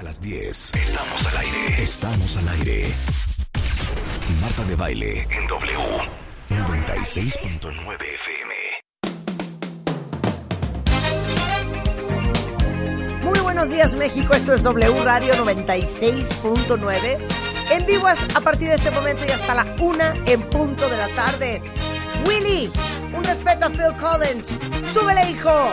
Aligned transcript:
A 0.00 0.02
las 0.02 0.20
10. 0.22 0.74
Estamos 0.76 1.26
al 1.26 1.36
aire. 1.36 1.82
Estamos 1.82 2.36
al 2.38 2.48
aire. 2.48 2.90
Marta 4.40 4.64
de 4.64 4.74
baile 4.74 5.28
en 5.30 5.46
W 5.46 5.78
96.9 6.48 7.98
FM. 8.14 8.54
Muy 13.24 13.38
buenos 13.40 13.68
días 13.68 13.94
México, 13.96 14.32
esto 14.32 14.54
es 14.54 14.62
W 14.62 15.04
Radio 15.04 15.34
96.9. 15.34 17.18
En 17.72 17.84
vivo 17.84 18.08
a 18.08 18.40
partir 18.40 18.68
de 18.68 18.76
este 18.76 18.90
momento 18.92 19.26
y 19.28 19.30
hasta 19.32 19.54
la 19.54 19.66
una 19.80 20.14
en 20.24 20.40
punto 20.48 20.88
de 20.88 20.96
la 20.96 21.08
tarde. 21.08 21.60
Willy, 22.26 22.72
un 23.12 23.22
respeto 23.22 23.66
a 23.66 23.68
Phil 23.68 23.94
Collins. 23.98 24.48
Súbele, 24.94 25.30
hijo. 25.30 25.70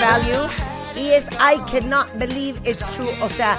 Value 0.00 0.48
y 0.96 1.10
es 1.10 1.28
I 1.32 1.58
Cannot 1.70 2.12
Believe 2.18 2.58
It's 2.68 2.90
True, 2.92 3.10
o 3.22 3.28
sea, 3.28 3.58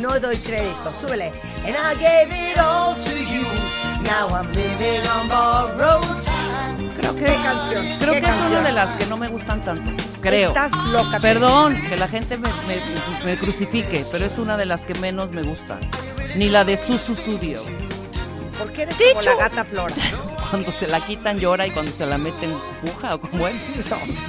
no 0.00 0.18
doy 0.20 0.36
crédito. 0.36 0.92
Súbele. 0.98 1.32
And 1.64 1.74
I 1.76 1.94
gave 2.00 2.30
it 2.52 2.58
all 2.58 2.94
to 2.94 3.10
you. 3.16 3.44
Now 4.02 4.28
I'm 4.34 4.50
living 4.52 5.02
on 5.08 5.28
borrowed 5.28 6.22
time. 6.22 6.94
Creo 7.00 7.14
que, 7.14 7.24
¿Qué 7.24 7.34
canción? 7.42 7.86
Creo 7.98 8.12
¿Qué 8.14 8.20
que 8.20 8.26
es 8.26 8.36
una 8.50 8.60
de 8.62 8.72
las 8.72 8.88
que 8.96 9.06
no 9.06 9.16
me 9.16 9.28
gustan 9.28 9.60
tanto. 9.62 10.04
Creo. 10.20 10.48
Estás 10.48 10.72
loca. 10.86 11.18
Perdón, 11.18 11.76
que 11.88 11.96
la 11.96 12.08
gente 12.08 12.36
me, 12.36 12.48
me- 12.66 13.24
me 13.24 13.38
crucifique, 13.38 14.04
pero 14.12 14.24
es 14.26 14.38
una 14.38 14.56
de 14.56 14.66
las 14.66 14.84
que 14.84 14.94
menos 14.96 15.30
me 15.32 15.42
gustan. 15.42 15.80
Ni 16.36 16.48
la 16.48 16.64
de 16.64 16.76
Susu 16.76 17.14
Studio. 17.14 17.60
¿Por 18.58 18.72
qué 18.72 18.82
eres 18.82 18.98
Dicho. 18.98 19.10
como 19.14 19.22
la 19.22 19.34
gata 19.36 19.64
Flora? 19.64 19.94
Cuando 20.50 20.72
se 20.72 20.88
la 20.88 21.00
quitan 21.00 21.38
llora 21.38 21.66
y 21.66 21.70
cuando 21.70 21.92
se 21.92 22.04
la 22.06 22.18
meten 22.18 22.52
puja 22.84 23.14
o 23.14 23.20
como 23.20 23.46
es. 23.46 23.54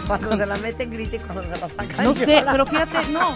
Cuando 0.08 0.38
se 0.38 0.45
la 0.45 0.55
meten 0.58 0.91
grita 0.91 1.16
y 1.16 1.19
cuando 1.19 1.41
se 1.44 1.50
la 1.50 1.67
sacan 1.67 2.03
No 2.03 2.14
sé, 2.14 2.38
llora. 2.39 2.52
pero 2.52 2.66
fíjate, 2.67 3.08
no. 3.11 3.36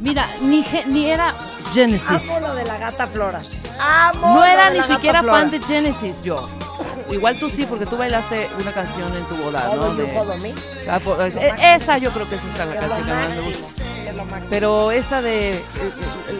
Mira, 0.00 0.28
ni, 0.42 0.64
ni 0.86 1.06
era 1.10 1.34
Genesis. 1.72 2.30
Amo 2.30 2.40
lo 2.48 2.54
de 2.54 2.64
la 2.66 2.76
gata 2.78 3.06
Flora. 3.06 3.40
Amo 3.80 4.34
No 4.34 4.44
era 4.44 4.66
de 4.66 4.72
ni 4.72 4.78
la 4.80 4.86
siquiera 4.86 5.22
Flora. 5.22 5.38
fan 5.40 5.50
de 5.50 5.60
Genesis 5.60 6.20
yo. 6.22 6.48
Igual 7.10 7.38
tú 7.38 7.48
sí, 7.48 7.64
porque 7.66 7.86
tú 7.86 7.96
bailaste 7.96 8.48
una 8.60 8.72
canción 8.72 9.14
en 9.16 9.24
tu 9.26 9.36
boda, 9.36 9.64
¿no? 9.74 9.82
Follow 10.12 10.36
Me. 10.38 10.52
Ah, 10.90 11.00
eh, 11.38 11.54
esa 11.76 11.98
yo 11.98 12.10
creo 12.10 12.28
que 12.28 12.34
esa 12.34 12.48
es 12.48 12.58
la 12.58 12.64
Es 12.64 12.82
lo 12.82 12.88
canción 12.88 13.06
que 13.06 13.12
más 13.14 13.30
me 13.30 13.40
gusta. 13.40 13.82
Pero 14.50 14.90
esa 14.90 15.22
de, 15.22 15.50
eh, 15.52 15.62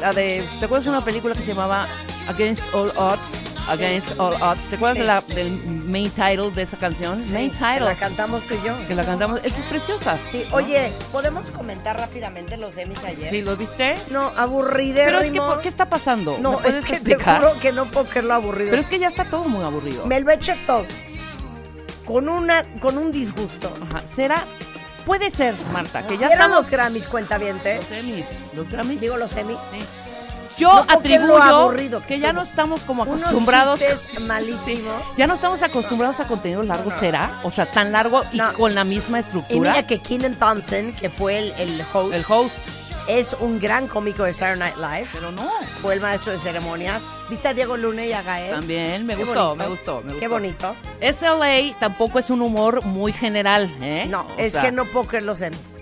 la 0.01 0.13
de, 0.13 0.47
¿te 0.59 0.65
acuerdas 0.65 0.85
de 0.85 0.91
una 0.91 1.05
película 1.05 1.35
que 1.35 1.41
se 1.41 1.47
llamaba 1.49 1.87
Against 2.29 2.63
All 2.75 2.91
Odds? 2.97 3.46
Against 3.69 4.19
All 4.19 4.35
Odds. 4.41 4.67
¿Te 4.69 4.77
acuerdas 4.77 4.99
de 4.99 5.05
la, 5.05 5.21
del 5.35 5.51
main 5.85 6.11
title 6.11 6.51
de 6.53 6.63
esa 6.63 6.77
canción? 6.77 7.19
main 7.33 7.51
Que 7.51 7.57
title. 7.57 7.81
La 7.81 7.95
cantamos 7.97 8.43
tú 8.45 8.55
y 8.55 8.67
yo. 8.67 8.75
Que 8.87 8.95
la 8.95 9.05
cantamos. 9.05 9.41
Esa 9.43 9.59
es 9.59 9.65
preciosa. 9.65 10.19
Sí, 10.31 10.45
oye, 10.53 10.93
¿podemos 11.13 11.51
comentar 11.51 11.99
rápidamente 11.99 12.57
los 12.57 12.77
Emmys 12.77 13.03
ayer? 13.05 13.31
¿Sí 13.31 13.43
lo 13.43 13.57
viste? 13.57 13.97
No, 14.11 14.33
aburridérrimo. 14.37 15.19
Pero 15.19 15.21
es 15.21 15.31
que, 15.33 15.39
¿por 15.39 15.61
qué 15.61 15.69
está 15.69 15.89
pasando? 15.89 16.39
No, 16.39 16.53
¿Me 16.53 16.57
puedes 16.59 16.79
es 16.79 16.85
que 16.85 16.95
explicar? 16.95 17.41
te 17.41 17.47
juro 17.49 17.61
que 17.61 17.73
no 17.73 17.87
puedo 17.87 18.07
creer 18.07 18.25
lo 18.27 18.35
aburrido. 18.35 18.71
Pero 18.71 18.83
es 18.83 18.89
que 18.89 18.99
ya 18.99 19.09
está 19.09 19.25
todo 19.25 19.45
muy 19.45 19.65
aburrido. 19.65 20.07
Me 20.07 20.21
lo 20.21 20.31
eché 20.31 20.57
todo. 20.67 20.85
Con, 22.05 22.29
una, 22.29 22.63
con 22.81 22.99
un 22.99 23.11
disgusto. 23.11 23.73
Ajá. 23.91 24.07
¿Será? 24.07 24.45
Puede 25.05 25.31
ser, 25.31 25.55
Marta, 25.73 26.03
que 26.03 26.15
ya 26.15 26.27
¿Vieron 26.27 26.33
estamos... 26.33 26.57
los 26.57 26.71
Grammys, 26.71 27.07
cuentavientes? 27.07 27.79
Los 27.79 27.93
Emmys. 27.93 28.27
Los 28.55 28.69
Grammys. 28.69 29.01
Digo, 29.01 29.17
los 29.17 29.37
Emmys. 29.37 29.59
Sí. 29.71 29.79
Yo 30.59 30.73
No 30.73 30.93
atribuyo 30.93 32.01
que 32.03 32.07
que 32.07 32.19
ya 32.19 32.33
no 32.33 32.43
estamos 32.43 32.81
como 32.83 33.03
acostumbrados. 33.03 33.81
chistes 33.81 34.21
malísimos. 34.21 34.95
Ya 35.17 35.27
no 35.27 35.35
estamos 35.35 35.63
acostumbrados 35.63 36.21
a 36.21 36.27
contenido 36.27 36.63
largo, 36.63 36.91
¿será? 36.99 37.41
O 37.43 37.51
sea, 37.51 37.67
tan 37.67 37.93
largo 37.93 38.23
y 38.33 38.39
No. 38.39 38.53
con 38.55 38.75
la 38.75 38.85
misma 38.85 39.19
Y 39.19 39.21
estructura. 39.21 39.71
mira 39.73 39.87
que 39.87 39.99
Keenan 39.99 40.35
Thompson, 40.37 40.93
que 40.93 41.11
fue 41.11 41.39
el, 41.39 41.53
el 41.59 41.83
host, 41.93 42.15
El 42.15 42.25
host, 42.29 42.55
es 43.09 43.37
un 43.39 43.61
gran 43.61 43.87
cómico 43.87 44.25
de 44.25 44.33
Saturday 44.33 44.59
Night 44.59 44.77
Live. 44.79 45.09
pero 45.13 45.31
no. 45.31 45.49
Fue 45.81 45.95
el 45.95 46.01
maestro 46.01 46.33
de 46.33 46.39
ceremonias. 46.39 47.03
¿Viste 47.31 47.49
a 47.49 47.55
Diego 47.55 47.77
Luna 47.77 48.05
y 48.05 48.13
a 48.13 48.23
Gael? 48.23 48.51
También 48.51 49.05
me 49.07 49.15
Qué 49.17 49.25
gustó, 49.25 49.55
me 49.57 49.67
gustó, 49.67 49.97
me 50.03 50.15
Qué 50.15 50.27
gustó. 50.27 50.29
bonito. 50.31 50.77
SLA 51.01 51.79
tampoco 51.79 52.19
es 52.19 52.31
un 52.31 52.41
humor 52.43 52.85
muy 52.85 53.13
general, 53.13 53.71
¿eh? 53.81 54.07
No, 54.09 54.23
O 54.23 54.39
es 54.39 54.53
sea, 54.53 54.63
que 54.63 54.73
no 54.73 54.85
puedo 54.87 55.07
creer 55.07 55.25
los 55.25 55.41
Emmys. 55.41 55.79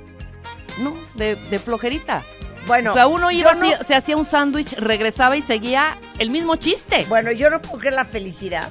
No, 0.78 0.92
de, 1.14 1.36
de 1.36 1.58
flojerita. 1.58 2.22
Bueno, 2.66 2.92
o 2.92 2.94
sea, 2.94 3.06
uno 3.06 3.30
iba, 3.30 3.52
no- 3.54 3.84
se 3.84 3.94
hacía 3.94 4.16
un 4.16 4.24
sándwich, 4.24 4.72
regresaba 4.78 5.36
y 5.36 5.42
seguía 5.42 5.96
el 6.18 6.30
mismo 6.30 6.56
chiste. 6.56 7.04
Bueno, 7.08 7.30
yo 7.32 7.50
no 7.50 7.60
puedo 7.60 7.78
creer 7.78 7.94
la 7.94 8.04
felicidad 8.04 8.68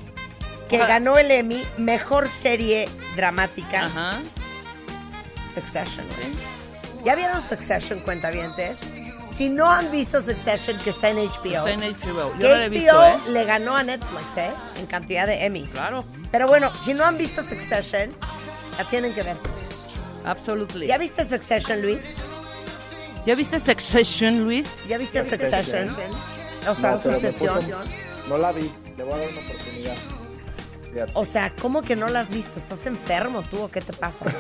que 0.69 0.77
Ajá. 0.77 0.87
ganó 0.87 1.17
el 1.17 1.29
Emmy 1.29 1.61
Mejor 1.77 2.27
Serie 2.27 2.87
Dramática 3.15 3.85
Ajá. 3.85 4.19
Succession. 5.53 6.05
¿Ya 7.03 7.15
vieron 7.15 7.41
Succession, 7.41 7.99
cuentavientes? 7.99 8.81
Si 9.27 9.49
no 9.49 9.69
han 9.71 9.91
visto 9.91 10.21
Succession, 10.21 10.77
que 10.79 10.89
está 10.91 11.09
en 11.09 11.17
HBO, 11.17 11.67
Está 11.67 11.71
en 11.71 11.81
HBO. 11.81 12.33
Yo 12.39 12.55
no 12.57 12.63
he 12.63 12.69
visto, 12.69 13.03
¿eh? 13.03 13.13
le 13.29 13.43
ganó 13.45 13.75
a 13.75 13.83
Netflix, 13.83 14.37
¿eh? 14.37 14.51
En 14.77 14.85
cantidad 14.85 15.27
de 15.27 15.45
Emmys. 15.45 15.71
Claro. 15.71 16.03
Pero 16.31 16.47
bueno, 16.47 16.71
si 16.75 16.93
no 16.93 17.03
han 17.05 17.17
visto 17.17 17.41
Succession, 17.43 18.09
la 18.77 18.85
tienen 18.85 19.13
que 19.13 19.23
ver. 19.23 19.37
Absolutely. 20.25 20.87
¿Ya 20.87 20.97
viste 20.97 21.25
Succession, 21.25 21.81
Luis? 21.81 22.15
¿Ya 23.25 23.35
viste 23.35 23.59
Succession, 23.59 24.41
Luis? 24.44 24.67
¿Ya 24.88 24.97
viste 24.97 25.23
Succession? 25.23 25.89
O 26.67 26.75
sea, 26.75 26.91
No, 26.91 27.00
Sucesión. 27.00 27.56
puso- 27.59 27.84
No 28.29 28.38
la 28.38 28.51
vi, 28.51 28.69
le 28.97 29.03
voy 29.03 29.13
a 29.13 29.17
dar 29.17 29.29
una 29.29 29.39
oportunidad. 29.41 29.94
Fíjate. 30.91 31.11
O 31.16 31.25
sea, 31.25 31.51
¿cómo 31.62 31.81
que 31.81 31.95
no 31.95 32.07
la 32.07 32.22
has 32.22 32.29
visto? 32.29 32.59
¿Estás 32.59 32.85
enfermo 32.85 33.41
tú 33.50 33.63
o 33.63 33.69
qué 33.72 33.81
te 33.81 33.94
pasa? 33.94 34.25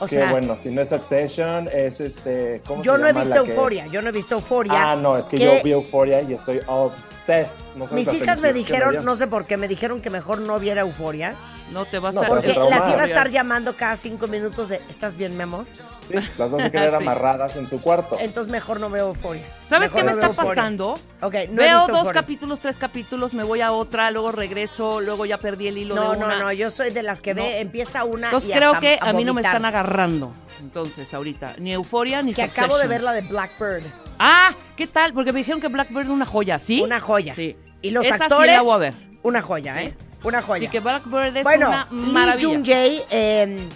O 0.00 0.06
que 0.06 0.14
sea, 0.14 0.30
bueno, 0.30 0.56
si 0.62 0.70
no 0.70 0.80
es 0.80 0.90
Succession, 0.90 1.68
es 1.74 2.00
este. 2.00 2.62
¿cómo 2.64 2.84
yo 2.84 2.92
se 2.94 2.98
no 3.00 3.06
he 3.06 3.08
llama 3.08 3.20
visto 3.20 3.34
la 3.34 3.42
que- 3.44 3.50
Euforia, 3.50 3.86
yo 3.88 4.00
no 4.00 4.10
he 4.10 4.12
visto 4.12 4.34
Euforia. 4.36 4.92
Ah, 4.92 4.94
no, 4.94 5.18
es 5.18 5.24
que, 5.24 5.38
yo 5.40 5.60
vi 5.64 5.72
Euforia 5.72 6.22
y 6.22 6.34
estoy 6.34 6.60
obsessed. 6.68 7.50
No 7.74 7.84
Mis 7.88 8.06
hijas 8.14 8.38
me 8.38 8.48
que 8.50 8.54
dijeron, 8.54 9.04
no 9.04 9.16
sé 9.16 9.26
por 9.26 9.44
qué, 9.46 9.56
me 9.56 9.66
dijeron 9.66 10.00
que 10.00 10.08
mejor 10.08 10.38
no 10.40 10.60
viera 10.60 10.82
Euforia. 10.82 11.34
No 11.72 11.84
te 11.84 11.98
vas 11.98 12.14
No, 12.14 12.22
a... 12.22 12.26
Porque 12.26 12.48
las 12.54 12.88
iba 12.88 13.02
a 13.02 13.06
estar 13.06 13.30
llamando 13.30 13.74
cada 13.76 13.96
cinco 13.96 14.26
minutos 14.26 14.70
de, 14.70 14.80
¿estás 14.88 15.16
bien, 15.16 15.36
mi 15.36 15.42
amor? 15.42 15.66
Sí, 16.08 16.14
las 16.38 16.50
vas 16.50 16.64
a 16.64 16.70
querer 16.70 16.90
Sí. 16.96 17.02
amarradas 17.02 17.56
en 17.56 17.68
su 17.68 17.80
cuarto. 17.80 18.16
Entonces 18.18 18.50
mejor 18.50 18.80
no 18.80 18.88
veo 18.88 19.08
Euforia. 19.08 19.42
¿Sabes 19.68 19.92
Mejor 19.92 19.98
qué 20.00 20.04
me 20.16 20.20
no 20.22 20.26
está 20.30 20.42
pasando? 20.44 20.92
Ok, 21.20 21.34
no 21.50 21.62
he 21.62 21.66
Veo 21.66 21.78
visto 21.86 21.92
dos 22.04 22.12
capítulos, 22.12 22.60
tres 22.60 22.76
capítulos, 22.78 23.34
me 23.34 23.44
voy 23.44 23.60
a 23.60 23.72
otra, 23.72 24.10
luego 24.10 24.32
regreso, 24.32 25.00
luego 25.00 25.26
ya 25.26 25.36
perdí 25.38 25.66
el 25.68 25.76
hilo 25.78 25.94
No, 25.94 26.12
de 26.12 26.16
una. 26.16 26.26
no, 26.28 26.38
no, 26.44 26.52
yo 26.52 26.70
soy 26.70 26.90
de 26.90 27.02
las 27.02 27.20
que 27.20 27.34
No. 27.34 27.42
ve, 27.42 27.60
empieza 27.60 28.04
una 28.04 28.28
Entonces 28.28 28.48
y 28.48 28.52
creo 28.52 28.70
hasta 28.70 28.80
que 28.80 28.98
a 29.00 29.10
a 29.10 29.12
mí 29.12 29.24
no 29.24 29.34
me 29.34 29.42
están 29.42 29.64
agarrando. 29.66 30.32
Entonces, 30.60 31.12
ahorita. 31.14 31.54
Ni 31.58 31.72
Euforia 31.72 32.20
ni 32.22 32.32
Que 32.34 32.42
Succession. 32.42 32.64
acabo 32.64 32.78
de 32.78 32.88
ver 32.88 33.02
la 33.02 33.12
de 33.12 33.20
Blackbird. 33.20 33.82
Ah, 34.18 34.52
¿qué 34.76 34.86
tal? 34.88 35.12
Porque 35.12 35.32
me 35.32 35.38
dijeron 35.40 35.60
que 35.60 35.68
Blackbird 35.68 36.04
era 36.06 36.10
una 36.12 36.26
joya, 36.26 36.58
¿sí? 36.58 36.80
Una 36.80 36.98
joya. 36.98 37.34
Sí. 37.34 37.56
Y 37.80 37.90
los 37.92 38.04
Esa 38.04 38.16
sí 38.16 38.22
actores, 38.24 38.56
la 38.56 38.62
voy 38.62 38.72
a 38.74 38.78
ver. 38.78 38.94
una 39.22 39.40
joya, 39.40 39.80
¿eh? 39.82 39.94
Una 40.24 40.42
joya. 40.42 40.68
Así 40.68 40.72
que 40.72 40.80
Blackbird 40.80 41.36
es 41.36 41.44
bueno, 41.44 41.68
una 41.68 41.86
Lee 41.90 41.96
maravilla. 42.12 42.48
Jung 42.48 42.66
Jae, 42.66 43.04
eh, 43.10 43.68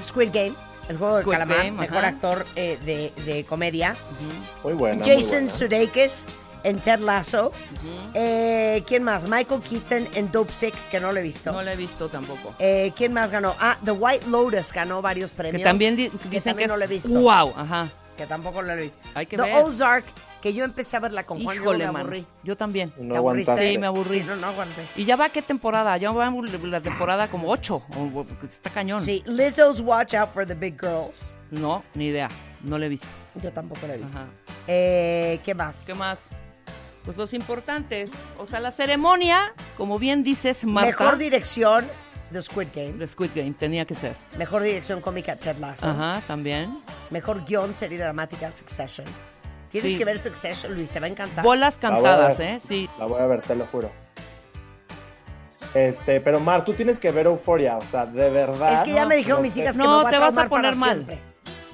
Squid 0.00 0.30
Game, 0.32 0.54
el 0.88 0.96
juego 0.98 1.14
del 1.16 1.22
Squid 1.24 1.32
calamar, 1.34 1.56
Game, 1.58 1.70
mejor 1.72 1.98
ajá. 1.98 2.08
actor 2.08 2.46
eh, 2.56 2.78
de, 2.84 3.12
de 3.24 3.44
comedia. 3.44 3.96
Muy 4.62 4.74
buena. 4.74 5.04
muy 5.04 5.14
Jason. 5.22 5.50
Sudeikis, 5.50 6.24
en 6.64 6.78
Ted 6.78 7.00
Lasso. 7.00 7.52
Eh, 8.14 8.82
¿Quién 8.86 9.02
más? 9.02 9.28
Michael 9.28 9.60
Keaton 9.62 10.08
en 10.14 10.30
Dope 10.30 10.52
Sick, 10.52 10.74
que 10.90 11.00
no 11.00 11.10
lo 11.10 11.18
he 11.18 11.22
visto. 11.22 11.50
No 11.50 11.60
la 11.62 11.72
he 11.72 11.76
visto 11.76 12.08
tampoco. 12.08 12.54
Eh, 12.60 12.92
¿Quién 12.96 13.12
más 13.12 13.30
ganó? 13.32 13.54
Ah, 13.58 13.76
The 13.84 13.90
White 13.90 14.28
Lotus 14.28 14.72
ganó 14.72 15.02
varios 15.02 15.32
premios. 15.32 15.58
Que 15.58 15.64
también 15.64 15.96
di- 15.96 16.08
dicen 16.08 16.30
que 16.30 16.40
también 16.40 16.68
no 16.68 16.76
lo 16.76 16.84
he 16.84 16.88
visto. 16.88 17.08
wow, 17.08 17.52
ajá. 17.56 17.88
Que 18.16 18.26
tampoco 18.26 18.62
lo 18.62 18.72
he 18.72 18.76
visto. 18.76 18.98
Hay 19.14 19.26
que 19.26 19.36
The 19.36 19.42
ver. 19.42 19.56
Ozark, 19.64 20.04
que 20.42 20.52
yo 20.52 20.64
empecé 20.64 20.96
a 20.96 21.00
verla 21.00 21.24
con 21.24 21.42
Juan 21.42 21.56
y 21.56 21.60
Híjole, 21.60 21.86
me 21.86 21.92
man. 21.92 22.02
aburrí. 22.02 22.26
Yo 22.42 22.56
también. 22.56 22.92
Sí, 22.96 23.02
me 23.78 23.86
aburrí. 23.86 24.18
Sí, 24.18 24.24
no, 24.26 24.36
no 24.36 24.48
aguanté. 24.48 24.88
¿Y 24.96 25.04
ya 25.04 25.16
va 25.16 25.30
qué 25.30 25.40
temporada? 25.40 25.96
Ya 25.96 26.10
va 26.10 26.30
la 26.64 26.80
temporada 26.80 27.28
como 27.28 27.48
8. 27.48 27.82
Está 28.42 28.68
cañón. 28.68 29.00
Sí, 29.00 29.22
Lizzo's 29.24 29.80
Watch 29.80 30.14
Out 30.14 30.30
for 30.34 30.46
the 30.46 30.54
Big 30.54 30.78
Girls. 30.78 31.30
No, 31.50 31.84
ni 31.94 32.06
idea. 32.06 32.28
No 32.62 32.76
lo 32.76 32.84
he 32.84 32.88
visto. 32.88 33.06
Yo 33.42 33.52
tampoco 33.52 33.86
la 33.86 33.94
he 33.94 33.98
visto. 33.98 34.18
Ajá. 34.18 34.26
Eh, 34.66 35.40
¿Qué 35.44 35.54
más? 35.54 35.84
¿Qué 35.86 35.94
más? 35.94 36.28
Pues 37.04 37.16
los 37.16 37.34
importantes. 37.34 38.10
O 38.38 38.46
sea, 38.46 38.58
la 38.60 38.70
ceremonia, 38.70 39.54
como 39.76 39.98
bien 39.98 40.24
dices, 40.24 40.64
Marta. 40.64 40.90
Mejor 40.90 41.18
dirección, 41.18 41.86
The 42.32 42.42
Squid 42.42 42.68
Game. 42.74 42.92
de 42.92 43.06
Squid 43.06 43.30
Game, 43.34 43.52
tenía 43.52 43.84
que 43.84 43.94
ser. 43.94 44.16
Mejor 44.38 44.62
dirección 44.62 45.00
cómica, 45.00 45.36
Ted 45.36 45.56
Lasso. 45.58 45.88
Ajá, 45.88 46.22
también. 46.26 46.78
Mejor 47.10 47.44
guion, 47.44 47.74
serie 47.74 47.98
dramática, 47.98 48.50
Succession. 48.50 49.06
Tienes 49.72 49.92
Sí. 49.92 49.98
que 49.98 50.04
ver 50.04 50.18
Succession, 50.18 50.74
Luis, 50.74 50.90
te 50.90 51.00
va 51.00 51.06
a 51.06 51.08
encantar. 51.10 51.44
Bolas 51.44 51.78
cantadas, 51.78 52.38
ver. 52.38 52.56
¿eh? 52.56 52.60
Sí. 52.60 52.88
La 52.98 53.06
voy 53.06 53.20
a 53.20 53.26
ver, 53.26 53.40
te 53.40 53.56
lo 53.56 53.64
juro. 53.66 53.90
Este, 55.74 56.20
pero 56.20 56.38
Mar, 56.40 56.64
tú 56.64 56.74
tienes 56.74 56.98
que 56.98 57.10
ver 57.10 57.26
Euforia, 57.26 57.78
o 57.78 57.82
sea, 57.82 58.04
de 58.04 58.28
verdad. 58.30 58.74
es 58.74 58.80
que 58.82 58.92
ya 58.92 59.02
no, 59.02 59.08
me 59.08 59.16
dijeron 59.16 59.38
no 59.38 59.42
mis 59.42 59.56
hijas 59.56 59.76
que 59.76 59.82
No, 59.82 59.96
me 59.98 60.02
voy 60.02 60.10
te 60.10 60.16
a 60.16 60.20
vas 60.20 60.36
a 60.36 60.48
poner 60.48 60.76
mal. 60.76 60.94
siempre. 61.06 61.18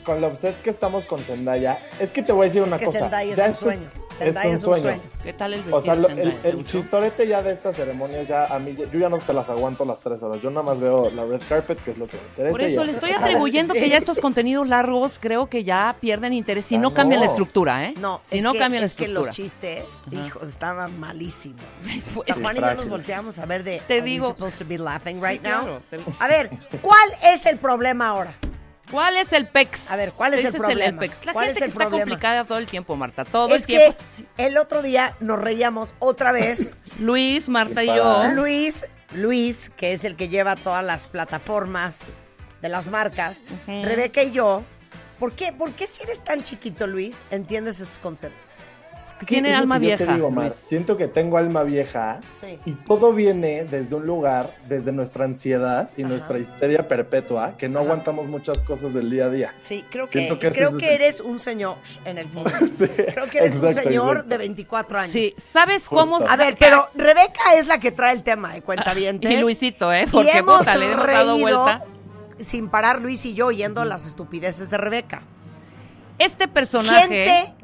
Con 0.09 0.23
lo 0.23 0.29
obsessed 0.29 0.63
que 0.63 0.71
estamos 0.71 1.05
con 1.05 1.19
Zendaya, 1.21 1.79
es 2.01 2.13
que 2.13 2.23
te 2.23 2.33
voy 2.33 2.45
a 2.45 2.49
decir 2.49 2.63
una 2.63 2.79
que 2.79 2.87
cosa. 2.87 3.01
Zendaya 3.01 3.35
es 3.35 3.39
un 3.51 3.55
sueño. 3.57 3.89
Zendaya 4.17 4.49
es 4.55 4.65
un 4.65 4.81
sueño. 4.81 5.01
¿Qué 5.23 5.35
tal 5.35 5.53
el 5.53 5.63
O 5.71 5.83
sea, 5.83 5.95
lo- 5.97 6.09
vestido 6.09 6.33
el, 6.45 6.67
chistorete 6.67 7.29
ya 7.29 7.43
de 7.43 7.53
esta 7.53 7.75
ceremonia 7.75 8.23
ya 8.23 8.47
a 8.47 8.59
mí, 8.59 8.75
yo 8.91 8.99
ya 8.99 9.11
no 9.11 9.19
te 9.19 9.35
las 9.35 9.51
aguanto 9.51 9.85
las 9.85 10.01
tres 10.01 10.23
horas. 10.23 10.41
Yo 10.41 10.49
nada 10.49 10.63
más 10.63 10.81
veo 10.81 11.11
la 11.11 11.27
red 11.27 11.43
carpet, 11.47 11.79
que 11.85 11.91
es 11.91 11.99
lo 11.99 12.07
que 12.07 12.17
me 12.17 12.23
interesa. 12.23 12.51
Por 12.53 12.63
eso 12.63 12.85
le 12.85 12.93
estoy 12.93 13.11
atribuyendo 13.19 13.75
que 13.75 13.87
ya 13.91 13.99
estos 13.99 14.19
contenidos 14.19 14.67
largos 14.67 15.19
creo 15.21 15.51
que 15.51 15.63
ya 15.63 15.95
pierden 16.01 16.33
interés 16.33 16.65
si 16.65 16.77
Ah, 16.77 16.79
no 16.79 16.95
cambian 16.95 17.21
la 17.21 17.27
no. 17.27 17.33
estructura, 17.33 17.85
¿eh? 17.85 17.93
No, 18.01 18.23
si 18.25 18.39
es 18.39 18.43
no 18.45 18.55
que, 18.55 18.61
cambian 18.61 18.81
la 18.81 18.87
es 18.87 18.95
que 18.95 19.05
estructura. 19.05 19.27
los 19.29 19.37
chistes, 19.37 20.05
hijo, 20.11 20.41
estaban 20.43 20.99
malísimos. 20.99 21.61
O 22.13 22.15
Pues, 22.15 22.27
sea, 22.29 22.35
Sí, 22.35 22.41
Juan 22.43 22.57
y 22.57 22.61
yo 22.61 22.75
nos 22.77 22.89
volteamos 22.89 23.39
a 23.39 23.45
ver 23.45 23.63
de 23.63 23.83
Te 23.87 23.93
¿Are 23.99 24.03
we 24.05 24.09
digo- 24.09 24.29
supposed 24.29 24.57
to 24.59 24.65
be 24.67 24.79
laughing 24.79 25.21
Sí, 25.21 25.27
right 25.27 25.43
now? 25.43 25.61
claro. 25.65 25.83
Te- 25.91 25.99
A 26.19 26.29
ver, 26.29 26.49
¿cuál 26.81 27.11
es 27.25 27.45
el 27.45 27.59
problema 27.59 28.09
ahora? 28.09 28.33
¿Cuál 28.91 29.17
es 29.17 29.33
el 29.33 29.47
PEX? 29.47 29.91
A 29.91 29.97
ver, 29.97 30.13
¿cuál 30.13 30.35
es 30.35 30.45
el 30.45 30.53
problema? 30.55 31.01
PEX. 31.01 31.25
La 31.27 31.33
¿Cuál 31.33 31.47
gente 31.47 31.59
es 31.59 31.63
el 31.63 31.63
que 31.65 31.69
está 31.71 31.79
problema? 31.91 32.05
complicada 32.11 32.45
todo 32.45 32.59
el 32.59 32.67
tiempo, 32.67 32.97
Marta. 32.97 33.25
Todo 33.25 33.55
es 33.55 33.63
el 33.63 33.67
que 33.67 33.79
tiempo. 33.79 34.33
el 34.39 34.57
otro 34.57 34.83
día 34.83 35.15
nos 35.21 35.39
reíamos 35.41 35.95
otra 35.99 36.33
vez. 36.33 36.79
Luis, 36.99 37.49
Marta 37.49 37.83
y 37.85 37.89
yo. 37.89 38.29
Luis, 38.29 38.87
Luis, 39.15 39.71
que 39.71 39.93
es 39.93 40.05
el 40.05 40.17
que 40.17 40.29
lleva 40.29 40.57
todas 40.57 40.85
las 40.85 41.09
plataformas 41.09 42.11
de 42.63 42.69
las 42.69 42.87
marcas, 42.89 43.45
Ujú. 43.67 43.85
Rebeca 43.85 44.23
y 44.23 44.31
yo. 44.33 44.63
¿Por 45.19 45.33
qué, 45.35 45.53
¿Por 45.53 45.73
qué 45.73 45.87
si 45.87 46.03
eres 46.05 46.23
tan 46.25 46.43
chiquito, 46.43 46.87
Luis, 46.87 47.25
entiendes 47.31 47.81
estos 47.81 47.99
conceptos? 47.99 48.51
Tiene 49.27 49.55
alma 49.55 49.79
vieja. 49.79 50.07
te 50.07 50.15
digo, 50.15 50.31
Mar. 50.31 50.45
Luis. 50.47 50.55
Siento 50.57 50.97
que 50.97 51.09
tengo 51.09 51.39
alma 51.39 51.63
vieja 51.63 52.21
Sí. 52.41 52.59
y 52.67 52.73
todo 52.73 53.13
viene 53.13 53.65
desde 53.65 53.95
un 53.97 54.07
lugar, 54.07 54.51
desde 54.69 54.93
nuestra 54.93 55.25
ansiedad 55.25 55.91
y 55.97 56.03
nuestra 56.05 56.39
histeria 56.39 56.87
perpetua, 56.89 57.57
que 57.59 57.69
no 57.69 57.81
aguantamos 57.81 58.27
muchas 58.27 58.63
cosas 58.63 58.95
del 58.95 59.11
día 59.11 59.27
a 59.27 59.31
día. 59.31 59.55
Sí, 59.61 59.85
creo 59.91 60.09
que, 60.09 60.29
creo 60.39 60.77
que 60.77 60.95
eres 60.95 61.21
un 61.21 61.39
señor 61.39 61.77
en 62.05 62.19
el 62.19 62.29
fondo. 62.29 62.51
Sí, 62.79 62.87
Creo 62.87 63.29
que 63.29 63.39
eres 63.39 63.57
un 63.57 63.75
señor 63.75 64.09
exacto. 64.11 64.29
de 64.29 64.39
24 64.39 64.99
años. 64.99 65.11
Sí, 65.13 65.35
¿sabes 65.39 65.89
cómo? 65.89 66.17
Justo. 66.19 66.31
A 66.31 66.37
ver, 66.37 66.57
pero 66.59 66.83
Rebeca 66.95 67.55
es 67.57 67.67
la 67.67 67.79
que 67.81 67.91
trae 67.91 68.13
el 68.13 68.23
tema 68.23 68.53
de 68.53 68.63
cuentavientes. 68.63 69.31
Y 69.31 69.37
Luisito, 69.41 69.93
¿eh? 69.93 70.05
Y 70.07 70.11
Porque 70.11 70.39
hemos 70.39 70.59
puta, 70.61 70.77
le 70.77 70.93
hemos 70.93 71.07
dado 71.07 71.37
reído 71.37 71.39
vuelta. 71.65 71.85
sin 72.39 72.69
parar 72.69 73.03
Luis 73.03 73.25
y 73.27 73.35
yo 73.35 73.47
oyendo 73.47 73.85
las 73.85 74.07
estupideces 74.07 74.71
de 74.71 74.79
Rebeca. 74.79 75.23
Este 76.19 76.49
personaje. 76.49 77.07
Gente 77.25 77.55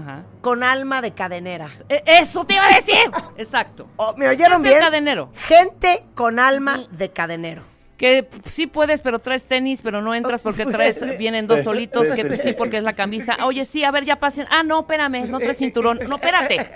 Ajá. 0.00 0.22
con 0.40 0.62
alma 0.62 1.02
de 1.02 1.12
cadenera. 1.12 1.68
E- 1.88 2.02
Eso 2.06 2.44
te 2.44 2.54
iba 2.54 2.64
a 2.64 2.74
decir. 2.76 2.96
Exacto. 3.36 3.88
Oh, 3.96 4.14
¿Me 4.16 4.28
oyeron 4.28 4.62
¿Qué 4.62 4.68
es 4.68 4.74
el 4.74 4.78
bien? 4.80 4.90
cadenero? 4.90 5.30
Gente 5.34 6.04
con 6.14 6.38
alma 6.38 6.86
de 6.90 7.10
cadenero. 7.10 7.62
Que 7.98 8.26
sí 8.46 8.66
puedes, 8.66 9.00
pero 9.00 9.20
traes 9.20 9.46
tenis, 9.46 9.80
pero 9.80 10.02
no 10.02 10.12
entras 10.12 10.42
porque 10.42 10.66
traes, 10.66 11.16
vienen 11.18 11.46
dos 11.46 11.62
solitos, 11.62 12.08
sí, 12.08 12.16
que 12.16 12.22
sí, 12.30 12.36
sí, 12.42 12.48
sí. 12.48 12.54
porque 12.58 12.78
es 12.78 12.82
la 12.82 12.94
camisa. 12.94 13.36
Oye, 13.44 13.64
sí, 13.64 13.84
a 13.84 13.92
ver, 13.92 14.04
ya 14.04 14.16
pasen. 14.18 14.48
Ah, 14.50 14.64
no, 14.64 14.80
espérame, 14.80 15.28
no 15.28 15.38
traes 15.38 15.58
cinturón. 15.58 16.00
No, 16.08 16.16
espérate. 16.16 16.68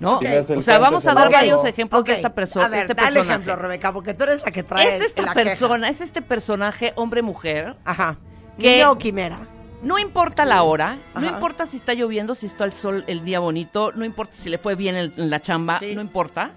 ¿No? 0.00 0.14
Ok. 0.14 0.20
Tienes 0.20 0.48
el 0.48 0.58
O 0.58 0.62
sea, 0.62 0.78
vamos 0.78 1.06
a 1.06 1.12
dar 1.12 1.30
varios 1.30 1.62
ejemplos 1.66 2.00
Ok, 2.00 2.06
de 2.08 2.14
esta 2.14 2.30
persona. 2.34 2.66
A 2.66 2.68
ver, 2.70 2.80
este 2.82 2.94
dale 2.94 3.06
personaje. 3.06 3.30
ejemplo, 3.32 3.56
Rebeca, 3.56 3.92
porque 3.92 4.14
tú 4.14 4.22
eres 4.22 4.42
la 4.42 4.50
que 4.50 4.62
trae 4.62 4.88
Es 4.96 5.00
esta 5.02 5.22
la 5.22 5.34
queja. 5.34 5.44
persona, 5.44 5.88
es 5.90 6.00
este 6.00 6.22
personaje, 6.22 6.92
hombre-mujer. 6.96 7.76
Ajá. 7.84 8.16
que- 8.58 8.76
Niño 8.76 8.92
o 8.92 8.96
quimera. 8.98 9.40
No 9.82 9.98
importa 9.98 10.44
la 10.44 10.62
hora, 10.62 10.98
no 11.14 11.26
importa 11.26 11.66
si 11.66 11.76
está 11.76 11.92
lloviendo, 11.94 12.34
si 12.34 12.46
está 12.46 12.64
el 12.64 12.72
sol 12.72 13.04
el 13.08 13.24
día 13.24 13.40
bonito, 13.40 13.92
no 13.92 14.04
importa 14.04 14.32
si 14.34 14.48
le 14.48 14.56
fue 14.58 14.74
bien 14.76 14.94
el- 14.94 15.12
en 15.16 15.28
la 15.28 15.40
chamba, 15.40 15.78
Sí. 15.80 15.94
no 15.94 16.00
importa. 16.00 16.52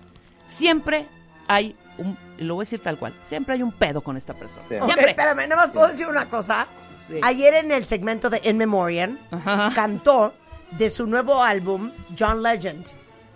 Siempre 0.45 1.07
hay 1.47 1.75
un, 1.97 2.17
lo 2.37 2.55
voy 2.55 2.63
a 2.63 2.65
decir 2.65 2.81
tal 2.81 2.97
cual, 2.97 3.13
siempre 3.23 3.55
hay 3.55 3.63
un 3.63 3.71
pedo 3.71 4.01
con 4.01 4.15
esta 4.15 4.33
persona. 4.33 4.65
Sí. 4.69 4.75
Ok, 4.75 4.85
Siempre. 4.85 5.09
espérame, 5.11 5.47
nada 5.47 5.55
más 5.63 5.71
puedo 5.71 5.87
decir 5.87 6.07
una 6.07 6.27
cosa. 6.27 6.67
Sí. 7.07 7.19
Ayer 7.23 7.55
en 7.55 7.71
el 7.71 7.85
segmento 7.85 8.29
de 8.29 8.41
In 8.43 8.57
Memoriam 8.57 9.17
Ajá. 9.31 9.71
cantó 9.73 10.33
de 10.71 10.89
su 10.89 11.07
nuevo 11.07 11.41
álbum 11.43 11.91
John 12.17 12.43
Legend. 12.43 12.85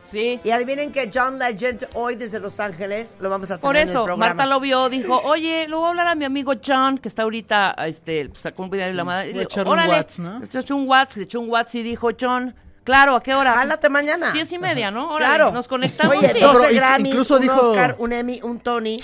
Sí. 0.09 0.39
Y 0.43 0.49
adivinen 0.51 0.91
que 0.91 1.09
John 1.13 1.37
Legend 1.37 1.87
hoy 1.93 2.15
desde 2.15 2.39
Los 2.39 2.59
Ángeles 2.59 3.13
lo 3.19 3.29
vamos 3.29 3.51
a 3.51 3.55
tener 3.55 3.61
Por 3.61 3.75
en 3.75 3.83
el 3.83 3.89
eso, 3.89 4.03
programa. 4.05 4.25
Marta 4.27 4.45
lo 4.45 4.59
vio, 4.59 4.89
dijo, 4.89 5.21
oye, 5.23 5.67
le 5.67 5.75
voy 5.75 5.85
a 5.85 5.89
hablar 5.89 6.07
a 6.07 6.15
mi 6.15 6.25
amigo 6.25 6.53
John, 6.65 6.97
que 6.97 7.07
está 7.07 7.23
ahorita, 7.23 7.75
este, 7.85 8.29
sacó 8.35 8.63
un 8.63 8.69
video 8.69 8.87
de 8.87 8.93
la 8.93 9.03
madre. 9.03 9.33
Le- 9.33 9.43
echarle 9.43 9.71
un 9.71 9.77
órale, 9.77 9.93
whats, 9.93 10.19
¿no? 10.19 10.39
Le 10.39 10.45
echó 10.59 10.75
un 10.75 10.87
WhatsApp, 10.87 11.17
le 11.17 11.23
echó 11.23 11.39
un 11.39 11.49
WhatsApp 11.49 11.75
y 11.75 11.83
dijo, 11.83 12.09
John, 12.19 12.55
claro, 12.83 13.15
¿a 13.15 13.21
qué 13.23 13.35
hora? 13.35 13.53
Jálate 13.53 13.89
mañana. 13.89 14.31
Diez 14.31 14.51
y 14.51 14.57
media, 14.59 14.89
¿no? 14.89 15.09
Órale, 15.11 15.35
Claro. 15.35 15.51
nos 15.51 15.67
conectamos. 15.67 16.17
Oye, 16.17 16.33
sí. 16.33 16.39
12 16.39 16.53
No, 16.53 16.59
pero 16.67 16.73
Grammys, 16.75 17.11
incluso 17.11 17.35
un 17.35 17.41
dijo- 17.41 17.69
Oscar, 17.69 17.95
un 17.99 18.13
Emmy, 18.13 18.39
un 18.43 18.59
Tony. 18.59 18.97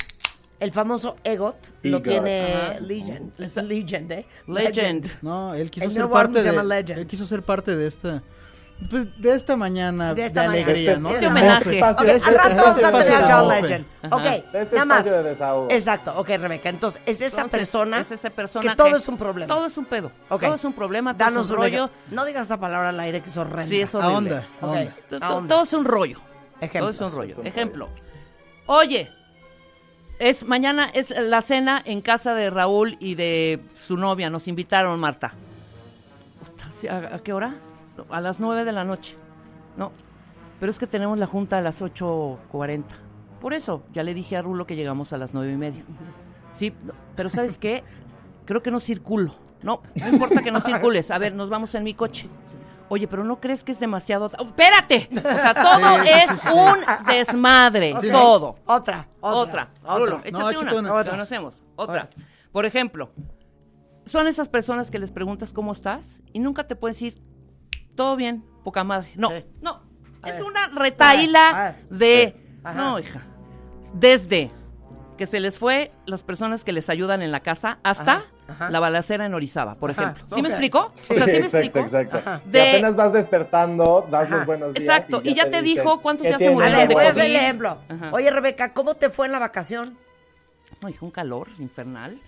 El 0.57 0.71
famoso 0.71 1.17
EGOT 1.23 1.55
lo 1.83 2.01
tiene. 2.01 2.79
Legend. 2.79 3.33
Legend, 3.37 4.11
¿eh? 4.13 4.25
Legend. 4.47 5.05
No, 5.21 5.53
él 5.53 5.69
quiso 5.69 5.85
El 5.85 5.91
ser 5.91 6.09
parte 6.09 6.41
de. 6.41 6.93
Él 6.93 7.05
quiso 7.07 7.25
ser 7.25 7.43
parte 7.43 7.75
de 7.75 7.87
esta. 7.87 8.23
Pues 8.89 9.07
de 9.21 9.33
esta 9.33 9.55
mañana 9.55 10.09
De 10.13 10.21
de, 10.21 10.27
esta 10.27 10.41
mañana. 10.47 10.63
alegría, 10.65 10.91
Este 10.91 11.01
¿no? 11.01 11.09
Este 11.09 11.27
homenaje. 11.27 11.79
este- 11.79 12.29
al 12.29 12.35
rato 12.35 12.67
este 12.69 12.81
vamos 12.81 13.01
a 13.01 13.03
tener 13.03 13.13
a 13.13 13.19
John 13.19 13.21
desahogo. 13.25 13.51
Legend. 13.61 13.85
Ajá. 14.03 14.15
Ok, 14.17 14.25
este 14.53 14.75
nada 14.75 14.85
más. 14.85 14.97
espacio 15.05 15.23
de 15.23 15.29
desahogo. 15.29 15.67
Exacto, 15.71 16.13
ok, 16.17 16.27
Rebeca. 16.27 16.69
Entonces, 16.69 17.01
es 17.05 17.21
esa 17.21 17.41
Entonces, 17.43 17.51
persona 17.59 17.99
es 18.01 18.11
ese 18.11 18.31
personaje. 18.31 18.69
que 18.69 18.75
todo 18.75 18.95
es 18.97 19.07
un 19.07 19.17
problema. 19.17 19.53
Todo 19.53 19.65
es 19.65 19.77
un 19.77 19.85
pedo. 19.85 20.11
Ok. 20.29 20.41
Todo 20.43 20.55
es 20.55 20.65
un 20.65 20.73
problema, 20.73 21.13
todo 21.13 21.23
Danos 21.25 21.45
es 21.45 21.51
un 21.51 21.57
rollo. 21.57 21.67
ejemplo. 21.85 21.97
No 22.11 22.25
digas 22.25 22.45
esa 22.47 22.59
palabra 22.59 22.89
al 22.89 22.99
aire 22.99 23.21
que 23.21 23.29
es 23.29 23.37
horrenda. 23.37 23.63
Sí, 23.65 23.79
es 23.79 23.95
horrible. 23.95 24.13
A 24.13 24.17
onda, 24.17 24.47
a 25.21 25.33
onda. 25.35 25.45
A. 25.45 25.47
Todo 25.47 25.63
es 25.63 25.73
un 25.73 25.85
rollo. 25.85 26.17
Ejemplos. 26.59 26.97
Todo 26.97 27.07
es 27.07 27.13
un 27.13 27.17
rollo. 27.17 27.31
Es 27.31 27.37
un 27.39 27.47
Ejemplo. 27.47 27.89
Oye, 28.65 29.09
es 30.19 30.43
mañana 30.45 30.89
es 30.93 31.11
la 31.11 31.41
cena 31.41 31.81
en 31.85 32.01
casa 32.01 32.33
de 32.33 32.49
Raúl 32.49 32.97
y 32.99 33.15
de 33.15 33.61
su 33.73 33.95
novia. 33.95 34.29
Nos 34.29 34.47
invitaron, 34.49 34.99
Marta. 34.99 35.33
Puta, 36.45 36.65
sí, 36.71 36.87
¿A, 36.89 37.15
a 37.15 37.19
qué 37.19 37.31
hora? 37.33 37.55
A 38.09 38.21
las 38.21 38.39
nueve 38.39 38.65
de 38.65 38.71
la 38.71 38.83
noche. 38.83 39.17
No. 39.77 39.91
Pero 40.59 40.69
es 40.69 40.79
que 40.79 40.87
tenemos 40.87 41.17
la 41.17 41.27
junta 41.27 41.57
a 41.57 41.61
las 41.61 41.81
8.40. 41.81 42.83
Por 43.41 43.53
eso, 43.53 43.83
ya 43.93 44.03
le 44.03 44.13
dije 44.13 44.37
a 44.37 44.41
Rulo 44.41 44.65
que 44.65 44.75
llegamos 44.75 45.13
a 45.13 45.17
las 45.17 45.33
nueve 45.33 45.51
y 45.53 45.57
media. 45.57 45.83
Sí, 46.53 46.73
pero 47.15 47.29
¿sabes 47.29 47.57
qué? 47.57 47.83
Creo 48.45 48.63
que 48.63 48.71
no 48.71 48.79
circulo. 48.79 49.35
No, 49.61 49.81
no 49.95 50.07
importa 50.09 50.41
que 50.43 50.51
no 50.51 50.61
circules. 50.61 51.11
A 51.11 51.17
ver, 51.17 51.33
nos 51.33 51.49
vamos 51.49 51.73
en 51.75 51.83
mi 51.83 51.93
coche. 51.93 52.27
Oye, 52.87 53.07
pero 53.07 53.23
¿no 53.23 53.39
crees 53.41 53.63
que 53.63 53.71
es 53.71 53.79
demasiado? 53.79 54.31
¡Oh, 54.37 54.43
¡Espérate! 54.43 55.09
O 55.11 55.19
sea, 55.21 55.53
todo 55.55 56.03
Sí, 56.03 56.09
es 56.09 56.29
sí, 56.29 56.35
sí, 56.35 56.47
sí. 56.47 56.53
un 56.55 57.05
desmadre. 57.07 57.95
Todo. 58.11 58.55
Otra, 58.65 59.07
Otra. 59.21 59.69
otra. 59.81 59.97
Rulo, 59.97 60.17
otra. 60.17 60.29
échate 60.29 60.53
No, 60.65 60.77
una. 60.77 60.91
una. 60.93 61.03
Lo 61.03 61.09
conocemos. 61.11 61.59
Otra. 61.75 62.09
Por 62.51 62.65
ejemplo, 62.65 63.09
son 64.05 64.27
esas 64.27 64.49
personas 64.49 64.91
que 64.91 64.99
les 64.99 65.11
preguntas 65.11 65.51
cómo 65.51 65.71
estás 65.71 66.21
y 66.31 66.39
nunca 66.39 66.67
te 66.67 66.75
pueden 66.75 66.93
decir, 66.93 67.21
todo 67.95 68.15
bien, 68.15 68.43
poca 68.63 68.83
madre. 68.83 69.11
No, 69.15 69.29
Sí. 69.29 69.45
no. 69.61 69.81
A 70.21 70.29
Es 70.29 70.35
ver. 70.39 70.43
una 70.45 70.67
retaíla 70.67 71.75
de... 71.89 72.35
Ajá. 72.63 72.73
No, 72.75 72.99
hija. 72.99 73.21
Desde 73.93 74.51
que 75.17 75.25
se 75.25 75.39
les 75.39 75.59
fue 75.59 75.91
las 76.05 76.23
personas 76.23 76.63
que 76.63 76.71
les 76.73 76.89
ayudan 76.89 77.21
en 77.21 77.31
la 77.31 77.39
casa 77.41 77.77
hasta 77.83 78.13
Ajá, 78.17 78.25
ajá. 78.49 78.69
la 78.69 78.79
balacera 78.81 79.25
en 79.25 79.33
Orizaba, 79.33 79.75
por 79.75 79.91
Ajá, 79.91 80.01
ejemplo. 80.01 80.25
¿Sí 80.35 80.41
me 80.41 80.49
explico? 80.49 80.91
O 81.09 81.13
sea, 81.13 81.25
¿sí 81.25 81.31
me 81.39 81.45
exacto, 81.45 81.57
explico? 81.57 81.79
exacto. 81.79 82.41
De- 82.49 82.69
apenas 82.71 82.95
vas 82.97 83.13
despertando, 83.13 84.05
das 84.11 84.23
Ajá. 84.27 84.37
los 84.37 84.45
buenos 84.45 84.73
días. 84.73 84.83
Exacto, 84.83 85.21
y 85.23 85.33
ya 85.35 85.49
te 85.49 85.61
dicen, 85.61 85.83
dijo 85.85 86.01
cuántos 86.01 86.25
¿qué 86.25 86.31
ya 86.31 86.37
se 86.39 86.49
murieron 86.49 86.79
ver, 86.79 86.87
de 86.89 86.93
COVID. 86.95 87.21
ejemplo. 87.35 87.77
Oye, 88.11 88.29
Rebeca, 88.31 88.73
¿cómo 88.73 88.95
te 88.95 89.09
fue 89.09 89.27
en 89.27 89.31
la 89.31 89.39
vacación? 89.39 89.97
No, 90.81 90.89
hijo, 90.89 91.05
un 91.05 91.11
calor 91.11 91.47
infernal. 91.59 92.19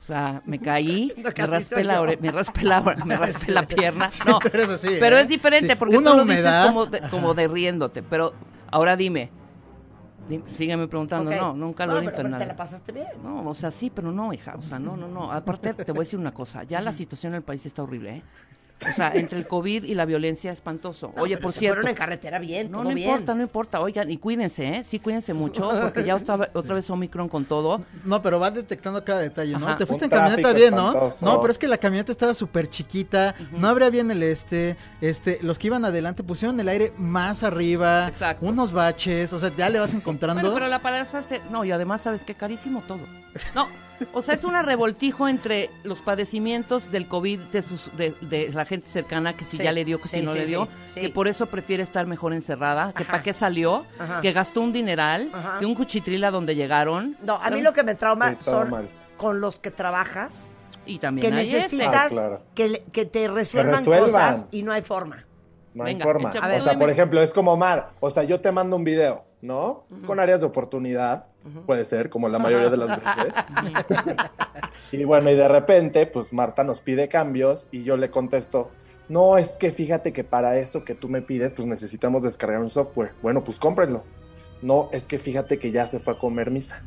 O 0.00 0.04
sea, 0.06 0.40
me 0.46 0.58
caí, 0.60 1.12
me 1.36 1.46
raspé 1.46 1.82
la 1.84 2.00
ore- 2.00 2.18
me 2.20 2.30
raspé 2.30 2.62
la, 2.64 2.80
me 3.04 3.16
raspé 3.18 3.50
la 3.52 3.66
pierna. 3.66 4.08
No, 4.26 4.38
tú 4.40 4.48
eres 4.52 4.68
así, 4.68 4.88
pero 5.00 5.16
¿eh? 5.18 5.22
es 5.22 5.28
diferente 5.28 5.68
Sí, 5.72 5.76
porque 5.78 5.96
una 5.96 6.10
tú 6.12 6.16
lo 6.18 6.22
humedad. 6.22 6.60
dices 6.60 6.66
como 6.70 6.86
de, 6.86 7.00
como 7.10 7.34
de 7.34 7.48
riéndote. 7.48 8.02
Pero 8.04 8.32
ahora 8.70 8.96
dime, 8.96 9.30
di- 10.28 10.42
sígueme 10.46 10.86
preguntando. 10.86 11.30
No, 11.32 11.54
nunca 11.54 11.86
lo 11.86 11.94
No, 11.94 11.98
he 11.98 12.04
pero- 12.04 12.16
pero 12.28 12.38
te 12.38 12.46
la 12.46 12.54
pasaste 12.56 12.92
bien. 12.92 13.08
No, 13.22 13.48
o 13.48 13.54
sea, 13.54 13.70
sí, 13.72 13.90
pero 13.90 14.12
no, 14.12 14.32
hija. 14.32 14.54
O 14.56 14.62
sea, 14.62 14.78
no, 14.78 14.96
no, 14.96 15.08
no. 15.08 15.32
Aparte, 15.32 15.74
te 15.74 15.90
voy 15.92 16.00
a 16.00 16.04
decir 16.04 16.18
una 16.20 16.32
cosa. 16.32 16.62
Ya 16.64 16.80
la 16.80 16.92
situación 16.92 17.32
en 17.32 17.38
el 17.38 17.42
país 17.42 17.66
está 17.66 17.82
horrible, 17.82 18.16
¿eh? 18.16 18.22
O 18.78 18.92
sea, 18.92 19.10
entre 19.14 19.38
el 19.38 19.46
COVID 19.48 19.84
y 19.84 19.94
la 19.94 20.04
violencia 20.04 20.52
espantoso. 20.52 21.10
No, 21.16 21.22
Oye, 21.22 21.36
pero 21.36 21.44
por 21.44 21.52
se 21.54 21.60
cierto. 21.60 21.76
fueron 21.76 21.88
en 21.88 21.94
carretera 21.96 22.38
bien, 22.38 22.70
No, 22.70 22.78
todo 22.80 22.90
no 22.90 22.94
bien. 22.94 23.08
importa, 23.08 23.34
no 23.34 23.42
importa. 23.42 23.80
Oigan, 23.80 24.10
y 24.10 24.18
cuídense, 24.18 24.66
¿eh? 24.68 24.84
Sí, 24.84 24.98
cuídense 24.98 25.32
mucho, 25.32 25.70
porque 25.80 26.04
ya 26.04 26.14
otra, 26.14 26.50
otra 26.52 26.74
vez 26.74 26.90
Omicron 26.90 27.28
con 27.30 27.46
todo. 27.46 27.80
No, 28.04 28.20
pero 28.20 28.38
vas 28.38 28.52
detectando 28.52 29.02
cada 29.02 29.20
detalle, 29.20 29.52
¿no? 29.58 29.66
Ajá. 29.66 29.76
Te 29.78 29.86
fuiste 29.86 30.04
Un 30.04 30.12
en 30.12 30.18
camioneta 30.18 30.52
bien, 30.52 30.74
¿no? 30.74 30.88
espantoso. 30.88 31.24
No, 31.24 31.40
pero 31.40 31.52
es 31.52 31.58
que 31.58 31.68
la 31.68 31.78
camioneta 31.78 32.12
estaba 32.12 32.34
súper 32.34 32.68
chiquita, 32.68 33.34
no 33.52 33.66
abría 33.68 33.88
bien 33.88 34.10
el 34.10 34.22
este, 34.22 34.76
este, 35.00 35.38
los 35.40 35.58
que 35.58 35.68
iban 35.68 35.86
adelante 35.86 36.22
pusieron 36.22 36.60
el 36.60 36.68
aire 36.68 36.92
más 36.98 37.44
arriba, 37.44 38.08
Exacto. 38.08 38.44
unos 38.44 38.72
baches, 38.72 39.32
o 39.32 39.38
sea, 39.38 39.50
ya 39.56 39.70
le 39.70 39.80
vas 39.80 39.94
encontrando. 39.94 40.42
Bueno, 40.42 40.54
pero 40.54 40.68
la 40.68 40.82
pasaste. 40.82 41.40
No, 41.50 41.64
y 41.64 41.72
además, 41.72 42.02
¿sabes 42.02 42.24
qué? 42.24 42.34
Carísimo 42.34 42.82
todo. 42.86 43.00
No, 43.54 43.66
o 44.12 44.20
sea, 44.20 44.34
es 44.34 44.44
una 44.44 44.60
revoltijo 44.62 45.28
entre 45.28 45.70
los 45.82 46.02
padecimientos 46.02 46.90
del 46.90 47.06
COVID 47.08 47.40
de, 47.40 47.62
sus, 47.62 47.96
de, 47.96 48.14
de 48.20 48.50
la 48.50 48.65
gente 48.66 48.88
cercana, 48.88 49.34
que 49.36 49.44
si 49.44 49.56
Sí, 49.56 49.62
ya 49.62 49.72
le 49.72 49.84
dio, 49.84 49.98
que 49.98 50.08
sí, 50.08 50.18
si 50.18 50.22
no 50.24 50.32
sí, 50.32 50.38
le 50.40 50.46
dio, 50.46 50.66
sí, 50.86 50.92
sí. 50.94 51.00
que 51.02 51.08
por 51.10 51.28
eso 51.28 51.46
prefiere 51.46 51.82
estar 51.82 52.06
mejor 52.06 52.32
encerrada, 52.34 52.92
que 52.92 53.04
para 53.04 53.22
qué 53.22 53.32
salió, 53.32 53.84
Ajá. 53.98 54.20
que 54.20 54.32
gastó 54.32 54.60
un 54.60 54.72
dineral, 54.72 55.30
Ajá. 55.32 55.58
que 55.60 55.66
un 55.66 55.74
cuchitril 55.74 56.22
a 56.24 56.30
donde 56.30 56.54
llegaron. 56.54 57.16
No, 57.22 57.36
a 57.36 57.50
mí 57.50 57.62
lo 57.62 57.72
que 57.72 57.82
me 57.82 57.94
trauma 57.94 58.36
son 58.40 58.70
mal. 58.70 58.88
con 59.16 59.40
los 59.40 59.58
que 59.58 59.70
trabajas, 59.70 60.50
Y 60.84 60.98
también 60.98 61.30
que 61.30 61.34
necesitas 61.36 62.06
Ah, 62.06 62.08
claro. 62.10 62.42
que, 62.54 62.84
que 62.92 63.06
te 63.06 63.26
resuelvan, 63.28 63.78
resuelvan. 63.78 64.04
cosas 64.10 64.46
y 64.52 64.62
no 64.62 64.70
hay 64.72 64.82
forma. 64.82 65.24
No 65.74 65.84
hay 65.84 65.94
Venga, 65.94 66.04
forma. 66.04 66.30
echa- 66.30 66.56
o 66.58 66.60
sea, 66.60 66.78
por 66.78 66.88
ejemplo, 66.90 67.20
es 67.22 67.32
como 67.34 67.56
Mar. 67.56 67.90
O 68.00 68.08
sea, 68.08 68.22
yo 68.22 68.40
te 68.40 68.50
mando 68.52 68.76
un 68.76 68.84
video, 68.84 69.24
¿no? 69.42 69.84
Con 70.06 70.20
áreas 70.20 70.40
de 70.40 70.46
oportunidad, 70.46 71.26
puede 71.66 71.84
ser, 71.84 72.10
como 72.10 72.28
la 72.28 72.38
mayoría 72.38 72.70
de 72.70 72.76
las 72.76 73.00
veces. 73.00 73.34
y 74.92 75.04
bueno, 75.04 75.30
y 75.30 75.34
de 75.34 75.48
repente, 75.48 76.06
pues 76.06 76.32
Marta 76.32 76.64
nos 76.64 76.80
pide 76.80 77.08
cambios 77.08 77.68
y 77.70 77.82
yo 77.82 77.96
le 77.96 78.10
contesto, 78.10 78.70
no, 79.08 79.38
es 79.38 79.56
que 79.56 79.70
fíjate 79.70 80.12
que 80.12 80.24
para 80.24 80.58
eso 80.58 80.84
que 80.84 80.94
tú 80.94 81.08
me 81.08 81.22
pides, 81.22 81.54
pues 81.54 81.66
necesitamos 81.66 82.22
descargar 82.22 82.60
un 82.60 82.70
software. 82.70 83.12
Bueno, 83.22 83.44
pues 83.44 83.58
cómprenlo. 83.58 84.02
No, 84.62 84.88
es 84.92 85.06
que 85.06 85.18
fíjate 85.18 85.58
que 85.58 85.70
ya 85.70 85.86
se 85.86 85.98
fue 85.98 86.14
a 86.14 86.18
comer 86.18 86.50
misa. 86.50 86.82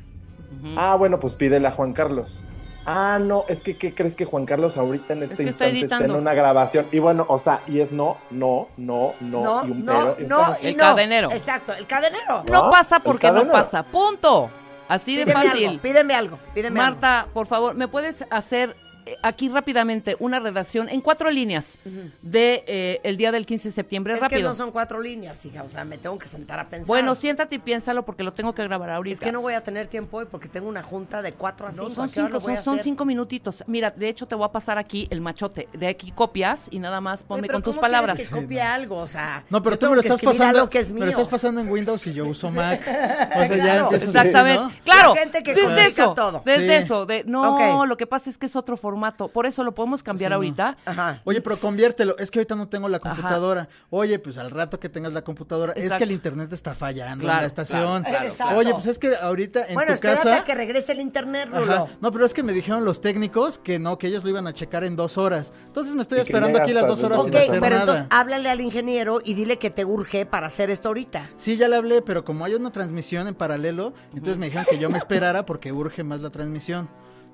Ah, 0.76 0.96
bueno, 0.96 1.20
pues 1.20 1.36
pídele 1.36 1.68
a 1.68 1.72
Juan 1.72 1.94
Carlos. 1.94 2.44
Ah, 2.86 3.20
no, 3.22 3.46
es 3.48 3.62
que 3.62 3.78
¿qué 3.78 3.94
crees 3.94 4.16
que 4.16 4.26
Juan 4.26 4.46
Carlos 4.46 4.78
ahorita 4.78 5.14
en 5.14 5.24
este 5.24 5.36
que 5.38 5.44
instante 5.44 5.82
está 5.82 5.98
en 5.98 6.12
una 6.12 6.34
grabación? 6.34 6.88
Y 6.92 7.00
bueno, 7.00 7.26
o 7.30 7.38
sea, 7.38 7.62
y 7.68 7.80
es 7.82 7.92
no, 7.92 8.18
no, 8.32 8.70
no, 8.78 9.14
no, 9.20 9.44
No, 9.44 9.68
y 9.68 9.72
un 9.72 9.86
no, 9.86 9.94
pero. 9.94 10.16
y 10.20 10.24
un 10.24 10.30
no, 10.30 10.38
pero. 10.38 10.58
y 10.62 10.68
El 10.68 10.78
no. 10.78 10.84
cadenero. 10.84 11.32
Exacto, 11.32 11.74
el 11.74 11.86
cadenero. 11.86 12.44
No 12.50 12.64
¿No? 12.66 12.72
pasa 12.72 13.00
porque 13.00 13.32
no 13.32 13.48
pasa. 13.48 13.84
Punto. 13.84 14.50
Así 14.88 15.16
de 15.16 15.26
Pídeme 15.26 15.46
fácil. 15.48 15.68
algo, 15.68 15.82
pídeme 15.84 16.16
algo, 16.16 16.40
pídeme 16.56 16.80
algo. 16.80 16.92
Marta, 16.94 17.28
por 17.32 17.46
favor, 17.46 17.76
¿me 17.76 17.88
puedes 17.88 18.26
hacer 18.32 18.76
aquí 19.22 19.50
rápidamente 19.50 20.16
una 20.20 20.40
redacción 20.40 20.90
en 20.90 21.02
cuatro 21.02 21.30
líneas 21.30 21.78
de 22.22 22.64
eh, 22.68 23.00
el 23.04 23.18
día 23.18 23.32
del 23.32 23.46
15 23.46 23.70
de 23.70 23.72
septiembre? 23.72 24.14
Es 24.14 24.22
Rápido. 24.22 24.40
que 24.40 24.44
no 24.44 24.54
son 24.54 24.72
cuatro 24.72 25.02
líneas, 25.02 25.44
hija, 25.46 25.64
o 25.64 25.68
sea, 25.70 25.86
me 25.86 25.98
tengo 25.98 26.18
que 26.18 26.26
sentar 26.28 26.60
a 26.60 26.66
pensar. 26.66 26.88
Bueno, 26.88 27.16
siéntate 27.16 27.56
y 27.56 27.60
piénsalo 27.60 28.04
porque 28.06 28.24
lo 28.24 28.34
tengo 28.34 28.54
que 28.54 28.64
grabar 28.64 28.90
ahorita. 28.90 29.14
Es 29.16 29.20
que 29.22 29.32
no 29.32 29.42
voy 29.42 29.54
a 29.54 29.62
tener 29.64 29.88
tiempo 29.88 30.18
hoy 30.18 30.26
porque 30.30 30.48
tengo 30.48 30.68
una 30.70 30.84
junta 30.84 31.22
de 31.22 31.34
cuatro 31.34 31.68
a 31.68 31.72
No, 31.72 31.84
cinco. 31.84 31.96
son 31.96 32.10
¿A 32.10 32.12
qué 32.12 32.20
hora 32.22 32.30
cinco, 32.30 32.42
son, 32.42 32.58
a 32.58 32.62
son 32.62 32.80
cinco 32.80 33.06
minutitos. 33.06 33.64
Mira, 33.68 33.92
de 33.92 34.10
hecho 34.10 34.28
te 34.28 34.36
voy 34.36 34.46
a 34.46 34.52
pasar 34.52 34.78
aquí 34.78 35.08
el 35.12 35.22
machote. 35.22 35.68
De 35.74 35.88
aquí 35.88 36.12
copias 36.12 36.68
y 36.72 36.80
nada 36.80 37.02
más 37.02 37.22
Oye, 37.22 37.28
ponme 37.28 37.42
pero 37.48 37.54
con 37.54 37.64
tus 37.64 37.76
¿cómo 37.76 37.88
quieres 37.88 38.02
palabras. 38.02 38.28
que 38.28 38.34
copie 38.42 38.62
algo, 38.62 38.98
o 38.98 39.08
sea, 39.08 39.44
No, 39.50 39.62
pero 39.62 39.78
tú 39.78 39.90
me 39.90 39.96
lo 39.96 40.02
estás 40.02 40.22
pasando, 40.22 40.70
que 40.70 40.80
es 40.80 40.90
me 40.92 40.96
mío. 40.96 41.06
lo 41.06 41.12
estás 41.12 41.28
pasando 41.28 41.62
en 41.62 41.70
Windows 41.72 42.06
y 42.08 42.14
yo 42.14 42.28
uso 42.28 42.52
Mac. 42.52 42.82
O 43.40 43.46
sea, 43.46 43.56
ya 43.58 43.64
Claro. 43.64 43.92
Exactamente. 43.94 44.62
¿no? 44.64 44.72
Claro. 44.84 45.14
La 45.16 45.22
gente 45.22 45.44
que 45.44 45.54
desde 45.54 45.86
eso, 45.86 46.14
todo. 46.14 46.42
Desde 46.46 46.68
Sí. 46.80 46.84
eso, 46.84 47.06
de 47.06 47.24
no, 47.26 47.86
lo 47.86 47.98
que 47.98 48.08
pasa 48.08 48.30
es 48.30 48.38
que 48.38 48.46
es 48.48 48.56
otro 48.56 48.76
formato. 48.78 48.99
Por 49.34 49.46
eso 49.46 49.64
lo 49.64 49.74
podemos 49.74 50.04
cambiar 50.04 50.30
Sí, 50.30 50.32
no. 50.32 50.36
ahorita. 50.36 50.78
Ajá. 50.86 51.22
Oye, 51.26 51.42
pero 51.42 51.58
conviértelo. 51.58 52.18
Es 52.18 52.32
que 52.32 52.40
ahorita 52.40 52.56
no 52.56 52.68
tengo 52.70 52.88
la 52.90 53.00
computadora. 53.00 53.68
Oye, 53.90 54.20
pues 54.20 54.38
al 54.38 54.52
rato 54.52 54.80
que 54.80 54.90
tengas 54.90 55.14
la 55.14 55.24
computadora. 55.24 55.74
Es 55.74 55.94
que 55.96 56.04
el 56.04 56.12
internet 56.12 56.52
está 56.54 56.76
fallando 56.76 57.24
Claro, 57.24 57.40
en 57.40 57.44
la 57.44 57.48
estación. 57.48 58.04
claro, 58.04 58.20
claro, 58.20 58.34
claro. 58.36 58.58
Oye, 58.58 58.74
pues 58.74 58.86
es 58.86 59.00
que 59.00 59.16
ahorita 59.16 59.66
en 59.68 59.74
bueno, 59.76 59.94
tu 59.96 60.00
casa. 60.02 60.38
a 60.38 60.44
que 60.44 60.56
regrese 60.56 60.92
el 60.92 61.00
internet, 61.02 61.50
Ajá. 61.52 61.60
Rulo. 61.60 61.90
No, 62.02 62.12
pero 62.12 62.26
es 62.26 62.34
que 62.34 62.44
me 62.44 62.54
dijeron 62.54 62.86
los 62.86 63.02
técnicos 63.02 63.60
que 63.60 63.80
no, 63.80 63.98
que 63.98 64.08
ellos 64.08 64.24
lo 64.24 64.30
iban 64.30 64.48
a 64.48 64.54
checar 64.54 64.84
en 64.84 64.96
dos 64.96 65.18
horas. 65.18 65.54
Entonces 65.66 65.96
me 65.96 66.02
estoy 66.02 66.20
esperando 66.20 66.60
aquí 66.62 66.74
las 66.74 66.88
dos 66.88 67.04
horas 67.04 67.20
el 67.20 67.26
sin 67.26 67.36
Ok, 67.36 67.42
hacer 67.42 67.60
pero 67.60 67.76
nada. 67.76 67.82
entonces 67.82 68.06
háblale 68.10 68.50
al 68.50 68.62
ingeniero 68.62 69.22
y 69.24 69.34
dile 69.34 69.58
que 69.58 69.70
te 69.70 69.86
urge 69.86 70.26
para 70.26 70.48
hacer 70.48 70.70
esto 70.70 70.90
ahorita. 70.90 71.24
Sí, 71.38 71.56
ya 71.58 71.68
le 71.68 71.76
hablé, 71.76 72.02
pero 72.02 72.24
como 72.26 72.46
hay 72.46 72.56
una 72.56 72.72
transmisión 72.72 73.28
en 73.28 73.36
paralelo, 73.36 73.94
entonces 74.14 74.38
me 74.38 74.48
dijeron 74.48 74.66
que 74.70 74.78
yo 74.80 74.90
me 74.90 74.98
esperara 74.98 75.46
porque 75.46 75.72
urge 75.72 76.04
más 76.04 76.20
la 76.22 76.30
transmisión. 76.30 76.90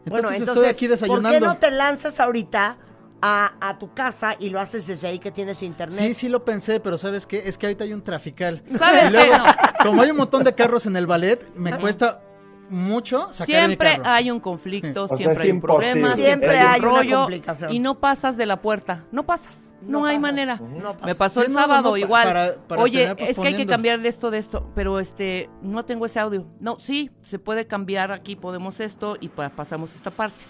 Entonces, 0.05 0.11
bueno, 0.11 0.29
estoy 0.29 0.47
entonces, 0.47 0.75
aquí 0.75 0.85
¿por 0.87 0.91
desayunando. 0.97 1.29
qué 1.31 1.39
no 1.39 1.57
te 1.57 1.71
lanzas 1.71 2.19
ahorita 2.19 2.77
a, 3.21 3.53
a 3.59 3.77
tu 3.79 3.93
casa 3.93 4.35
y 4.39 4.49
lo 4.49 4.59
haces 4.59 4.85
desde 4.87 5.07
ahí 5.07 5.19
que 5.19 5.31
tienes 5.31 5.63
internet? 5.63 5.97
Sí, 5.97 6.13
sí 6.13 6.29
lo 6.29 6.45
pensé, 6.45 6.79
pero 6.79 6.97
¿sabes 6.97 7.25
qué? 7.25 7.43
Es 7.45 7.57
que 7.57 7.65
ahorita 7.65 7.83
hay 7.85 7.93
un 7.93 8.03
trafical. 8.03 8.61
¿Sabes 8.77 9.09
Y 9.09 9.13
luego, 9.13 9.31
qué? 9.33 9.37
No. 9.39 9.45
como 9.83 10.01
hay 10.01 10.11
un 10.11 10.17
montón 10.17 10.43
de 10.43 10.53
carros 10.53 10.85
en 10.85 10.95
el 10.95 11.07
ballet, 11.07 11.43
me 11.55 11.77
cuesta 11.79 12.21
mucho 12.69 13.27
sacar 13.31 13.45
Siempre 13.45 13.91
carro. 13.97 14.03
hay 14.05 14.31
un 14.31 14.39
conflicto, 14.39 15.07
Sí. 15.07 15.13
O 15.13 15.17
sea, 15.17 15.17
siempre 15.17 15.43
hay 15.43 15.51
un 15.51 15.61
problema. 15.61 16.07
Siempre 16.13 16.23
siempre 16.23 16.59
hay 16.59 16.79
un 16.79 16.85
rollo 16.85 17.17
complicación. 17.21 17.71
y 17.73 17.79
no 17.79 17.99
pasas 17.99 18.37
de 18.37 18.45
la 18.45 18.61
puerta, 18.61 19.03
no 19.11 19.25
pasas, 19.25 19.71
no, 19.81 19.99
No 19.99 20.05
hay 20.05 20.15
pasa. 20.15 20.21
manera. 20.21 20.55
No 20.57 20.93
pasa. 20.93 21.05
Me 21.05 21.15
pasó 21.15 21.41
Sí, 21.41 21.47
el 21.47 21.53
no, 21.53 21.59
sábado 21.59 21.97
igual. 21.97 22.23
para- 22.25 22.55
para 22.67 22.81
Oye, 22.81 23.13
es 23.17 23.37
que 23.39 23.47
hay 23.47 23.55
que 23.55 23.67
cambiar 23.67 24.01
de 24.01 24.09
esto 24.09 24.31
de 24.31 24.39
esto, 24.39 24.71
pero 24.73 24.99
este 24.99 25.49
no 25.61 25.85
tengo 25.85 26.05
ese 26.05 26.19
audio. 26.19 26.45
No, 26.59 26.79
sí, 26.79 27.11
se 27.21 27.37
puede 27.39 27.67
cambiar 27.67 28.11
aquí, 28.11 28.35
podemos 28.35 28.79
esto 28.79 29.15
y 29.19 29.27
pa- 29.29 29.49
pasamos 29.49 29.95
esta 29.95 30.11
parte. 30.11 30.43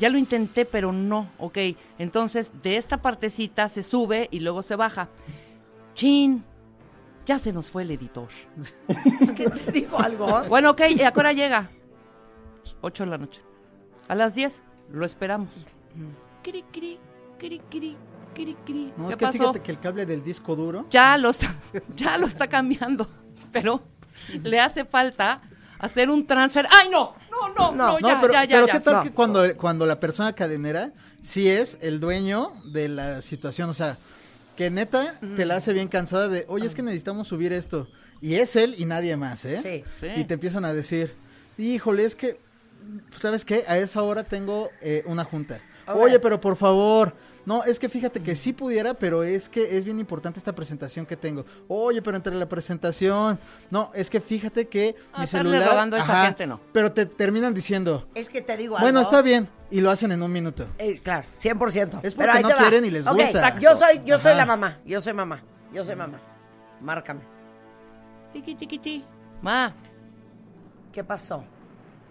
Ya 0.00 0.08
lo 0.08 0.18
intenté, 0.18 0.64
pero 0.64 0.90
no, 0.92 1.28
ok. 1.38 1.56
Entonces, 2.00 2.52
de 2.64 2.76
esta 2.76 2.96
partecita 2.96 3.68
se 3.68 3.84
sube 3.84 4.26
y 4.32 4.40
luego 4.40 4.62
se 4.62 4.74
baja. 4.74 5.08
Chin, 5.94 6.44
ya 7.26 7.38
se 7.38 7.52
nos 7.52 7.66
fue 7.70 7.82
el 7.82 7.90
editor. 7.90 8.28
¿Qué 9.36 9.48
te 9.50 9.72
digo 9.72 9.98
algo? 10.00 10.44
Bueno, 10.48 10.70
ok, 10.70 10.82
¿y 10.90 11.02
a 11.02 11.12
qué 11.12 11.20
hora 11.20 11.32
llega? 11.32 11.68
8 12.80 13.04
de 13.04 13.10
la 13.10 13.18
noche. 13.18 13.40
A 14.08 14.14
las 14.14 14.34
10 14.34 14.62
lo 14.92 15.04
esperamos. 15.04 15.50
Cri, 16.42 16.62
cri, 16.70 16.98
cri, 17.38 17.60
cri, 17.70 17.96
cri, 18.34 18.56
cri. 18.66 18.92
No, 18.96 19.06
¿Qué 19.06 19.12
es 19.12 19.16
que 19.16 19.26
pasó? 19.26 19.38
fíjate 19.38 19.60
que 19.60 19.72
el 19.72 19.80
cable 19.80 20.06
del 20.06 20.22
disco 20.22 20.54
duro. 20.54 20.86
Ya 20.90 21.16
lo, 21.16 21.30
está, 21.30 21.54
ya 21.96 22.18
lo 22.18 22.26
está 22.26 22.48
cambiando, 22.48 23.08
pero 23.52 23.82
le 24.42 24.60
hace 24.60 24.84
falta 24.84 25.40
hacer 25.78 26.10
un 26.10 26.26
transfer. 26.26 26.66
¡Ay, 26.70 26.88
no! 26.90 27.14
No, 27.30 27.48
no, 27.48 27.72
no, 27.72 27.72
No, 27.72 27.98
No, 27.98 28.08
ya, 28.08 28.20
pero, 28.20 28.32
ya, 28.32 28.44
ya, 28.44 28.56
pero 28.56 28.66
ya. 28.66 28.72
¿qué 28.74 28.80
tal 28.80 28.94
No. 28.96 29.02
que 29.02 29.12
cuando, 29.12 29.56
cuando 29.56 29.86
la 29.86 29.98
persona 29.98 30.32
cadenera 30.34 30.92
sí 31.22 31.48
es 31.48 31.78
el 31.80 31.98
dueño 32.00 32.52
de 32.66 32.88
la 32.88 33.22
situación? 33.22 33.70
O 33.70 33.74
sea, 33.74 33.98
que 34.56 34.70
neta 34.70 35.18
te 35.36 35.44
la 35.44 35.56
hace 35.56 35.72
bien 35.72 35.88
cansada 35.88 36.28
de, 36.28 36.44
oye, 36.48 36.66
es 36.66 36.74
que 36.74 36.82
necesitamos 36.82 37.28
subir 37.28 37.52
esto. 37.52 37.88
Y 38.20 38.36
es 38.36 38.56
él 38.56 38.74
y 38.78 38.84
nadie 38.86 39.16
más, 39.16 39.44
¿eh? 39.44 39.60
Sí. 39.62 39.84
Sí. 40.00 40.20
Y 40.20 40.24
te 40.24 40.34
empiezan 40.34 40.64
a 40.64 40.72
decir, 40.72 41.14
híjole, 41.58 42.04
es 42.04 42.16
que, 42.16 42.38
¿sabes 43.18 43.44
qué? 43.44 43.64
A 43.68 43.76
esa 43.78 44.02
hora 44.02 44.24
tengo 44.24 44.70
eh, 44.80 45.02
una 45.06 45.24
junta. 45.24 45.60
Oye, 45.86 46.18
pero 46.18 46.40
por 46.40 46.56
favor. 46.56 47.14
No, 47.46 47.62
es 47.62 47.78
que 47.78 47.90
fíjate 47.90 48.20
que 48.22 48.36
sí 48.36 48.54
pudiera, 48.54 48.94
pero 48.94 49.22
es 49.22 49.50
que 49.50 49.76
es 49.76 49.84
bien 49.84 50.00
importante 50.00 50.38
esta 50.38 50.54
presentación 50.54 51.04
que 51.04 51.14
tengo. 51.14 51.44
Oye, 51.68 52.00
pero 52.00 52.16
entre 52.16 52.34
la 52.34 52.48
presentación. 52.48 53.38
No, 53.70 53.90
es 53.94 54.08
que 54.08 54.18
fíjate 54.20 54.66
que 54.66 54.96
Ah, 55.12 55.20
mi 55.22 55.26
celular. 55.26 55.92
a 55.92 55.98
esa 55.98 56.24
gente, 56.24 56.46
no. 56.46 56.58
Pero 56.72 56.90
te 56.92 57.04
terminan 57.04 57.52
diciendo, 57.52 58.08
Es 58.14 58.30
que 58.30 58.40
te 58.40 58.56
digo 58.56 58.78
bueno, 58.80 59.00
algo. 59.00 59.10
está 59.10 59.20
bien. 59.20 59.46
Y 59.74 59.80
lo 59.80 59.90
hacen 59.90 60.12
en 60.12 60.22
un 60.22 60.32
minuto. 60.32 60.68
Eh, 60.78 61.00
claro, 61.02 61.26
100%. 61.32 61.98
Es 62.04 62.14
porque 62.14 62.40
no 62.42 62.50
quieren 62.50 62.84
y 62.84 62.92
les 62.92 63.04
gusta. 63.04 63.24
exacto. 63.24 63.60
Yo 63.60 63.74
soy, 63.74 64.02
yo 64.04 64.18
soy 64.18 64.36
la 64.36 64.46
mamá. 64.46 64.78
Yo 64.86 65.00
soy 65.00 65.12
mamá. 65.12 65.42
Yo 65.72 65.82
soy 65.82 65.96
mamá. 65.96 66.20
Márcame. 66.80 67.22
Tiqui, 68.32 68.54
tiqui, 68.54 68.78
ti. 68.78 69.04
Ma, 69.42 69.74
¿Qué 70.92 71.02
pasó? 71.02 71.42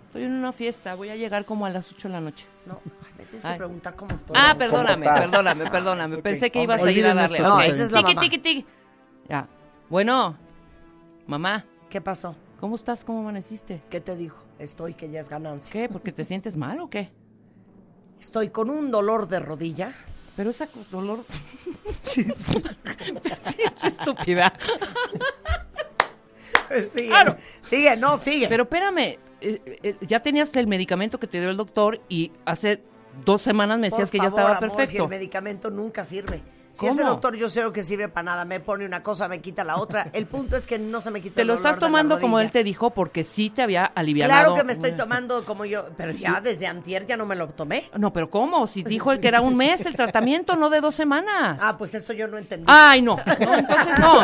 estoy 0.08 0.24
en 0.24 0.34
una 0.34 0.52
fiesta, 0.52 0.94
voy 0.96 1.10
a 1.10 1.16
llegar 1.16 1.46
como 1.46 1.66
a 1.66 1.70
las 1.70 1.90
8 1.90 2.10
de 2.10 2.14
la 2.14 2.20
noche. 2.20 2.46
No, 2.66 2.82
me 3.18 3.24
tienes 3.24 3.46
que 3.46 3.54
preguntar 3.54 3.96
cómo 3.96 4.14
estoy. 4.14 4.36
Ah, 4.38 4.56
perdóname, 4.58 5.06
perdóname, 5.06 5.66
perdóname. 5.72 6.18
Pensé 6.18 6.52
que 6.52 6.64
ibas 6.64 6.84
a 6.84 6.92
ir 6.92 7.06
a 7.06 7.14
darle. 7.14 7.38
esto, 7.38 7.48
No, 7.48 7.62
esa 7.62 7.84
es 7.86 7.92
la 7.94 8.00
Tiqui, 8.00 8.14
mamá. 8.16 8.22
tiqui, 8.22 8.38
tiqui. 8.40 8.66
Ya. 9.30 9.48
Bueno, 9.90 10.38
mamá, 11.28 11.66
¿Qué 11.90 12.02
pasó? 12.02 12.36
¿cómo 12.60 12.76
estás? 12.76 13.06
¿Cómo 13.06 13.20
amaneciste? 13.22 13.82
¿Qué 13.90 14.02
te 14.02 14.18
dijo? 14.18 14.44
Estoy 14.60 14.96
que 14.96 15.10
ya 15.10 15.22
es 15.22 15.30
ganancia. 15.30 15.72
¿Qué? 15.72 15.88
¿Porque 15.88 16.12
te 16.12 16.26
sientes 16.26 16.58
mal 16.58 16.82
o 16.82 16.90
qué? 16.90 17.10
Estoy 18.24 18.48
con 18.52 18.70
un 18.70 18.90
dolor 18.90 19.28
de 19.28 19.42
rodilla. 19.42 19.92
Pero 20.38 20.52
co- 20.54 20.86
dolor. 20.90 21.26
sí, 22.04 22.26
qué 23.82 23.88
estúpida. 23.88 24.54
Sigue, 26.94 27.08
Claro. 27.10 27.36
sigue, 27.62 27.98
no, 27.98 28.18
sigue. 28.18 28.48
Pero 28.48 28.64
espérame, 28.64 29.20
eh, 29.42 29.80
eh, 29.84 29.96
ya 30.08 30.22
tenías 30.22 30.56
el 30.56 30.68
medicamento 30.68 31.20
que 31.20 31.28
te 31.28 31.42
dio 31.42 31.50
el 31.50 31.58
doctor 31.58 32.00
y 32.08 32.32
hace 32.46 32.82
dos 33.26 33.42
semanas 33.42 33.78
me 33.78 33.88
decías 33.90 34.10
Por 34.10 34.12
que 34.12 34.18
ya 34.20 34.30
estaba 34.30 34.56
amor, 34.56 34.70
si 34.70 34.76
perfecto. 34.78 35.04
el 35.04 35.10
medicamento 35.10 35.70
nunca 35.70 36.06
sirve. 36.06 36.42
Si 36.74 36.88
¿Cómo? 36.88 36.92
ese 36.94 37.04
doctor 37.04 37.36
yo 37.36 37.50
sé 37.50 37.64
que 37.72 37.84
sirve 37.84 38.10
para 38.10 38.24
nada, 38.24 38.46
me 38.46 38.60
pone 38.60 38.84
una 38.84 39.04
cosa, 39.04 39.28
me 39.28 39.40
quita 39.42 39.64
la 39.64 39.78
otra. 39.78 40.10
El 40.12 40.26
punto 40.26 40.56
es 40.58 40.66
que 40.66 40.80
no 40.80 41.02
se 41.02 41.12
me 41.12 41.22
quita 41.22 41.36
Te 41.36 41.42
el 41.42 41.48
lo 41.48 41.54
dolor 41.54 41.68
estás 41.68 41.76
de 41.76 41.82
la 41.82 41.88
tomando 41.88 42.20
como 42.20 42.40
él 42.40 42.50
te 42.50 42.64
dijo 42.64 42.90
porque 42.90 43.24
sí 43.24 43.52
te 43.52 43.62
había 43.62 43.86
aliviado. 43.86 44.32
Claro 44.32 44.56
que 44.56 44.64
me 44.64 44.74
estoy 44.74 44.94
tomando 44.94 45.46
como 45.46 45.66
yo, 45.66 45.86
pero 45.96 46.12
ya 46.14 46.42
desde 46.42 46.66
antier 46.66 47.06
ya 47.06 47.16
no 47.16 47.28
me 47.28 47.36
lo 47.36 47.48
tomé. 47.50 47.84
No, 47.98 48.12
pero 48.12 48.30
¿cómo? 48.30 48.66
Si 48.66 48.82
dijo 48.82 49.12
él 49.12 49.20
que 49.20 49.28
era 49.28 49.42
un 49.42 49.56
mes 49.56 49.86
el 49.86 49.96
tratamiento, 49.96 50.56
no 50.56 50.72
de 50.72 50.82
dos 50.82 50.96
semanas. 50.96 51.60
Ah, 51.62 51.76
pues 51.78 51.94
eso 51.94 52.12
yo 52.12 52.28
no 52.28 52.40
entendí. 52.40 52.66
Ay, 52.68 53.04
no. 53.04 53.18
No, 53.40 53.54
entonces 53.56 54.00
no. 54.00 54.24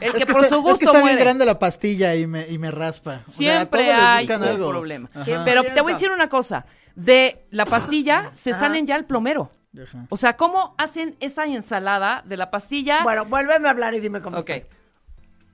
El 0.00 0.12
que, 0.12 0.18
Es 0.18 0.24
que 0.26 0.32
por 0.32 0.44
está, 0.44 0.54
su 0.54 0.60
gusto 0.62 0.72
es 0.72 0.78
que 0.80 0.84
está 0.84 0.98
bien 0.98 1.02
muere. 1.04 1.20
grande 1.22 1.44
la 1.46 1.58
pastilla 1.58 2.14
y 2.14 2.26
me, 2.26 2.46
y 2.46 2.58
me 2.58 2.70
raspa. 2.70 3.22
O 3.26 3.30
sea, 3.30 3.36
Siempre 3.36 3.84
les 3.84 3.94
hay 3.94 4.26
buscan 4.26 4.42
un 4.42 4.48
algo. 4.48 4.68
problema. 4.70 5.10
Pero 5.44 5.62
te 5.64 5.80
voy 5.80 5.92
a 5.92 5.94
decir 5.94 6.10
una 6.10 6.28
cosa. 6.28 6.66
De 6.94 7.46
la 7.50 7.64
pastilla 7.64 8.30
se 8.34 8.52
salen 8.52 8.86
ya 8.86 8.96
el 8.96 9.06
plomero. 9.06 9.50
Ajá. 9.82 10.06
O 10.08 10.16
sea, 10.16 10.36
¿cómo 10.36 10.74
hacen 10.78 11.16
esa 11.20 11.44
ensalada 11.44 12.22
de 12.26 12.36
la 12.36 12.50
pastilla? 12.50 13.02
Bueno, 13.02 13.24
vuélveme 13.26 13.68
a 13.68 13.70
hablar 13.70 13.94
y 13.94 14.00
dime 14.00 14.20
cómo 14.20 14.38
ok. 14.38 14.48
estoy. 14.50 14.66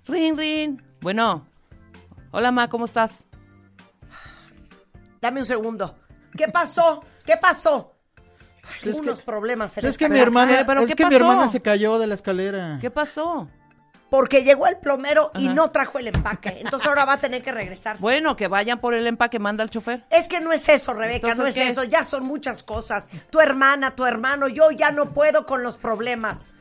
Rin, 0.06 0.36
rin. 0.36 0.82
Bueno. 1.00 1.46
Hola, 2.30 2.50
Ma, 2.52 2.68
¿cómo 2.68 2.84
estás? 2.84 3.24
Dame 5.20 5.40
un 5.40 5.46
segundo. 5.46 5.96
¿Qué 6.36 6.48
pasó? 6.48 7.00
¿Qué 7.24 7.36
pasó? 7.36 7.94
Hay 8.82 8.90
Es 8.90 8.96
que- 8.96 9.02
unos 9.02 9.22
problemas 9.22 9.76
en 9.78 9.86
Es 9.86 9.98
que 9.98 10.08
mi 10.08 10.18
hermana, 10.18 10.62
¿pero 10.66 10.80
es 10.80 10.88
qué 10.88 10.94
que 10.94 11.04
mi 11.04 11.10
pasó? 11.12 11.24
hermana 11.30 11.48
se 11.48 11.60
cayó 11.60 11.98
de 11.98 12.06
la 12.06 12.14
escalera. 12.14 12.78
¿Qué 12.80 12.90
pasó? 12.90 13.48
Porque 14.14 14.44
llegó 14.44 14.68
el 14.68 14.76
plomero 14.76 15.32
y 15.34 15.48
no 15.48 15.72
trajo 15.72 15.98
el 15.98 16.06
empaque. 16.06 16.58
Entonces 16.60 16.86
ahora 16.88 17.04
va 17.04 17.14
a 17.14 17.18
tener 17.18 17.42
que 17.42 17.50
regresarse. 17.50 18.00
Bueno, 18.00 18.36
que 18.36 18.46
vayan 18.46 18.78
por 18.78 18.94
el 18.94 19.08
empaque, 19.08 19.40
manda 19.40 19.64
el 19.64 19.70
chofer. 19.70 20.04
Es 20.08 20.28
que 20.28 20.40
no 20.40 20.52
es 20.52 20.68
eso, 20.68 20.94
Rebeca, 20.94 21.30
Entonces, 21.30 21.38
no 21.38 21.46
es 21.48 21.54
¿qué 21.56 21.66
eso. 21.66 21.82
es? 21.82 21.88
Ya 21.90 22.04
son 22.04 22.22
muchas 22.22 22.62
cosas. 22.62 23.08
Tu 23.30 23.40
hermana, 23.40 23.96
tu 23.96 24.06
hermano, 24.06 24.46
yo 24.46 24.70
ya 24.70 24.92
no 24.92 25.12
puedo 25.12 25.44
con 25.44 25.64
los 25.64 25.78
problemas. 25.78 26.54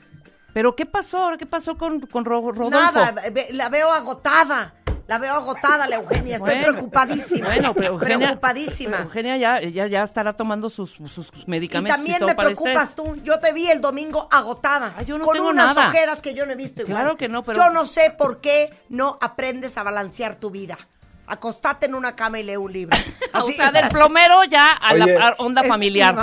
¿Pero 0.52 0.76
qué 0.76 0.88
pasó? 0.88 1.20
¿Ahora 1.20 1.38
¿Qué 1.38 1.46
pasó 1.46 1.78
con, 1.78 2.00
con 2.08 2.26
Ro- 2.26 2.42
Rodolfo? 2.52 2.70
Nada, 2.72 3.14
la 3.52 3.70
veo 3.70 3.92
agotada. 3.94 4.74
La 5.08 5.18
veo 5.18 5.34
agotada, 5.36 5.86
la 5.88 5.98
Eugenia. 5.98 6.38
Estoy 6.38 6.56
Bueno. 6.56 6.72
preocupadísima. 6.72 7.46
Bueno, 7.48 7.74
pero 7.74 7.88
Eugenia, 7.88 8.18
Preocupadísima. 8.20 8.98
Eugenia 9.00 9.36
ya, 9.38 9.62
ya, 9.62 9.88
ya 9.88 10.04
estará 10.04 10.32
tomando 10.34 10.70
sus, 10.70 10.92
sus 10.92 11.30
Y 11.36 11.44
medicamentos. 11.50 11.96
también 11.98 12.20
todo 12.20 12.28
me 12.30 12.36
preocupas 12.36 12.96
tú. 12.96 13.18
Yo 13.24 13.40
te 13.40 13.52
vi 13.52 13.70
el 13.70 13.82
domingo 13.82 14.28
agotada. 14.32 14.94
Ay, 14.98 15.06
yo 15.06 15.18
no 15.18 15.26
con 15.26 15.34
tengo 15.36 15.50
unas 15.50 15.76
nada. 15.76 15.90
ojeras 15.90 16.22
que 16.22 16.34
yo 16.34 16.46
no 16.46 16.54
he 16.54 16.56
visto 16.56 16.84
igual. 16.84 17.02
Claro 17.02 17.18
que 17.18 17.28
no, 17.28 17.44
pero- 17.44 17.62
Yo 17.62 17.70
no 17.72 17.86
sé 17.86 18.16
por 18.18 18.40
qué 18.40 18.74
no 18.90 19.18
aprendes 19.20 19.78
a 19.78 19.84
balancear 19.84 20.36
tu 20.38 20.50
vida. 20.52 20.78
Acostate 21.26 21.86
en 21.86 21.96
una 21.96 22.16
cama 22.16 22.40
y 22.40 22.44
lee 22.44 22.58
un 22.58 22.72
libro. 22.72 22.98
O 23.36 23.52
sea, 23.52 23.72
del 23.72 23.90
plomero 23.90 24.44
ya 24.44 24.74
a 24.74 24.94
Oye, 24.94 25.16
la 25.18 25.36
onda 25.40 25.64
familiar. 25.64 26.16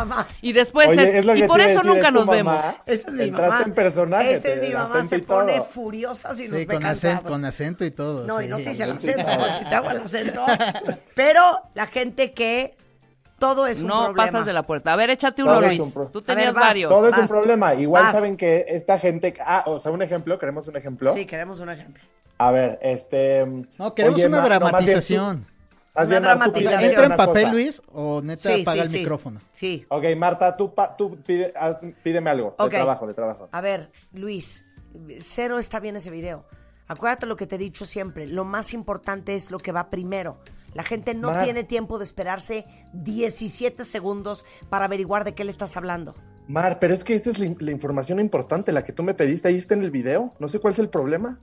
Y 0.42 0.52
después 0.52 0.86
Oye, 0.88 1.18
es, 1.18 1.24
y 1.38 1.42
por 1.42 1.60
eso 1.60 1.80
decir, 1.80 1.84
nunca 1.90 2.12
nos 2.12 2.24
vemos. 2.28 2.54
mamá. 2.54 2.76
Esa 2.86 3.08
es 3.08 3.12
mi 3.14 3.24
Entraste 3.24 3.50
mamá. 3.52 3.64
en 3.66 3.74
personaje, 3.74 4.34
Esa 4.34 4.48
es 4.48 4.60
mi 4.68 4.74
mamá. 4.74 5.02
Se 5.02 5.18
pone 5.18 5.54
todo. 5.54 5.64
furiosa 5.64 6.36
si 6.36 6.46
nos 6.46 6.60
Sí, 6.60 6.66
ve 6.66 6.74
con, 6.74 6.86
acento, 6.86 7.26
con 7.26 7.44
acento 7.44 7.84
y 7.84 7.90
todo. 7.90 8.26
No, 8.28 8.40
y 8.40 8.46
no 8.46 8.58
te 8.58 8.70
hice 8.70 8.84
el 8.84 8.92
acento, 8.92 9.24
porque 9.38 9.64
te 9.68 9.74
hago 9.74 9.90
el 9.90 9.96
acento. 9.96 10.46
Pero 11.16 11.62
la 11.74 11.86
gente 11.88 12.30
que 12.32 12.76
todo 13.40 13.66
es 13.66 13.82
un 13.82 13.88
No 13.88 14.04
problema. 14.06 14.26
pasas 14.26 14.46
de 14.46 14.52
la 14.52 14.62
puerta. 14.62 14.92
A 14.92 14.96
ver, 14.96 15.10
échate 15.10 15.42
uno, 15.42 15.54
Todo 15.54 15.62
es 15.64 15.78
Luis. 15.78 15.96
un 15.96 16.12
Tú 16.12 16.22
tenías 16.22 16.46
ver, 16.48 16.54
vas. 16.54 16.64
varios. 16.64 16.90
Todo 16.92 17.08
es 17.08 17.18
un 17.18 17.26
problema. 17.28 17.74
Igual 17.74 18.02
Vas. 18.04 18.12
saben 18.12 18.36
que 18.36 18.66
esta 18.68 18.98
gente. 19.00 19.34
Ah, 19.44 19.64
o 19.66 19.80
sea, 19.80 19.90
un 19.90 20.02
ejemplo, 20.02 20.38
queremos 20.38 20.68
un 20.68 20.76
ejemplo. 20.76 21.12
Sí, 21.12 21.26
queremos 21.26 21.58
un 21.60 21.70
ejemplo. 21.70 22.02
A 22.40 22.50
ver, 22.52 22.78
este. 22.82 23.44
No, 23.78 23.94
queremos 23.94 24.16
oye, 24.18 24.26
una 24.28 24.40
Ma- 24.40 24.48
no, 24.48 24.48
más 24.48 24.60
bien 24.60 24.60
tú- 24.60 24.66
dramatización. 24.66 25.46
más 25.94 26.06
Una 26.06 26.20
Mar, 26.20 26.22
dramatización. 26.38 26.82
¿Entra 26.84 27.04
en 27.04 27.16
papel, 27.16 27.42
cosa. 27.42 27.52
Luis? 27.52 27.82
¿O 27.92 28.22
neta 28.22 28.54
Sí, 28.54 28.62
apaga 28.62 28.72
sí, 28.82 28.86
el 28.86 28.90
sí. 28.92 28.98
micrófono? 29.00 29.40
Sí. 29.52 29.84
Ok, 29.88 30.04
Marta, 30.16 30.56
tú, 30.56 30.74
pa- 30.74 30.96
tú 30.96 31.18
pide- 31.26 31.52
haz- 31.54 31.80
pídeme 32.02 32.30
algo. 32.30 32.54
Ok. 32.58 32.70
De 32.70 32.78
trabajo, 32.78 33.06
de 33.06 33.14
trabajo. 33.14 33.48
A 33.52 33.60
ver, 33.60 33.90
Luis, 34.12 34.64
cero 35.18 35.58
está 35.58 35.80
bien 35.80 35.96
ese 35.96 36.10
video. 36.10 36.46
Acuérdate 36.88 37.26
lo 37.26 37.36
que 37.36 37.46
te 37.46 37.56
he 37.56 37.58
dicho 37.58 37.84
siempre. 37.86 38.26
Lo 38.26 38.44
más 38.44 38.72
importante 38.72 39.34
es 39.34 39.50
lo 39.50 39.58
que 39.58 39.70
va 39.72 39.90
primero. 39.90 40.38
La 40.72 40.82
gente 40.84 41.14
no 41.14 41.32
Mar. 41.32 41.44
tiene 41.44 41.62
tiempo 41.64 41.98
de 41.98 42.04
esperarse 42.04 42.64
17 42.94 43.84
segundos 43.84 44.44
para 44.68 44.86
averiguar 44.86 45.24
de 45.24 45.34
qué 45.34 45.44
le 45.44 45.50
estás 45.50 45.76
hablando. 45.76 46.14
Mar, 46.48 46.78
pero 46.80 46.94
es 46.94 47.04
que 47.04 47.14
esa 47.14 47.30
es 47.30 47.38
la, 47.38 47.52
la 47.58 47.70
información 47.70 48.18
importante, 48.18 48.72
la 48.72 48.82
que 48.84 48.92
tú 48.92 49.02
me 49.02 49.14
pediste. 49.14 49.48
Ahí 49.48 49.56
está 49.56 49.74
en 49.74 49.82
el 49.82 49.90
video. 49.90 50.32
No 50.38 50.48
sé 50.48 50.58
cuál 50.58 50.72
es 50.72 50.78
el 50.78 50.88
problema. 50.88 51.38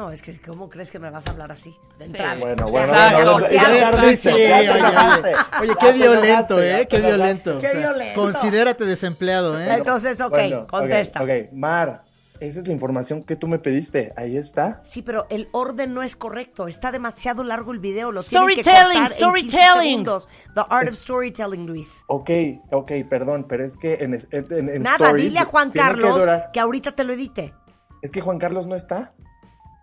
No, 0.00 0.10
es 0.10 0.22
que 0.22 0.40
¿cómo 0.40 0.70
crees 0.70 0.90
que 0.90 0.98
me 0.98 1.10
vas 1.10 1.26
a 1.26 1.32
hablar 1.32 1.52
así? 1.52 1.76
De 1.98 2.06
entrada. 2.06 2.34
Bueno, 2.36 2.70
bueno, 2.70 2.90
bueno, 2.90 3.32
bueno, 3.34 3.50
ya, 3.50 3.70
ya 3.70 3.80
ya, 3.80 3.90
te 3.90 3.98
Luis, 3.98 4.20
sí, 4.20 4.28
enojaste, 4.30 5.30
ya 5.32 5.50
te 5.50 5.62
oye, 5.62 5.74
qué 5.78 5.92
violento, 5.92 6.62
¿eh? 6.62 6.88
Qué 6.88 7.00
violento. 7.00 7.58
Qué 7.58 7.74
violento. 7.76 8.18
Considérate 8.22 8.86
desempleado, 8.86 9.60
¿eh? 9.60 9.74
Entonces, 9.74 10.18
ok, 10.22 10.30
Bueno, 10.30 10.66
contesta. 10.66 11.22
Ok, 11.22 11.28
ok. 11.28 11.52
Mar, 11.52 12.04
esa 12.40 12.60
es 12.60 12.66
la 12.66 12.72
información 12.72 13.24
que 13.24 13.36
tú 13.36 13.46
me 13.46 13.58
pediste. 13.58 14.14
Ahí 14.16 14.38
está. 14.38 14.80
Sí, 14.84 15.02
pero 15.02 15.26
el 15.28 15.50
orden 15.52 15.92
no 15.92 16.02
es 16.02 16.16
correcto. 16.16 16.66
Está 16.66 16.92
demasiado 16.92 17.44
largo 17.44 17.72
el 17.72 17.78
video. 17.78 18.10
Lo 18.10 18.22
tienen 18.22 18.48
que 18.48 18.62
Storytelling, 18.62 19.02
cortar 19.02 19.02
en 19.02 19.34
15 19.34 19.50
storytelling. 19.50 19.90
segundos. 19.90 20.28
The 20.54 20.62
art 20.70 20.88
of 20.88 20.94
storytelling, 20.94 21.66
Luis. 21.66 22.04
Ok, 22.06 22.30
ok, 22.70 22.92
perdón, 23.10 23.44
pero 23.46 23.66
es 23.66 23.76
que 23.76 23.98
en, 24.00 24.14
en, 24.14 24.68
en 24.70 24.82
Nada, 24.82 25.08
stories 25.08 25.24
dile 25.26 25.40
a 25.40 25.44
Juan 25.44 25.70
que 25.70 25.78
Carlos 25.78 26.26
que 26.54 26.58
ahorita 26.58 26.92
te 26.92 27.04
lo 27.04 27.12
edite. 27.12 27.52
Es 28.00 28.10
que 28.10 28.22
Juan 28.22 28.38
Carlos 28.38 28.66
no 28.66 28.74
está. 28.74 29.12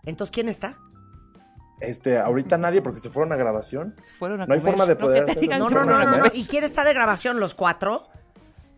Entonces, 0.08 0.34
¿quién 0.34 0.50
está? 0.50 0.78
Este, 1.80 2.18
ahorita 2.18 2.58
nadie 2.58 2.82
porque 2.82 3.00
se 3.00 3.10
fueron 3.10 3.32
a 3.34 3.36
grabación. 3.36 3.96
Fueron 4.18 4.42
a 4.42 4.48
No 4.48 4.54
hay 4.54 4.60
comer. 4.60 4.74
forma 4.74 4.86
de 4.88 4.94
No, 4.96 5.00
poder 5.00 5.30
hacer 5.30 5.48
No, 5.60 5.70
no, 5.70 5.86
no. 5.86 6.26
¿Y 6.34 6.46
quién 6.46 6.64
está 6.64 6.84
de 6.84 6.94
grabación? 6.94 7.40
¿Los 7.40 7.54
cuatro? 7.54 8.08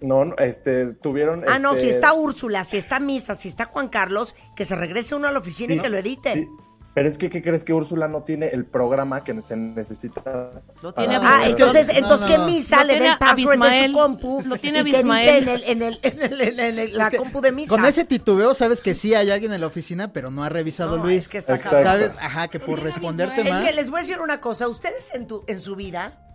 No, 0.01 0.25
no, 0.25 0.35
este, 0.37 0.93
tuvieron. 0.93 1.43
Ah, 1.47 1.59
no, 1.59 1.71
este, 1.73 1.83
si 1.83 1.89
está 1.89 2.13
Úrsula, 2.13 2.63
si 2.63 2.77
está 2.77 2.99
Misa, 2.99 3.35
si 3.35 3.47
está 3.49 3.65
Juan 3.65 3.89
Carlos, 3.89 4.35
que 4.55 4.65
se 4.65 4.75
regrese 4.75 5.15
uno 5.15 5.27
a 5.27 5.31
la 5.31 5.39
oficina 5.39 5.73
y 5.75 5.79
que 5.79 5.89
lo 5.89 5.97
edite. 5.97 6.33
sí, 6.33 6.47
Pero 6.95 7.07
es 7.07 7.17
que, 7.19 7.29
¿qué 7.29 7.41
crees 7.43 7.63
que 7.63 7.71
Úrsula 7.71 8.07
no 8.07 8.23
tiene 8.23 8.47
el 8.47 8.65
programa 8.65 9.23
que 9.23 9.39
se 9.41 9.55
necesita? 9.55 10.49
Lo 10.81 10.91
tiene 10.93 11.17
Ah, 11.21 11.41
es 11.45 11.55
que- 11.55 11.61
entonces, 11.61 11.87
no, 11.87 11.93
entonces 11.93 12.21
no, 12.21 12.33
que 12.33 12.37
no. 12.39 12.45
Misa 12.47 12.83
le 12.83 12.93
tiene 12.93 13.11
el 13.11 13.17
password 13.19 13.37
de 13.59 13.67
Abismael. 13.67 13.91
su 13.91 13.97
compu 13.97 14.41
Lo 14.47 14.57
tiene 14.57 14.79
y 14.79 14.83
que 14.85 14.99
en, 14.99 15.07
el, 15.11 15.27
en, 15.27 15.49
el, 15.49 15.63
en, 15.65 15.81
el- 15.83 15.99
en 16.41 16.59
el- 16.59 16.79
en 16.79 16.97
la 16.97 17.03
Es 17.05 17.09
que 17.11 17.17
compu 17.17 17.41
de 17.41 17.51
Misa. 17.51 17.69
Con 17.69 17.85
ese 17.85 18.05
titubeo 18.05 18.53
sabes 18.55 18.81
que 18.81 18.95
sí 18.95 19.13
hay 19.13 19.29
alguien 19.29 19.53
en 19.53 19.61
la 19.61 19.67
oficina, 19.67 20.11
pero 20.11 20.31
no 20.31 20.43
ha 20.43 20.49
revisado 20.49 20.97
No, 20.97 21.03
Luis. 21.03 21.25
es 21.25 21.29
que 21.29 21.37
está 21.37 21.55
Exacto. 21.55 21.77
cabrón. 21.77 22.01
¿Sabes? 22.09 22.17
Ajá, 22.19 22.47
que 22.47 22.59
por 22.59 22.81
responderte 22.81 23.41
Es 23.41 23.49
más. 23.49 23.65
que 23.65 23.71
les 23.73 23.89
voy 23.91 23.99
a 23.99 24.01
decir 24.01 24.19
una 24.19 24.41
cosa. 24.41 24.67
Ustedes 24.67 25.13
en, 25.13 25.27
tu, 25.27 25.43
en 25.47 25.61
su 25.61 25.75
vida 25.75 26.25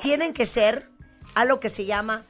tienen 0.00 0.32
que 0.34 0.46
ser 0.46 0.88
a 1.34 1.44
lo 1.44 1.58
que 1.58 1.68
se 1.68 1.84
llama 1.84 2.24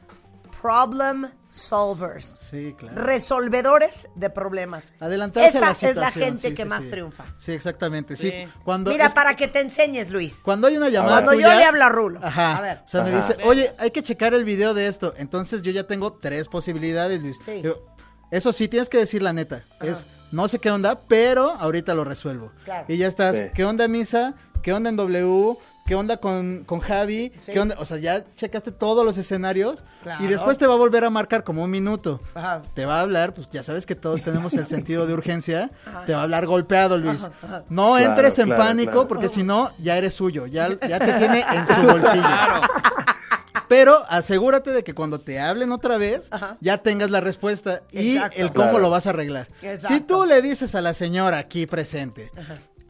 problem 0.62 1.26
solvers. 1.56 2.40
Sí, 2.50 2.74
claro. 2.78 3.02
Resolvedores 3.02 4.08
de 4.14 4.30
problemas. 4.30 4.92
Adelantarse 5.00 5.48
Esa 5.48 5.58
a 5.58 5.60
la 5.82 5.88
es 5.90 5.96
la 5.96 6.10
gente 6.10 6.48
sí, 6.48 6.54
que 6.54 6.62
sí, 6.62 6.68
más 6.68 6.82
sí. 6.84 6.90
triunfa. 6.90 7.24
Sí, 7.38 7.52
exactamente. 7.52 8.16
Sí. 8.16 8.30
Sí. 8.30 8.52
Cuando 8.64 8.90
Mira, 8.90 9.06
es- 9.06 9.14
para 9.14 9.34
que 9.36 9.48
te 9.48 9.60
enseñes, 9.60 10.10
Luis. 10.10 10.40
Cuando 10.44 10.66
hay 10.68 10.76
una 10.76 10.88
llamada 10.88 11.22
Cuando 11.24 11.32
yo 11.34 11.48
le 11.54 11.64
hablo 11.64 11.84
a 11.84 11.88
Rulo. 11.88 12.20
Ajá. 12.22 12.56
A 12.58 12.60
ver. 12.60 12.82
O 12.84 12.88
sea, 12.88 13.02
me 13.02 13.14
dice, 13.16 13.36
oye, 13.44 13.72
hay 13.78 13.90
que 13.90 14.02
checar 14.02 14.34
el 14.34 14.44
video 14.44 14.74
de 14.74 14.86
esto. 14.86 15.14
Entonces 15.16 15.62
yo 15.62 15.72
ya 15.72 15.84
tengo 15.86 16.12
tres 16.14 16.48
posibilidades, 16.48 17.20
Luis. 17.22 17.36
Sí. 17.44 17.62
Digo, 17.62 17.84
eso 18.30 18.52
sí, 18.52 18.68
tienes 18.68 18.88
que 18.88 18.98
decir 18.98 19.22
la 19.22 19.32
neta. 19.32 19.64
Es, 19.80 20.06
no 20.32 20.48
sé 20.48 20.58
qué 20.58 20.70
onda, 20.70 21.00
pero 21.08 21.50
ahorita 21.52 21.94
lo 21.94 22.04
resuelvo. 22.04 22.52
Claro. 22.64 22.84
Y 22.88 22.96
ya 22.96 23.06
estás, 23.06 23.36
Sí. 23.36 23.44
¿qué 23.54 23.64
onda, 23.64 23.86
Misa? 23.88 24.34
¿Qué 24.62 24.72
onda 24.72 24.90
en 24.90 24.96
W? 24.96 25.56
¿Qué 25.86 25.94
onda 25.94 26.16
con, 26.16 26.64
con 26.64 26.80
Javi? 26.80 27.32
Sí. 27.36 27.52
¿Qué 27.52 27.60
onda? 27.60 27.76
O 27.78 27.84
sea, 27.84 27.98
ya 27.98 28.24
checaste 28.34 28.72
todos 28.72 29.04
los 29.04 29.16
escenarios 29.18 29.84
Claro. 30.02 30.24
y 30.24 30.26
después 30.26 30.58
te 30.58 30.66
va 30.66 30.74
a 30.74 30.76
volver 30.76 31.04
a 31.04 31.10
marcar 31.10 31.44
como 31.44 31.62
un 31.62 31.70
minuto. 31.70 32.20
Ajá. 32.34 32.62
Te 32.74 32.84
va 32.84 32.98
a 32.98 33.00
hablar, 33.02 33.34
pues 33.34 33.48
ya 33.52 33.62
sabes 33.62 33.86
que 33.86 33.94
todos 33.94 34.22
tenemos 34.22 34.52
el 34.54 34.66
sentido 34.66 35.06
de 35.06 35.14
urgencia. 35.14 35.70
Te 36.06 36.12
va 36.12 36.20
a 36.20 36.22
hablar 36.24 36.46
golpeado, 36.46 36.98
Luis. 36.98 37.28
No 37.68 37.94
Claro, 37.94 37.98
entres 37.98 38.38
en 38.40 38.46
claro, 38.46 38.62
pánico 38.64 38.92
claro. 38.92 39.08
porque 39.08 39.28
si 39.28 39.44
no, 39.44 39.70
ya 39.78 39.96
eres 39.96 40.14
suyo. 40.14 40.46
Ya, 40.46 40.68
ya 40.88 40.98
te 40.98 41.12
tiene 41.14 41.44
en 41.52 41.66
su 41.66 41.80
bolsillo. 41.82 42.24
Pero 43.68 43.96
asegúrate 44.08 44.70
de 44.70 44.84
que 44.84 44.94
cuando 44.94 45.20
te 45.20 45.40
hablen 45.40 45.72
otra 45.72 45.96
vez, 45.98 46.28
Ajá. 46.32 46.56
ya 46.60 46.78
tengas 46.78 47.10
la 47.10 47.20
respuesta 47.20 47.82
y 47.90 48.14
Exacto. 48.16 48.40
el 48.40 48.52
cómo 48.52 48.70
Claro. 48.70 48.78
lo 48.84 48.90
vas 48.90 49.06
a 49.06 49.10
arreglar. 49.10 49.48
Exacto. 49.62 49.88
Si 49.88 50.00
tú 50.00 50.24
le 50.24 50.40
dices 50.42 50.74
a 50.76 50.80
la 50.80 50.94
señora 50.94 51.38
aquí 51.38 51.66
presente, 51.66 52.30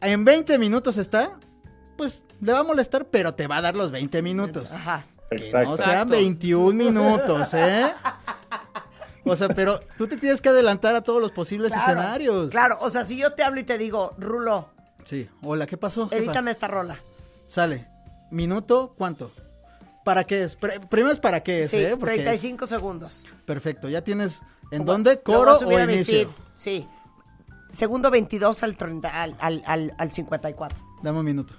en 0.01 0.23
20 0.23 0.57
minutos 0.59 0.97
está, 0.97 1.31
pues 1.97 2.23
le 2.39 2.53
va 2.53 2.59
a 2.59 2.63
molestar, 2.63 3.05
pero 3.07 3.33
te 3.33 3.47
va 3.47 3.57
a 3.57 3.61
dar 3.61 3.75
los 3.75 3.91
20 3.91 4.21
minutos. 4.21 4.71
Ajá. 4.71 5.05
Que 5.29 5.37
Exacto. 5.37 5.71
no 5.71 5.77
sean 5.77 5.89
Exacto. 5.89 6.11
21 6.13 6.71
minutos, 6.73 7.53
¿eh? 7.53 7.91
O 9.25 9.35
sea, 9.35 9.49
pero 9.49 9.81
tú 9.97 10.07
te 10.07 10.15
tienes 10.15 10.39
que 10.39 10.47
adelantar 10.49 10.95
a 10.95 11.01
todos 11.01 11.21
los 11.21 11.31
posibles 11.31 11.73
Claro, 11.73 11.91
escenarios. 11.91 12.51
Claro, 12.51 12.77
o 12.79 12.89
sea, 12.89 13.03
si 13.03 13.17
yo 13.17 13.33
te 13.33 13.43
hablo 13.43 13.59
y 13.59 13.63
te 13.65 13.77
digo, 13.77 14.13
Rulo, 14.17 14.69
Sí. 15.03 15.29
Hola, 15.43 15.65
¿qué 15.67 15.77
pasó? 15.77 16.07
jefa? 16.09 16.17
edítame 16.21 16.51
esta 16.51 16.67
rola. 16.67 16.99
Sale. 17.47 17.87
Minuto, 18.29 18.93
¿cuánto? 18.97 19.31
¿Para 20.03 20.23
qué 20.25 20.43
es? 20.43 20.57
Pr- 20.59 20.87
primero 20.89 21.13
es 21.13 21.19
para 21.19 21.41
qué 21.43 21.63
es, 21.63 21.71
Sí, 21.71 21.77
¿eh? 21.77 21.95
Porque 21.97 22.15
35 22.15 22.67
segundos. 22.67 23.25
Perfecto, 23.45 23.87
ya 23.89 24.01
tienes 24.01 24.41
en 24.71 24.83
dónde 24.85 25.21
coro 25.21 25.57
o 25.57 25.79
inicio. 25.79 26.33
Sí. 26.55 26.87
Segundo 27.69 28.09
22 28.11 28.63
al, 28.63 28.77
30, 28.77 29.09
al, 29.23 29.35
al, 29.39 29.61
al, 29.65 29.93
al 29.97 30.11
54. 30.13 30.77
Dame 31.03 31.19
un 31.19 31.25
minuto. 31.25 31.53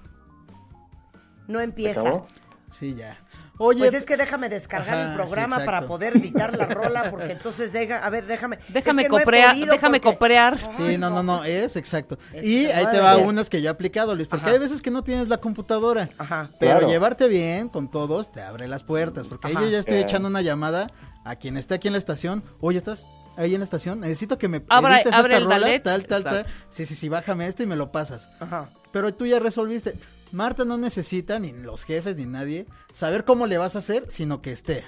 No 1.48 1.60
empieza. 1.60 2.02
acabó? 2.02 2.28
Sí, 2.70 2.94
ya. 2.94 3.18
Oye, 3.60 3.80
Pues 3.80 3.94
es 3.94 4.06
que 4.06 4.16
déjame 4.16 4.48
descargar 4.48 4.94
Ajá, 4.94 5.10
el 5.10 5.16
programa 5.16 5.58
para 5.64 5.84
poder 5.88 6.16
editar 6.16 6.56
la 6.56 6.66
rola, 6.66 7.10
porque 7.10 7.32
entonces 7.32 7.72
deja, 7.72 7.98
a 7.98 8.08
ver, 8.08 8.24
déjame. 8.24 8.60
Déjame 8.68 9.02
es 9.02 9.08
que 9.08 9.14
coprea- 9.16 9.52
déjame 9.54 9.98
porque- 9.98 10.00
coprear. 10.14 10.56
Sí, 10.76 10.96
no, 10.96 11.10
no, 11.10 11.24
no, 11.24 11.42
es 11.42 11.74
exacto. 11.74 12.18
Es 12.32 12.44
y 12.44 12.66
ahí 12.66 12.86
te 12.92 13.00
va 13.00 13.16
unas 13.16 13.50
que 13.50 13.60
yo 13.60 13.66
he 13.68 13.72
aplicado, 13.72 14.14
Luis, 14.14 14.28
porque 14.28 14.44
Ajá. 14.44 14.52
hay 14.52 14.60
veces 14.60 14.80
que 14.80 14.92
no 14.92 15.02
tienes 15.02 15.26
la 15.26 15.38
computadora. 15.38 16.08
Ajá. 16.18 16.50
Pero 16.60 16.74
Claro. 16.78 16.88
llevarte 16.88 17.26
bien 17.26 17.68
con 17.68 17.90
todos 17.90 18.30
te 18.30 18.42
abre 18.42 18.68
las 18.68 18.84
puertas, 18.84 19.26
porque 19.26 19.48
ahí 19.48 19.54
yo 19.54 19.66
ya 19.66 19.80
estoy 19.80 19.96
Eh. 19.96 20.02
echando 20.02 20.28
una 20.28 20.40
llamada 20.42 20.86
a 21.24 21.34
quien 21.34 21.56
esté 21.56 21.74
aquí 21.74 21.88
en 21.88 21.92
la 21.94 21.98
estación. 21.98 22.44
Oye, 22.60 22.78
¿estás 22.78 23.06
ahí 23.36 23.54
en 23.54 23.60
la 23.60 23.64
estación? 23.64 23.98
Necesito 23.98 24.38
que 24.38 24.46
me 24.46 24.62
Abra- 24.68 24.96
edites 25.00 25.12
abre 25.14 25.32
esta 25.34 25.38
el 25.38 25.44
rola, 25.46 25.58
Dalet. 25.58 25.82
tal, 25.82 26.06
tal, 26.06 26.22
tal. 26.22 26.46
Sí, 26.70 26.86
sí, 26.86 26.94
sí, 26.94 27.08
bájame 27.08 27.48
esto 27.48 27.64
y 27.64 27.66
me 27.66 27.74
lo 27.74 27.90
pasas. 27.90 28.28
Ajá. 28.38 28.68
Pero 28.92 29.12
tú 29.12 29.26
ya 29.26 29.40
resolviste. 29.40 29.98
Marta 30.32 30.64
no 30.64 30.76
necesita, 30.76 31.38
ni 31.38 31.52
los 31.52 31.84
jefes, 31.84 32.16
ni 32.16 32.26
nadie, 32.26 32.66
saber 32.92 33.24
cómo 33.24 33.46
le 33.46 33.58
vas 33.58 33.76
a 33.76 33.80
hacer, 33.80 34.10
sino 34.10 34.42
que 34.42 34.52
esté. 34.52 34.84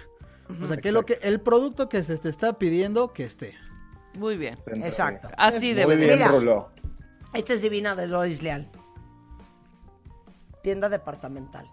O 0.62 0.66
sea, 0.66 0.76
que 0.76 0.90
lo 0.92 1.07
que 1.07 1.18
el 1.22 1.40
producto 1.40 1.88
que 1.88 2.03
se 2.03 2.18
te 2.18 2.29
está 2.29 2.55
pidiendo, 2.55 3.12
que 3.12 3.24
esté. 3.24 3.55
Muy 4.18 4.37
bien. 4.37 4.59
Exacto. 4.66 5.29
Así 5.37 5.66
Muy 5.66 5.74
debe 5.74 5.96
de 5.96 6.07
bien, 6.07 6.18
Mira. 6.18 6.29
Rulo. 6.29 6.70
Esta 7.33 7.53
es 7.53 7.62
divina 7.62 7.94
de 7.94 8.09
Loris 8.09 8.42
Leal. 8.42 8.68
Tienda 10.62 10.88
departamental. 10.88 11.70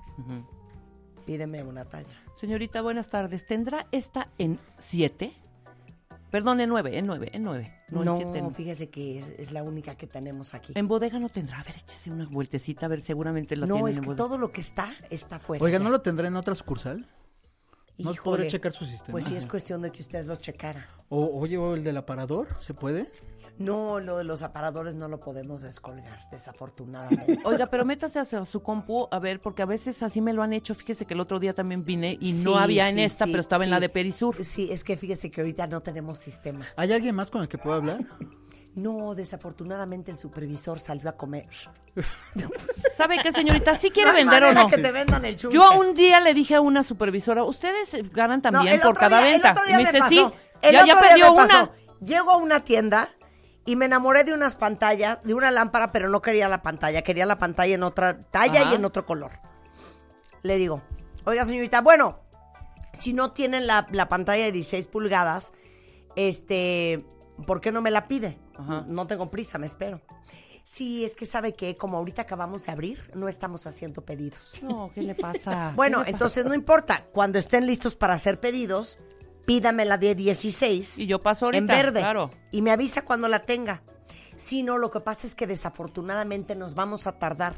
Pídeme 1.25 1.63
una 1.63 1.85
talla. 1.85 2.23
Señorita, 2.35 2.81
buenas 2.81 3.09
tardes. 3.09 3.47
¿Tendrá 3.47 3.87
esta 3.91 4.29
en 4.37 4.59
7? 4.77 5.33
Perdón, 6.31 6.59
en 6.59 6.69
9, 6.69 6.97
en 6.97 7.05
9, 7.07 7.29
en 7.33 7.43
9. 7.43 7.73
No, 7.89 8.03
No, 8.03 8.15
en 8.19 8.31
7. 8.33 8.49
fíjese 8.53 8.89
que 8.89 9.19
es, 9.19 9.29
es 9.39 9.51
la 9.51 9.63
única 9.63 9.95
que 9.95 10.07
tenemos 10.07 10.53
aquí. 10.53 10.73
En 10.75 10.87
bodega 10.87 11.19
no 11.19 11.29
tendrá. 11.29 11.59
A 11.59 11.63
ver, 11.63 11.75
échese 11.75 12.11
una 12.11 12.25
vueltecita, 12.25 12.85
a 12.85 12.89
ver, 12.89 13.01
seguramente 13.01 13.55
la 13.55 13.65
no, 13.65 13.75
tienen 13.75 13.91
es 13.91 13.97
en 13.97 14.03
que 14.03 14.07
bodega. 14.09 14.23
todo 14.25 14.37
lo 14.37 14.51
que 14.51 14.61
está, 14.61 14.93
está 15.09 15.39
fuera. 15.39 15.63
Oiga, 15.63 15.79
¿no 15.79 15.89
lo 15.89 16.01
tendrá 16.01 16.27
en 16.27 16.35
otra 16.35 16.53
sucursal? 16.55 17.07
¿No 17.99 18.11
Híjole. 18.11 18.37
podré 18.37 18.47
checar 18.47 18.73
su 18.73 18.85
sistema? 18.85 19.11
Pues 19.13 19.25
sí, 19.25 19.35
es 19.35 19.47
cuestión 19.47 19.81
de 19.81 19.91
que 19.91 20.01
usted 20.01 20.25
lo 20.25 20.35
checara. 20.35 20.85
O, 21.09 21.39
oye, 21.39 21.57
o 21.57 21.73
el 21.73 21.83
del 21.83 21.97
aparador, 21.97 22.47
¿se 22.59 22.73
puede? 22.75 23.09
No, 23.57 23.99
lo 23.99 24.17
de 24.17 24.23
los 24.23 24.41
aparadores 24.43 24.95
no 24.95 25.07
lo 25.07 25.19
podemos 25.19 25.61
descolgar, 25.61 26.19
desafortunadamente. 26.31 27.39
Oiga, 27.45 27.65
pero 27.67 27.85
métase 27.85 28.19
hacia 28.19 28.43
su 28.45 28.61
compu, 28.61 29.07
a 29.11 29.19
ver, 29.19 29.39
porque 29.39 29.61
a 29.61 29.65
veces 29.65 30.03
así 30.03 30.21
me 30.21 30.33
lo 30.33 30.43
han 30.43 30.53
hecho. 30.53 30.75
Fíjese 30.75 31.05
que 31.05 31.13
el 31.13 31.19
otro 31.19 31.39
día 31.39 31.53
también 31.53 31.83
vine 31.85 32.17
y 32.21 32.33
no 32.33 32.53
Sí, 32.53 32.57
había 32.59 32.89
en 32.89 32.95
sí, 32.95 33.01
esta, 33.03 33.25
sí, 33.25 33.31
pero 33.31 33.41
estaba 33.41 33.63
en 33.63 33.69
la 33.71 33.79
de 33.79 33.89
Perisur. 33.89 34.35
Sí, 34.43 34.69
es 34.71 34.83
que 34.83 34.97
fíjese 34.97 35.29
que 35.31 35.41
ahorita 35.41 35.67
no 35.67 35.81
tenemos 35.81 36.17
sistema. 36.19 36.65
¿Hay 36.75 36.91
alguien 36.93 37.15
más 37.15 37.31
con 37.31 37.41
el 37.41 37.47
que 37.47 37.57
pueda 37.57 37.77
hablar? 37.77 37.99
No, 38.77 39.15
desafortunadamente 39.15 40.11
el 40.11 40.19
supervisor 40.19 40.79
salió 40.79 41.09
a 41.09 41.13
comer. 41.13 41.47
¿Sabe 42.95 43.17
qué, 43.21 43.31
señorita? 43.31 43.75
¿Sí 43.75 43.89
quiere 43.89 44.11
No 44.11 44.17
hay 44.17 44.23
vender 44.23 44.43
o 44.43 44.53
no? 44.53 44.69
que 44.69 44.77
te 44.77 44.91
vendan 44.91 45.25
el. 45.25 45.35
Yo 45.35 45.71
un 45.79 45.93
día 45.95 46.19
le 46.19 46.33
dije 46.35 46.55
a 46.55 46.61
una 46.61 46.83
supervisora, 46.83 47.43
ustedes 47.43 47.93
eh, 47.95 48.03
ganan 48.13 48.41
también 48.41 48.79
por 48.79 48.95
cada 48.95 49.19
día- 49.19 49.35
el 49.35 49.41
venta. 49.41 49.61
Y 49.67 49.71
me 49.71 49.77
me 49.77 49.83
dice, 49.85 49.99
pasó. 49.99 50.09
sí, 50.09 50.19
El 50.61 50.73
ya, 50.73 50.81
otro 50.83 50.93
ya 50.93 50.99
día 51.01 51.09
perdió 51.09 51.31
me 51.33 51.37
pasó. 51.47 51.57
una. 51.57 51.71
Llego 52.01 52.31
a 52.31 52.37
una 52.37 52.63
tienda 52.63 53.09
y 53.67 53.75
me 53.75 53.85
enamoré 53.85 54.23
de 54.23 54.33
unas 54.33 54.55
pantallas, 54.55 55.21
de 55.23 55.33
una 55.33 55.51
lámpara, 55.51 55.91
pero 55.91 56.09
no 56.09 56.21
quería 56.21 56.47
la 56.47 56.61
pantalla, 56.63 57.01
quería 57.01 57.25
la 57.25 57.37
pantalla 57.37 57.75
en 57.75 57.83
otra 57.83 58.17
talla 58.31 58.61
Ajá. 58.61 58.71
y 58.71 58.75
en 58.75 58.85
otro 58.85 59.05
color. 59.05 59.33
Le 60.41 60.55
digo, 60.55 60.81
oiga 61.25 61.45
señorita, 61.45 61.81
bueno, 61.81 62.17
si 62.93 63.11
no 63.11 63.33
tienen 63.33 63.67
la, 63.67 63.85
la 63.91 64.07
pantalla 64.07 64.45
de 64.45 64.53
16 64.53 64.87
pulgadas, 64.87 65.51
este, 66.15 67.05
¿por 67.45 67.59
qué 67.59 67.73
no 67.73 67.81
me 67.81 67.91
la 67.91 68.07
pide? 68.07 68.39
Ajá. 68.57 68.85
No 68.87 69.05
tengo 69.05 69.29
prisa, 69.29 69.57
me 69.57 69.65
espero. 69.65 70.01
Sí, 70.63 71.03
es 71.03 71.13
que 71.15 71.25
sabe 71.25 71.53
que 71.53 71.75
como 71.75 71.97
ahorita 71.97 72.21
acabamos 72.21 72.65
de 72.65 72.71
abrir, 72.71 73.11
no 73.15 73.27
estamos 73.27 73.67
haciendo 73.67 74.05
pedidos. 74.05 74.53
No, 74.61 74.91
¿qué 74.95 75.01
le 75.01 75.13
pasa? 75.13 75.71
Bueno, 75.75 75.97
¿Qué 75.99 76.05
le 76.05 76.05
pasa? 76.05 76.09
entonces 76.11 76.45
no 76.45 76.53
importa. 76.53 77.05
Cuando 77.11 77.37
estén 77.37 77.67
listos 77.67 77.97
para 77.97 78.13
hacer 78.13 78.39
pedidos, 78.39 78.97
pídame 79.47 79.85
la 79.85 79.97
de 79.97 80.13
16. 80.13 80.99
Y 80.99 81.07
yo 81.07 81.21
paso 81.23 81.45
ahorita, 81.45 81.59
En 81.59 81.65
verde. 81.65 82.01
claro. 82.01 82.29
Y 82.51 82.61
me 82.61 82.69
avisa 82.69 83.03
cuando 83.03 83.29
la 83.29 83.39
tenga. 83.45 83.81
Si 84.35 84.61
no, 84.61 84.77
lo 84.77 84.91
que 84.91 84.99
pasa 84.99 85.25
es 85.25 85.33
que 85.35 85.47
desafortunadamente 85.47 86.53
nos 86.53 86.75
vamos 86.75 87.07
a 87.07 87.13
tardar. 87.17 87.55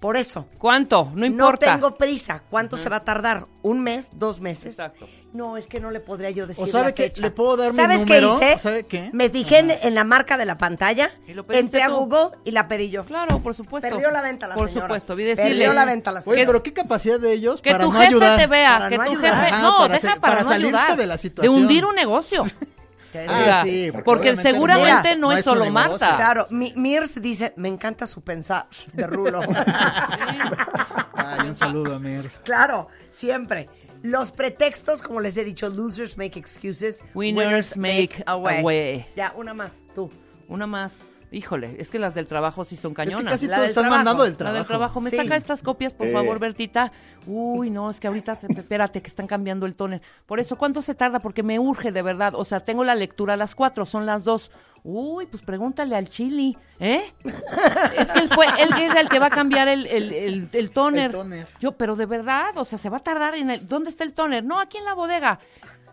Por 0.00 0.18
eso. 0.18 0.46
¿Cuánto? 0.58 1.10
No 1.14 1.24
importa. 1.24 1.66
No 1.66 1.72
tengo 1.80 1.96
prisa. 1.96 2.42
¿Cuánto 2.50 2.76
se 2.76 2.90
va 2.90 2.96
a 2.96 3.04
tardar? 3.04 3.46
¿Un 3.62 3.80
mes? 3.80 4.10
¿Dos 4.12 4.40
meses? 4.42 4.66
Exacto. 4.78 5.08
No, 5.32 5.56
es 5.56 5.66
que 5.66 5.80
no 5.80 5.90
le 5.90 6.00
podría 6.00 6.28
yo 6.30 6.46
decir 6.46 6.64
¿O 6.64 6.68
sabe 6.68 6.94
la. 6.96 7.22
¿Le 7.22 7.30
puedo 7.30 7.56
dar 7.56 7.70
mi 7.72 7.76
¿Sabes 7.76 8.00
número? 8.00 8.38
qué 8.38 8.44
hice? 8.52 8.58
¿Sabe 8.58 8.84
qué? 8.84 9.08
Me 9.14 9.30
fijé 9.30 9.60
en, 9.60 9.70
en 9.70 9.94
la 9.94 10.04
marca 10.04 10.36
de 10.36 10.44
la 10.44 10.58
pantalla, 10.58 11.10
¿Y 11.26 11.32
lo 11.32 11.46
pediste 11.46 11.64
entré 11.64 11.82
a? 11.82 11.88
Google 11.88 12.36
y 12.44 12.50
la 12.50 12.68
pedí 12.68 12.90
yo. 12.90 13.06
Claro, 13.06 13.38
por 13.42 13.54
supuesto. 13.54 13.88
Perdió 13.88 14.10
la 14.10 14.20
venta 14.20 14.46
la 14.46 14.54
Por 14.56 14.68
señora. 14.68 14.88
supuesto, 14.88 15.16
vi 15.16 15.24
Perdió 15.24 15.44
decirle. 15.44 15.72
la 15.74 15.84
venta 15.86 16.12
la 16.12 16.20
Oye, 16.20 16.24
señora. 16.24 16.46
pero 16.48 16.62
qué 16.62 16.72
capacidad 16.74 17.18
de 17.18 17.32
ellos 17.32 17.62
Que 17.62 17.70
para 17.72 17.84
tu 17.84 17.90
no 17.92 17.98
jefe 17.98 18.08
ayudar. 18.08 18.38
te 18.38 18.46
vea, 18.46 18.72
Para 18.76 18.88
que 18.90 18.98
no 18.98 19.04
tu 19.04 19.10
ayudar. 19.10 19.34
jefe... 19.40 19.46
Ajá, 19.54 19.62
no, 19.62 19.76
para 19.78 19.94
deja 19.94 20.08
para, 20.08 20.20
para 20.20 20.42
no 20.42 20.48
salirse 20.50 20.76
ayudar. 20.76 20.96
de 20.98 21.06
la 21.06 21.18
situación. 21.18 21.54
hundir 21.54 21.84
un 21.86 21.94
negocio. 21.94 22.42
O 23.20 23.64
sí. 23.64 23.90
porque 24.04 24.30
obviamente 24.30 24.42
seguramente 24.42 25.08
Mira, 25.08 25.16
no, 25.16 25.32
es 25.32 25.44
solo. 25.44 25.70
Marta. 25.70 26.16
Claro, 26.16 26.46
mi, 26.50 26.72
Mirs 26.76 27.20
dice, 27.20 27.52
me 27.56 27.68
encanta 27.68 28.06
su 28.06 28.22
pensar 28.22 28.66
de 28.92 29.06
rulo. 29.06 29.40
Ay, 31.14 31.48
un 31.48 31.56
saludo 31.56 31.94
a 31.94 31.98
Mirs. 31.98 32.40
claro, 32.44 32.88
siempre. 33.10 33.68
Los 34.02 34.32
pretextos, 34.32 35.00
como 35.00 35.20
les 35.20 35.36
he 35.38 35.44
dicho, 35.44 35.68
losers 35.70 36.18
make 36.18 36.38
excuses, 36.38 37.02
Winners 37.14 37.76
make 37.76 38.22
away. 38.26 39.06
Ya, 39.16 39.32
una 39.34 39.54
más, 39.54 39.86
tú. 39.94 40.10
Una 40.46 40.66
más. 40.66 40.92
Híjole, 41.34 41.74
es 41.78 41.90
que 41.90 41.98
las 41.98 42.14
del 42.14 42.26
trabajo 42.26 42.64
sí 42.64 42.76
son 42.76 42.92
Es 42.92 42.96
que 42.96 43.04
cañonas. 43.06 43.32
casi 43.34 43.46
La 43.48 43.56
todos 43.56 43.68
están 43.70 43.82
trabajo. 43.82 43.98
mandando 43.98 44.22
del 44.24 44.32
La 44.32 44.36
trabajo. 44.38 44.58
del 44.58 44.66
trabajo. 44.66 45.00
¿Me 45.00 45.10
Sí. 45.10 45.16
saca 45.16 45.36
estas 45.36 45.62
copias, 45.62 45.92
por 45.92 46.06
Sí. 46.06 46.12
favor, 46.12 46.38
Bertita? 46.38 46.92
Uy, 47.26 47.70
no, 47.70 47.90
es 47.90 47.98
que 47.98 48.06
ahorita, 48.06 48.38
espérate, 48.56 49.02
que 49.02 49.08
están 49.08 49.26
cambiando 49.26 49.66
el 49.66 49.74
toner. 49.74 50.00
Por 50.26 50.38
eso, 50.38 50.56
¿cuánto 50.56 50.80
se 50.82 50.94
tarda? 50.94 51.18
Porque 51.18 51.42
me 51.42 51.58
urge, 51.58 51.90
de 51.90 52.02
verdad. 52.02 52.34
O 52.36 52.44
sea, 52.44 52.60
tengo 52.60 52.84
la 52.84 52.94
lectura 52.94 53.34
a 53.34 53.36
las 53.36 53.54
cuatro, 53.54 53.84
son 53.84 54.06
las 54.06 54.22
dos. 54.24 54.50
Uy, 54.84 55.26
pues 55.26 55.42
pregúntale 55.42 55.96
al 55.96 56.08
chili, 56.08 56.56
¿eh? 56.78 57.02
es 57.98 58.12
que 58.12 58.18
él 58.20 58.28
fue, 58.28 58.46
él 58.58 58.68
es 58.82 58.94
el 58.94 59.08
que 59.08 59.18
va 59.18 59.26
a 59.26 59.30
cambiar 59.30 59.66
el, 59.66 59.86
el, 59.86 60.12
el, 60.12 60.48
el 60.52 60.70
toner. 60.70 61.16
Yo, 61.58 61.72
pero 61.72 61.96
de 61.96 62.06
verdad, 62.06 62.56
o 62.58 62.64
sea, 62.64 62.78
se 62.78 62.90
va 62.90 62.98
a 62.98 63.00
tardar 63.02 63.34
en 63.34 63.50
el... 63.50 63.66
¿Dónde 63.66 63.88
está 63.90 64.04
el 64.04 64.12
toner? 64.12 64.44
No, 64.44 64.60
aquí 64.60 64.76
en 64.76 64.84
la 64.84 64.92
bodega. 64.94 65.38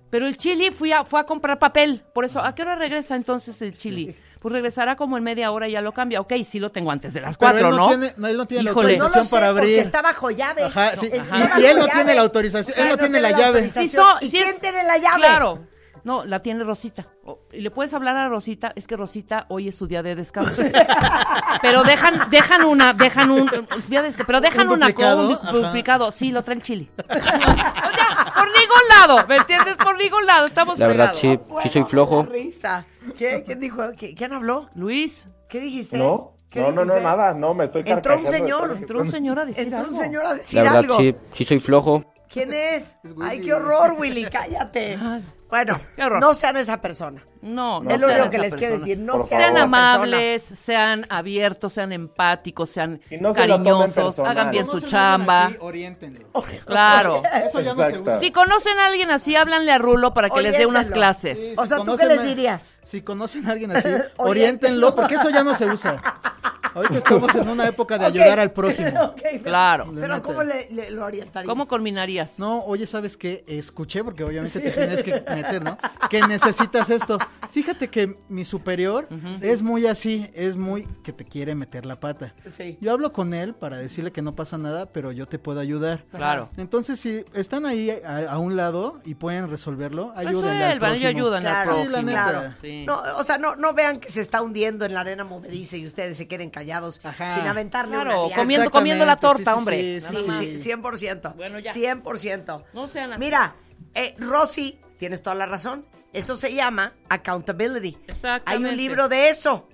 Pero 0.09 0.27
el 0.27 0.35
chili 0.35 0.71
fui 0.71 0.91
a, 0.91 1.05
fue 1.05 1.21
a 1.21 1.23
comprar 1.23 1.57
papel. 1.57 2.03
Por 2.13 2.25
eso, 2.25 2.41
¿a 2.41 2.53
qué 2.53 2.63
hora 2.63 2.75
regresa 2.75 3.15
entonces 3.15 3.61
el 3.61 3.77
chili? 3.77 4.13
Pues 4.41 4.53
regresará 4.53 4.95
como 4.95 5.17
en 5.17 5.23
media 5.23 5.51
hora 5.51 5.67
y 5.67 5.73
ya 5.73 5.81
lo 5.81 5.91
cambia. 5.91 6.19
Ok, 6.19 6.33
sí 6.43 6.57
lo 6.59 6.71
tengo 6.71 6.89
antes 6.89 7.13
de 7.13 7.21
las 7.21 7.37
Pero 7.37 7.51
cuatro, 7.51 7.69
él 7.69 7.75
no 7.75 7.77
¿no? 7.77 7.87
tiene- 7.89 8.13
no, 8.17 8.27
él 8.27 8.37
no 8.37 8.47
tiene 8.47 8.63
la 8.63 8.71
Híjole. 8.71 8.93
No 8.93 8.97
lo 8.97 9.03
autorización 9.05 9.25
sé, 9.25 9.29
para 9.35 9.47
abrir. 9.49 9.77
está 9.79 10.01
bajo 10.01 10.31
llave. 10.31 10.63
Ajá, 10.63 10.95
sí. 10.97 11.09
Está 11.11 11.37
Y- 11.37 11.41
bajo 11.43 11.59
y 11.61 11.65
él 11.65 11.75
no 11.77 11.85
llave. 11.85 11.91
tiene 11.93 12.15
la 12.15 12.21
autorización, 12.21 12.79
él 12.79 12.89
no 12.89 12.97
tiene 12.97 13.21
la 13.21 13.29
llave. 13.31 13.45
autorización. 13.45 13.87
Sí, 13.87 13.95
so- 13.95 14.17
¿Y 14.21 14.25
sí 14.31 14.37
quién 14.37 14.49
es- 14.49 14.59
tiene 14.59 14.83
la 14.83 14.97
llave? 14.97 15.17
Claro. 15.17 15.59
No, 16.03 16.25
la 16.25 16.41
tiene 16.41 16.63
Rosita. 16.63 17.05
Y 17.51 17.61
le 17.61 17.69
puedes 17.71 17.93
hablar 17.93 18.17
a 18.17 18.27
Rosita, 18.27 18.71
es 18.75 18.87
que 18.87 18.97
Rosita 18.97 19.45
hoy 19.49 19.67
es 19.67 19.75
su 19.75 19.87
día 19.87 20.01
de 20.01 20.15
descanso. 20.15 20.61
pero 21.61 21.83
dejan, 21.83 22.29
dejan 22.29 22.63
una, 22.63 22.93
dejan 22.93 23.29
un, 23.31 23.41
un 23.41 23.83
día 23.87 24.01
de 24.01 24.07
descanso, 24.07 24.27
pero 24.27 24.41
dejan 24.41 24.67
¿Un 24.67 24.73
una 24.75 24.93
con 24.93 25.05
un 25.19 25.37
duplicado. 25.51 26.11
Sí, 26.11 26.31
lo 26.31 26.43
trae 26.43 26.57
el 26.57 26.63
chili. 26.63 26.89
o 27.09 27.13
sea, 27.13 28.33
por 28.35 28.47
ningún 28.47 28.87
lado, 28.89 29.27
¿me 29.27 29.37
entiendes? 29.37 29.75
Por 29.77 29.97
ningún 29.97 30.25
lado, 30.25 30.45
estamos 30.45 30.79
La 30.79 30.87
verdad, 30.87 31.13
sí, 31.15 31.39
sí 31.63 31.69
soy 31.69 31.83
flojo. 31.83 32.25
Qué 32.25 32.31
risa. 32.33 32.85
¿Qué? 33.17 33.43
¿Quién 33.45 33.59
dijo? 33.59 33.81
¿Qui- 33.93 34.15
¿Quién 34.15 34.33
habló? 34.33 34.69
Luis, 34.75 35.25
¿Qué 35.49 35.59
dijiste? 35.59 35.97
No, 35.97 36.33
¿Qué 36.49 36.61
no, 36.61 36.71
no, 36.71 36.85
no, 36.85 36.99
nada, 36.99 37.33
no, 37.33 37.53
me 37.53 37.65
estoy 37.65 37.83
Entró 37.85 38.17
un 38.17 38.25
señor, 38.27 38.75
entró 38.77 39.01
un 39.01 39.11
señor 39.11 39.39
a 39.39 39.45
decir 39.45 39.63
Entró 39.65 39.79
un 39.81 39.85
algo. 39.87 39.99
señor 39.99 40.25
a 40.25 40.33
decir 40.35 40.57
La 40.57 40.63
verdad, 40.63 40.79
algo. 40.79 40.97
sí, 40.97 41.15
sí 41.33 41.45
soy 41.45 41.59
flojo. 41.59 42.05
¿Quién 42.31 42.53
es? 42.53 42.97
Ay, 43.21 43.41
qué 43.41 43.53
horror, 43.53 43.95
Willy, 43.97 44.25
cállate. 44.25 44.97
Bueno, 45.51 45.77
no 46.21 46.33
sean 46.33 46.55
esa 46.55 46.79
persona. 46.79 47.21
No, 47.41 47.83
no 47.83 47.91
es 47.91 47.99
lo 47.99 48.07
sean 48.07 48.19
único 48.21 48.31
que 48.31 48.37
les 48.37 48.55
quiero 48.55 48.75
persona. 48.75 48.87
decir. 48.87 48.97
No 48.99 49.27
sean 49.27 49.41
Sean 49.41 49.57
amables, 49.57 50.41
sean 50.43 51.05
abiertos, 51.09 51.73
sean 51.73 51.91
empáticos, 51.91 52.69
sean 52.69 53.01
Y 53.09 53.17
no 53.17 53.33
se 53.33 53.45
lo 53.47 53.57
tomen 53.57 53.73
cariñosos, 53.73 54.19
hagan 54.19 54.49
bien 54.51 54.65
su 54.65 54.71
¿Conocen 54.79 54.95
a 54.97 55.13
alguien 55.15 55.27
chamba. 55.27 55.45
así? 55.47 55.57
Oriéntenlo. 55.59 56.27
Claro. 56.65 57.21
Eso 57.45 57.59
ya 57.59 57.73
no 57.73 57.83
se 57.83 57.89
Exacto. 57.89 58.01
usa. 58.03 58.19
Si 58.21 58.31
conocen 58.31 58.79
a 58.79 58.85
alguien 58.85 59.11
así, 59.11 59.35
háblanle 59.35 59.73
a 59.73 59.77
Rulo 59.77 60.13
para 60.13 60.29
que 60.29 60.39
les 60.39 60.57
dé 60.57 60.65
unas 60.65 60.89
clases. 60.89 61.37
Sí, 61.37 61.53
O 61.57 61.65
sea, 61.65 61.79
¿tú 61.83 61.97
qué 61.97 62.05
les 62.05 62.23
dirías? 62.23 62.73
Si 62.85 63.01
conocen 63.01 63.45
a 63.45 63.51
alguien 63.51 63.75
así, 63.75 63.89
oriéntenlo, 64.15 64.95
porque 64.95 65.15
eso 65.15 65.29
ya 65.31 65.43
no 65.43 65.53
se 65.53 65.65
usa. 65.65 66.01
Ahorita 66.73 66.97
estamos 66.97 67.33
en 67.35 67.49
una 67.49 67.67
época 67.67 67.97
de 67.97 68.05
ayudar 68.05 68.39
al 68.39 68.51
prójimo. 68.51 69.13
Pero- 69.21 69.43
Claro. 69.43 69.91
Pero 69.93 70.21
¿cómo 70.21 70.43
le, 70.43 70.67
le- 70.71 70.91
lo 70.91 71.05
orientarías? 71.05 71.49
¿Cómo 71.49 71.67
culminarías? 71.67 72.39
No, 72.39 72.59
oye, 72.63 72.85
¿sabes 72.87 73.17
qué? 73.17 73.43
Escuché, 73.47 74.03
porque 74.03 74.23
obviamente 74.23 74.59
te 74.59 74.71
tienes 74.71 75.03
que 75.03 75.11
meter, 75.13 75.63
¿no? 75.63 75.77
Que 76.09 76.21
necesitas 76.21 76.89
esto. 76.89 77.17
Fíjate 77.51 77.89
que 77.89 78.15
mi 78.29 78.45
superior 78.45 79.07
es 79.41 79.61
muy 79.61 79.87
así, 79.87 80.29
es 80.33 80.55
muy 80.55 80.87
que 81.03 81.11
te 81.13 81.25
quiere 81.25 81.55
meter 81.55 81.85
la 81.85 81.99
pata. 81.99 82.33
Sí. 82.55 82.77
Yo 82.81 82.91
hablo 82.91 83.11
con 83.13 83.33
él 83.33 83.53
para 83.53 83.77
decirle 83.77 84.11
que 84.11 84.21
no 84.21 84.35
pasa 84.35 84.57
nada, 84.57 84.85
pero 84.87 85.11
yo 85.11 85.27
te 85.27 85.39
puedo 85.39 85.59
ayudar. 85.59 86.03
Claro. 86.15 86.49
Entonces, 86.57 86.99
si 86.99 87.25
están 87.33 87.65
ahí 87.65 87.89
a, 87.89 88.31
a 88.31 88.37
un 88.37 88.55
lado 88.55 88.99
y 89.05 89.15
pueden 89.15 89.49
resolverlo, 89.49 90.13
ayúdenle 90.15 90.63
al 90.63 90.79
Resuelvan, 90.79 90.79
prójimo. 90.79 91.07
ayudan 91.09 91.47
al 91.47 91.63
Claro, 91.63 91.71
Sí, 91.83 91.89
la 91.89 91.99
prójimo. 91.99 92.09
neta. 92.11 92.29
claro. 92.29 92.53
Sí. 92.61 92.85
No, 92.85 92.99
o 93.17 93.23
sea, 93.23 93.37
no, 93.37 93.55
no 93.55 93.73
vean 93.73 93.99
que 93.99 94.09
se 94.09 94.21
está 94.21 94.41
hundiendo 94.41 94.85
en 94.85 94.93
la 94.93 95.01
arena 95.01 95.23
movediza 95.23 95.77
y 95.77 95.85
ustedes 95.85 96.17
se 96.17 96.27
quieren 96.27 96.49
caer 96.49 96.60
callados, 96.61 96.99
Ajá. 97.03 97.35
sin 97.35 97.47
aventarle 97.47 97.95
Claro, 97.95 98.27
una 98.27 98.35
comiendo, 98.35 98.71
comiendo 98.71 99.05
la 99.05 99.17
torta, 99.17 99.51
sí, 99.53 99.57
hombre. 99.57 100.01
sí, 100.01 100.07
nada 100.27 100.39
Sí, 100.39 100.57
sí, 100.61 100.69
100%. 100.69 101.35
Bueno, 101.35 101.59
ya. 101.59 101.73
100%. 101.73 102.63
No 102.73 102.87
sean 102.87 103.13
así. 103.13 103.19
Mira, 103.19 103.55
eh, 103.95 104.15
Rosy, 104.19 104.79
tienes 104.97 105.21
toda 105.21 105.35
la 105.35 105.45
razón. 105.45 105.85
Eso 106.13 106.35
se 106.35 106.53
llama 106.53 106.93
accountability. 107.09 107.95
Hay 107.95 108.03
Exactamente. 108.09 108.69
un 108.69 108.77
libro 108.77 109.07
de 109.07 109.29
eso, 109.29 109.67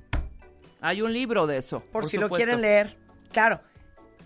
Hay 0.82 1.02
un 1.02 1.12
libro 1.12 1.48
de 1.48 1.58
eso. 1.58 1.82
por, 1.92 2.06
si 2.08 2.18
lo 2.18 2.28
supuesto. 2.28 2.46
quieren 2.46 2.62
leer. 2.62 2.98
Claro, 3.32 3.62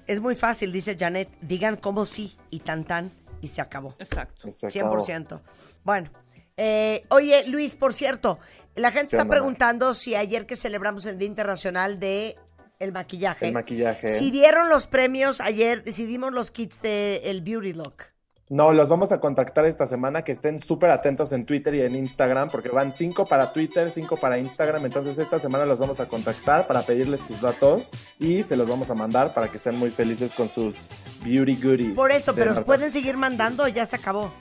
es 0.08 0.19
muy 0.19 0.36
fácil, 0.36 0.71
dice 0.71 0.95
Janet. 1.00 1.30
Digan 1.41 1.78
cómo 1.78 2.06
sí 2.06 2.38
y 2.50 2.60
tan 2.60 2.84
tan 2.84 3.12
y 3.41 3.47
se 3.47 3.62
acabó. 3.62 3.95
Exacto. 4.00 4.52
Se 4.52 4.67
acabó. 4.67 4.97
100%. 5.06 5.41
Bueno, 5.84 6.12
eh, 6.58 7.06
oye, 7.10 7.45
Luis, 7.47 7.76
por 7.78 7.93
cierto, 7.93 8.38
la 8.76 8.91
gente 8.91 9.12
¿Qué 9.12 9.15
está 9.15 9.21
onda, 9.24 9.32
preguntando 9.32 9.93
si 9.93 10.15
ayer 10.15 10.45
que 10.45 10.56
celebramos 10.58 11.06
el 11.06 11.17
Día 11.17 11.28
Internacional 11.30 12.00
de 12.00 12.38
el 12.82 12.91
maquillaje, 12.91 13.48
El 13.48 13.54
maquillaje. 13.54 14.08
si 14.08 14.32
dieron 14.32 14.67
los 14.70 14.88
premios 14.88 15.39
ayer, 15.39 15.84
decidimos 15.84 16.34
los 16.34 16.52
kits 16.52 16.82
de 16.82 17.22
el 17.26 17.41
Beauty 17.41 17.74
Look. 17.74 18.04
No, 18.50 18.74
los 18.74 18.89
vamos 18.89 19.13
a 19.13 19.22
contactar 19.22 19.65
esta 19.65 19.86
semana, 19.86 20.24
que 20.24 20.34
estén 20.34 20.60
súper 20.60 20.89
atentos 20.89 21.32
en 21.32 21.46
Twitter 21.46 21.74
y 21.76 21.84
en 21.84 21.96
Instagram, 21.96 22.50
porque 22.50 22.67
van 22.67 22.91
cinco 22.91 23.26
para 23.26 23.54
Twitter, 23.54 23.91
cinco 23.96 24.17
para 24.17 24.39
Instagram, 24.39 24.86
entonces 24.86 25.17
esta 25.20 25.39
semana 25.39 25.65
los 25.65 25.80
vamos 25.80 26.02
a 26.02 26.08
contactar 26.10 26.67
para 26.67 26.82
pedirles 26.82 27.22
sus 27.22 27.39
datos 27.39 27.88
y 28.20 28.44
se 28.44 28.58
los 28.58 28.67
vamos 28.67 28.89
a 28.89 28.94
mandar 28.94 29.34
para 29.34 29.48
que 29.50 29.58
sean 29.58 29.78
muy 29.78 29.89
felices 29.89 30.34
con 30.34 30.50
sus 30.50 30.76
beauty 31.24 31.56
goodies. 31.63 31.96
Por 31.96 32.12
eso, 32.12 32.36
pero 32.36 32.48
Marta. 32.48 32.65
pueden 32.65 32.91
seguir 32.91 33.15
mandando, 33.15 33.70
ya 33.70 33.86
se 33.86 33.96
acabó. 33.96 34.34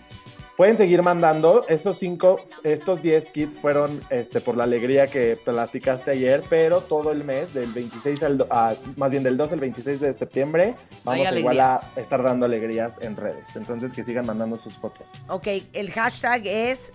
Pueden 0.60 0.76
seguir 0.76 1.00
mandando. 1.00 1.64
Estos 1.70 1.96
cinco, 1.96 2.38
estos 2.64 3.00
10 3.00 3.24
kits 3.32 3.58
fueron 3.58 3.98
este, 4.10 4.42
por 4.42 4.58
la 4.58 4.64
alegría 4.64 5.06
que 5.06 5.38
platicaste 5.42 6.10
ayer, 6.10 6.44
pero 6.50 6.82
todo 6.82 7.12
el 7.12 7.24
mes, 7.24 7.54
del 7.54 7.72
26 7.72 8.22
al, 8.24 8.36
do- 8.36 8.46
a- 8.50 8.74
más 8.96 9.10
bien 9.10 9.22
del 9.22 9.38
2 9.38 9.52
al 9.52 9.58
26 9.60 10.00
de 10.00 10.12
septiembre, 10.12 10.76
vamos 11.02 11.26
Hay 11.26 11.38
igual 11.38 11.60
a 11.60 11.80
estar 11.96 12.22
dando 12.22 12.44
alegrías 12.44 12.98
en 13.00 13.16
redes. 13.16 13.56
Entonces 13.56 13.94
que 13.94 14.04
sigan 14.04 14.26
mandando 14.26 14.58
sus 14.58 14.74
fotos. 14.74 15.08
Ok, 15.28 15.46
el 15.72 15.90
hashtag 15.92 16.46
es 16.46 16.92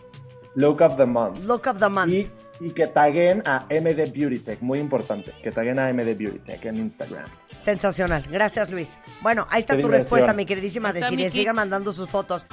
Look 0.54 0.82
of 0.84 0.95
the 0.97 1.08
Month. 1.08 1.39
Look 1.39 1.65
of 1.67 1.80
the 1.80 1.89
Month. 1.89 2.13
Y, 2.13 2.30
y 2.60 2.69
que 2.69 2.86
taguen 2.86 3.41
a 3.47 3.65
MD 3.71 4.12
Beauty 4.13 4.38
Tech, 4.38 4.62
muy 4.62 4.78
importante, 4.78 5.34
que 5.41 5.51
taguen 5.51 5.80
a 5.80 5.91
MD 5.91 6.13
Beauty 6.15 6.38
Tech 6.38 6.63
en 6.65 6.78
Instagram. 6.78 7.25
Sensacional. 7.58 8.21
Gracias, 8.30 8.69
Luis. 8.69 8.99
Bueno, 9.21 9.47
ahí 9.49 9.62
está 9.62 9.75
Qué 9.75 9.82
tu 9.82 9.88
respuesta, 9.88 10.34
mi 10.34 10.45
queridísima 10.45 10.93
Desiree. 10.93 11.32
Sigan 11.32 11.56
mandando 11.56 11.91
sus 11.93 12.08
fotos. 12.08 12.45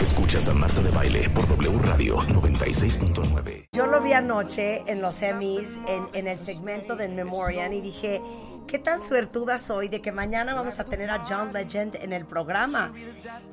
Escuchas 0.00 0.48
a 0.48 0.54
Marta 0.54 0.82
de 0.82 0.90
Baile 0.90 1.28
por 1.30 1.46
W 1.48 1.78
Radio 1.82 2.16
96.9. 2.18 3.68
Yo 3.72 3.86
lo 3.86 4.00
vi 4.02 4.12
anoche 4.12 4.82
en 4.86 5.00
los 5.00 5.22
Emmys, 5.22 5.78
en, 5.88 6.08
en 6.12 6.26
el 6.28 6.38
segmento 6.38 6.96
de 6.96 7.08
Memoriam, 7.08 7.72
y 7.72 7.80
dije, 7.80 8.20
qué 8.68 8.78
tan 8.78 9.00
suertuda 9.02 9.58
soy 9.58 9.88
de 9.88 10.02
que 10.02 10.12
mañana 10.12 10.54
vamos 10.54 10.78
a 10.78 10.84
tener 10.84 11.10
a 11.10 11.24
John 11.26 11.52
Legend 11.52 11.96
en 11.96 12.12
el 12.12 12.26
programa. 12.26 12.92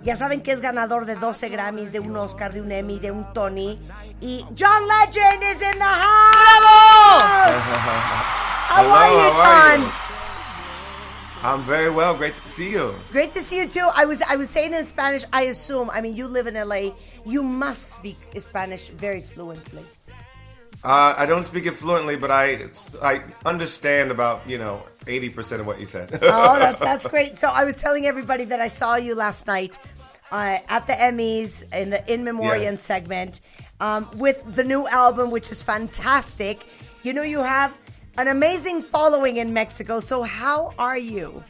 Ya 0.03 0.15
saben 0.15 0.41
que 0.41 0.51
es 0.51 0.62
ganador 0.62 1.06
de 1.06 1.15
12 1.15 1.49
Grammys, 1.49 1.91
de 1.91 1.99
un 1.99 2.15
Oscar, 2.17 2.51
de 2.53 2.62
un 2.62 2.71
Emmy, 2.71 2.99
de 2.99 3.12
un 3.12 3.32
Tony. 3.34 3.79
Y 4.19 4.45
John 4.58 4.84
Legend 4.88 5.43
is 5.43 5.62
in 5.62 5.79
the 5.79 5.86
house! 5.86 7.23
How 8.69 8.82
Hello, 8.82 8.93
are 8.95 9.12
you, 9.12 9.19
how 9.19 9.77
John? 9.77 9.91
I'm 11.43 11.62
very 11.63 11.89
well. 11.89 12.15
Great 12.15 12.36
to 12.38 12.47
see 12.47 12.71
you. 12.71 12.95
Great 13.12 13.32
to 13.34 13.41
see 13.41 13.58
you 13.58 13.67
too. 13.67 13.89
I 13.93 14.06
was 14.06 14.21
I 14.21 14.36
was 14.38 14.49
saying 14.49 14.73
in 14.73 14.86
Spanish. 14.86 15.23
I 15.34 15.43
assume. 15.43 15.89
I 15.89 15.99
mean, 15.99 16.15
you 16.15 16.27
live 16.27 16.47
in 16.47 16.56
LA. 16.56 16.91
You 17.25 17.43
must 17.43 17.97
speak 17.97 18.17
Spanish 18.39 18.88
very 18.89 19.19
fluently. 19.19 19.86
Uh, 20.86 21.13
I 21.17 21.25
don't 21.25 21.43
speak 21.43 21.65
it 21.65 21.75
fluently, 21.75 22.15
but 22.15 22.32
I 22.32 22.69
I 23.01 23.23
understand 23.45 24.10
about 24.12 24.47
you 24.47 24.58
know 24.58 24.84
80% 25.06 25.60
of 25.60 25.65
what 25.65 25.79
you 25.82 25.86
said. 25.86 26.17
Oh, 26.21 26.60
that's 26.60 26.79
that's 26.89 27.06
great. 27.08 27.36
So 27.38 27.49
I 27.53 27.65
was 27.65 27.75
telling 27.75 28.06
everybody 28.06 28.45
that 28.45 28.62
I 28.62 28.69
saw 28.69 28.95
you 28.95 29.13
last 29.13 29.45
night 29.47 29.77
uh, 30.32 30.60
at 30.69 30.88
the 30.88 30.93
Emmys 30.93 31.63
in 31.75 31.89
the 31.89 32.01
In 32.13 32.23
Memoriam 32.23 32.75
Yeah. 32.75 32.79
segment 32.79 33.41
um, 33.82 34.08
with 34.15 34.43
the 34.56 34.63
new 34.63 34.88
album, 34.88 35.29
which 35.29 35.51
is 35.51 35.62
fantastic. 35.62 36.65
You 37.03 37.12
know, 37.12 37.23
you 37.23 37.39
have 37.43 37.75
an 38.17 38.28
amazing 38.28 38.82
following 38.82 39.38
in 39.38 39.54
Mexico. 39.54 39.99
So 39.99 40.23
how 40.23 40.73
are 40.78 40.97
you? 40.97 41.43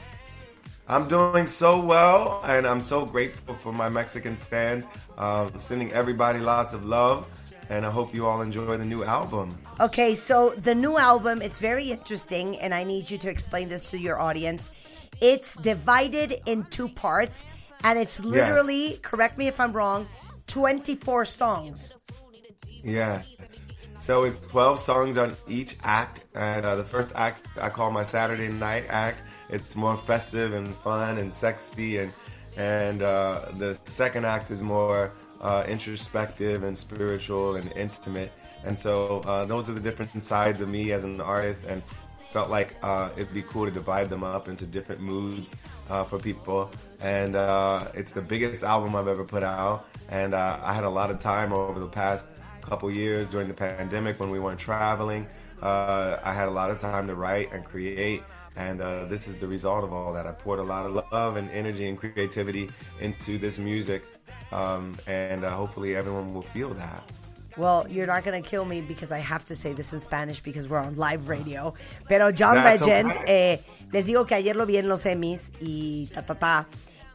I'm 0.88 1.08
doing 1.08 1.48
so 1.48 1.80
well, 1.80 2.42
and 2.46 2.68
I'm 2.68 2.82
so 2.82 3.06
grateful 3.06 3.56
for 3.56 3.72
my 3.72 3.90
Mexican 3.90 4.36
fans. 4.36 4.86
Um, 5.18 5.58
sending 5.58 5.92
everybody 5.94 6.40
lots 6.40 6.74
of 6.74 6.86
love, 6.86 7.28
and 7.70 7.86
I 7.86 7.90
hope 7.90 8.14
you 8.14 8.26
all 8.28 8.42
enjoy 8.42 8.78
the 8.78 8.86
new 8.86 9.04
album. 9.04 9.58
Okay, 9.80 10.14
so 10.14 10.50
the 10.52 10.76
new 10.76 10.98
album, 10.98 11.42
it's 11.42 11.60
very 11.60 11.92
interesting, 11.92 12.60
and 12.60 12.74
I 12.74 12.84
need 12.84 13.10
you 13.10 13.18
to 13.20 13.30
explain 13.30 13.70
this 13.70 13.90
to 13.92 13.98
your 13.98 14.20
audience. 14.20 14.72
It's 15.22 15.56
divided 15.56 16.42
in 16.46 16.66
two 16.66 16.90
parts, 16.90 17.46
and 17.86 17.98
it's 17.98 18.20
literally, 18.24 19.00
correct 19.02 19.38
me 19.38 19.48
if 19.48 19.60
I'm 19.60 19.72
wrong, 19.72 20.08
24 20.48 21.24
songs. 21.26 21.94
Yeah. 22.84 23.22
So 24.04 24.24
it's 24.24 24.46
12 24.50 24.80
songs 24.80 25.18
on 25.18 25.34
each 25.48 25.78
act, 25.82 26.26
and 26.36 26.66
uh, 26.66 26.76
the 26.76 26.84
first 26.84 27.14
act 27.16 27.48
I 27.58 27.70
call 27.70 27.90
my 27.90 28.04
Saturday 28.04 28.50
night 28.50 28.84
act. 28.90 29.24
It's 29.48 29.78
more 29.78 29.96
festive 29.96 30.52
and 30.52 30.68
fun 30.68 31.20
and 31.20 31.32
sexy, 31.32 32.00
and 32.00 32.12
and 32.58 33.02
uh, 33.02 33.46
the 33.58 33.80
second 33.86 34.26
act 34.26 34.52
is 34.52 34.62
more 34.62 35.14
uh, 35.40 35.64
introspective 35.70 36.64
and 36.64 36.78
spiritual 36.78 37.56
and 37.56 37.72
intimate. 37.78 38.34
And 38.66 38.78
so 38.78 39.22
uh, 39.22 39.46
those 39.46 39.70
are 39.70 39.74
the 39.74 39.80
different 39.80 40.22
sides 40.22 40.60
of 40.60 40.68
me 40.68 40.92
as 40.92 41.06
an 41.06 41.22
artist, 41.22 41.66
and 41.68 41.82
felt 42.34 42.50
like 42.50 42.76
uh, 42.84 43.08
it'd 43.16 43.34
be 43.34 43.44
cool 43.44 43.64
to 43.64 43.72
divide 43.72 44.10
them 44.10 44.26
up 44.26 44.50
into 44.50 44.66
different 44.66 45.00
moods 45.00 45.56
uh, 45.90 46.04
for 46.04 46.20
people. 46.20 46.70
And 47.00 47.36
it's 47.96 48.12
the 48.12 48.22
biggest 48.22 48.64
album 48.64 48.98
I've 48.98 49.08
ever 49.08 49.24
put 49.24 49.44
out, 49.44 49.88
and 50.10 50.36
I 50.36 50.74
had 50.74 50.84
a 50.84 50.90
lot 50.90 51.10
of 51.10 51.22
time 51.22 51.54
over 51.54 51.80
the 51.80 51.88
past 51.88 52.33
couple 52.66 52.90
years 52.92 53.30
during 53.30 53.48
the 53.48 53.54
pandemic 53.54 54.20
when 54.20 54.30
we 54.30 54.40
weren't 54.40 54.60
traveling. 54.60 55.28
Uh, 55.62 56.18
I 56.24 56.34
had 56.34 56.48
a 56.48 56.52
lot 56.52 56.70
of 56.70 56.78
time 56.78 57.08
to 57.08 57.16
write 57.16 57.52
and 57.54 57.64
create, 57.64 58.24
and 58.56 58.82
uh, 58.82 59.06
this 59.06 59.28
is 59.28 59.38
the 59.38 59.48
result 59.48 59.84
of 59.84 59.94
all 59.94 60.12
that. 60.14 60.28
I 60.28 60.32
poured 60.32 60.60
a 60.60 60.64
lot 60.64 60.86
of 60.86 60.94
love 61.12 61.38
and 61.38 61.50
energy 61.52 61.88
and 61.88 61.98
creativity 61.98 62.70
into 63.00 63.38
this 63.38 63.60
music, 63.60 64.04
um, 64.52 64.98
and 65.08 65.44
uh, 65.44 65.52
hopefully 65.52 65.96
everyone 65.96 66.34
will 66.34 66.42
feel 66.42 66.74
that. 66.74 67.04
Well, 67.56 67.86
you're 67.90 68.08
not 68.08 68.24
going 68.24 68.42
to 68.42 68.48
kill 68.48 68.66
me 68.66 68.82
because 68.82 69.12
I 69.12 69.20
have 69.20 69.46
to 69.46 69.56
say 69.56 69.74
this 69.74 69.94
in 69.94 70.00
Spanish 70.00 70.40
because 70.40 70.68
we're 70.68 70.80
on 70.80 70.96
live 70.96 71.30
radio. 71.30 71.74
Pero 72.10 72.32
John 72.32 72.56
That's 72.56 72.82
Legend, 72.82 73.12
okay. 73.12 73.54
eh, 73.54 73.58
les 73.92 74.08
digo 74.08 74.28
que 74.28 74.36
ayer 74.36 74.56
lo 74.56 74.66
vi 74.66 74.78
en 74.78 74.90
los 74.90 75.06
Emmys 75.06 75.52
y 75.62 76.10
ta, 76.12 76.22
ta, 76.22 76.34
ta. 76.34 76.66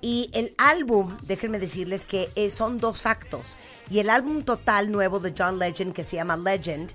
Y 0.00 0.30
el 0.32 0.54
álbum, 0.58 1.16
déjenme 1.22 1.58
decirles 1.58 2.04
que 2.04 2.30
eh, 2.36 2.50
son 2.50 2.78
dos 2.78 3.06
actos. 3.06 3.56
Y 3.90 3.98
el 3.98 4.10
álbum 4.10 4.42
total 4.42 4.92
nuevo 4.92 5.18
de 5.18 5.34
John 5.36 5.58
Legend, 5.58 5.92
que 5.92 6.04
se 6.04 6.16
llama 6.16 6.36
Legend, 6.36 6.92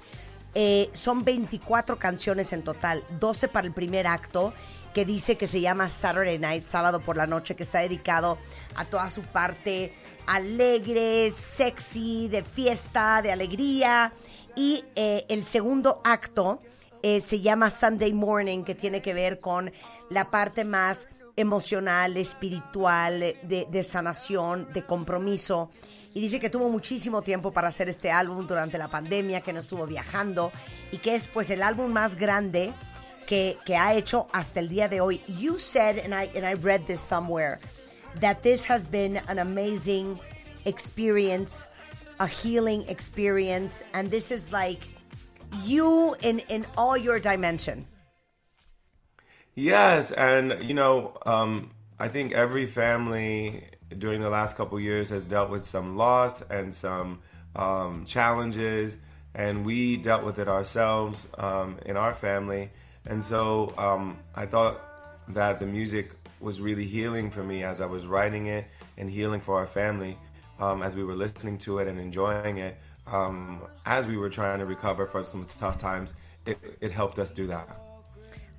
eh, 0.55 0.89
son 0.93 1.23
24 1.23 1.99
canciones 1.99 2.53
en 2.53 2.63
total. 2.63 3.03
12 3.19 3.49
para 3.49 3.67
el 3.67 3.73
primer 3.73 4.07
acto, 4.07 4.53
que 4.93 5.03
dice 5.03 5.35
que 5.35 5.47
se 5.47 5.59
llama 5.59 5.89
Saturday 5.89 6.39
Night, 6.39 6.65
sábado 6.65 7.01
por 7.01 7.17
la 7.17 7.27
noche, 7.27 7.55
que 7.55 7.63
está 7.63 7.79
dedicado 7.79 8.37
a 8.75 8.85
toda 8.85 9.09
su 9.09 9.21
parte 9.21 9.93
alegre, 10.27 11.31
sexy, 11.31 12.29
de 12.29 12.43
fiesta, 12.43 13.21
de 13.21 13.31
alegría. 13.31 14.13
Y 14.55 14.85
eh, 14.95 15.25
el 15.27 15.43
segundo 15.43 15.99
acto 16.03 16.61
se 17.21 17.41
llama 17.41 17.69
Sunday 17.69 18.13
Morning, 18.13 18.63
que 18.63 18.75
tiene 18.75 19.01
que 19.01 19.13
ver 19.13 19.41
con 19.41 19.73
la 20.09 20.31
parte 20.31 20.63
más 20.63 21.09
emocional, 21.35 22.17
espiritual, 22.17 23.19
de, 23.19 23.67
de 23.69 23.83
sanación, 23.83 24.71
de 24.73 24.85
compromiso. 24.85 25.71
Y 26.13 26.21
dice 26.21 26.39
que 26.39 26.49
tuvo 26.49 26.69
muchísimo 26.69 27.23
tiempo 27.23 27.51
para 27.51 27.69
hacer 27.69 27.89
este 27.89 28.11
álbum 28.11 28.45
durante 28.45 28.77
la 28.77 28.87
pandemia, 28.87 29.41
que 29.41 29.51
no 29.51 29.59
estuvo 29.59 29.87
viajando 29.87 30.51
y 30.91 30.99
que 30.99 31.15
es 31.15 31.27
pues 31.27 31.49
el 31.49 31.63
álbum 31.63 31.91
más 31.91 32.15
grande 32.15 32.71
que, 33.25 33.57
que 33.65 33.75
ha 33.75 33.95
hecho 33.95 34.27
hasta 34.31 34.59
el 34.59 34.69
día 34.69 34.87
de 34.87 35.01
hoy. 35.01 35.21
You 35.27 35.57
said, 35.57 35.97
and 35.97 36.13
I, 36.13 36.29
and 36.37 36.45
I 36.45 36.53
read 36.53 36.85
this 36.85 36.99
somewhere, 36.99 37.57
that 38.19 38.43
this 38.43 38.69
has 38.69 38.85
been 38.85 39.17
an 39.27 39.39
amazing 39.39 40.19
experience, 40.65 41.67
a 42.19 42.27
healing 42.27 42.85
experience, 42.87 43.83
and 43.93 44.11
this 44.11 44.31
is 44.31 44.51
like 44.51 44.87
you 45.65 46.15
in, 46.21 46.39
in 46.49 46.65
all 46.77 46.95
your 46.95 47.19
dimension. 47.19 47.85
Yes, 49.55 50.11
and 50.11 50.63
you 50.63 50.73
know, 50.73 51.13
um, 51.25 51.71
I 51.99 52.07
think 52.07 52.33
every 52.33 52.65
family 52.65 53.65
during 53.99 54.21
the 54.21 54.29
last 54.29 54.57
couple 54.57 54.79
years 54.79 55.09
has 55.09 55.23
dealt 55.23 55.51
with 55.51 55.63
some 55.65 55.95
loss 55.95 56.41
and 56.41 56.73
some 56.73 57.19
um, 57.55 58.05
challenges, 58.05 58.97
and 59.35 59.63
we 59.63 59.97
dealt 59.97 60.23
with 60.23 60.39
it 60.39 60.47
ourselves 60.47 61.27
um, 61.37 61.77
in 61.85 61.97
our 61.97 62.15
family. 62.15 62.71
And 63.05 63.23
so 63.23 63.73
um, 63.77 64.17
I 64.33 64.47
thought 64.47 64.79
that 65.29 65.59
the 65.59 65.67
music 65.67 66.11
was 66.39 66.59
really 66.59 66.85
healing 66.85 67.29
for 67.29 67.43
me 67.43 67.63
as 67.63 67.79
I 67.79 67.85
was 67.85 68.05
writing 68.05 68.47
it 68.47 68.65
and 68.97 69.09
healing 69.09 69.39
for 69.39 69.57
our 69.57 69.67
family 69.67 70.17
um, 70.59 70.81
as 70.81 70.95
we 70.95 71.03
were 71.03 71.15
listening 71.15 71.57
to 71.59 71.77
it 71.77 71.87
and 71.87 71.99
enjoying 71.99 72.57
it. 72.57 72.77
Um, 73.05 73.61
as 73.85 74.07
we 74.07 74.17
were 74.17 74.29
trying 74.29 74.59
to 74.59 74.65
recover 74.65 75.05
from 75.05 75.25
some 75.25 75.45
tough 75.59 75.77
times, 75.77 76.15
it, 76.45 76.57
it 76.81 76.91
helped 76.91 77.19
us 77.19 77.29
do 77.29 77.47
that. 77.47 77.82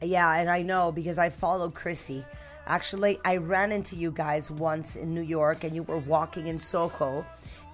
Yeah, 0.04 0.34
and 0.36 0.50
I 0.50 0.62
know 0.62 0.92
because 0.92 1.18
I 1.18 1.30
follow 1.30 1.70
Chrissy. 1.70 2.24
Actually, 2.66 3.18
I 3.24 3.36
ran 3.36 3.72
into 3.72 3.96
you 3.96 4.10
guys 4.10 4.50
once 4.50 4.96
in 4.96 5.14
New 5.14 5.20
York 5.22 5.64
and 5.64 5.74
you 5.74 5.82
were 5.82 5.98
walking 5.98 6.46
in 6.46 6.58
Soho. 6.60 7.24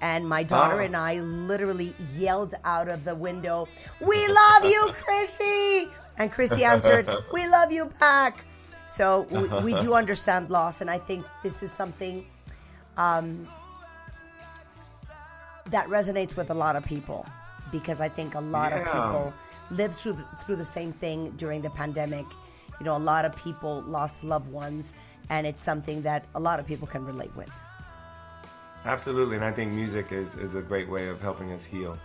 And 0.02 0.26
my 0.28 0.42
daughter 0.42 0.80
Oh. 0.80 0.84
and 0.84 0.96
I 0.96 1.20
literally 1.20 1.94
yelled 2.16 2.54
out 2.64 2.88
of 2.88 3.04
the 3.04 3.14
window, 3.14 3.68
We 4.00 4.26
love 4.28 4.64
you, 4.64 4.90
Chrissy! 4.94 5.88
And 6.18 6.32
Chrissy 6.32 6.64
answered, 6.64 7.08
We 7.32 7.46
love 7.46 7.70
you 7.70 7.84
back. 8.00 8.44
So 8.86 9.26
we, 9.30 9.72
we 9.72 9.80
do 9.82 9.94
understand 10.02 10.50
loss. 10.50 10.80
And 10.80 10.90
I 10.90 10.98
think 10.98 11.24
this 11.42 11.62
is 11.62 11.70
something 11.70 12.24
um, 12.96 13.46
that 15.66 15.86
resonates 15.88 16.36
with 16.36 16.50
a 16.50 16.54
lot 16.54 16.76
of 16.76 16.84
people 16.84 17.26
because 17.70 18.00
I 18.00 18.08
think 18.08 18.34
a 18.34 18.40
lot 18.40 18.72
of 18.72 18.84
people 18.86 19.32
lived 19.70 19.94
through 19.94 20.14
the, 20.14 20.24
through 20.44 20.56
the 20.56 20.64
same 20.64 20.92
thing 20.92 21.32
during 21.36 21.62
the 21.62 21.70
pandemic. 21.70 22.26
You 22.78 22.84
know, 22.86 22.96
a 22.96 22.98
lot 22.98 23.24
of 23.24 23.36
people 23.36 23.82
lost 23.82 24.24
loved 24.24 24.50
ones, 24.50 24.94
and 25.28 25.46
it's 25.46 25.62
something 25.62 26.02
that 26.02 26.24
a 26.34 26.40
lot 26.40 26.60
of 26.60 26.66
people 26.66 26.86
can 26.86 27.04
relate 27.04 27.34
with. 27.36 27.50
Absolutely, 28.84 29.36
and 29.36 29.44
I 29.44 29.52
think 29.52 29.72
music 29.72 30.10
is, 30.10 30.34
is 30.36 30.54
a 30.54 30.62
great 30.62 30.88
way 30.88 31.08
of 31.08 31.20
helping 31.20 31.52
us 31.52 31.64
heal. 31.64 31.98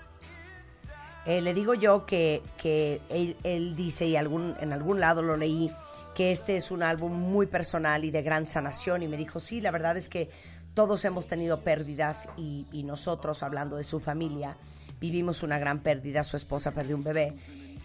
Eh, 1.25 1.41
le 1.41 1.53
digo 1.53 1.73
yo 1.73 2.05
que, 2.05 2.43
que 2.57 3.01
él, 3.09 3.35
él 3.43 3.75
dice, 3.75 4.05
y 4.05 4.15
algún, 4.15 4.55
en 4.59 4.73
algún 4.73 4.99
lado 4.99 5.23
lo 5.23 5.37
leí, 5.37 5.71
que 6.13 6.31
este 6.31 6.55
es 6.55 6.69
un 6.69 6.83
álbum 6.83 7.13
muy 7.13 7.47
personal 7.47 8.03
y 8.03 8.11
de 8.11 8.21
gran 8.21 8.45
sanación. 8.45 9.01
Y 9.01 9.07
me 9.07 9.17
dijo, 9.17 9.39
sí, 9.39 9.59
la 9.59 9.71
verdad 9.71 9.97
es 9.97 10.07
que 10.07 10.29
todos 10.75 11.03
hemos 11.05 11.25
tenido 11.25 11.61
pérdidas 11.61 12.29
y, 12.37 12.67
y 12.71 12.83
nosotros, 12.83 13.41
hablando 13.41 13.77
de 13.77 13.83
su 13.83 13.99
familia, 13.99 14.55
vivimos 14.99 15.43
una 15.43 15.59
gran 15.59 15.79
pérdida. 15.79 16.23
Su 16.23 16.37
esposa 16.37 16.71
perdió 16.71 16.95
un 16.95 17.03
bebé, 17.03 17.33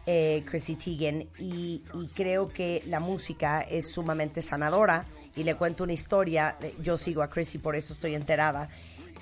eh, 0.07 0.45
Chrissy 0.49 0.77
Teigen, 0.77 1.29
y, 1.39 1.83
y 1.95 2.09
creo 2.15 2.49
que 2.49 2.83
la 2.87 3.01
música 3.01 3.61
es 3.63 3.91
sumamente 3.91 4.43
sanadora. 4.43 5.07
Y 5.37 5.45
le 5.45 5.55
cuento 5.55 5.85
una 5.85 5.93
historia, 5.93 6.57
eh, 6.61 6.75
yo 6.83 6.97
sigo 6.97 7.23
a 7.23 7.31
Chrissy, 7.31 7.59
por 7.59 7.77
eso 7.77 7.93
estoy 7.93 8.15
enterada 8.15 8.69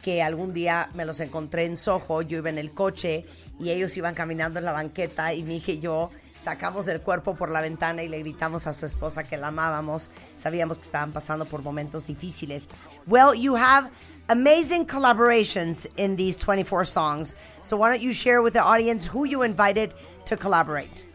que 0.03 0.23
algún 0.23 0.55
día 0.55 0.91
me 0.95 1.05
los 1.05 1.21
encontré 1.21 1.65
en 1.65 1.77
Soho, 1.77 2.23
yo 2.23 2.39
iba 2.39 2.49
en 2.49 2.59
el 2.59 2.73
coche 2.73 3.27
y 3.59 3.71
ellos 3.71 3.97
iban 3.97 4.15
caminando 4.15 4.59
en 4.59 4.65
la 4.65 4.73
banqueta 4.73 5.35
y 5.35 5.43
mi 5.43 5.57
hija 5.57 5.73
y 5.73 5.81
yo 5.81 6.11
sacamos 6.41 6.89
el 6.89 7.01
cuerpo 7.01 7.35
por 7.35 7.51
la 7.51 7.61
ventana 7.61 8.03
y 8.03 8.09
le 8.09 8.21
gritamos 8.21 8.67
a 8.67 8.73
su 8.73 8.87
esposa 8.87 9.25
que 9.25 9.37
la 9.37 9.49
amábamos. 9.49 10.11
Sabíamos 10.37 10.79
que 10.79 10.85
estaban 10.85 11.13
pasando 11.13 11.45
por 11.45 11.63
momentos 11.63 12.07
difíciles. 12.07 12.69
Well, 13.07 13.35
you 13.35 13.57
have 13.57 13.91
amazing 14.29 14.87
collaborations 14.87 15.87
in 15.97 16.17
these 16.17 16.37
24 16.37 16.85
songs. 16.85 17.35
So 17.63 17.77
why 17.77 17.91
don't 17.91 18.03
you 18.03 18.13
share 18.13 18.43
with 18.43 18.53
the 18.53 18.63
audience 18.63 19.07
who 19.07 19.25
you 19.25 19.43
invited 19.43 19.95
to 20.27 20.37
collaborate? 20.37 21.07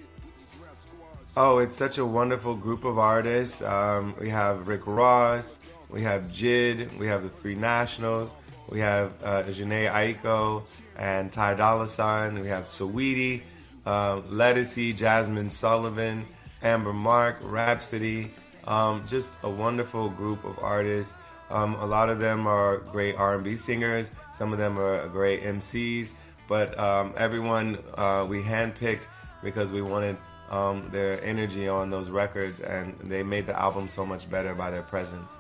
Oh, 1.36 1.60
it's 1.60 1.74
such 1.74 1.98
a 1.98 2.06
wonderful 2.06 2.56
group 2.56 2.84
of 2.84 3.00
artists. 3.00 3.62
Um, 3.62 4.14
we 4.20 4.30
have 4.30 4.68
Rick 4.68 4.86
Ross, 4.86 5.60
we 5.90 6.02
have 6.04 6.26
Jid, 6.26 6.96
we 6.98 7.08
have 7.08 7.24
the 7.24 7.30
Free 7.30 7.56
Nationals, 7.56 8.36
we 8.70 8.80
have 8.80 9.12
uh, 9.24 9.44
Janae 9.44 9.92
Aiko 9.92 10.64
and 10.98 11.32
Ty 11.32 11.56
Dolla 11.56 11.88
Sign, 11.88 12.40
we 12.40 12.48
have 12.48 12.66
Saweetie, 12.66 13.42
uh, 13.86 14.22
Lettucey, 14.22 14.96
Jasmine 14.96 15.50
Sullivan, 15.50 16.24
Amber 16.62 16.94
Mark, 16.94 17.38
Rhapsody. 17.42 18.30
Um, 18.66 19.04
just 19.08 19.38
a 19.44 19.50
wonderful 19.50 20.10
group 20.10 20.46
of 20.46 20.58
artists. 20.60 21.16
Um, 21.54 21.76
a 21.76 21.86
lot 21.86 22.10
of 22.10 22.20
them 22.20 22.48
are 22.48 22.78
great 22.78 23.16
R&B 23.16 23.56
singers. 23.56 24.10
Some 24.34 24.52
of 24.52 24.58
them 24.58 24.80
are 24.80 25.08
great 25.10 25.44
MCs. 25.44 26.12
But 26.50 26.78
um, 26.80 27.14
everyone 27.16 27.78
uh, 27.96 28.26
we 28.28 28.42
handpicked 28.42 29.08
because 29.44 29.72
we 29.72 29.82
wanted 29.84 30.18
um, 30.50 30.90
their 30.92 31.24
energy 31.24 31.68
on 31.70 31.90
those 31.90 32.10
records, 32.10 32.60
and 32.60 32.98
they 33.04 33.24
made 33.24 33.46
the 33.46 33.58
album 33.58 33.88
so 33.88 34.06
much 34.06 34.30
better 34.30 34.54
by 34.56 34.72
their 34.72 34.82
presence. 34.82 35.40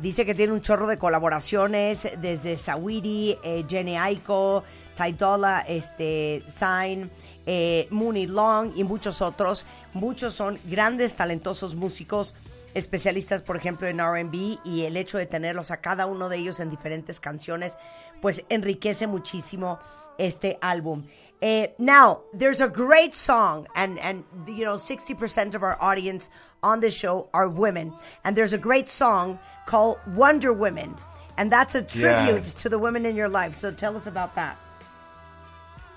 Dice 0.00 0.24
que 0.24 0.34
tiene 0.34 0.52
un 0.52 0.62
chorro 0.62 0.86
de 0.86 0.96
colaboraciones 0.96 2.08
desde 2.20 2.56
Sawiri, 2.56 3.38
eh, 3.44 3.62
Jenny 3.68 3.94
Aiko, 3.94 4.64
Ty 4.96 5.12
Dolla, 5.12 5.64
este, 5.68 6.42
Sign, 6.48 7.10
eh, 7.46 7.86
Mooney 7.90 8.26
Long 8.26 8.72
y 8.74 8.84
muchos 8.84 9.20
otros. 9.20 9.66
Muchos 9.92 10.34
son 10.34 10.58
grandes, 10.64 11.14
talentosos 11.14 11.76
músicos, 11.76 12.34
especialistas, 12.74 13.42
por 13.42 13.56
ejemplo, 13.56 13.86
en 13.86 13.98
RB 13.98 14.58
y 14.64 14.84
el 14.84 14.96
hecho 14.96 15.18
de 15.18 15.26
tenerlos 15.26 15.70
a 15.70 15.78
cada 15.78 16.06
uno 16.06 16.28
de 16.28 16.38
ellos 16.38 16.60
en 16.60 16.70
diferentes 16.70 17.20
canciones, 17.20 17.76
pues 18.20 18.44
enriquece 18.48 19.06
muchísimo 19.06 19.78
este 20.18 20.58
álbum. 20.60 21.04
Eh, 21.40 21.74
now, 21.78 22.22
there's 22.32 22.60
a 22.60 22.68
great 22.68 23.14
song, 23.14 23.66
and, 23.74 23.98
and 23.98 24.24
you 24.46 24.64
know, 24.64 24.76
60% 24.76 25.54
of 25.56 25.62
our 25.62 25.76
audience 25.80 26.30
on 26.62 26.78
this 26.80 26.94
show 26.96 27.28
are 27.34 27.48
women. 27.48 27.92
And 28.24 28.36
there's 28.36 28.52
a 28.52 28.58
great 28.58 28.88
song 28.88 29.38
called 29.66 29.98
Wonder 30.14 30.52
Women. 30.52 30.94
And 31.36 31.50
that's 31.50 31.74
a 31.74 31.82
tribute 31.82 32.46
Yeah. 32.46 32.58
to 32.62 32.68
the 32.68 32.78
women 32.78 33.04
in 33.06 33.16
your 33.16 33.28
life. 33.28 33.54
So 33.54 33.72
tell 33.72 33.96
us 33.96 34.06
about 34.06 34.34
that. 34.36 34.56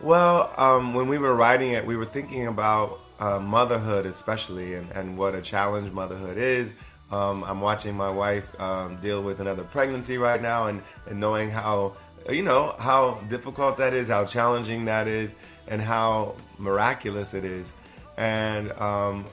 Well, 0.02 0.52
um, 0.58 0.94
when 0.94 1.08
we 1.08 1.18
were 1.18 1.36
writing 1.36 1.72
it, 1.74 1.86
we 1.86 1.96
were 1.96 2.06
thinking 2.06 2.48
about 2.48 3.00
uh, 3.20 3.40
motherhood, 3.40 4.06
especially, 4.06 4.76
and, 4.76 4.92
and 4.92 5.18
what 5.18 5.36
a 5.36 5.42
challenge 5.42 5.92
motherhood 5.92 6.38
is. 6.38 6.74
Um, 7.12 7.44
I'm 7.44 7.62
watching 7.62 7.96
my 7.96 8.10
wife 8.10 8.60
um, 8.60 8.98
deal 8.98 9.22
with 9.22 9.40
another 9.40 9.64
pregnancy 9.64 10.18
right 10.18 10.42
now, 10.42 10.68
and, 10.68 10.82
and 11.08 11.20
knowing 11.20 11.50
how, 11.50 11.96
you 12.30 12.42
know, 12.42 12.76
how 12.80 13.16
difficult 13.30 13.78
that 13.78 13.94
is, 13.94 14.08
how 14.08 14.26
challenging 14.26 14.86
that 14.86 15.08
is, 15.08 15.36
and 15.68 15.82
how 15.82 16.36
miraculous 16.58 17.34
it 17.34 17.46
is. 17.46 17.74
And 18.18 18.72
um, 18.74 19.26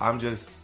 I'm 0.00 0.18
just 0.18 0.56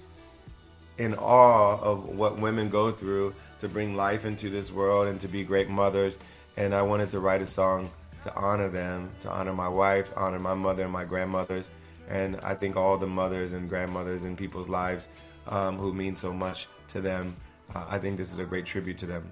in 0.99 1.15
awe 1.15 1.79
of 1.81 2.09
what 2.09 2.39
women 2.39 2.69
go 2.69 2.91
through 2.91 3.35
to 3.59 3.69
bring 3.69 3.97
life 3.97 4.25
into 4.25 4.51
this 4.51 4.71
world 4.71 5.09
and 5.09 5.21
to 5.21 5.29
be 5.29 5.45
great 5.45 5.69
mothers. 5.69 6.19
And 6.57 6.75
I 6.75 6.83
wanted 6.83 7.11
to 7.11 7.21
write 7.21 7.43
a 7.43 7.47
song 7.47 7.91
to 8.23 8.35
honor 8.35 8.69
them, 8.69 9.11
to 9.21 9.31
honor 9.31 9.53
my 9.53 9.69
wife, 9.69 10.11
honor 10.17 10.39
my 10.39 10.55
mother 10.55 10.85
and 10.85 10.93
my 10.93 11.05
grandmothers. 11.05 11.71
And 12.09 12.39
I 12.43 12.55
think 12.55 12.77
all 12.77 12.99
the 12.99 13.07
mothers 13.07 13.53
and 13.53 13.69
grandmothers 13.69 14.25
in 14.25 14.37
people's 14.37 14.69
lives 14.69 15.09
um, 15.47 15.79
who 15.79 15.93
mean 15.93 16.15
so 16.15 16.33
much 16.33 16.69
to 16.89 17.01
them, 17.01 17.37
uh, 17.75 17.87
I 17.89 17.99
think 17.99 18.17
this 18.17 18.33
is 18.33 18.39
a 18.39 18.45
great 18.45 18.67
tribute 18.67 18.99
to 18.99 19.07
them. 19.07 19.25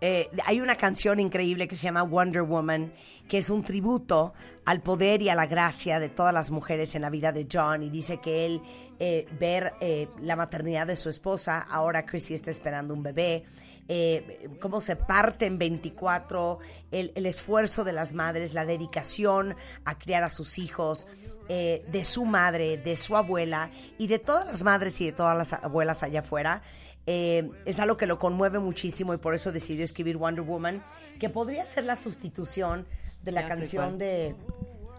Eh, 0.00 0.30
hay 0.44 0.60
una 0.60 0.76
canción 0.76 1.20
increíble 1.20 1.68
que 1.68 1.76
se 1.76 1.84
llama 1.84 2.02
Wonder 2.02 2.42
Woman, 2.42 2.92
que 3.28 3.38
es 3.38 3.50
un 3.50 3.62
tributo 3.62 4.32
al 4.64 4.82
poder 4.82 5.22
y 5.22 5.28
a 5.28 5.34
la 5.34 5.46
gracia 5.46 6.00
de 6.00 6.08
todas 6.08 6.32
las 6.32 6.50
mujeres 6.50 6.94
en 6.94 7.02
la 7.02 7.10
vida 7.10 7.32
de 7.32 7.46
John. 7.50 7.82
Y 7.82 7.90
dice 7.90 8.18
que 8.18 8.46
él, 8.46 8.62
eh, 8.98 9.26
ver 9.38 9.74
eh, 9.80 10.08
la 10.22 10.36
maternidad 10.36 10.86
de 10.86 10.96
su 10.96 11.08
esposa, 11.08 11.66
ahora 11.70 12.06
Chrissy 12.06 12.34
está 12.34 12.50
esperando 12.50 12.94
un 12.94 13.02
bebé, 13.02 13.44
eh, 13.88 14.48
cómo 14.60 14.80
se 14.80 14.94
parte 14.96 15.46
en 15.46 15.58
24, 15.58 16.58
el, 16.92 17.12
el 17.14 17.26
esfuerzo 17.26 17.82
de 17.84 17.92
las 17.92 18.12
madres, 18.12 18.54
la 18.54 18.64
dedicación 18.64 19.56
a 19.84 19.98
criar 19.98 20.22
a 20.22 20.28
sus 20.28 20.58
hijos, 20.58 21.08
eh, 21.52 21.84
de 21.88 22.04
su 22.04 22.24
madre, 22.26 22.76
de 22.78 22.96
su 22.96 23.16
abuela 23.16 23.70
y 23.98 24.06
de 24.06 24.20
todas 24.20 24.46
las 24.46 24.62
madres 24.62 25.00
y 25.00 25.06
de 25.06 25.12
todas 25.12 25.36
las 25.36 25.52
abuelas 25.52 26.04
allá 26.04 26.20
afuera. 26.20 26.62
Eh, 27.06 27.50
es 27.64 27.80
algo 27.80 27.96
que 27.96 28.06
lo 28.06 28.20
conmueve 28.20 28.60
muchísimo 28.60 29.12
y 29.14 29.16
por 29.16 29.34
eso 29.34 29.50
decidió 29.50 29.82
escribir 29.82 30.16
Wonder 30.16 30.42
Woman, 30.44 30.80
que 31.18 31.28
podría 31.28 31.66
ser 31.66 31.84
la 31.84 31.96
sustitución 31.96 32.86
de 33.24 33.32
la 33.32 33.40
Ya 33.42 33.48
canción 33.48 33.98
de, 33.98 34.36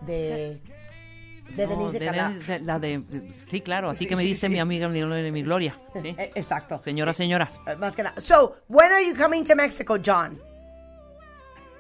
de, 0.02 0.60
de 1.56 1.68
No, 1.68 1.78
Denise 1.78 2.00
de 2.00 2.60
la 2.60 2.80
de, 2.80 3.02
sí, 3.50 3.62
claro, 3.62 3.90
así 3.90 4.04
Sí, 4.04 4.10
que 4.10 4.18
me 4.18 4.24
sí, 4.24 4.28
dice 4.30 4.48
sí. 4.48 4.52
mi 4.52 4.60
amiga 4.60 4.90
mi 4.90 5.32
mi 5.32 5.44
gloria. 5.44 5.80
¿sí? 6.02 6.10
Eh, 6.18 6.32
Exacto. 6.36 6.80
Señoras, 6.80 7.16
señoras. 7.16 7.62
Eh, 7.66 7.78
Más 7.78 7.96
que 7.96 8.04
nada. 8.04 8.20
So, 8.20 8.58
when 8.68 8.92
are 8.92 9.06
you 9.06 9.16
coming 9.16 9.46
to 9.46 9.56
Mexico, 9.56 9.98
John? 9.98 10.38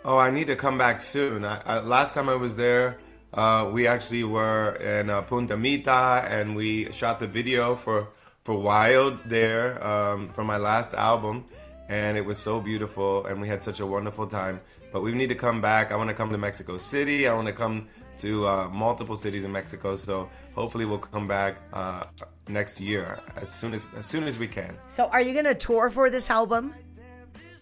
Oh, 0.05 0.17
I 0.17 0.31
need 0.31 0.47
to 0.47 0.55
come 0.55 0.77
back 0.77 1.01
soon. 1.01 1.43
I, 1.43 1.59
I, 1.65 1.79
last 1.81 2.13
time 2.13 2.29
I 2.29 2.35
was 2.35 2.55
there, 2.55 2.97
uh, 3.33 3.69
we 3.71 3.87
actually 3.87 4.23
were 4.23 4.75
in 4.75 5.09
uh, 5.09 5.21
Punta 5.21 5.55
Mita, 5.57 6.25
and 6.29 6.55
we 6.55 6.91
shot 6.91 7.19
the 7.19 7.27
video 7.27 7.75
for 7.75 8.09
for 8.43 8.57
Wild 8.57 9.19
there 9.25 9.81
um, 9.85 10.29
for 10.29 10.43
my 10.43 10.57
last 10.57 10.93
album, 10.93 11.45
and 11.89 12.17
it 12.17 12.25
was 12.25 12.39
so 12.39 12.59
beautiful, 12.59 13.25
and 13.27 13.39
we 13.39 13.47
had 13.47 13.61
such 13.61 13.79
a 13.79 13.85
wonderful 13.85 14.27
time. 14.27 14.59
But 14.91 15.01
we 15.01 15.13
need 15.13 15.29
to 15.29 15.35
come 15.35 15.61
back. 15.61 15.91
I 15.91 15.95
want 15.95 16.09
to 16.09 16.15
come 16.15 16.31
to 16.31 16.37
Mexico 16.37 16.77
City. 16.77 17.27
I 17.27 17.33
want 17.33 17.47
to 17.47 17.53
come 17.53 17.87
to 18.17 18.47
uh, 18.47 18.69
multiple 18.69 19.15
cities 19.15 19.43
in 19.43 19.51
Mexico. 19.51 19.95
So 19.95 20.29
hopefully 20.53 20.85
we'll 20.85 20.99
come 20.99 21.27
back 21.27 21.57
uh, 21.73 22.03
next 22.47 22.79
year 22.79 23.19
as 23.35 23.49
soon 23.49 23.73
as 23.73 23.85
as 23.95 24.05
soon 24.05 24.25
as 24.25 24.37
we 24.37 24.47
can. 24.47 24.77
So, 24.87 25.05
are 25.07 25.21
you 25.21 25.33
going 25.33 25.45
to 25.45 25.55
tour 25.55 25.89
for 25.89 26.09
this 26.09 26.29
album? 26.29 26.73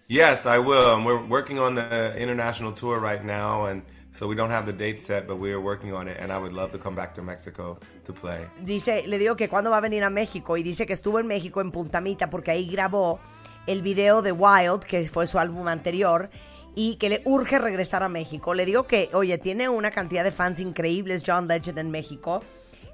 Yes, 0.07 0.47
I 0.47 0.57
will. 0.57 0.95
And 0.95 1.05
we're 1.05 1.24
working 1.24 1.59
on 1.59 1.76
the 1.76 2.15
international 2.17 2.72
tour 2.72 2.99
right 2.99 3.24
now, 3.24 3.65
and 3.65 3.84
so 4.20 4.28
we 4.28 4.36
don't 4.36 4.51
have 4.51 4.65
the 4.65 4.74
date 4.74 4.99
set, 4.99 5.26
but 5.26 5.38
we 5.38 5.53
are 5.53 5.61
working 5.61 5.93
on 5.93 6.09
it. 6.09 6.17
And 6.20 6.30
I 6.30 6.38
would 6.38 6.51
love 6.51 6.72
to 6.72 6.78
come 6.78 6.93
back 6.93 7.13
to 7.13 7.22
Mexico 7.22 7.80
to 8.03 8.13
play. 8.13 8.45
Dice, 8.65 9.07
le 9.07 9.17
digo 9.17 9.38
que 9.38 9.47
cuando 9.47 9.72
va 9.72 9.78
a 9.78 9.82
venir 9.82 10.03
a 10.03 10.09
México 10.09 10.57
y 10.57 10.63
dice 10.63 10.86
que 10.86 10.91
estuvo 10.91 11.20
en 11.20 11.28
México 11.28 11.61
en 11.61 11.72
Puntamita 11.72 12.30
porque 12.30 12.51
ahí 12.51 12.70
grabó 12.70 13.22
el 13.65 13.82
video 13.82 14.22
de 14.22 14.34
Wild, 14.34 14.82
que 14.82 15.05
fue 15.05 15.26
su 15.26 15.39
álbum 15.39 15.70
anterior, 15.70 16.30
y 16.76 16.95
que 16.95 17.07
le 17.07 17.22
urge 17.24 17.59
regresar 17.59 18.03
a 18.03 18.09
México. 18.09 18.53
Le 18.53 18.65
digo 18.65 18.84
que, 18.84 19.09
oye, 19.13 19.38
tiene 19.38 19.70
una 19.70 19.89
cantidad 19.89 20.26
de 20.26 20.32
fans 20.32 20.59
increíbles 20.59 21.24
John 21.26 21.47
Legend 21.47 21.80
en 21.80 21.89
México. 21.89 22.43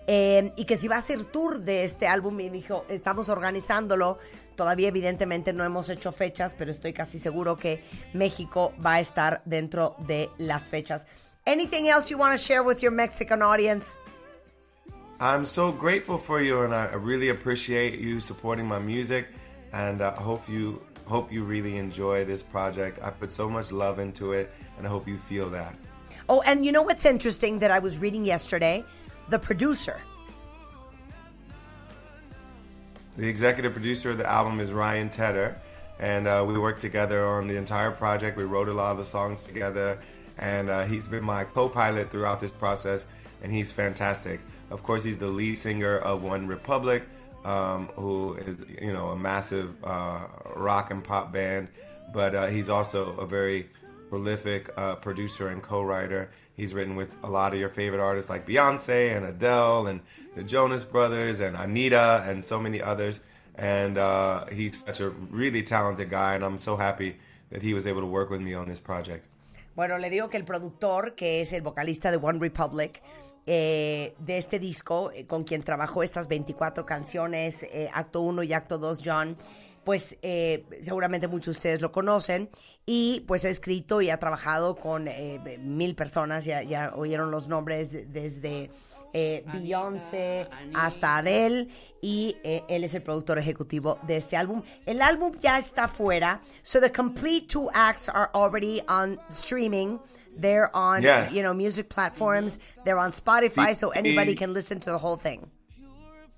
eh, 0.07 0.53
y 0.55 0.65
que 0.65 0.77
si 0.77 0.87
va 0.87 0.97
a 0.97 0.99
hacer 0.99 1.25
tour 1.25 1.61
de 1.61 1.83
este 1.83 2.05
álbum, 2.07 2.35
me 2.35 2.51
dijo, 2.51 2.85
estamos 2.89 3.29
organizándolo. 3.29 4.19
Todavía 4.55 4.87
evidentemente 4.87 5.53
no 5.53 5.63
hemos 5.63 5.89
hecho 5.89 6.11
fechas, 6.11 6.53
pero 6.57 6.71
estoy 6.71 6.93
casi 6.93 7.19
seguro 7.19 7.57
que 7.57 7.83
México 8.13 8.73
va 8.83 8.95
a 8.95 8.99
estar 8.99 9.41
dentro 9.45 9.95
de 10.07 10.29
las 10.37 10.69
fechas. 10.69 11.05
Anything 11.45 11.87
else 11.87 12.09
you 12.09 12.17
want 12.17 12.35
to 12.35 12.41
share 12.41 12.63
with 12.63 12.81
your 12.81 12.91
Mexican 12.91 13.41
audience? 13.41 13.99
I'm 15.19 15.45
so 15.45 15.71
grateful 15.71 16.17
for 16.17 16.41
you, 16.41 16.63
and 16.63 16.73
I 16.73 16.93
really 16.95 17.29
appreciate 17.29 17.99
you 17.99 18.19
supporting 18.19 18.67
my 18.67 18.79
music. 18.79 19.27
And 19.71 20.01
uh, 20.01 20.13
I 20.17 20.21
hope 20.21 20.49
you 20.49 20.81
hope 21.05 21.31
you 21.31 21.43
really 21.43 21.77
enjoy 21.77 22.25
this 22.25 22.41
project. 22.41 22.99
I 23.03 23.11
put 23.11 23.29
so 23.29 23.49
much 23.49 23.71
love 23.71 23.99
into 23.99 24.33
it, 24.33 24.49
and 24.77 24.87
I 24.87 24.89
hope 24.89 25.07
you 25.07 25.17
feel 25.17 25.49
that. 25.51 25.75
Oh, 26.27 26.41
and 26.45 26.65
you 26.65 26.71
know 26.71 26.81
what's 26.81 27.05
interesting 27.05 27.59
that 27.59 27.71
I 27.71 27.79
was 27.79 27.99
reading 27.99 28.25
yesterday? 28.25 28.83
The 29.29 29.37
producer. 29.37 29.99
The 33.17 33.29
executive 33.29 33.71
producer 33.71 34.09
of 34.09 34.17
the 34.17 34.29
album 34.29 34.59
is 34.59 34.73
Ryan 34.73 35.07
Tedder, 35.07 35.57
and 35.99 36.27
uh, 36.27 36.43
we 36.45 36.59
worked 36.59 36.81
together 36.81 37.25
on 37.25 37.47
the 37.47 37.55
entire 37.55 37.89
project. 37.89 38.35
We 38.35 38.43
wrote 38.43 38.67
a 38.67 38.73
lot 38.73 38.91
of 38.91 38.97
the 38.97 39.05
songs 39.05 39.45
together, 39.45 39.97
and 40.37 40.69
uh, 40.69 40.83
he's 40.83 41.07
been 41.07 41.23
my 41.23 41.45
co-pilot 41.45 42.11
throughout 42.11 42.41
this 42.41 42.51
process, 42.51 43.05
and 43.41 43.53
he's 43.53 43.71
fantastic. 43.71 44.41
Of 44.69 44.83
course, 44.83 45.01
he's 45.01 45.17
the 45.17 45.27
lead 45.27 45.55
singer 45.55 45.99
of 45.99 46.25
One 46.25 46.45
Republic, 46.45 47.03
um, 47.45 47.87
who 47.95 48.33
is 48.33 48.65
you 48.81 48.91
know 48.91 49.07
a 49.09 49.15
massive 49.15 49.73
uh, 49.85 50.27
rock 50.53 50.91
and 50.91 51.01
pop 51.01 51.31
band, 51.31 51.69
but 52.13 52.35
uh, 52.35 52.47
he's 52.47 52.67
also 52.67 53.15
a 53.15 53.25
very 53.25 53.69
prolific 54.09 54.69
uh, 54.75 54.95
producer 54.95 55.47
and 55.47 55.63
co-writer. 55.63 56.29
He's 56.57 56.73
written 56.73 56.97
with 56.97 57.15
a 57.23 57.29
lot 57.29 57.53
of 57.53 57.59
your 57.59 57.69
favorite 57.69 58.01
artists 58.01 58.29
like 58.29 58.45
Beyonce 58.45 59.15
and 59.15 59.25
Adele 59.25 59.87
and 59.87 60.01
the 60.35 60.43
Jonas 60.43 60.85
Brothers 60.85 61.39
and 61.39 61.55
Anita 61.57 62.23
and 62.27 62.43
so 62.43 62.59
many 62.59 62.81
others. 62.81 63.21
And 63.57 63.97
uh, 63.97 64.45
he's 64.51 64.83
such 64.85 64.99
a 64.99 65.09
really 65.31 65.63
talented 65.63 66.09
guy, 66.09 66.35
and 66.35 66.43
I'm 66.43 66.57
so 66.57 66.75
happy 66.75 67.15
that 67.51 67.61
he 67.61 67.73
was 67.73 67.85
able 67.87 68.01
to 68.01 68.07
work 68.07 68.29
with 68.29 68.41
me 68.41 68.53
on 68.53 68.67
this 68.67 68.81
project. 68.81 69.25
Bueno, 69.75 69.97
le 69.97 70.09
digo 70.09 70.29
que 70.29 70.37
el 70.37 70.45
productor, 70.45 71.15
que 71.15 71.41
es 71.41 71.53
el 71.53 71.61
vocalista 71.61 72.11
de 72.11 72.17
One 72.17 72.39
Republic, 72.39 73.01
eh, 73.45 74.13
de 74.19 74.37
este 74.37 74.59
disco, 74.59 75.11
eh, 75.13 75.25
con 75.25 75.43
quien 75.43 75.63
trabajó 75.63 76.01
estas 76.03 76.27
24 76.27 76.85
canciones, 76.85 77.63
eh, 77.63 77.89
acto 77.93 78.21
1 78.21 78.43
y 78.43 78.53
acto 78.53 78.77
2, 78.77 79.01
John, 79.05 79.37
pues 79.83 80.17
seguramente 80.81 81.27
muchos 81.27 81.53
de 81.53 81.57
ustedes 81.59 81.81
lo 81.81 81.91
conocen 81.91 82.49
y 82.87 83.19
pues 83.27 83.45
ha 83.45 83.49
escrito 83.49 84.01
y 84.01 84.09
ha 84.09 84.17
trabajado 84.17 84.75
con 84.75 85.07
mil 85.59 85.93
personas, 85.95 86.43
ya, 86.43 86.91
oyeron 86.95 87.29
los 87.29 87.47
nombres 87.47 87.91
de- 87.91 88.05
desde 88.07 88.71
eh, 89.17 89.43
Beyoncé 89.53 90.45
hasta 90.73 91.17
Adele 91.17 91.69
y 92.01 92.35
eh, 92.43 92.63
él 92.67 92.83
es 92.83 92.93
el 92.93 93.01
productor 93.01 93.39
ejecutivo 93.39 93.97
de 94.05 94.17
este 94.17 94.35
álbum. 94.35 94.61
El 94.85 95.01
álbum 95.01 95.31
ya 95.39 95.57
está 95.57 95.87
fuera, 95.87 96.41
so 96.61 96.81
the 96.81 96.91
complete 96.91 97.47
two 97.47 97.69
acts 97.73 98.09
are 98.09 98.29
already 98.35 98.81
on 98.89 99.17
streaming. 99.29 99.99
They're 100.37 100.69
on, 100.75 101.01
Yeah. 101.01 101.29
you 101.31 101.41
know, 101.41 101.53
music 101.53 101.87
platforms. 101.87 102.59
They're 102.83 102.99
on 102.99 103.13
Spotify, 103.13 103.73
so 103.73 103.91
anybody 103.91 104.35
can 104.35 104.53
listen 104.53 104.81
to 104.81 104.91
the 104.91 104.97
whole 104.97 105.15
thing. 105.15 105.49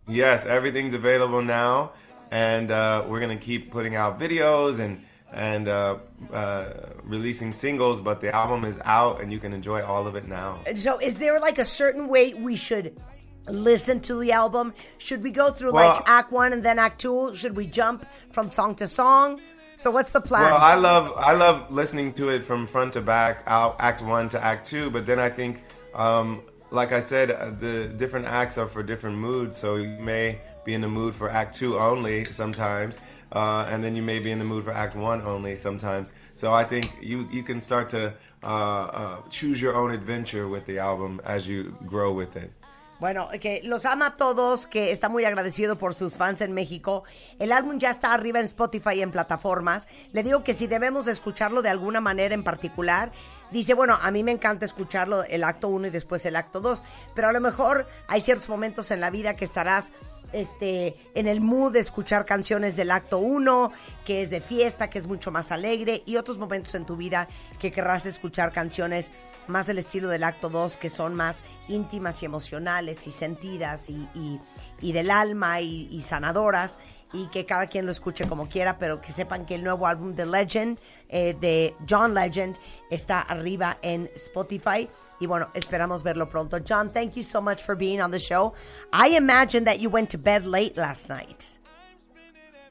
Yes, 0.08 0.46
everything's 0.46 0.94
available 0.94 1.42
now, 1.42 1.94
and 2.32 2.70
uh, 2.72 3.04
we're 3.10 3.20
gonna 3.20 3.38
keep 3.38 3.72
putting 3.72 3.96
out 3.96 4.20
videos 4.20 4.80
and 4.80 5.00
and 5.32 5.68
uh, 5.68 5.98
uh, 6.32 6.70
releasing 7.04 7.52
singles. 7.52 8.02
But 8.02 8.22
the 8.22 8.34
album 8.34 8.64
is 8.64 8.80
out, 8.86 9.22
and 9.22 9.32
you 9.32 9.40
can 9.40 9.54
enjoy 9.54 9.84
all 9.84 10.08
of 10.08 10.16
it 10.16 10.28
now. 10.28 10.60
So, 10.76 11.00
is 11.00 11.20
there 11.20 11.40
like 11.40 11.60
a 11.60 11.66
certain 11.66 12.08
way 12.08 12.34
we 12.34 12.56
should 12.56 13.00
listen 13.48 14.00
to 14.02 14.16
the 14.20 14.32
album? 14.32 14.74
Should 14.98 15.24
we 15.24 15.32
go 15.32 15.52
through 15.52 15.74
Well- 15.74 15.90
like 15.96 16.10
Act 16.10 16.32
One 16.32 16.54
and 16.54 16.64
then 16.64 16.80
Act 16.80 17.00
Two? 17.02 17.36
Should 17.36 17.56
we 17.56 17.68
jump 17.68 18.06
from 18.32 18.50
song 18.50 18.76
to 18.76 18.88
song? 18.88 19.40
So, 19.76 19.92
what's 19.92 20.12
the 20.12 20.22
plan? 20.22 20.44
Well, 20.44 20.58
I 20.58 20.74
love 20.76 21.14
I 21.18 21.34
love 21.34 21.72
listening 21.72 22.14
to 22.14 22.30
it 22.30 22.44
from 22.44 22.66
front 22.66 22.94
to 22.94 23.02
back, 23.02 23.44
out 23.46 23.76
Act 23.80 24.02
One 24.02 24.28
to 24.30 24.44
Act 24.44 24.66
Two. 24.66 24.90
But 24.90 25.06
then 25.06 25.20
I 25.20 25.30
think, 25.30 25.62
um, 25.94 26.42
like 26.72 26.92
I 26.92 27.00
said, 27.00 27.30
uh, 27.32 27.52
the 27.52 27.88
different 27.88 28.26
acts 28.26 28.58
are 28.58 28.68
for 28.68 28.82
different 28.82 29.18
moods. 29.18 29.56
So 29.58 29.76
you 29.76 29.90
may 30.00 30.40
be 30.66 30.74
in 30.74 30.82
the 30.82 30.90
mood 30.90 31.14
for 31.14 31.30
Act 31.30 31.56
Two 31.56 31.78
only 31.78 32.24
sometimes, 32.26 32.98
uh, 33.32 33.68
and 33.70 33.84
then 33.84 33.96
you 33.96 34.04
may 34.04 34.20
be 34.20 34.32
in 34.32 34.40
the 34.40 34.46
mood 34.46 34.66
for 34.66 34.72
Act 34.72 34.96
One 34.96 35.22
only 35.22 35.56
sometimes. 35.56 36.12
So 36.34 36.54
I 36.54 36.64
think 36.64 36.86
you 37.02 37.28
you 37.32 37.44
can 37.44 37.62
start 37.62 37.90
to 37.90 38.14
uh, 38.44 38.48
uh, 38.48 39.22
choose 39.30 39.62
your 39.62 39.76
own 39.76 39.92
adventure 39.92 40.48
with 40.48 40.66
the 40.66 40.80
album 40.80 41.22
as 41.26 41.48
you 41.48 41.76
grow 41.86 42.12
with 42.14 42.36
it. 42.36 42.52
Bueno, 43.00 43.28
que 43.40 43.62
los 43.64 43.86
ama 43.86 44.08
a 44.08 44.18
todos, 44.18 44.66
que 44.66 44.92
está 44.92 45.08
muy 45.08 45.24
agradecido 45.24 45.78
por 45.78 45.94
sus 45.94 46.16
fans 46.16 46.42
en 46.42 46.52
México. 46.54 47.04
El 47.38 47.52
álbum 47.52 47.78
ya 47.78 47.92
está 47.92 48.12
arriba 48.12 48.40
en 48.40 48.46
Spotify 48.46 48.96
y 48.96 49.02
en 49.04 49.12
plataformas. 49.12 49.88
Le 50.14 50.24
digo 50.24 50.44
que 50.44 50.56
si 50.56 50.66
debemos 50.66 51.06
de 51.06 51.12
escucharlo 51.12 51.62
de 51.62 51.70
alguna 51.70 52.02
manera 52.02 52.34
en 52.34 52.44
particular, 52.44 53.12
dice, 53.52 53.76
bueno, 53.76 54.00
a 54.02 54.10
mí 54.10 54.24
me 54.24 54.32
encanta 54.32 54.66
escucharlo 54.66 55.24
el 55.26 55.44
acto 55.44 55.68
1 55.68 55.88
y 55.88 55.90
después 55.92 56.26
el 56.26 56.36
acto 56.36 56.60
2, 56.60 56.84
pero 57.14 57.28
a 57.28 57.34
lo 57.34 57.40
mejor 57.40 57.86
hay 58.08 58.20
ciertos 58.20 58.50
momentos 58.50 58.90
en 58.90 59.00
la 59.00 59.12
vida 59.12 59.36
que 59.36 59.46
estarás 59.46 59.94
este, 60.34 60.96
en 61.16 61.28
el 61.28 61.42
mood 61.42 61.74
de 61.74 61.80
escuchar 61.80 62.26
canciones 62.26 62.76
del 62.76 62.92
acto 62.92 63.20
1, 63.20 63.72
que 64.06 64.22
es 64.22 64.30
de 64.30 64.42
fiesta, 64.42 64.90
que 64.90 65.00
es 65.00 65.08
mucho 65.08 65.32
más 65.32 65.52
alegre, 65.52 66.04
y 66.06 66.18
otros 66.18 66.38
momentos 66.38 66.76
en 66.76 66.86
tu 66.86 66.96
vida 66.96 67.28
que 67.60 67.72
querrás 67.72 68.06
escuchar 68.06 68.52
canciones 68.52 69.12
más 69.48 69.68
del 69.68 69.78
estilo 69.80 70.10
del 70.10 70.24
acto 70.24 70.50
2, 70.50 70.78
que 70.78 70.90
son 70.90 71.16
más 71.16 71.44
íntimas 71.68 72.22
y 72.22 72.26
emocionales 72.26 73.08
y 73.08 73.12
sentidas 73.12 73.90
y, 73.90 74.08
y- 74.14 74.92
del 74.92 75.10
alma 75.12 75.60
y, 75.62 75.88
y 75.92 76.02
sanadoras, 76.02 76.78
y 77.14 77.28
que 77.28 77.46
cada 77.46 77.68
quien 77.68 77.86
lo 77.86 77.92
escuche 77.92 78.28
como 78.28 78.50
quiera, 78.50 78.78
pero 78.78 79.00
que 79.00 79.12
sepan 79.14 79.46
que 79.46 79.56
el 79.56 79.64
nuevo 79.64 79.88
álbum 79.88 80.14
The 80.14 80.26
Legend 80.26 80.78
eh, 81.10 81.36
de 81.40 81.74
John 81.90 82.14
Legend 82.14 82.58
está 82.92 83.22
arriba 83.22 83.78
en 83.82 84.10
Spotify. 84.16 84.90
Y 85.20 85.26
bueno, 85.26 85.48
esperamos 85.56 86.04
verlo 86.04 86.30
pronto. 86.30 86.60
John, 86.60 86.90
thank 86.90 87.16
you 87.16 87.24
so 87.24 87.42
much 87.42 87.64
for 87.64 87.76
being 87.76 88.02
on 88.02 88.12
the 88.12 88.20
show. 88.20 88.54
I 88.94 89.10
imagine 89.10 89.64
that 89.66 89.80
you 89.80 89.90
went 89.90 90.12
to 90.12 90.18
bed 90.18 90.46
late 90.46 90.78
last 90.78 91.10
night. 91.10 91.58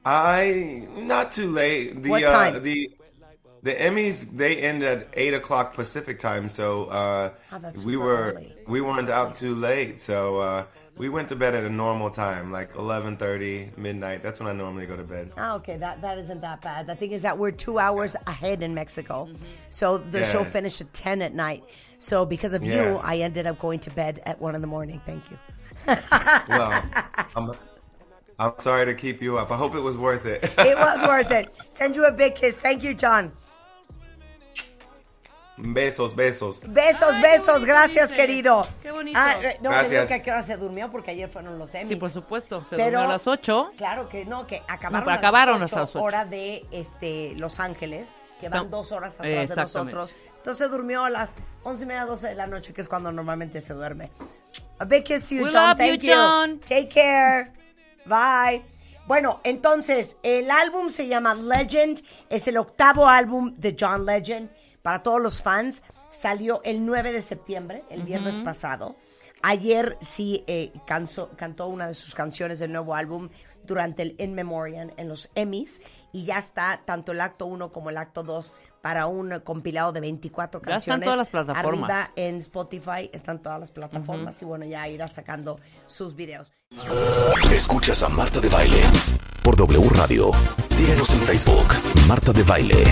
I 0.05 0.87
not 0.97 1.33
too 1.33 1.51
late. 1.51 2.03
The 2.03 2.11
What 2.11 2.25
uh, 2.25 2.31
time? 2.31 2.63
the 2.63 2.91
the 3.63 3.75
Emmys 3.75 4.31
they 4.37 4.59
end 4.59 4.85
at 4.85 5.09
eight 5.15 5.35
o'clock 5.35 5.75
Pacific 5.75 6.21
time, 6.21 6.49
so 6.49 6.85
uh, 6.85 7.31
Oh, 7.53 7.61
we 7.85 7.97
were 7.97 8.33
early. 8.35 8.55
we 8.69 8.81
weren't 8.81 9.09
out 9.09 9.35
too 9.35 9.55
late. 9.57 9.99
So 9.99 10.39
uh, 10.39 10.65
we 10.97 11.09
went 11.09 11.29
to 11.31 11.37
bed 11.37 11.57
at 11.57 11.65
a 11.65 11.69
normal 11.69 12.09
time, 12.11 12.53
like 12.53 12.77
eleven 12.77 13.17
thirty 13.17 13.71
midnight. 13.77 14.23
That's 14.23 14.39
when 14.39 14.49
I 14.49 14.53
normally 14.53 14.87
go 14.87 14.97
to 14.97 15.03
bed. 15.03 15.33
Ah, 15.37 15.55
okay, 15.57 15.77
that, 15.79 16.01
that 16.03 16.17
isn't 16.19 16.41
that 16.43 16.63
bad. 16.63 16.87
The 16.87 16.95
thing 16.95 17.11
is 17.11 17.23
that 17.23 17.37
we're 17.37 17.51
two 17.51 17.81
hours 17.81 18.15
ahead 18.29 18.63
in 18.63 18.73
Mexico. 18.73 19.29
So 19.69 19.99
the 19.99 20.23
show 20.25 20.45
finished 20.45 20.81
at 20.81 20.93
10 20.93 21.21
at 21.23 21.35
night. 21.35 21.65
So 21.99 22.25
because 22.27 22.53
of 22.55 22.63
you, 22.63 22.73
Yeah. 22.75 23.01
I 23.03 23.19
ended 23.19 23.47
up 23.47 23.59
going 23.59 23.81
to 23.81 23.91
bed 23.91 24.21
at 24.27 24.41
1 24.41 24.55
in 24.55 24.61
the 24.61 24.67
morning. 24.67 25.01
Thank 25.07 25.25
you. 25.31 25.39
Well, 26.49 26.83
I'm 27.37 27.53
I'm 28.39 28.53
sorry 28.59 28.85
to 28.87 28.95
keep 28.95 29.23
you 29.23 29.39
up. 29.39 29.51
I 29.51 29.57
hope 29.57 29.75
it 29.75 29.81
was 29.83 29.97
worth 29.97 30.27
it. 30.27 30.45
It 30.45 30.77
was 30.79 31.03
worth 31.09 31.31
it. 31.31 31.55
Send 31.71 31.97
you 31.97 32.05
a 32.05 32.13
big 32.13 32.35
kiss. 32.35 32.55
Thank 32.57 32.83
you, 32.83 32.93
John. 32.95 33.33
besos, 35.59 36.15
besos. 36.15 36.61
Besos, 36.65 37.13
Ay, 37.15 37.23
besos. 37.23 37.65
Gracias, 37.65 38.11
dice. 38.11 38.17
querido. 38.17 38.67
Qué 38.83 38.91
bonito. 38.93 39.19
Ah, 39.19 39.37
eh, 39.41 39.57
no, 39.63 39.71
te 39.71 39.77
Gracias. 39.77 39.91
digo 39.91 40.07
que 40.09 40.15
a 40.15 40.23
qué 40.23 40.31
hora 40.31 40.43
se 40.43 40.57
durmió 40.57 40.91
porque 40.91 41.13
ayer 41.13 41.31
fueron 41.31 41.59
los 41.59 41.75
Emmys. 41.75 41.89
Sí, 41.89 41.97
por 41.97 42.11
supuesto. 42.11 42.63
Se 42.65 42.77
Pero- 42.77 42.85
durmió 42.99 43.01
a 43.01 43.13
las 43.13 43.27
8. 43.27 43.71
Claro 43.79 44.09
que 44.11 44.27
no, 44.27 44.47
que 44.47 44.63
acabaron, 44.69 45.07
No, 45.07 45.11
a 45.13 45.15
acabaron 45.15 45.61
las 45.61 45.73
hasta 45.73 45.83
8, 45.83 45.87
las 45.87 45.97
ocho. 45.97 46.05
hora 46.05 46.25
de 46.27 46.67
este, 46.73 47.33
Los 47.39 47.59
Ángeles, 47.59 48.15
que 48.41 48.49
van 48.49 48.71
dos 48.71 48.93
horas 48.93 49.15
atrás 49.15 49.49
de 49.49 49.57
nosotros. 49.57 50.15
Entonces 50.37 50.71
durmió 50.71 51.05
a 51.05 51.11
las 51.11 51.35
once 51.63 51.85
y 51.85 51.87
media, 51.87 52.05
12 52.05 52.29
de 52.29 52.35
la 52.35 52.47
noche, 52.47 52.73
que 52.73 52.81
es 52.81 52.89
cuando 52.89 53.11
normalmente 53.13 53.61
se 53.61 53.73
duerme. 53.75 54.11
A 54.79 54.85
big 54.85 55.05
kiss 55.05 55.29
to 55.29 55.35
you, 55.37 55.45
We 55.45 55.51
John. 55.53 55.69
love 55.69 55.77
Thank 55.79 56.01
you. 56.03 56.13
John. 56.15 56.61
Take 56.61 56.89
care. 56.89 57.53
Bye. 58.05 58.63
Bueno, 59.07 59.41
entonces, 59.45 60.17
el 60.23 60.51
álbum 60.51 60.91
se 60.91 61.07
llama 61.09 61.35
Legend. 61.35 62.03
Es 62.29 62.47
el 62.49 62.57
octavo 62.57 63.07
álbum 63.09 63.55
de 63.57 63.77
John 63.79 64.05
Legend. 64.05 64.51
Para 64.83 65.03
todos 65.03 65.21
los 65.21 65.43
fans, 65.43 65.83
salió 66.11 66.61
el 66.65 66.85
9 66.85 67.13
de 67.13 67.23
septiembre, 67.23 67.85
el 67.91 68.03
viernes 68.03 68.39
pasado. 68.41 68.97
Ayer 69.43 69.97
sí 70.01 70.45
eh, 70.47 70.73
canso- 70.87 71.31
cantó 71.37 71.67
una 71.69 71.87
de 71.89 71.95
sus 71.95 72.15
canciones 72.15 72.59
del 72.59 72.73
nuevo 72.73 72.95
álbum 72.95 73.29
durante 73.65 74.03
el 74.03 74.15
In 74.19 74.35
Memoriam 74.35 74.91
en 74.97 75.09
los 75.09 75.29
Emmys. 75.35 75.81
Y 76.17 76.25
ya 76.25 76.39
está 76.39 76.81
tanto 76.87 77.13
el 77.13 77.21
acto 77.21 77.45
1 77.45 77.73
como 77.73 77.91
el 77.91 77.99
acto 77.99 78.23
2 78.23 78.55
para 78.81 79.07
un 79.07 79.39
compilado 79.41 79.93
de 79.93 80.01
24 80.01 80.63
Ya 80.63 80.77
están 80.77 81.01
canciones. 81.01 81.05
todas 81.05 81.19
las 81.19 81.29
plataformas. 81.29 81.91
Arriba 81.91 82.11
en 82.17 82.37
Spotify 82.37 83.11
están 83.13 83.43
todas 83.43 83.61
las 83.61 83.71
plataformas. 83.71 84.41
Y 84.41 84.47
bueno, 84.47 84.65
ya 84.65 84.89
irá 84.89 85.09
sacando 85.09 85.61
sus 85.87 86.15
videos. 86.17 86.53
Escuchas 87.53 88.03
a 88.03 88.09
Marta 88.09 88.41
de 88.41 88.49
Baile 88.49 88.81
por 89.43 89.57
W 89.57 89.91
Radio. 89.91 90.31
Síguenos 90.71 91.11
en 91.13 91.21
Facebook, 91.21 91.67
Marta 92.09 92.33
de 92.33 92.43
Baile. 92.45 92.83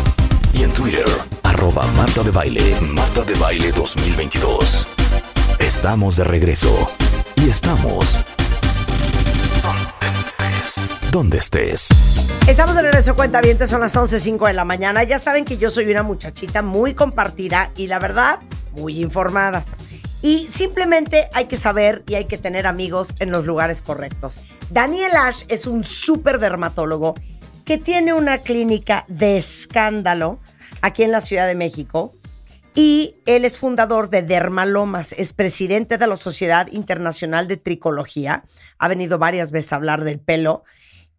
Y 0.52 0.62
en 0.62 0.72
Twitter, 0.74 1.06
arroba 1.44 1.86
Marta 1.96 2.22
de 2.22 2.30
Baile, 2.30 2.78
Marta 2.80 3.22
de 3.24 3.34
Baile 3.36 3.72
2022. 3.72 4.86
Estamos 5.60 6.16
de 6.16 6.24
regreso. 6.24 6.90
Y 7.36 7.48
estamos 7.48 8.22
donde 11.14 11.38
estés. 11.38 11.90
Estamos 12.48 12.74
de 12.74 12.82
regreso, 12.82 13.14
cuenta 13.14 13.40
bien, 13.40 13.56
son 13.68 13.80
las 13.80 13.94
11.05 13.94 14.48
de 14.48 14.52
la 14.52 14.64
mañana. 14.64 15.04
Ya 15.04 15.20
saben 15.20 15.44
que 15.44 15.56
yo 15.56 15.70
soy 15.70 15.88
una 15.88 16.02
muchachita 16.02 16.60
muy 16.60 16.94
compartida 16.94 17.70
y 17.76 17.86
la 17.86 18.00
verdad, 18.00 18.40
muy 18.72 19.00
informada. 19.00 19.64
Y 20.22 20.48
simplemente 20.50 21.28
hay 21.32 21.44
que 21.44 21.56
saber 21.56 22.02
y 22.08 22.16
hay 22.16 22.24
que 22.24 22.36
tener 22.36 22.66
amigos 22.66 23.14
en 23.20 23.30
los 23.30 23.46
lugares 23.46 23.80
correctos. 23.80 24.40
Daniel 24.70 25.12
Ash 25.14 25.44
es 25.46 25.68
un 25.68 25.84
súper 25.84 26.40
dermatólogo 26.40 27.14
que 27.64 27.78
tiene 27.78 28.12
una 28.12 28.38
clínica 28.38 29.04
de 29.06 29.36
escándalo 29.36 30.40
aquí 30.82 31.04
en 31.04 31.12
la 31.12 31.20
Ciudad 31.20 31.46
de 31.46 31.54
México. 31.54 32.16
Y 32.74 33.18
él 33.24 33.44
es 33.44 33.56
fundador 33.56 34.10
de 34.10 34.22
Dermalomas, 34.22 35.12
es 35.12 35.32
presidente 35.32 35.96
de 35.96 36.08
la 36.08 36.16
Sociedad 36.16 36.66
Internacional 36.72 37.46
de 37.46 37.56
Tricología. 37.56 38.42
Ha 38.80 38.88
venido 38.88 39.18
varias 39.20 39.52
veces 39.52 39.72
a 39.72 39.76
hablar 39.76 40.02
del 40.02 40.18
pelo. 40.18 40.64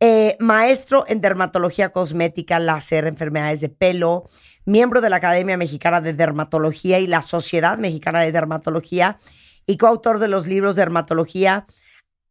Eh, 0.07 0.37
maestro 0.39 1.03
en 1.07 1.19
dermatología 1.19 1.91
cosmética, 1.91 2.59
láser, 2.59 3.07
enfermedades 3.07 3.61
de 3.61 3.69
pelo, 3.69 4.29
miembro 4.63 5.01
de 5.01 5.09
la 5.09 5.15
Academia 5.15 5.57
Mexicana 5.57 5.99
de 5.99 6.13
Dermatología 6.13 6.99
y 6.99 7.07
la 7.07 7.23
Sociedad 7.23 7.79
Mexicana 7.79 8.21
de 8.21 8.31
Dermatología 8.31 9.17
y 9.65 9.77
coautor 9.77 10.19
de 10.19 10.27
los 10.27 10.45
libros 10.45 10.75
Dermatología, 10.75 11.65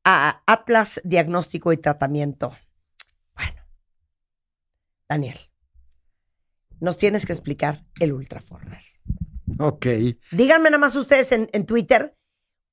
a 0.05 0.41
Atlas 0.47 1.01
Diagnóstico 1.03 1.73
y 1.73 1.79
Tratamiento. 1.79 2.57
Bueno, 3.35 3.61
Daniel, 5.09 5.39
nos 6.79 6.97
tienes 6.97 7.27
que 7.27 7.33
explicar 7.33 7.85
el 7.99 8.13
Ultraformer. 8.13 8.85
Ok. 9.59 9.87
Díganme 10.31 10.71
nada 10.71 10.79
más 10.79 10.95
ustedes 10.95 11.33
en, 11.33 11.51
en 11.53 11.67
Twitter, 11.67 12.17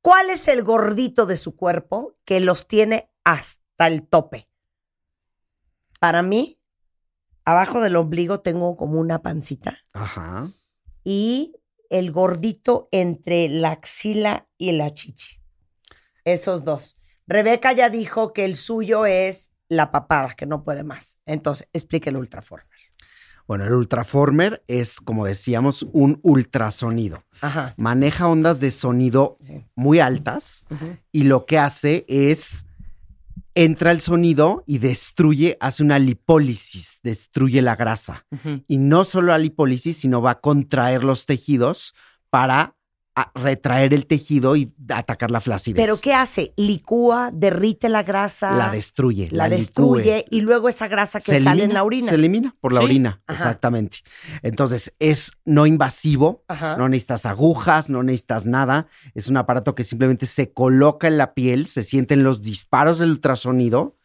¿cuál 0.04 0.30
es 0.30 0.48
el 0.48 0.62
gordito 0.62 1.26
de 1.26 1.38
su 1.38 1.56
cuerpo 1.56 2.20
que 2.24 2.40
los 2.40 2.68
tiene 2.68 3.10
hasta 3.24 3.88
el 3.88 4.08
tope? 4.08 4.51
Para 6.02 6.24
mí, 6.24 6.58
abajo 7.46 7.80
del 7.80 7.96
ombligo 7.96 8.40
tengo 8.40 8.76
como 8.76 9.00
una 9.00 9.22
pancita 9.22 9.78
Ajá. 9.94 10.48
y 11.04 11.54
el 11.92 12.12
gordito 12.12 12.90
entre 12.92 13.48
la 13.50 13.70
axila 13.70 14.48
y 14.58 14.72
la 14.72 14.92
chichi. 14.96 15.38
Esos 16.26 16.64
dos. 16.66 16.98
Rebeca 17.28 17.72
ya 17.74 17.92
dijo 17.92 18.34
que 18.34 18.46
el 18.46 18.56
suyo 18.56 19.06
es 19.06 19.52
la 19.70 19.92
papada, 19.92 20.34
que 20.34 20.48
no 20.48 20.64
puede 20.64 20.84
más. 20.84 21.20
Entonces, 21.28 21.68
explique 21.72 22.10
el 22.10 22.18
Ultraformer. 22.18 22.66
Bueno, 23.48 23.66
el 23.66 23.74
Ultraformer 23.74 24.64
es, 24.68 25.00
como 25.00 25.26
decíamos, 25.28 25.84
un 25.94 26.20
ultrasonido. 26.24 27.24
Ajá. 27.42 27.76
Maneja 27.78 28.28
ondas 28.28 28.60
de 28.60 28.72
sonido 28.72 29.38
Sí. 29.46 29.64
muy 29.76 30.00
altas 30.00 30.64
y 31.12 31.26
lo 31.26 31.46
que 31.46 31.60
hace 31.60 32.06
es 32.08 32.66
entra 33.56 33.92
el 33.92 34.02
sonido 34.02 34.64
y 34.66 34.78
destruye, 34.78 35.58
hace 35.60 35.84
una 35.84 36.00
lipólisis, 36.00 37.00
destruye 37.04 37.62
la 37.62 37.76
grasa. 37.76 38.26
Y 38.68 38.78
no 38.78 39.04
solo 39.04 39.28
la 39.28 39.38
lipólisis, 39.38 39.98
sino 39.98 40.22
va 40.22 40.32
a 40.32 40.42
contraer 40.42 41.04
los 41.04 41.26
tejidos 41.26 41.94
para 42.30 42.76
a- 43.16 43.32
retraer 43.36 43.94
el 43.94 44.06
tejido 44.06 44.56
y 44.56 44.74
atacar 44.90 45.32
la 45.32 45.42
flacidez. 45.42 45.76
¿Pero 45.84 45.98
qué 46.00 46.14
hace? 46.14 46.54
Licúa, 46.56 47.30
derrite 47.34 47.90
la 47.90 48.04
grasa. 48.04 48.52
La 48.54 48.70
destruye. 48.72 49.28
la 49.32 49.50
destruye 49.50 50.26
y 50.30 50.42
luego 50.42 50.70
esa 50.70 50.88
grasa 50.88 51.20
que 51.20 51.26
se 51.26 51.40
sale 51.40 51.50
elimina, 51.64 51.64
en 51.66 51.74
la 51.74 51.84
orina. 51.84 52.08
Se 52.10 52.16
elimina 52.16 52.56
por 52.62 52.74
la 52.74 52.80
Sí. 52.80 52.86
orina, 52.86 53.22
Ajá. 53.28 53.34
exactamente. 53.34 54.00
Entonces, 54.42 54.94
es 55.00 55.34
no 55.46 55.66
invasivo, 55.66 56.44
Ajá. 56.48 56.78
no 56.78 56.88
necesitas 56.90 57.26
agujas, 57.26 57.90
no 57.90 58.04
necesitas 58.04 58.46
nada. 58.46 58.88
Es 59.14 59.28
un 59.28 59.38
aparato 59.38 59.76
que 59.76 59.84
simplemente 59.84 60.26
se 60.26 60.54
coloca 60.54 61.08
en 61.08 61.18
la 61.18 61.34
piel, 61.34 61.68
se 61.68 61.84
sienten 61.84 62.24
los 62.24 62.42
disparos 62.42 63.00
del 63.00 63.12
ultrasonido 63.12 63.98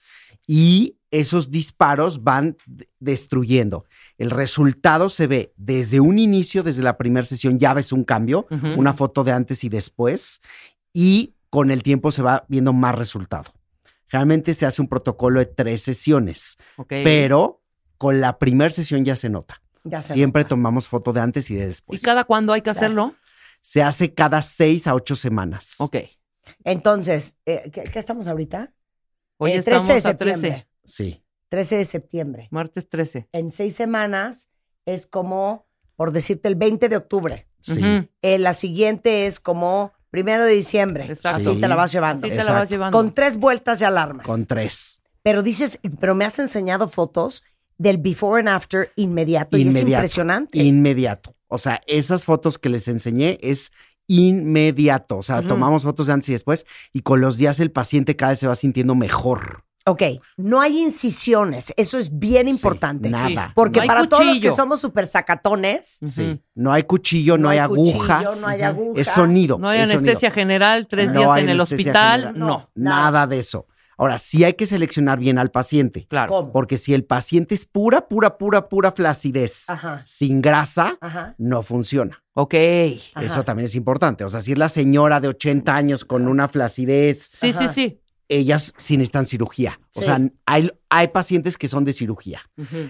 y 0.46 0.96
esos 1.10 1.50
disparos 1.50 2.22
van 2.24 2.56
destruyendo. 2.98 3.84
El 4.18 4.30
resultado 4.30 5.08
se 5.08 5.26
ve 5.26 5.52
desde 5.56 6.00
un 6.00 6.18
inicio, 6.18 6.62
desde 6.62 6.82
la 6.82 6.96
primera 6.98 7.24
sesión, 7.26 7.58
ya 7.58 7.72
ves 7.74 7.92
un 7.92 8.04
cambio, 8.04 8.46
una 8.76 8.92
foto 8.94 9.24
de 9.24 9.32
antes 9.32 9.64
y 9.64 9.68
después, 9.68 10.40
y 10.92 11.34
con 11.50 11.70
el 11.70 11.82
tiempo 11.82 12.10
se 12.12 12.22
va 12.22 12.44
viendo 12.48 12.72
más 12.72 12.94
resultado. 12.94 13.52
Generalmente 14.08 14.54
se 14.54 14.66
hace 14.66 14.82
un 14.82 14.88
protocolo 14.88 15.40
de 15.40 15.46
tres 15.46 15.82
sesiones, 15.82 16.58
pero 16.88 17.62
con 17.98 18.20
la 18.20 18.38
primera 18.38 18.70
sesión 18.70 19.04
ya 19.04 19.16
se 19.16 19.28
nota. 19.28 19.62
Ya 19.84 20.00
se 20.00 20.14
Siempre 20.14 20.42
nota. 20.42 20.48
tomamos 20.50 20.88
foto 20.88 21.12
de 21.12 21.20
antes 21.20 21.50
y 21.50 21.54
de 21.54 21.62
¿Y 21.62 21.66
después. 21.66 22.02
cada 22.02 22.24
cuándo 22.24 22.52
hay 22.52 22.60
que 22.60 22.64
Claro. 22.72 22.78
hacerlo? 22.78 23.14
Se 23.60 23.82
hace 23.82 24.12
cada 24.14 24.42
seis 24.42 24.86
a 24.86 24.94
ocho 24.94 25.16
semanas. 25.16 25.76
Ok. 25.78 25.96
Entonces, 26.64 27.36
eh, 27.46 27.70
¿qué, 27.72 27.84
qué 27.84 27.98
estamos 27.98 28.28
ahorita? 28.28 28.72
Hoy 29.38 29.52
Eh, 29.52 29.56
estamos 29.56 29.86
13 29.86 30.02
de 30.02 30.08
a 30.10 30.16
13. 30.16 30.34
septiembre. 30.40 30.68
Sí. 30.84 31.22
13 31.48 31.76
de 31.76 31.84
septiembre. 31.84 32.48
Martes 32.50 32.88
13. 32.88 33.28
En 33.32 33.50
seis 33.50 33.74
semanas 33.74 34.48
es 34.84 35.06
como, 35.06 35.66
por 35.96 36.12
decirte, 36.12 36.48
el 36.48 36.54
20 36.56 36.88
de 36.88 36.96
octubre. 36.96 37.46
Sí. 37.60 37.80
Eh, 38.22 38.38
la 38.38 38.54
siguiente 38.54 39.26
es 39.26 39.40
como 39.40 39.92
primero 40.10 40.44
de 40.44 40.52
diciembre. 40.52 41.06
Exacto. 41.06 41.50
Así 41.50 41.60
te 41.60 41.68
la 41.68 41.74
vas 41.76 41.92
llevando. 41.92 42.26
Así 42.26 42.36
te 42.36 42.44
la 42.44 42.52
vas 42.52 42.68
llevando. 42.68 42.96
Con 42.96 43.12
tres 43.14 43.36
vueltas 43.36 43.78
ya 43.80 43.88
alarmas. 43.88 44.26
Con 44.26 44.46
tres. 44.46 45.00
Pero 45.22 45.42
dices, 45.42 45.80
pero 46.00 46.14
me 46.14 46.24
has 46.24 46.38
enseñado 46.38 46.86
fotos 46.88 47.42
del 47.78 47.98
before 47.98 48.40
and 48.40 48.48
after 48.48 48.92
inmediato. 48.96 49.56
Y 49.56 49.62
es 49.62 49.66
Inmediato. 49.68 49.90
impresionante. 50.02 50.58
Inmediato. 50.62 51.34
O 51.48 51.58
sea, 51.58 51.82
esas 51.86 52.24
fotos 52.24 52.58
que 52.58 52.68
les 52.68 52.88
enseñé 52.88 53.38
es 53.42 53.72
inmediato. 54.08 55.18
O 55.18 55.22
sea, 55.22 55.42
tomamos 55.46 55.82
fotos 55.82 56.06
de 56.06 56.12
antes 56.12 56.28
y 56.28 56.32
después 56.32 56.66
y 56.92 57.00
con 57.02 57.20
los 57.20 57.36
días 57.36 57.60
el 57.60 57.70
paciente 57.70 58.16
cada 58.16 58.30
vez 58.32 58.38
se 58.38 58.46
va 58.48 58.54
sintiendo 58.54 58.94
mejor. 58.94 59.62
ok, 59.88 60.02
no 60.36 60.60
hay 60.60 60.80
incisiones. 60.82 61.72
Eso 61.76 61.96
es 61.96 62.18
bien 62.18 62.46
Sí, 62.48 62.52
importante. 62.54 63.08
nada. 63.08 63.52
Porque 63.54 63.78
No 63.78 63.82
hay 63.82 63.88
para 63.88 64.08
todos 64.08 64.24
los 64.24 64.34
que 64.34 64.40
cuchillo. 64.48 64.56
somos 64.56 64.80
súper 64.80 65.06
sacatones. 65.06 66.00
No 66.56 66.72
hay 66.72 66.82
cuchillo, 66.82 67.38
no, 67.38 67.48
hay, 67.50 67.60
cuchillo, 67.68 67.90
agujas. 68.02 68.40
no 68.40 68.46
hay 68.48 68.56
Ujú. 68.62 68.64
aguja. 68.66 69.00
Es 69.00 69.08
sonido. 69.08 69.58
No 69.58 69.68
hay 69.68 69.80
sonido. 69.86 69.98
anestesia 70.00 70.30
general, 70.32 70.88
tres 70.88 71.12
No 71.12 71.20
días 71.20 71.38
en 71.38 71.48
el 71.50 71.60
hospital. 71.60 72.20
general. 72.20 72.38
No. 72.38 72.68
Nada 72.74 73.26
de 73.28 73.38
eso. 73.38 73.66
Ahora, 73.98 74.18
sí 74.18 74.44
hay 74.44 74.54
que 74.54 74.66
seleccionar 74.66 75.18
bien 75.18 75.38
al 75.38 75.50
paciente. 75.50 76.06
Claro. 76.08 76.32
¿Cómo? 76.32 76.52
Porque 76.52 76.76
si 76.78 76.92
el 76.94 77.04
paciente 77.04 77.54
es 77.54 77.64
pura, 77.64 78.08
pura, 78.08 78.36
pura, 78.38 78.68
pura 78.68 78.92
flacidez 78.92 79.68
Ajá. 79.70 80.02
sin 80.06 80.42
grasa, 80.42 80.98
Ajá. 81.00 81.34
no 81.38 81.62
funciona. 81.62 82.22
Ok. 82.34 82.54
Ajá. 83.14 83.24
Eso 83.26 83.42
también 83.44 83.66
es 83.66 83.74
importante. 83.74 84.24
O 84.24 84.28
sea, 84.28 84.40
si 84.42 84.52
es 84.52 84.58
la 84.58 84.68
señora 84.68 85.20
de 85.20 85.28
80 85.28 85.74
años 85.74 86.04
con 86.04 86.28
una 86.28 86.48
flacidez, 86.48 87.22
Sí, 87.30 87.50
Ajá. 87.50 87.68
sí, 87.68 87.74
sí. 87.74 88.00
ellas 88.28 88.74
sí 88.76 88.96
necesitan 88.96 89.24
cirugía. 89.24 89.78
O 89.94 90.00
Sí. 90.00 90.04
sea, 90.04 90.18
hay, 90.46 90.70
hay 90.90 91.08
pacientes 91.08 91.56
que 91.56 91.68
son 91.68 91.84
de 91.84 91.92
cirugía. 91.92 92.40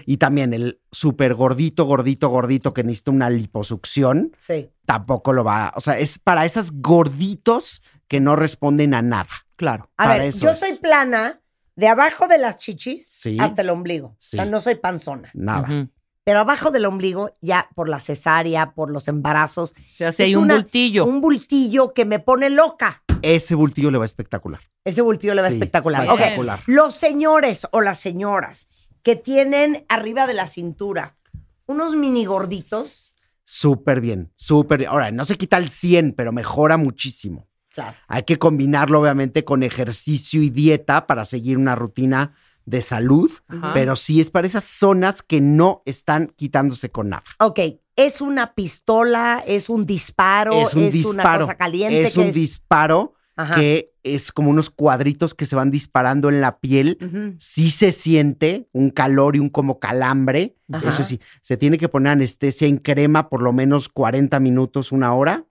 Y 0.07 0.17
también 0.17 0.51
el 0.53 0.81
súper 0.91 1.35
gordito, 1.35 1.85
gordito, 1.85 2.27
gordito 2.29 2.73
que 2.73 2.83
necesita 2.83 3.11
una 3.11 3.29
liposucción, 3.29 4.35
Sí. 4.39 4.69
tampoco 4.85 5.31
lo 5.33 5.43
va. 5.43 5.71
O 5.75 5.79
sea, 5.79 5.99
es 5.99 6.17
para 6.19 6.43
esas 6.43 6.71
gorditos 6.81 7.81
que 8.07 8.19
no 8.19 8.35
responden 8.35 8.93
a 8.93 9.01
nada. 9.01 9.29
Claro. 9.57 9.89
A 9.97 10.07
ver, 10.07 10.21
eso 10.21 10.39
yo 10.39 10.51
es. 10.51 10.59
soy 10.59 10.75
plana 10.77 11.41
de 11.75 11.87
abajo 11.89 12.27
de 12.29 12.37
las 12.37 12.55
chichis 12.57 13.05
Sí. 13.07 13.37
hasta 13.39 13.61
el 13.63 13.69
ombligo. 13.69 14.15
Sí. 14.19 14.37
O 14.37 14.41
sea, 14.41 14.45
no 14.49 14.59
soy 14.61 14.75
panzona. 14.75 15.29
Nada. 15.33 15.89
Pero 16.23 16.39
abajo 16.39 16.71
del 16.71 16.85
ombligo, 16.85 17.31
ya 17.41 17.69
por 17.75 17.87
la 17.89 17.99
cesárea, 17.99 18.71
por 18.73 18.89
los 18.91 19.07
embarazos, 19.07 19.73
Se 19.91 20.05
hace 20.05 20.23
Es 20.23 20.27
ahí 20.29 20.35
un 20.35 20.43
una- 20.43 20.55
bultillo. 20.55 21.05
un 21.05 21.21
bultillo 21.21 21.93
que 21.93 22.05
me 22.05 22.19
pone 22.19 22.49
loca. 22.49 23.03
Ese 23.21 23.55
bultillo 23.55 23.91
le 23.91 23.97
va 23.97 24.05
espectacular. 24.05 24.61
Ese 24.83 25.01
bultillo 25.01 25.33
le 25.33 25.41
va 25.41 25.47
Sí, 25.49 25.55
espectacular. 25.55 26.05
espectacular. 26.05 26.61
Los 26.67 26.93
señores 26.95 27.67
o 27.71 27.81
las 27.81 27.99
señoras 27.99 28.67
que 29.03 29.15
tienen 29.15 29.85
arriba 29.89 30.27
de 30.27 30.33
la 30.33 30.47
cintura 30.47 31.17
unos 31.65 31.95
mini 31.95 32.25
gorditos. 32.25 33.13
Súper 33.43 34.01
bien, 34.01 34.31
súper 34.35 34.79
bien. 34.79 34.91
Ahora, 34.91 35.11
no 35.11 35.23
se 35.25 35.37
quita 35.37 35.57
el 35.57 35.69
100, 35.69 36.13
pero 36.13 36.31
mejora 36.33 36.75
muchísimo. 36.77 37.47
Claro. 37.77 37.95
Hay 38.07 38.23
que 38.23 38.39
combinarlo, 38.39 38.99
obviamente, 39.01 39.45
con 39.45 39.61
ejercicio 39.61 40.41
y 40.41 40.49
dieta 40.49 41.05
para 41.05 41.25
seguir 41.25 41.59
una 41.59 41.75
rutina 41.75 42.33
de 42.65 42.81
salud, 42.81 43.29
Ajá. 43.47 43.71
pero 43.75 43.95
sí 43.95 44.19
es 44.19 44.31
para 44.31 44.47
esas 44.47 44.63
zonas 44.63 45.21
que 45.21 45.41
no 45.41 45.83
están 45.85 46.33
quitándose 46.35 46.89
con 46.89 47.09
nada. 47.09 47.23
Ok. 47.39 47.59
¿Es 47.95 48.19
una 48.19 48.55
pistola? 48.55 49.43
¿Es 49.45 49.69
un 49.69 49.85
disparo? 49.85 50.53
es 50.53 50.73
un 50.73 50.81
una 50.85 50.89
disparo. 50.91 51.41
cosa 51.45 51.55
caliente? 51.55 52.01
es 52.01 52.15
¿Qué 52.15 52.19
un 52.19 52.31
disparo 52.31 53.13
Ajá. 53.35 53.53
que 53.55 53.93
es 54.01 54.31
como 54.31 54.49
unos 54.49 54.71
cuadritos 54.71 55.35
que 55.35 55.45
se 55.45 55.55
van 55.55 55.69
disparando 55.69 56.29
en 56.29 56.41
la 56.41 56.57
piel. 56.59 56.97
Ujú. 56.99 57.35
Sí 57.39 57.69
se 57.69 57.91
siente 57.91 58.67
un 58.71 58.89
calor 58.89 59.35
y 59.35 59.39
un 59.39 59.49
como 59.49 59.79
calambre. 59.79 60.55
Ajá. 60.73 60.89
Eso 60.89 61.03
sí, 61.03 61.19
se 61.43 61.57
tiene 61.57 61.77
que 61.77 61.89
poner 61.89 62.13
anestesia 62.13 62.67
en 62.67 62.77
crema 62.77 63.29
por 63.29 63.43
lo 63.43 63.53
menos 63.53 63.87
40 63.87 64.39
minutos, 64.39 64.91
una 64.91 65.13
hora, 65.13 65.45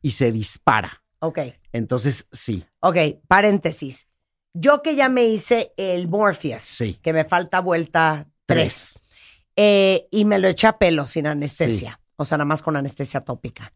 y 0.00 0.12
se 0.12 0.32
dispara. 0.32 1.02
Ok. 1.20 1.38
Entonces, 1.72 2.26
sí. 2.32 2.64
Ok, 2.80 2.96
paréntesis. 3.28 4.06
Yo 4.54 4.82
que 4.82 4.96
ya 4.96 5.08
me 5.08 5.24
hice 5.26 5.72
el 5.76 6.08
Morpheus, 6.08 6.62
Sí. 6.62 6.98
que 7.02 7.12
me 7.12 7.24
falta 7.24 7.60
vuelta 7.60 8.26
3, 8.46 9.00
y 10.10 10.24
me 10.24 10.38
lo 10.38 10.48
eché 10.48 10.66
a 10.68 10.78
pelo 10.78 11.06
sin 11.06 11.26
anestesia, 11.26 12.00
o 12.16 12.24
sea, 12.24 12.38
nada 12.38 12.46
más 12.46 12.62
con 12.62 12.76
anestesia 12.76 13.20
tópica. 13.20 13.72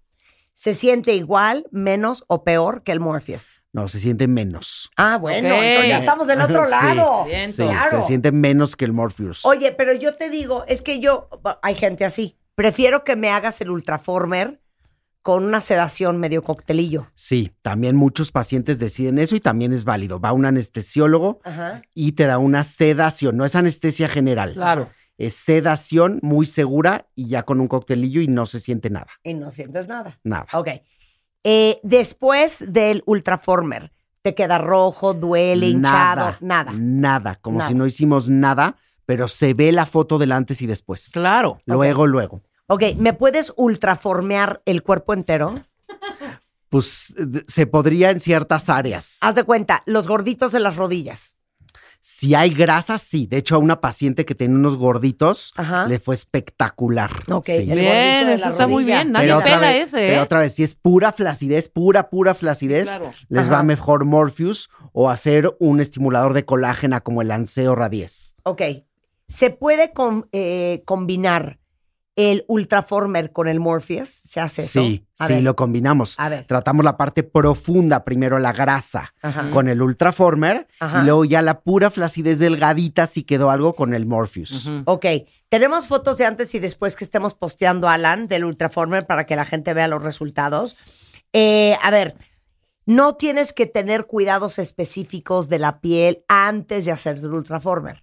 ¿Se 0.55 0.74
siente 0.74 1.14
igual, 1.14 1.66
menos 1.70 2.24
o 2.28 2.45
peor 2.45 2.82
que 2.82 2.93
el 2.93 3.01
Morpheus? 3.01 3.62
No, 3.72 3.88
se 3.88 4.01
siente 4.01 4.28
menos. 4.28 4.90
Ah, 4.97 5.16
bueno, 5.18 5.49
entonces 5.49 5.88
ya 5.88 5.99
estamos 5.99 6.26
del 6.26 6.40
otro 6.43 6.64
Sí. 6.64 6.70
lado. 6.70 7.24
Bien, 7.24 7.51
Sí, 7.53 7.62
claro. 7.62 8.01
se 8.03 8.07
siente 8.07 8.32
menos 8.32 8.76
que 8.76 8.84
el 8.84 8.93
Morpheus. 8.93 9.45
Oye, 9.47 9.72
pero 9.72 9.95
yo 9.95 10.14
te 10.14 10.28
digo, 10.30 10.64
es 10.68 10.82
que 10.82 11.01
yo, 11.01 11.28
hay 11.62 11.74
gente 11.74 12.05
así. 12.05 12.36
Prefiero 12.55 13.03
que 13.03 13.16
me 13.16 13.30
hagas 13.30 13.61
el 13.62 13.70
Ultraformer 13.70 14.62
con 15.23 15.45
una 15.45 15.61
sedación 15.61 16.18
medio 16.18 16.43
coctelillo. 16.43 17.07
Sí, 17.14 17.53
también 17.62 17.95
muchos 17.97 18.33
pacientes 18.33 18.79
deciden 18.79 19.18
eso 19.18 19.37
y 19.37 19.41
también 19.41 19.73
es 19.73 19.85
válido. 19.85 20.18
Va 20.20 20.33
un 20.33 20.45
anestesiólogo 20.45 21.41
Ajá. 21.45 21.83
y 21.95 22.12
te 22.12 22.27
da 22.27 22.39
una 22.39 22.64
sedación, 22.64 23.37
no 23.37 23.45
es 23.45 23.55
anestesia 23.55 24.09
general. 24.09 24.55
Claro. 24.55 24.91
Es 25.18 25.35
sedación 25.35 26.18
muy 26.23 26.47
segura 26.47 27.07
y 27.14 27.29
ya 27.29 27.45
con 27.45 27.61
un 27.61 27.68
coctelillo 27.68 28.20
y 28.20 28.27
no 28.29 28.47
se 28.47 28.59
siente 28.59 28.91
nada, 28.91 29.09
Y 29.23 29.35
no 29.35 29.51
sientes 29.51 29.87
nada. 29.87 30.18
nada. 30.25 30.47
Ok. 30.55 30.68
Eh, 31.45 31.79
después 31.83 32.73
del 32.73 33.03
Ultraformer, 33.07 33.93
¿te 34.23 34.35
queda 34.35 34.59
rojo, 34.59 35.14
duele, 35.14 35.66
hinchado? 35.68 36.37
Nada. 36.41 36.73
Nada, 36.77 37.37
como 37.37 37.59
Nada. 37.59 37.68
si 37.68 37.75
no 37.75 37.87
hicimos 37.87 38.29
nada, 38.29 38.77
pero 39.07 39.29
se 39.29 39.53
ve 39.55 39.70
la 39.73 39.87
foto 39.87 40.18
del 40.18 40.33
antes 40.33 40.62
y 40.62 40.66
después. 40.66 41.11
Claro. 41.12 41.61
Luego, 41.66 42.07
luego. 42.07 42.43
Ok, 42.73 42.83
¿me 42.97 43.12
puedes 43.12 43.53
ultraformear 43.57 44.62
el 44.64 44.83
cuerpo 44.83 45.12
entero? 45.12 45.62
Pues 46.70 47.14
se 47.47 47.66
podría 47.66 48.09
en 48.11 48.20
ciertas 48.20 48.70
áreas. 48.70 49.18
Haz 49.20 49.35
de 49.35 49.45
cuenta, 49.45 49.83
los 49.85 50.09
gorditos 50.09 50.53
de 50.53 50.61
las 50.61 50.77
rodillas. 50.77 51.37
Si 52.01 52.35
hay 52.35 52.49
grasa, 52.55 52.97
sí. 52.97 53.27
De 53.27 53.37
hecho, 53.37 53.57
a 53.57 53.59
una 53.59 53.83
paciente 53.83 54.25
que 54.25 54.35
tiene 54.35 54.55
unos 54.55 54.79
gorditos 54.79 55.53
Ajá. 55.57 55.87
le 55.87 56.01
fue 56.01 56.14
espectacular. 56.14 57.11
Ok, 57.31 57.45
Sí. 57.47 57.70
el 57.70 57.79
Bien, 57.79 58.29
eso 58.31 58.49
está 58.49 58.66
muy 58.66 58.85
bien. 58.85 59.12
Nadie 59.12 59.27
Pero 59.27 59.37
otra 59.39 59.55
pela 59.57 59.68
vez- 59.68 59.89
ese, 59.89 60.07
¿eh? 60.07 60.11
Pero 60.12 60.23
otra 60.23 60.39
vez, 60.41 60.55
si 60.55 60.62
es 60.62 60.75
pura 60.75 61.12
flacidez, 61.12 61.68
pura, 61.68 62.09
pura 62.09 62.33
flacidez, 62.33 62.89
Claro. 62.89 63.12
les 63.29 63.43
Ajá. 63.49 63.53
va 63.57 63.62
mejor 63.64 64.07
Morpheus 64.07 64.70
o 64.93 65.11
hacer 65.11 65.55
un 65.61 65.79
estimulador 65.81 66.33
de 66.33 66.47
colágena 66.47 67.03
como 67.03 67.20
el 67.20 67.31
Anseo 67.31 67.75
Radies. 67.75 68.35
Ok. 68.45 68.62
¿Se 69.29 69.51
puede 69.51 69.93
com- 69.93 70.25
eh, 70.33 70.83
combinar 70.87 71.59
el 72.17 72.45
Ultraformer 72.49 73.33
con 73.33 73.49
el 73.49 73.59
Morpheus? 73.61 74.09
¿Se 74.09 74.41
hace 74.41 74.63
eso? 74.63 74.81
Sí, 74.83 75.07
A 75.19 75.27
sí, 75.27 75.35
ver, 75.35 75.43
lo 75.43 75.57
combinamos. 75.57 76.15
A 76.19 76.29
ver. 76.29 76.47
Tratamos 76.47 76.85
la 76.85 76.97
parte 76.97 77.23
profunda, 77.23 78.05
primero 78.05 78.39
la 78.39 78.53
grasa 78.53 79.15
Ajá. 79.23 79.51
con 79.51 79.69
el 79.69 79.81
Ultraformer 79.81 80.69
Ajá. 80.81 81.01
y 81.01 81.05
luego 81.05 81.25
ya 81.25 81.41
la 81.43 81.61
pura 81.61 81.91
flacidez 81.91 82.39
delgadita 82.39 83.07
si 83.07 83.23
quedó 83.23 83.51
algo 83.51 83.75
con 83.75 83.95
el 83.95 84.07
Morpheus. 84.07 84.67
Ujú. 84.67 84.83
Ok. 84.87 85.07
Tenemos 85.49 85.87
fotos 85.87 86.19
de 86.19 86.27
antes 86.27 86.55
y 86.55 86.59
después 86.59 86.97
que 86.97 87.05
estemos 87.05 87.35
posteando, 87.35 87.89
Alan, 87.89 88.29
del 88.29 88.45
Ultraformer 88.45 89.07
para 89.07 89.25
que 89.27 89.37
la 89.37 89.45
gente 89.45 89.73
vea 89.75 89.89
los 89.89 90.03
resultados. 90.03 90.77
Eh, 91.33 91.77
a 91.83 91.91
ver, 91.91 92.15
no 92.85 93.15
tienes 93.15 93.53
que 93.53 93.67
tener 93.67 94.07
cuidados 94.07 94.59
específicos 94.59 95.49
de 95.49 95.59
la 95.59 95.81
piel 95.81 96.25
antes 96.29 96.85
de 96.85 96.93
hacer 96.93 97.19
el 97.19 97.33
Ultraformer. 97.33 98.03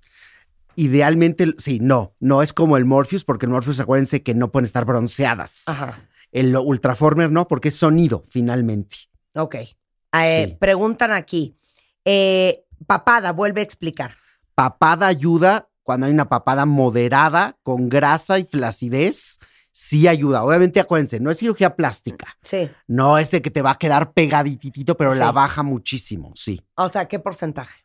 Idealmente, 0.79 1.55
sí, 1.57 1.79
no, 1.81 2.15
no 2.21 2.41
es 2.41 2.53
como 2.53 2.77
el 2.77 2.85
Morpheus, 2.85 3.25
porque 3.25 3.45
el 3.45 3.51
Morpheus, 3.51 3.81
acuérdense 3.81 4.23
que 4.23 4.33
no 4.33 4.49
pueden 4.49 4.63
estar 4.65 4.85
bronceadas. 4.85 5.63
Ajá. 5.67 6.07
El 6.31 6.55
Ultraformer 6.55 7.29
no, 7.29 7.49
porque 7.49 7.67
es 7.67 7.75
sonido, 7.75 8.23
finalmente. 8.29 8.95
Ok. 9.35 9.55
Eh, 9.55 10.45
Sí. 10.47 10.57
Preguntan 10.59 11.11
aquí. 11.11 11.57
eh, 12.05 12.63
papada, 12.87 13.33
vuelve 13.33 13.59
a 13.59 13.63
explicar. 13.65 14.13
Papada 14.55 15.07
ayuda 15.07 15.67
cuando 15.83 16.07
hay 16.07 16.13
una 16.13 16.29
papada 16.29 16.65
moderada, 16.65 17.57
con 17.61 17.89
grasa 17.89 18.39
y 18.39 18.45
flacidez, 18.45 19.37
sí 19.73 20.07
ayuda. 20.07 20.43
Obviamente, 20.43 20.79
acuérdense, 20.79 21.19
no 21.19 21.29
es 21.29 21.37
cirugía 21.39 21.75
plástica. 21.75 22.37
Sí. 22.41 22.69
No 22.87 23.17
es 23.17 23.31
de 23.31 23.41
que 23.41 23.51
te 23.51 23.61
va 23.61 23.71
a 23.71 23.77
quedar 23.77 24.13
pegadititito, 24.13 24.95
pero 24.95 25.13
Sí. 25.13 25.19
la 25.19 25.31
baja 25.33 25.61
muchísimo, 25.61 26.31
sí. 26.35 26.61
O 26.75 26.87
sea, 26.89 27.05
¿qué 27.09 27.19
porcentaje? 27.19 27.83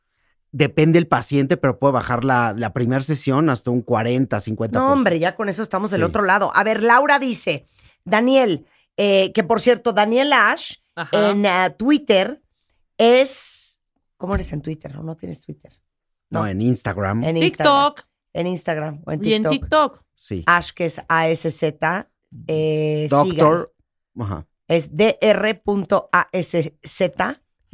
Depende 0.56 0.98
del 1.00 1.08
paciente, 1.08 1.56
pero 1.56 1.80
puede 1.80 1.94
bajar 1.94 2.22
la, 2.22 2.54
la 2.56 2.72
primera 2.72 3.02
sesión 3.02 3.50
hasta 3.50 3.72
un 3.72 3.82
40, 3.82 4.36
50%. 4.38 4.70
No, 4.70 4.92
hombre, 4.92 5.18
ya 5.18 5.34
con 5.34 5.48
eso 5.48 5.62
estamos 5.64 5.90
del 5.90 6.02
Sí. 6.02 6.04
otro 6.04 6.22
lado. 6.22 6.52
A 6.54 6.62
ver, 6.62 6.80
Laura 6.80 7.18
dice, 7.18 7.66
Daniel, 8.04 8.64
eh, 8.96 9.32
que 9.32 9.42
por 9.42 9.60
cierto, 9.60 9.92
Daniel 9.92 10.32
Ash 10.32 10.76
Ajá. 10.94 11.30
en 11.30 11.44
eh, 11.44 11.74
Twitter 11.76 12.40
es... 12.98 13.80
¿Cómo 14.16 14.36
eres 14.36 14.52
en 14.52 14.62
Twitter? 14.62 14.96
¿O 14.96 15.02
no 15.02 15.16
tienes 15.16 15.40
Twitter? 15.40 15.72
No, 16.30 16.46
en 16.46 16.60
Instagram. 16.60 17.24
En 17.24 17.36
Instagram. 17.36 17.92
TikTok. 17.94 18.08
En 18.32 18.46
Instagram 18.46 19.02
o 19.06 19.10
en 19.12 19.24
Y 19.24 19.32
en 19.34 19.42
TikTok. 19.42 19.60
TikTok. 19.60 20.04
Sí. 20.14 20.44
Ash, 20.46 20.70
que 20.70 20.84
es 20.84 21.00
A-S-Z. 21.08 22.10
Eh. 22.46 23.08
Doctor. 23.10 23.74
Ajá. 24.20 24.46
Es 24.68 24.90
dr.azz 24.96 26.54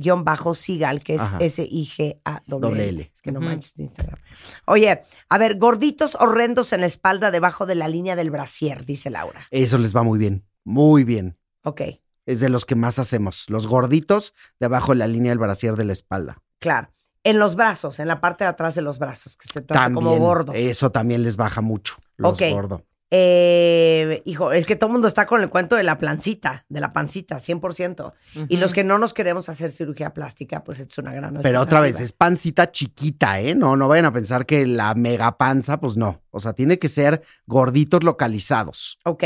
guion 0.00 0.24
bajo 0.24 0.54
Sigal, 0.54 1.02
que 1.04 1.14
es. 1.16 1.22
S-I-G-A-W. 1.38 3.10
Es 3.12 3.22
que 3.22 3.32
no 3.32 3.40
manches 3.40 3.74
tu 3.74 3.82
Instagram. 3.82 4.18
Oye, 4.66 5.02
a 5.28 5.38
ver, 5.38 5.58
gorditos 5.58 6.14
horrendos 6.16 6.72
en 6.72 6.80
la 6.80 6.86
espalda 6.86 7.30
debajo 7.30 7.66
de 7.66 7.74
la 7.74 7.88
línea 7.88 8.16
del 8.16 8.30
brasier, 8.30 8.84
dice 8.84 9.10
Laura. 9.10 9.46
Eso 9.50 9.78
les 9.78 9.94
va 9.94 10.02
muy 10.02 10.18
bien. 10.18 10.44
Muy 10.64 11.04
bien. 11.04 11.36
Ok, 11.62 11.82
Es 12.26 12.40
de 12.40 12.48
los 12.48 12.64
que 12.64 12.74
más 12.74 12.98
hacemos. 12.98 13.46
Los 13.48 13.66
gorditos 13.66 14.34
debajo 14.58 14.92
de 14.92 14.96
la 14.98 15.06
línea 15.06 15.30
del 15.30 15.38
brasier 15.38 15.74
de 15.76 15.84
la 15.84 15.92
espalda. 15.92 16.42
claro. 16.58 16.90
En 17.22 17.38
los 17.38 17.54
brazos, 17.54 18.00
en 18.00 18.08
la 18.08 18.18
parte 18.22 18.44
de 18.44 18.48
atrás 18.48 18.74
de 18.74 18.80
los 18.80 18.98
brazos, 18.98 19.36
que 19.36 19.46
se 19.46 19.60
También. 19.60 19.92
como 19.92 20.16
gordo. 20.16 20.54
Eso 20.54 20.90
también 20.90 21.22
les 21.22 21.36
baja 21.36 21.60
mucho. 21.60 21.96
Los 22.16 22.40
Ok. 22.40 22.48
gordo. 22.50 22.86
Eh, 23.12 24.22
hijo, 24.24 24.52
es 24.52 24.66
que 24.66 24.76
todo 24.76 24.88
el 24.88 24.92
mundo 24.92 25.08
está 25.08 25.26
con 25.26 25.42
el 25.42 25.50
cuento 25.50 25.74
de 25.74 25.82
la 25.82 25.98
plancita, 25.98 26.64
de 26.68 26.80
la 26.80 26.92
pancita, 26.92 27.36
100%. 27.36 28.12
Y 28.48 28.56
los 28.56 28.72
que 28.72 28.84
no 28.84 28.98
nos 28.98 29.12
queremos 29.12 29.48
hacer 29.48 29.70
cirugía 29.70 30.14
plástica, 30.14 30.62
pues 30.62 30.78
es 30.78 30.96
una 30.98 31.12
gran 31.12 31.40
Pero 31.42 31.60
otra 31.60 31.80
vez, 31.80 31.98
es 31.98 32.12
pancita 32.12 32.70
chiquita, 32.70 33.40
¿eh? 33.40 33.56
No, 33.56 33.76
no 33.76 33.88
vayan 33.88 34.06
a 34.06 34.12
pensar 34.12 34.46
que 34.46 34.66
la 34.66 34.94
mega 34.94 35.36
panza, 35.38 35.80
pues 35.80 35.96
no. 35.96 36.22
O 36.30 36.38
sea, 36.38 36.52
tiene 36.52 36.78
que 36.78 36.88
ser 36.88 37.22
gorditos 37.46 38.04
localizados. 38.04 38.98
Ok. 39.04 39.24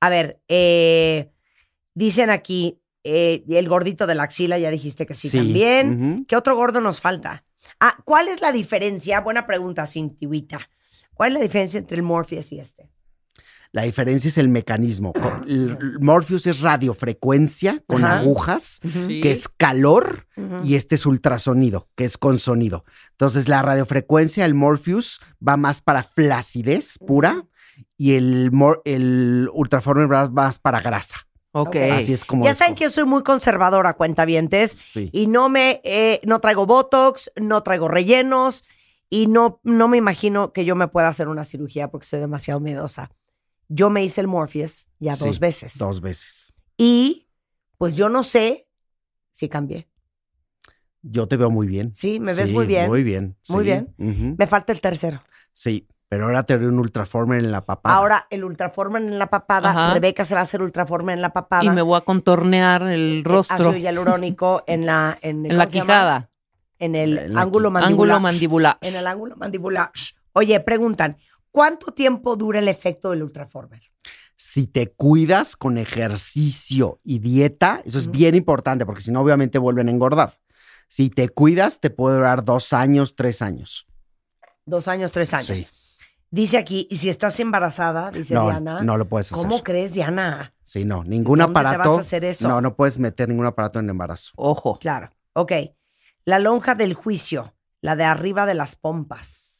A 0.00 0.08
ver, 0.08 0.40
eh, 0.46 1.32
dicen 1.94 2.30
aquí, 2.30 2.80
eh, 3.02 3.44
el 3.48 3.68
gordito 3.68 4.06
de 4.06 4.14
la 4.14 4.24
axila, 4.24 4.58
ya 4.58 4.70
dijiste 4.70 5.04
que 5.04 5.14
sí, 5.14 5.28
Sí, 5.28 5.38
también. 5.38 6.24
¿Qué 6.28 6.36
otro 6.36 6.54
gordo 6.54 6.80
nos 6.80 7.00
falta? 7.00 7.44
Ah, 7.80 7.96
¿cuál 8.04 8.28
es 8.28 8.40
la 8.40 8.52
diferencia? 8.52 9.20
Buena 9.20 9.46
pregunta, 9.46 9.86
Cintihuita. 9.86 10.60
¿Cuál 11.14 11.32
es 11.32 11.34
la 11.34 11.40
diferencia 11.40 11.78
entre 11.78 11.96
el 11.96 12.02
Morpheus 12.04 12.52
y 12.52 12.60
este? 12.60 12.90
La 13.72 13.82
diferencia 13.82 14.28
es 14.28 14.38
el 14.38 14.48
mecanismo. 14.48 15.12
El- 15.46 15.76
el 15.80 15.98
Morpheus 16.00 16.46
es 16.46 16.60
radiofrecuencia 16.60 17.82
con 17.86 18.04
Ajá. 18.04 18.18
agujas, 18.20 18.80
Sí. 18.82 19.20
que 19.20 19.32
es 19.32 19.48
calor, 19.48 20.26
y 20.64 20.74
este 20.76 20.94
es 20.94 21.06
ultrasonido, 21.06 21.88
que 21.94 22.04
es 22.04 22.18
con 22.18 22.38
sonido. 22.38 22.84
Entonces, 23.12 23.48
la 23.48 23.62
radiofrecuencia, 23.62 24.44
el 24.44 24.54
Morpheus, 24.54 25.20
va 25.46 25.56
más 25.56 25.82
para 25.82 26.02
flacidez 26.02 26.98
pura 26.98 27.46
y 27.96 28.14
el, 28.14 28.50
el 28.84 29.48
ultraformer 29.52 30.10
va 30.12 30.28
más 30.30 30.58
para 30.58 30.80
grasa. 30.80 31.16
Ok. 31.52 31.76
Así 31.92 32.12
es 32.12 32.24
como. 32.24 32.44
Ya 32.44 32.52
saben 32.54 32.74
que 32.74 32.84
yo 32.84 32.90
soy 32.90 33.04
muy 33.04 33.22
conservadora, 33.22 33.94
cuentavientes, 33.94 34.72
Sí. 34.72 35.08
y 35.12 35.26
no 35.26 35.48
me, 35.48 35.80
eh, 35.84 36.20
no 36.24 36.38
traigo 36.40 36.66
botox, 36.66 37.32
no 37.40 37.62
traigo 37.62 37.88
rellenos, 37.88 38.64
y 39.08 39.26
no, 39.26 39.60
no 39.62 39.88
me 39.88 39.96
imagino 39.96 40.52
que 40.52 40.64
yo 40.66 40.76
me 40.76 40.88
pueda 40.88 41.08
hacer 41.08 41.28
una 41.28 41.44
cirugía 41.44 41.88
porque 41.90 42.06
soy 42.06 42.20
demasiado 42.20 42.60
miedosa. 42.60 43.10
Yo 43.68 43.90
me 43.90 44.04
hice 44.04 44.20
el 44.20 44.28
Morpheus 44.28 44.88
ya 44.98 45.14
Sí, 45.14 45.24
dos 45.24 45.38
veces. 45.40 45.78
Dos 45.78 46.00
veces. 46.00 46.52
Y 46.76 47.28
pues 47.78 47.96
yo 47.96 48.08
no 48.08 48.22
sé 48.22 48.68
si 49.32 49.48
cambié. 49.48 49.88
Yo 51.02 51.28
te 51.28 51.36
veo 51.36 51.50
muy 51.50 51.66
bien. 51.66 51.94
Sí, 51.94 52.18
me 52.20 52.34
ves 52.34 52.48
Sí, 52.48 52.54
muy 52.54 52.66
bien. 52.66 52.88
Muy 52.88 53.02
bien. 53.02 53.36
Muy 53.48 53.64
sí. 53.64 53.70
bien. 53.70 54.36
Me 54.38 54.46
falta 54.46 54.72
el 54.72 54.80
tercero. 54.80 55.22
Sí, 55.52 55.86
pero 56.08 56.26
ahora 56.26 56.42
te 56.44 56.56
doy 56.58 56.66
un 56.66 56.78
ultraformer 56.78 57.38
en 57.38 57.52
la 57.52 57.64
papada. 57.64 57.96
Ahora 57.96 58.26
el 58.30 58.44
ultraformer 58.44 59.02
en 59.02 59.18
la 59.18 59.28
papada. 59.28 59.70
Ajá. 59.70 59.94
Rebeca 59.94 60.24
se 60.24 60.34
va 60.34 60.40
a 60.40 60.42
hacer 60.42 60.62
ultraformer 60.62 61.14
en 61.14 61.22
la 61.22 61.32
papada. 61.32 61.64
Y 61.64 61.70
me 61.70 61.82
voy 61.82 61.96
a 61.96 62.00
contornear 62.02 62.82
el 62.82 63.22
rostro 63.24 63.56
Ácido 63.56 63.76
hialurónico 63.76 64.62
en 64.66 64.86
la 64.86 65.18
en, 65.22 65.46
en 65.46 65.56
la 65.58 65.66
quijada. 65.66 66.30
En 66.78 66.94
el 66.94 67.18
En 67.18 67.34
la 67.34 67.42
ángulo 67.42 67.70
mandibular. 67.70 68.16
Ángulo 68.16 68.20
mandibular. 68.20 68.78
En 68.80 68.94
el 68.96 69.06
ángulo 69.06 69.36
mandibular. 69.36 69.90
Oye, 70.32 70.60
preguntan, 70.60 71.16
¿cuánto 71.56 71.90
tiempo 71.90 72.36
dura 72.36 72.58
el 72.58 72.68
efecto 72.68 73.12
del 73.12 73.22
ultraformer? 73.22 73.80
si 74.38 74.66
te 74.66 74.92
cuidas 74.92 75.56
con 75.56 75.78
ejercicio 75.78 77.00
y 77.02 77.20
dieta, 77.20 77.80
eso 77.86 77.98
es 77.98 78.10
bien 78.10 78.34
importante 78.34 78.84
porque 78.84 79.00
si 79.00 79.10
no, 79.10 79.22
obviamente 79.22 79.58
vuelven 79.58 79.88
a 79.88 79.90
engordar. 79.90 80.38
Si 80.88 81.08
te 81.08 81.30
cuidas, 81.30 81.80
te 81.80 81.88
puede 81.88 82.16
durar 82.16 82.44
dos 82.44 82.74
años, 82.74 83.16
tres 83.16 83.40
años. 83.40 83.86
Dos 84.66 84.88
años, 84.88 85.10
tres 85.12 85.32
años. 85.32 85.46
Sí. 85.46 85.66
Dice 86.30 86.58
aquí, 86.58 86.86
y 86.90 86.98
si 86.98 87.08
estás 87.08 87.40
embarazada, 87.40 88.10
dice 88.10 88.34
No, 88.34 88.50
Diana. 88.50 88.82
no 88.82 88.98
lo 88.98 89.08
puedes 89.08 89.32
hacer. 89.32 89.48
¿Cómo 89.48 89.62
crees, 89.62 89.94
Diana? 89.94 90.52
Sí, 90.62 90.84
no, 90.84 91.02
ningún 91.02 91.38
¿Dónde 91.38 91.54
te 91.54 91.58
aparato. 91.68 91.88
vas 91.88 91.98
a 91.98 92.00
hacer 92.02 92.26
eso? 92.26 92.46
No, 92.46 92.60
no 92.60 92.76
puedes 92.76 92.98
meter 92.98 93.30
ningún 93.30 93.46
aparato 93.46 93.78
en 93.78 93.86
el 93.86 93.92
embarazo. 93.92 94.32
Ojo. 94.36 94.78
Claro. 94.78 95.10
Ok. 95.32 95.52
La 96.26 96.38
lonja 96.38 96.74
del 96.74 96.92
juicio, 96.92 97.54
la 97.80 97.96
de 97.96 98.04
arriba 98.04 98.44
de 98.44 98.54
las 98.54 98.76
pompas. 98.76 99.55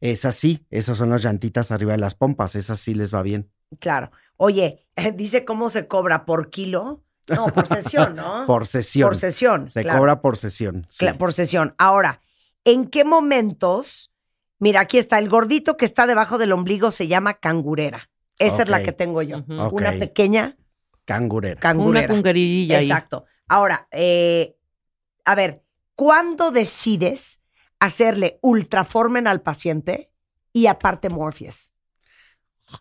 Es 0.00 0.24
así, 0.24 0.64
esas 0.70 0.96
son 0.98 1.10
las 1.10 1.22
llantitas 1.22 1.70
arriba 1.70 1.92
de 1.92 1.98
las 1.98 2.14
pompas, 2.14 2.54
esas 2.54 2.80
sí 2.80 2.94
les 2.94 3.14
va 3.14 3.22
bien. 3.22 3.50
Claro. 3.78 4.10
Oye, 4.36 4.86
dice 5.14 5.44
cómo 5.44 5.68
se 5.70 5.86
cobra 5.86 6.24
por 6.24 6.50
kilo. 6.50 7.02
No, 7.28 7.46
por 7.46 7.66
sesión, 7.66 8.16
¿no? 8.16 8.44
Por 8.46 8.66
sesión. 8.66 9.08
Por 9.08 9.16
sesión. 9.16 9.70
Se 9.70 9.82
claro. 9.82 9.98
cobra 10.00 10.20
por 10.20 10.36
sesión. 10.36 10.84
sí. 10.88 11.06
Por 11.16 11.32
sesión. 11.32 11.74
Ahora, 11.78 12.22
¿en 12.64 12.86
qué 12.86 13.04
momentos? 13.04 14.12
Mira, 14.58 14.80
aquí 14.80 14.98
está, 14.98 15.18
el 15.20 15.28
gordito 15.28 15.76
que 15.76 15.84
está 15.84 16.08
debajo 16.08 16.38
del 16.38 16.50
ombligo 16.50 16.90
se 16.90 17.06
llama 17.06 17.34
cangurera. 17.34 18.10
Esa 18.38 18.62
es 18.64 18.68
la 18.68 18.82
que 18.82 18.92
tengo 18.92 19.22
yo. 19.22 19.44
Una 19.46 19.92
pequeña 19.92 20.56
Cangurera. 21.04 21.60
cangurera. 21.60 22.06
Una 22.06 22.14
cungarilla 22.14 22.78
ahí. 22.78 22.86
Exacto. 22.90 23.26
Ahora, 23.46 23.86
eh, 23.90 24.56
a 25.24 25.34
ver, 25.34 25.62
¿cuándo 25.94 26.50
decides 26.50 27.42
hacerle 27.80 28.38
ultraformen 28.42 29.26
al 29.26 29.40
paciente 29.42 30.12
y 30.52 30.66
aparte 30.66 31.08
Morpheus? 31.08 31.72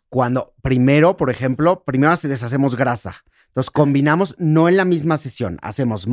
Cuando 0.10 0.54
primero, 0.62 1.18
por 1.18 1.30
ejemplo, 1.32 1.84
primero 1.84 2.16
se 2.16 2.28
deshacemos 2.28 2.76
grasa. 2.76 3.24
Entonces 3.48 3.72
combinamos, 3.72 4.36
no 4.38 4.70
en 4.70 4.78
la 4.78 4.86
misma 4.86 5.18
sesión, 5.18 5.58
hacemos 5.64 6.06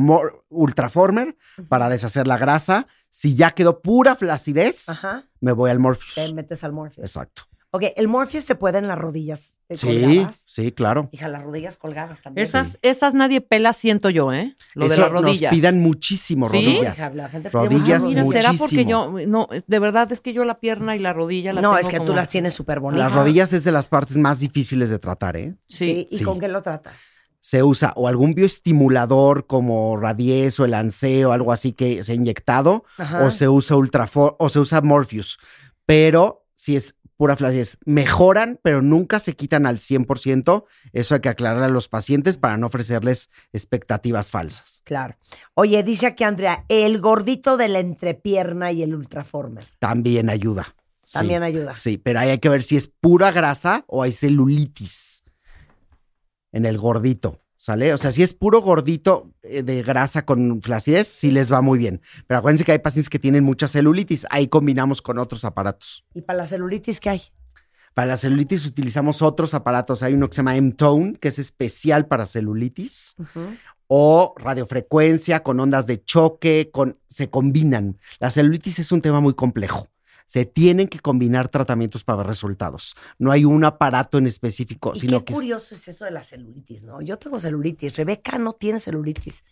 ultraformer 0.49 1.37
para 1.69 1.87
deshacer 1.87 2.25
la 2.25 2.37
grasa. 2.37 2.87
Si 3.11 3.35
ya 3.35 3.51
quedó 3.51 3.81
pura 3.81 4.15
flacidez, 4.15 4.89
Ajá. 4.89 5.25
me 5.39 5.51
voy 5.51 5.69
al 5.69 5.77
Te 5.77 5.81
Morpheus. 5.81 6.33
metes 6.33 6.63
al 6.63 6.73
Morpheus. 6.73 7.03
Exacto. 7.03 7.43
Ok, 7.77 7.93
el 7.95 8.07
Morpheus 8.07 8.43
se 8.43 8.55
puede 8.55 8.77
en 8.79 8.87
las 8.87 8.97
rodillas 8.97 9.59
eh, 9.69 9.77
Sí, 9.77 9.87
colgadas. 10.01 10.43
sí, 10.47 10.71
claro. 10.71 11.09
Hija, 11.11 11.27
las 11.27 11.43
rodillas 11.43 11.77
colgadas 11.77 12.21
también. 12.21 12.45
Esas, 12.45 12.77
esas 12.81 13.13
nadie 13.13 13.41
pela, 13.41 13.73
siento 13.73 14.09
yo, 14.09 14.33
¿eh? 14.33 14.55
Lo 14.73 14.87
de 14.89 14.97
las 14.97 15.11
rodillas. 15.11 15.51
Nos 15.51 15.59
pidan 15.59 15.79
muchísimo 15.79 16.49
¿Sí? 16.49 16.55
rodillas. 16.65 16.97
Hija, 16.97 17.09
la 17.13 17.29
gente 17.29 17.49
pide 17.49 17.61
Rodillas, 17.61 18.01
mucho 18.01 18.09
Mira, 18.25 18.41
será 18.41 18.53
porque 18.57 18.85
yo, 18.85 19.11
no, 19.27 19.47
de 19.67 19.79
verdad 19.79 20.11
es 20.11 20.21
que 20.21 20.33
yo 20.33 20.43
la 20.45 20.59
pierna 20.59 20.95
y 20.95 20.99
la 20.99 21.13
rodilla 21.13 21.53
la 21.53 21.61
No, 21.61 21.69
tengo 21.75 21.79
es 21.79 21.87
que 21.89 21.99
tú 21.99 22.13
las 22.13 22.29
tienes 22.29 22.53
súper 22.53 22.79
bonitas. 22.79 23.07
Las 23.11 23.15
rodillas 23.15 23.53
es 23.53 23.63
de 23.63 23.71
las 23.71 23.89
partes 23.89 24.17
más 24.17 24.39
difíciles 24.39 24.89
de 24.89 24.99
tratar, 24.99 25.37
¿eh? 25.37 25.55
Sí. 25.67 25.77
Sí. 25.77 26.07
¿Y 26.11 26.17
Sí. 26.19 26.23
con 26.23 26.39
qué 26.39 26.47
lo 26.47 26.61
tratas? 26.61 26.93
se 27.39 27.63
usa 27.63 27.93
o 27.95 28.09
algún 28.09 28.33
bioestimulador 28.33 29.47
como 29.47 29.95
Radies 29.95 30.59
o 30.59 30.65
el 30.65 30.73
ANSE 30.73 31.25
o 31.25 31.31
algo 31.31 31.53
así 31.53 31.71
que 31.71 32.03
se 32.03 32.11
ha 32.11 32.15
inyectado, 32.15 32.83
Ajá. 32.97 33.23
o 33.25 33.31
se 33.31 33.47
usa 33.47 33.77
Ultrafor 33.77 34.35
o 34.39 34.49
se 34.49 34.59
usa 34.59 34.81
Morpheus. 34.81 35.39
Pero 35.85 36.45
si 36.55 36.75
es 36.75 36.95
pura 37.17 37.35
flacidez, 37.35 37.77
mejoran, 37.85 38.59
pero 38.63 38.81
nunca 38.81 39.19
se 39.19 39.33
quitan 39.33 39.65
al 39.65 39.77
100%. 39.79 40.63
Eso 40.93 41.15
hay 41.15 41.21
que 41.21 41.29
aclarar 41.29 41.63
a 41.63 41.69
los 41.69 41.87
pacientes 41.87 42.37
para 42.37 42.57
no 42.57 42.67
ofrecerles 42.67 43.29
expectativas 43.51 44.29
falsas. 44.29 44.81
Claro. 44.85 45.17
Oye, 45.55 45.83
dice 45.83 46.05
aquí 46.05 46.23
Andrea, 46.23 46.63
el 46.69 47.01
gordito 47.01 47.57
de 47.57 47.67
la 47.67 47.79
entrepierna 47.79 48.71
y 48.71 48.83
el 48.83 48.95
ultraformer. 48.95 49.65
También 49.79 50.29
ayuda. 50.29 50.75
Sí, 51.03 51.13
También 51.19 51.43
ayuda. 51.43 51.75
Sí, 51.75 51.97
pero 51.97 52.19
ahí 52.19 52.29
hay 52.29 52.39
que 52.39 52.49
ver 52.49 52.63
si 52.63 52.77
es 52.77 52.87
pura 52.87 53.31
grasa 53.31 53.83
o 53.87 54.03
hay 54.03 54.11
celulitis 54.11 55.23
en 56.51 56.65
el 56.65 56.77
gordito. 56.77 57.41
¿Sale? 57.57 57.91
O 57.91 57.97
sea, 57.97 58.11
si 58.11 58.21
es 58.21 58.35
puro 58.35 58.61
gordito 58.61 59.33
eh, 59.41 59.63
de 59.63 59.81
grasa 59.81 60.25
con 60.25 60.61
flacidez, 60.61 61.07
sí 61.07 61.31
les 61.31 61.51
va 61.51 61.61
muy 61.61 61.79
bien. 61.79 62.01
Pero 62.27 62.37
acuérdense 62.37 62.63
que 62.63 62.71
hay 62.71 62.79
pacientes 62.79 63.09
que 63.09 63.17
tienen 63.17 63.43
mucha 63.43 63.67
celulitis. 63.67 64.27
Ahí 64.29 64.47
combinamos 64.47 65.01
con 65.01 65.17
otros 65.17 65.43
aparatos. 65.43 66.05
¿Y 66.13 66.21
para 66.21 66.37
la 66.37 66.45
celulitis 66.45 66.99
qué 66.99 67.09
hay? 67.09 67.21
Para 67.95 68.09
la 68.09 68.17
celulitis 68.17 68.67
utilizamos 68.67 69.23
otros 69.23 69.55
aparatos. 69.55 70.03
Hay 70.03 70.13
uno 70.13 70.29
que 70.29 70.35
se 70.35 70.41
llama 70.41 70.55
M-Tone, 70.55 71.15
que 71.19 71.29
es 71.29 71.39
especial 71.39 72.05
para 72.05 72.27
celulitis. 72.27 73.15
O 73.87 74.35
radiofrecuencia 74.37 75.41
con 75.41 75.59
ondas 75.59 75.87
de 75.87 76.03
choque, 76.03 76.69
con, 76.71 76.99
se 77.07 77.31
combinan. 77.31 77.97
La 78.19 78.29
celulitis 78.29 78.77
es 78.77 78.91
un 78.91 79.01
tema 79.01 79.19
muy 79.19 79.33
complejo. 79.33 79.87
Se 80.27 80.45
tienen 80.45 80.87
que 80.89 80.99
combinar 80.99 81.47
tratamientos 81.49 82.03
para 82.03 82.17
ver 82.17 82.27
resultados. 82.27 82.95
No 83.17 83.31
hay 83.31 83.45
un 83.45 83.63
aparato 83.63 84.19
en 84.19 84.27
específico, 84.27 84.91
Y 84.95 84.99
sino 84.99 85.19
qué 85.19 85.25
que 85.25 85.33
curioso 85.33 85.73
es 85.73 85.87
eso 85.87 86.05
de 86.05 86.11
la 86.11 86.21
celulitis, 86.21 86.83
¿no? 86.83 87.01
Yo 87.01 87.17
tengo 87.17 87.39
celulitis. 87.39 87.95
Rebeca 87.97 88.37
no 88.37 88.53
tiene 88.53 88.79
celulitis. 88.79 89.43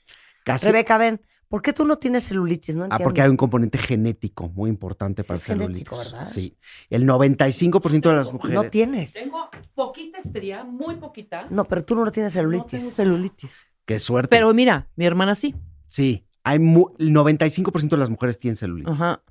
casi. 0.43 0.65
Rebeca, 0.67 0.97
ven, 0.99 1.21
¿por 1.47 1.61
qué 1.61 1.71
tú 1.73 1.85
no 1.85 1.95
tienes 1.97 2.25
celulitis? 2.25 2.75
No 2.75 2.83
Ah, 2.83 2.85
entiendo. 2.85 3.03
porque 3.05 3.21
hay 3.21 3.29
un 3.29 3.37
componente 3.37 3.77
genético 3.79 4.49
muy 4.49 4.69
importante 4.69 5.23
para 5.23 5.37
es 5.39 5.49
el 5.49 5.59
genético, 5.59 5.95
celulitis. 5.95 6.11
¿verdad? 6.13 6.27
Sí. 6.29 6.57
El 6.89 7.05
95% 7.07 8.09
de 8.09 8.15
las 8.15 8.31
mujeres. 8.33 8.55
No 8.55 8.69
tienes. 8.69 9.13
Tengo 9.13 9.49
poquita 9.73 10.19
estría, 10.19 10.63
muy 10.65 10.97
poquita. 10.97 11.47
No, 11.49 11.63
pero 11.65 11.83
tú 11.85 11.95
no 11.95 12.11
tienes 12.11 12.35
No 12.35 12.41
celulitis. 12.41 12.81
tengo 12.81 12.95
celulitis. 12.95 13.51
Qué 13.85 13.97
suerte. 13.97 14.27
Pero 14.29 14.53
mira, 14.53 14.89
mi 14.97 15.05
hermana 15.05 15.35
sí. 15.35 15.55
sí. 15.87 16.25
Hay 16.43 16.57
el 16.57 16.61
95% 17.13 17.89
de 17.89 17.97
las 17.97 18.09
mujeres 18.09 18.37
tienen 18.37 18.55
celulitis. 18.57 18.93
Ajá. 18.93 19.23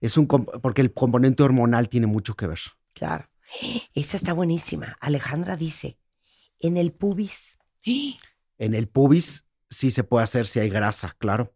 Es 0.00 0.16
un 0.16 0.26
porque 0.26 0.80
el 0.80 0.92
componente 0.92 1.42
hormonal 1.42 1.88
tiene 1.88 2.06
mucho 2.06 2.34
que 2.34 2.46
ver. 2.46 2.60
Claro. 2.94 3.28
Esta 3.94 4.16
está 4.16 4.32
buenísima. 4.32 4.96
Alejandra 5.00 5.56
dice, 5.56 5.98
en 6.58 6.76
el 6.76 6.92
pubis. 6.92 7.58
En 7.82 8.74
el 8.74 8.88
pubis 8.88 9.46
sí 9.68 9.90
se 9.90 10.04
puede 10.04 10.24
hacer 10.24 10.46
si 10.46 10.60
hay 10.60 10.68
grasa, 10.68 11.14
claro. 11.18 11.52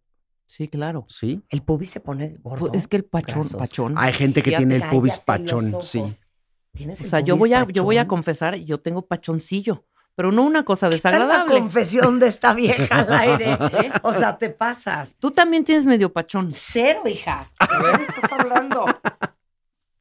Sí, 0.47 0.69
claro. 0.69 1.05
Sí. 1.09 1.43
El 1.49 1.63
pubis 1.63 1.91
se 1.91 2.01
pone 2.01 2.37
gordo. 2.43 2.69
Pues 2.69 2.83
es 2.83 2.89
que 2.89 2.97
el 2.97 3.05
pachón, 3.05 3.49
pachón. 3.49 3.95
Hay 3.97 4.13
gente 4.13 4.43
que 4.43 4.51
Ya 4.53 4.59
tiene 4.59 4.77
el 4.77 4.85
pubis 4.89 5.19
pachón, 5.19 5.83
sí. 5.83 6.05
¿Tienes 6.73 7.01
O 7.01 7.05
sea, 7.07 7.21
yo 7.21 7.37
voy 7.37 7.55
a, 7.55 7.67
yo 7.69 7.85
voy 7.85 7.99
a 7.99 8.07
confesar, 8.07 8.57
yo 8.57 8.81
tengo 8.81 9.07
pachoncillo, 9.07 9.87
pero 10.17 10.33
no 10.33 10.43
una 10.45 10.65
cosa 10.65 10.91
¿Qué 10.91 10.99
tal 10.99 11.13
la 11.13 11.19
desagradable. 11.19 11.59
confesión 11.61 12.19
de 12.19 12.27
esta 12.29 12.55
vieja 12.55 13.01
al 13.01 13.13
aire? 13.13 13.59
O 14.03 14.13
sea, 14.13 14.39
te 14.39 14.51
pasas. 14.51 15.17
Tú 15.19 15.31
también 15.31 15.65
tienes 15.65 15.87
medio 15.87 16.13
pachón. 16.13 16.49
Cero, 16.51 17.03
hija. 17.07 17.51
¿De 17.69 17.99
qué 17.99 18.03
estás 18.05 18.33
hablando? 18.33 18.85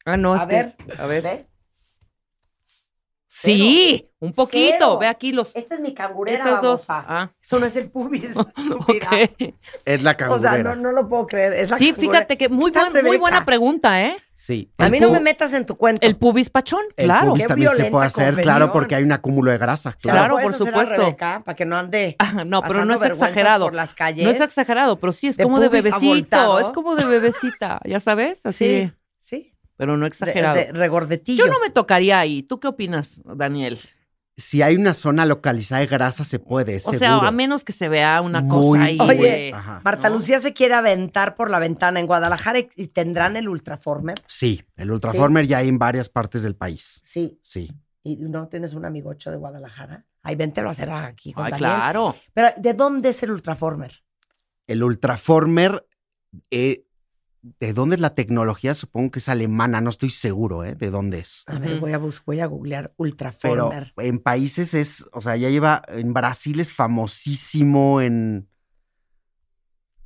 Ah, 0.05 0.18
no, 0.18 0.34
A 0.34 0.38
es 0.38 0.47
que- 0.47 0.55
ver, 0.55 0.76
a 0.99 1.05
ver. 1.07 1.24
¿Ve? 1.24 1.47
Sí, 3.36 4.10
un 4.20 4.32
poquito. 4.32 4.76
Cero. 4.78 4.98
Ve 5.00 5.08
aquí 5.08 5.32
los 5.32 5.56
Esta 5.56 5.74
es 5.74 5.82
mi 5.82 5.92
cangurera, 5.96 6.38
estas 6.38 6.62
dos. 6.62 6.86
Ah, 6.90 7.32
Eso 7.42 7.58
no 7.60 7.66
es 7.66 7.76
el 7.76 7.90
pubis, 7.90 8.24
estúpida. 8.38 8.76
ok. 8.78 9.54
Es 9.86 10.04
la 10.04 10.12
O 10.12 10.16
cangurera. 10.18 10.52
sea, 10.54 10.64
no, 10.64 10.76
no 10.76 10.92
lo 10.92 11.10
puedo 11.10 11.26
creer. 11.26 11.54
Es 11.54 11.72
la 11.72 11.78
Sí, 11.80 11.88
cangurera. 11.90 12.12
fíjate 12.20 12.38
que 12.38 12.50
muy, 12.50 12.72
¿Qué 12.72 12.80
tal, 12.80 12.92
buen- 12.92 13.06
muy 13.08 13.18
buena 13.18 13.44
pregunta, 13.44 14.04
¿eh? 14.04 14.18
Sí. 14.36 14.72
A 14.78 14.86
El 14.86 14.92
mí 14.92 15.00
no 15.00 15.10
me 15.12 15.20
metas 15.20 15.52
en 15.54 15.66
tu 15.66 15.76
cuento. 15.78 16.06
El 16.06 16.16
pubis 16.18 16.52
pachón, 16.52 16.82
El 16.96 17.06
claro. 17.06 17.30
pubis 17.30 17.44
Qué 17.44 17.48
también 17.48 17.72
se 17.72 17.86
puede 17.86 18.06
hacer, 18.06 18.26
confesión. 18.26 18.44
claro, 18.56 18.72
porque 18.72 18.94
hay 18.96 19.04
un 19.04 19.12
acúmulo 19.14 19.52
de 19.52 19.58
grasa. 19.58 19.96
¿Se 19.98 20.10
la 20.10 20.14
Claro, 20.14 20.36
puedes 20.36 20.58
por 20.58 20.68
supuesto. 20.68 20.96
Rebeca, 20.96 21.42
para 21.44 21.56
que 21.56 21.66
no 21.66 21.76
ande 21.76 22.16
Ah, 22.20 22.44
no, 22.46 22.62
pero 22.62 22.86
no 22.86 22.94
es 22.94 23.02
exagerado. 23.02 23.66
por 23.66 23.74
las 23.74 23.96
calles. 23.96 24.24
No 24.26 24.30
es 24.30 24.42
exagerado, 24.42 25.00
pero 25.00 25.12
sí 25.12 25.28
es 25.28 25.38
De 25.38 25.44
como 25.44 25.60
de 25.60 25.70
pubis 25.70 25.86
bebecito. 25.86 26.60
Es 26.60 26.70
como 26.70 26.96
de 26.96 27.06
bebecita, 27.06 27.80
ya 27.86 28.00
sabes, 28.00 28.46
así. 28.46 28.92
Sí, 28.92 28.92
sí. 29.18 29.53
Pero 29.84 29.98
no 29.98 30.06
exagerado. 30.06 30.56
de 30.56 30.72
regordetillo. 30.72 31.46
Yo 31.46 31.52
no 31.52 31.60
me 31.60 31.70
tocaría 31.70 32.20
ahí. 32.20 32.42
¿Tú 32.44 32.60
qué 32.60 32.68
opinas, 32.68 33.22
Daniel? 33.26 33.78
Si 34.38 34.62
hay 34.64 34.76
una 34.78 34.94
zona 34.96 35.26
localizada 35.28 35.82
de 35.82 35.88
grasa, 35.88 36.24
se 36.24 36.40
puede, 36.40 36.78
O 36.78 36.94
sea, 36.94 37.18
a 37.18 37.32
menos 37.32 37.64
que 37.64 37.72
se 37.74 37.88
vea 37.88 38.20
una 38.22 38.42
Muy 38.42 38.50
cosa 38.50 38.84
ahí. 38.86 38.98
Oye. 39.00 39.54
Marta 39.84 40.10
¿no? 40.10 40.16
Lucía 40.16 40.40
se 40.40 40.54
quiere 40.54 40.74
aventar 40.74 41.36
por 41.36 41.52
la 41.52 41.60
ventana 41.60 42.00
en 42.00 42.08
Guadalajara 42.08 42.60
y- 42.60 42.88
tendrán 42.88 43.36
el 43.38 43.48
Ultraformer. 43.48 44.16
Sí, 44.26 44.64
el 44.76 44.90
Ultraformer 44.92 45.46
ya 45.46 45.60
hay 45.60 45.68
en 45.68 45.78
varias 45.78 46.10
partes 46.10 46.42
del 46.42 46.56
país. 46.56 47.02
Sí. 47.04 47.38
Sí. 47.44 47.70
¿Y 48.02 48.16
no 48.16 48.48
tienes 48.48 48.74
un 48.74 48.86
amigocho 48.86 49.30
de 49.30 49.38
Guadalajara? 49.38 50.04
Ay, 50.24 50.36
vente, 50.36 50.62
lo 50.64 50.70
hacer 50.72 50.90
aquí 50.90 51.32
con 51.34 51.46
Ay, 51.46 51.52
Daniel. 51.52 51.70
claro. 51.70 52.16
Pero, 52.34 52.48
¿de 52.58 52.74
dónde 52.74 53.10
es 53.10 53.22
el 53.22 53.32
Ultraformer? 53.32 54.02
El 54.66 54.84
Ultraformer, 54.84 55.86
eh, 56.50 56.86
¿de 57.60 57.74
dónde 57.74 57.96
es 57.96 58.02
la 58.02 58.16
tecnología? 58.16 58.74
Supongo 58.74 59.12
que 59.12 59.20
es 59.20 59.30
alemana, 59.30 59.82
no 59.82 59.89
estoy 59.89 60.10
seguro, 60.10 60.64
¿eh? 60.64 60.76
De 60.76 60.89
dónde 60.89 61.20
es. 61.20 61.44
A 61.48 61.60
ver, 61.60 61.80
voy 61.80 61.91
a, 61.94 61.98
bus 61.98 62.24
voy 62.26 62.39
a 62.39 62.46
googlear 62.46 62.86
Pero 62.89 62.94
Ultraformer. 62.98 63.94
en 63.98 64.20
países 64.20 64.74
es, 64.74 65.06
o 65.12 65.22
sea, 65.22 65.36
ya 65.36 65.50
lleva, 65.50 65.82
en 65.89 66.14
Brasil 66.14 66.60
es 66.60 66.74
famosísimo, 66.74 68.02
en, 68.02 68.50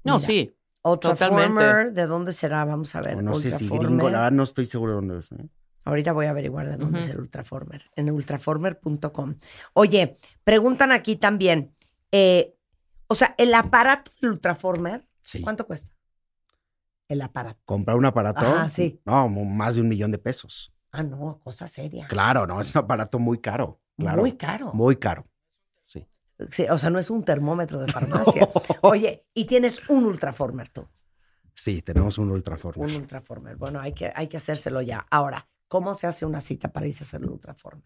No, 0.03 0.15
Mira. 0.15 0.19
sí. 0.27 0.53
Ultraformer, 0.83 1.47
totalmente. 1.49 1.91
¿de 2.01 2.07
dónde 2.07 2.31
será? 2.33 2.63
Vamos 2.65 2.95
a 2.95 3.01
ver. 3.01 3.21
no 3.21 3.35
sé 3.35 3.51
si 3.51 3.67
gringo, 3.67 4.09
la 4.09 4.19
verdad 4.19 4.31
no 4.31 4.43
estoy 4.43 4.65
seguro 4.65 4.91
de 4.93 4.95
dónde 4.95 5.19
es. 5.19 5.31
¿eh? 5.33 5.49
Ahorita 5.83 6.13
voy 6.13 6.27
a 6.27 6.29
averiguar 6.29 6.67
de 6.69 6.77
dónde 6.77 6.99
es 7.01 7.09
el 7.09 7.19
Ultraformer. 7.19 7.83
En 7.95 8.09
ultraformer.com. 8.11 9.35
Oye, 9.73 10.17
preguntan 10.43 10.91
aquí 10.93 11.17
también. 11.17 11.73
eh, 12.11 12.53
o 13.09 13.15
sea, 13.15 13.35
el 13.37 13.53
aparato 13.53 14.11
del 14.21 14.31
Ultraformer, 14.31 15.05
Sí. 15.21 15.41
¿cuánto 15.41 15.65
cuesta? 15.67 15.91
El 17.07 17.21
aparato. 17.21 17.59
Comprar 17.65 17.97
un 17.97 18.05
aparato, 18.05 18.45
Ajá, 18.45 18.69
sí. 18.69 19.01
no, 19.05 19.27
más 19.29 19.75
de 19.75 19.81
un 19.81 19.87
millón 19.89 20.11
de 20.11 20.17
pesos. 20.17 20.73
Ah, 20.91 21.03
no, 21.03 21.39
cosa 21.43 21.67
seria. 21.67 22.07
Claro, 22.07 22.47
no, 22.47 22.59
es 22.59 22.73
un 22.75 22.79
aparato 22.79 23.19
muy 23.19 23.39
caro. 23.39 23.79
Claro, 23.97 24.21
Muy 24.21 24.33
caro. 24.37 24.73
Muy 24.73 24.95
caro. 24.97 25.27
Sí. 25.81 26.07
Sí, 26.51 26.65
o 26.69 26.77
sea, 26.77 26.89
no 26.89 26.99
es 26.99 27.09
un 27.09 27.23
termómetro 27.23 27.79
de 27.79 27.87
farmacia. 27.91 28.49
Oye, 28.81 29.25
y 29.33 29.45
tienes 29.45 29.81
un 29.89 30.05
Ultraformer 30.05 30.69
tú. 30.69 30.87
Sí, 31.55 31.81
tenemos 31.81 32.17
un 32.17 32.25
Un 32.25 32.33
Ultraformer. 32.33 32.95
Ultraformer. 32.95 33.55
Bueno, 33.55 33.79
hay 33.79 33.93
que, 33.93 34.11
hay 34.15 34.27
que 34.27 34.37
hacérselo 34.37 34.81
ya. 34.81 35.05
Ahora, 35.09 35.47
¿cómo 35.67 35.95
se 35.95 36.05
hace 36.07 36.25
una 36.25 36.39
cita 36.41 36.71
para 36.71 36.85
irse 36.87 37.03
a 37.03 37.07
hacer 37.07 37.21
el 37.21 37.29
Ultraformer? 37.29 37.83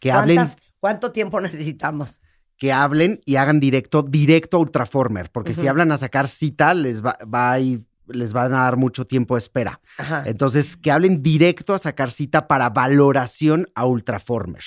Que 0.00 0.12
hablen, 0.12 0.36
¿Cuántas- 0.36 0.56
¿Cuánto 0.80 1.12
tiempo 1.12 1.40
necesitamos? 1.42 2.22
que 2.58 2.72
hablen 2.72 3.20
y 3.26 3.36
hagan 3.36 3.60
directo, 3.60 4.02
directo 4.02 4.56
a 4.56 4.60
Ultraformer, 4.60 5.30
porque 5.30 5.52
si 5.52 5.66
hablan 5.68 5.92
a 5.92 5.98
sacar 5.98 6.26
cita, 6.26 6.72
les 6.72 7.04
va, 7.04 7.18
va 7.22 7.52
a 7.52 7.60
ir- 7.60 7.84
les 8.08 8.32
van 8.32 8.54
a 8.54 8.62
dar 8.64 8.76
mucho 8.76 9.06
tiempo 9.06 9.34
de 9.34 9.40
espera. 9.40 9.80
Ajá. 9.98 10.22
Entonces, 10.26 10.76
que 10.76 10.90
hablen 10.90 11.22
directo 11.22 11.74
a 11.74 11.78
sacar 11.78 12.10
cita 12.10 12.46
para 12.48 12.70
valoración 12.70 13.66
a 13.74 13.86
Ultraformer. 13.86 14.62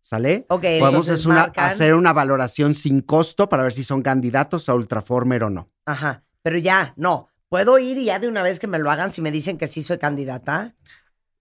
¿Sale? 0.00 0.44
Ok, 0.50 0.62
Podemos 0.80 1.08
es 1.08 1.24
una- 1.24 1.44
hacer 1.56 1.94
una 1.94 2.12
valoración 2.12 2.74
sin 2.74 3.00
costo 3.00 3.48
para 3.48 3.62
ver 3.62 3.72
si 3.72 3.84
son 3.84 4.02
candidatos 4.02 4.68
a 4.68 4.74
Ultraformer 4.74 5.44
o 5.44 5.50
no. 5.50 5.70
Ajá, 5.86 6.24
pero 6.42 6.58
ya, 6.58 6.92
no. 6.96 7.28
¿Puedo 7.48 7.78
ir 7.78 7.96
y 7.98 8.06
ya 8.06 8.18
de 8.18 8.28
una 8.28 8.42
vez 8.42 8.58
que 8.58 8.66
me 8.66 8.78
lo 8.78 8.90
hagan 8.90 9.12
si 9.12 9.22
me 9.22 9.30
dicen 9.30 9.56
que 9.56 9.66
sí 9.66 9.82
soy 9.82 9.98
candidata? 9.98 10.74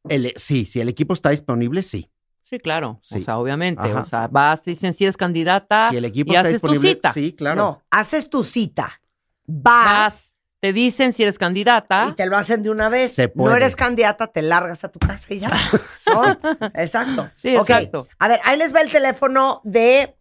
El- 0.08 0.34
sí, 0.38 0.66
si 0.66 0.80
el 0.80 0.88
equipo 0.88 1.14
está 1.14 1.30
disponible, 1.32 1.84
sí. 1.84 2.10
Sí, 2.44 2.60
claro. 2.60 3.00
Sí. 3.02 3.20
O 3.20 3.24
sea, 3.24 3.38
obviamente. 3.40 3.82
Ajá. 3.82 4.02
O 4.02 4.06
sea, 4.06 4.28
vas, 4.28 4.62
te 4.62 4.72
dicen 4.72 4.94
si 4.94 5.06
eres 5.06 5.18
candidata 5.18 5.90
Si 5.90 5.98
el 5.98 6.06
equipo 6.06 6.32
y 6.32 6.36
está 6.36 6.48
haces 6.48 6.62
tu 6.62 6.68
disponible, 6.68 6.94
cita. 6.96 7.12
sí, 7.14 7.34
claro. 7.34 7.56
No, 7.56 7.82
haces 7.90 8.30
tu 8.30 8.44
cita. 8.44 9.02
Vas, 9.46 9.86
Vas, 9.86 10.38
te 10.64 10.72
dicen 10.72 11.12
si 11.12 11.24
eres 11.24 11.38
candidata. 11.38 12.08
y 12.10 12.14
te 12.14 12.26
lo 12.26 12.38
hacen 12.38 12.64
de 12.64 12.70
una 12.70 12.88
vez. 12.88 13.12
Se 13.12 13.28
No 13.28 13.34
puede. 13.34 13.58
eres 13.58 13.76
candidata, 13.76 14.28
te 14.28 14.42
largas 14.42 14.86
a 14.86 14.90
tu 14.90 14.98
casa 14.98 15.34
y 15.34 15.40
ya. 15.40 15.50
¿No? 16.08 16.70
Exacto. 16.76 17.30
Sí, 17.36 17.54
Ok. 17.58 17.70
exacto. 17.70 18.08
A 18.18 18.30
ver, 18.30 18.40
ahí 18.46 18.58
les 18.58 18.74
va 18.74 18.80
el 18.80 18.90
teléfono 18.90 19.60
de. 19.66 20.16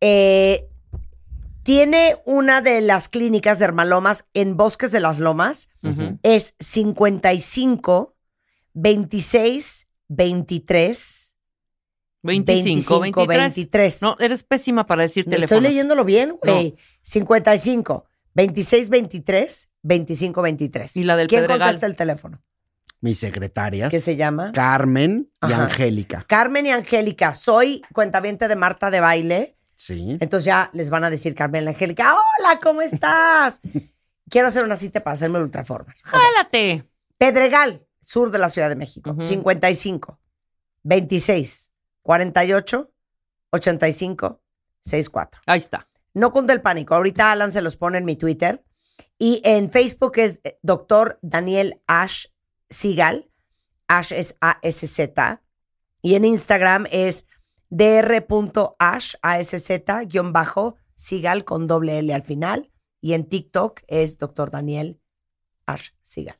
eh, 0.00 0.66
tiene 1.62 2.16
una 2.26 2.60
de 2.60 2.80
las 2.80 3.08
clínicas 3.08 3.60
de 3.60 3.66
Hermalomas 3.66 4.24
en 4.34 4.56
Bosques 4.56 4.90
de 4.90 4.98
las 4.98 5.20
Lomas. 5.20 5.68
Ujú. 5.84 6.18
Es 6.24 6.56
55 6.58 8.16
26 8.72 9.86
23 10.08 11.36
25, 12.24 13.00
23. 13.00 13.38
23. 13.38 14.02
No, 14.02 14.16
eres 14.18 14.42
pésima 14.42 14.86
para 14.86 15.02
decir 15.04 15.24
No, 15.28 15.34
teléfono. 15.36 15.58
Estoy 15.58 15.70
leyéndolo 15.70 16.04
bien, 16.04 16.36
güey. 16.42 16.74
55 17.02 18.06
26 18.34 18.88
23 18.88 19.68
25 19.84 20.42
23. 20.42 20.96
Y 20.96 21.04
la 21.04 21.16
del 21.16 21.28
¿Quién 21.28 21.42
Pedregal. 21.42 21.68
contesta 21.68 21.86
el 21.86 21.94
teléfono? 21.96 22.42
Mis 23.00 23.18
secretarias. 23.18 23.90
¿Qué 23.90 24.00
se 24.00 24.16
llama? 24.16 24.50
Carmen 24.52 25.30
y 25.42 25.52
Ajá. 25.52 25.64
Angélica. 25.64 26.24
Carmen 26.26 26.64
y 26.66 26.70
Angélica. 26.70 27.32
Soy 27.34 27.82
cuentaviente 27.92 28.48
de 28.48 28.56
Marta 28.56 28.90
de 28.90 29.00
Baile. 29.00 29.56
Sí. 29.76 30.16
Entonces 30.20 30.46
ya 30.46 30.70
les 30.72 30.88
van 30.88 31.04
a 31.04 31.10
decir 31.10 31.34
Carmen 31.34 31.64
y 31.64 31.68
Angélica, 31.68 32.14
hola, 32.14 32.58
¿cómo 32.62 32.80
estás? 32.80 33.60
Quiero 34.30 34.48
hacer 34.48 34.64
una 34.64 34.76
cita 34.76 35.04
para 35.04 35.12
hacerme 35.12 35.38
el 35.38 35.44
Ultraformer. 35.44 35.94
Jálate. 36.02 36.88
Pedregal, 37.18 37.86
sur 38.00 38.30
de 38.30 38.38
la 38.38 38.48
Ciudad 38.48 38.70
de 38.70 38.76
México. 38.76 39.10
Ujú. 39.10 39.20
55 39.20 40.18
26 40.82 41.72
48 42.02 42.90
85 43.50 44.40
64. 44.80 45.42
Ahí 45.46 45.58
está. 45.58 45.88
No 46.14 46.32
cunde 46.32 46.52
el 46.54 46.62
pánico. 46.62 46.94
Ahorita 46.94 47.32
Alan 47.32 47.52
se 47.52 47.60
los 47.60 47.76
pone 47.76 47.98
en 47.98 48.04
mi 48.06 48.16
Twitter. 48.16 48.64
Y 49.18 49.40
en 49.44 49.70
Facebook 49.70 50.12
es 50.16 50.40
eh, 50.44 50.58
doctor 50.62 51.18
Daniel 51.22 51.80
Ash 51.86 52.26
Sigal. 52.70 53.30
Ash 53.88 54.12
es 54.12 54.36
A-S-Z. 54.40 55.42
Y 56.02 56.14
en 56.14 56.24
Instagram 56.24 56.86
es 56.90 57.26
dr.ash, 57.70 59.14
A-S-Z, 59.22 60.04
guion 60.04 60.32
bajo, 60.32 60.76
Sigal 60.96 61.44
con 61.44 61.66
doble 61.66 61.98
L 61.98 62.12
al 62.14 62.22
final. 62.22 62.70
Y 63.00 63.12
en 63.14 63.28
TikTok 63.28 63.82
es 63.86 64.18
doctor 64.18 64.50
Daniel 64.50 65.00
Ash 65.66 65.90
Sigal. 66.00 66.38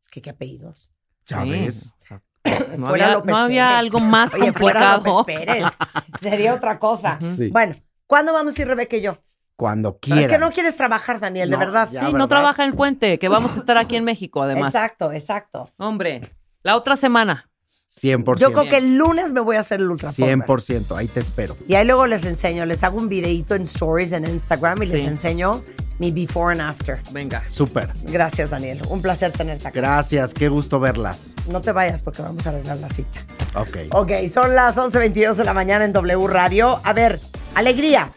Es 0.00 0.08
que 0.08 0.22
qué 0.22 0.30
apellidos. 0.30 0.92
Ya 1.26 1.42
Sí. 1.44 2.14
no 2.78 2.86
Fuera 2.86 3.06
había, 3.06 3.12
López 3.12 3.30
no 3.30 3.36
había 3.36 3.66
Pérez. 3.68 3.78
algo 3.80 4.00
más 4.00 4.34
Oye, 4.34 4.52
fuera 4.52 4.94
complicado. 4.94 5.18
López 5.18 5.36
Pérez. 5.36 5.66
Sería 6.20 6.54
otra 6.54 6.78
cosa. 6.78 7.18
Sí. 7.20 7.48
Bueno, 7.50 7.74
¿cuándo 8.06 8.32
vamos 8.32 8.58
a 8.58 8.62
ir 8.62 8.68
Rebeca 8.68 8.96
y 8.96 9.02
yo? 9.02 9.18
Cuando 9.58 9.98
Pero 9.98 10.00
quieran. 10.00 10.20
es 10.20 10.26
que 10.28 10.38
no 10.38 10.52
quieres 10.52 10.76
trabajar, 10.76 11.18
Daniel, 11.18 11.50
de 11.50 11.56
verdad. 11.56 11.88
ya. 11.90 12.06
Sí, 12.06 12.12
no 12.12 12.28
trabaja 12.28 12.62
en 12.62 12.70
el 12.70 12.76
puente, 12.76 13.18
que 13.18 13.28
vamos 13.28 13.56
a 13.56 13.58
estar 13.58 13.76
aquí 13.76 13.96
en 13.96 14.04
México, 14.04 14.40
además. 14.40 14.72
Exacto, 14.72 15.10
exacto. 15.10 15.72
Hombre, 15.78 16.20
la 16.62 16.76
otra 16.76 16.94
semana. 16.94 17.50
100%. 17.90 18.38
Yo 18.38 18.52
creo 18.52 18.68
que 18.68 18.76
el 18.76 18.96
lunes 18.96 19.32
me 19.32 19.40
voy 19.40 19.56
a 19.56 19.60
hacer 19.60 19.80
el 19.80 19.90
Ultraformer. 19.90 20.46
100%. 20.46 20.96
Ahí 20.96 21.08
te 21.08 21.18
espero. 21.18 21.56
Y 21.66 21.74
ahí 21.74 21.84
luego 21.84 22.06
les 22.06 22.24
enseño, 22.24 22.66
les 22.66 22.84
hago 22.84 22.98
un 22.98 23.08
videito 23.08 23.56
en 23.56 23.62
stories 23.62 24.12
en 24.12 24.26
Instagram 24.26 24.80
y 24.84 24.86
les 24.86 25.04
enseño 25.04 25.60
mi 25.98 26.12
before 26.12 26.52
and 26.52 26.60
after. 26.60 27.00
Venga. 27.10 27.42
Súper. 27.48 27.90
Gracias, 28.04 28.50
Daniel. 28.50 28.80
Un 28.88 29.02
placer 29.02 29.32
tenerte 29.32 29.66
acá. 29.66 29.80
Gracias. 29.80 30.34
Qué 30.34 30.48
gusto 30.48 30.78
verlas. 30.78 31.34
No 31.48 31.60
te 31.60 31.72
vayas 31.72 32.02
porque 32.02 32.22
vamos 32.22 32.46
a 32.46 32.50
arreglar 32.50 32.76
la 32.76 32.90
cita. 32.90 33.18
Ok. 33.56 33.76
Ok, 33.90 34.12
son 34.32 34.54
las 34.54 34.76
11.22 34.76 35.34
de 35.34 35.44
la 35.44 35.52
mañana 35.52 35.84
en 35.84 35.92
W 35.92 36.28
Radio. 36.28 36.80
A 36.84 36.92
ver, 36.92 37.18
alegría. 37.56 38.08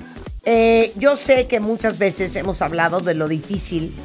Eh, 0.43 0.91
yo 0.95 1.15
sé 1.15 1.47
que 1.47 1.59
muchas 1.59 1.99
veces 1.99 2.35
hemos 2.35 2.61
hablado 2.61 2.99
de 2.99 3.13
lo 3.13 3.27
difícil 3.27 3.95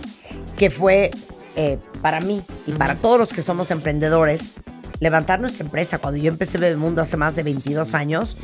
que 0.57 0.71
fue 0.71 1.11
eh, 1.55 1.79
para 2.03 2.21
mí 2.21 2.43
y 2.67 2.73
para 2.73 2.95
todos 2.97 3.19
los 3.19 3.33
que 3.33 3.41
somos 3.41 3.71
emprendedores 3.71 4.55
levantar 5.01 5.41
nuestra 5.41 5.65
empresa. 5.65 5.99
Cuando 5.99 6.21
yo 6.21 6.31
empecé 6.31 6.59
Bebemundo 6.59 7.03
hace 7.03 7.17
más 7.17 7.37
de 7.37 7.43
22 7.43 7.95
años, 7.95 8.37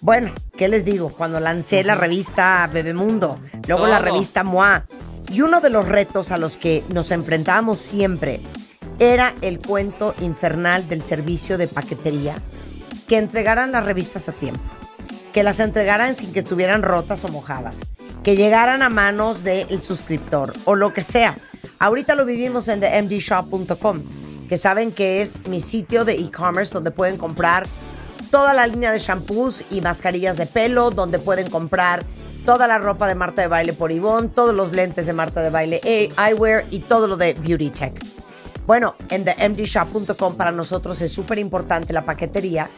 bueno, 0.00 0.32
¿qué 0.56 0.68
les 0.68 0.84
digo? 0.84 1.10
Cuando 1.10 1.40
lancé 1.40 1.82
la 1.84 1.94
revista 1.94 2.68
Bebemundo, 2.72 3.38
luego 3.66 3.86
la 3.86 3.98
revista 3.98 4.42
MOA, 4.42 4.86
y 5.32 5.40
uno 5.40 5.60
de 5.60 5.70
los 5.70 5.88
retos 5.88 6.30
a 6.30 6.36
los 6.36 6.56
que 6.56 6.84
nos 6.92 7.10
enfrentábamos 7.10 7.78
siempre 7.78 8.40
era 8.98 9.34
el 9.40 9.60
cuento 9.60 10.14
infernal 10.20 10.88
del 10.88 11.02
servicio 11.02 11.56
de 11.56 11.68
paquetería, 11.68 12.34
que 13.08 13.16
entregaran 13.16 13.72
las 13.72 13.84
revistas 13.84 14.28
a 14.28 14.32
tiempo, 14.32 14.60
que 15.32 15.42
las 15.42 15.60
entregaran 15.60 16.16
sin 16.16 16.32
que 16.32 16.40
estuvieran 16.40 16.82
rotas 16.82 17.24
o 17.24 17.28
mojadas, 17.28 17.90
que 18.22 18.36
llegaran 18.36 18.82
a 18.82 18.88
manos 18.88 19.42
del 19.42 19.80
suscriptor 19.80 20.52
o 20.64 20.74
lo 20.74 20.92
que 20.92 21.02
sea. 21.02 21.34
Ahorita 21.78 22.14
lo 22.14 22.24
vivimos 22.24 22.68
en 22.68 22.80
themdshop.com, 22.80 24.02
que 24.48 24.56
saben 24.56 24.92
que 24.92 25.22
es 25.22 25.44
mi 25.48 25.60
sitio 25.60 26.04
de 26.04 26.12
e-commerce 26.12 26.72
donde 26.72 26.90
pueden 26.90 27.16
comprar 27.16 27.66
toda 28.30 28.54
la 28.54 28.66
línea 28.66 28.92
de 28.92 28.98
shampoos 28.98 29.64
y 29.70 29.80
mascarillas 29.80 30.36
de 30.36 30.46
pelo, 30.46 30.90
donde 30.90 31.18
pueden 31.18 31.50
comprar 31.50 32.04
toda 32.44 32.66
la 32.66 32.78
ropa 32.78 33.06
de 33.06 33.14
Marta 33.14 33.42
de 33.42 33.48
Baile 33.48 33.72
por 33.72 33.92
Ivonne, 33.92 34.28
todos 34.28 34.54
los 34.54 34.72
lentes 34.72 35.06
de 35.06 35.12
Marta 35.12 35.42
de 35.42 35.50
Baile 35.50 35.80
eh, 35.84 36.12
Eyewear 36.18 36.64
y 36.70 36.80
todo 36.80 37.06
lo 37.06 37.16
de 37.16 37.34
Beauty 37.34 37.70
Tech. 37.70 38.04
Bueno, 38.66 38.94
en 39.08 39.24
themdshop.com 39.24 40.36
para 40.36 40.52
nosotros 40.52 41.00
es 41.02 41.12
súper 41.12 41.38
importante 41.38 41.92
la 41.92 42.04
paquetería 42.04 42.70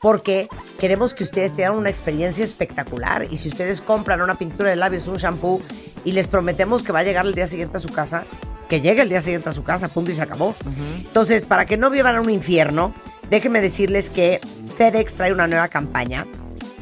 porque 0.00 0.48
queremos 0.78 1.14
que 1.14 1.24
ustedes 1.24 1.54
tengan 1.54 1.76
una 1.76 1.90
experiencia 1.90 2.44
espectacular 2.44 3.26
y 3.30 3.36
si 3.36 3.48
ustedes 3.48 3.80
compran 3.80 4.22
una 4.22 4.36
pintura 4.36 4.70
de 4.70 4.76
labios, 4.76 5.08
un 5.08 5.16
shampoo 5.16 5.60
y 6.04 6.12
les 6.12 6.26
prometemos 6.26 6.82
que 6.82 6.92
va 6.92 7.00
a 7.00 7.04
llegar 7.04 7.26
el 7.26 7.34
día 7.34 7.46
siguiente 7.46 7.76
a 7.76 7.80
su 7.80 7.90
casa, 7.90 8.24
que 8.68 8.80
llegue 8.80 9.02
el 9.02 9.08
día 9.08 9.20
siguiente 9.20 9.48
a 9.48 9.52
su 9.52 9.62
casa, 9.62 9.88
punto 9.88 10.10
y 10.10 10.14
se 10.14 10.22
acabó. 10.22 10.54
Entonces, 10.98 11.44
para 11.44 11.66
que 11.66 11.76
no 11.76 11.90
vivan 11.90 12.18
un 12.18 12.30
infierno, 12.30 12.94
déjenme 13.28 13.60
decirles 13.60 14.08
que 14.08 14.40
FedEx 14.76 15.14
trae 15.14 15.32
una 15.32 15.46
nueva 15.46 15.68
campaña 15.68 16.26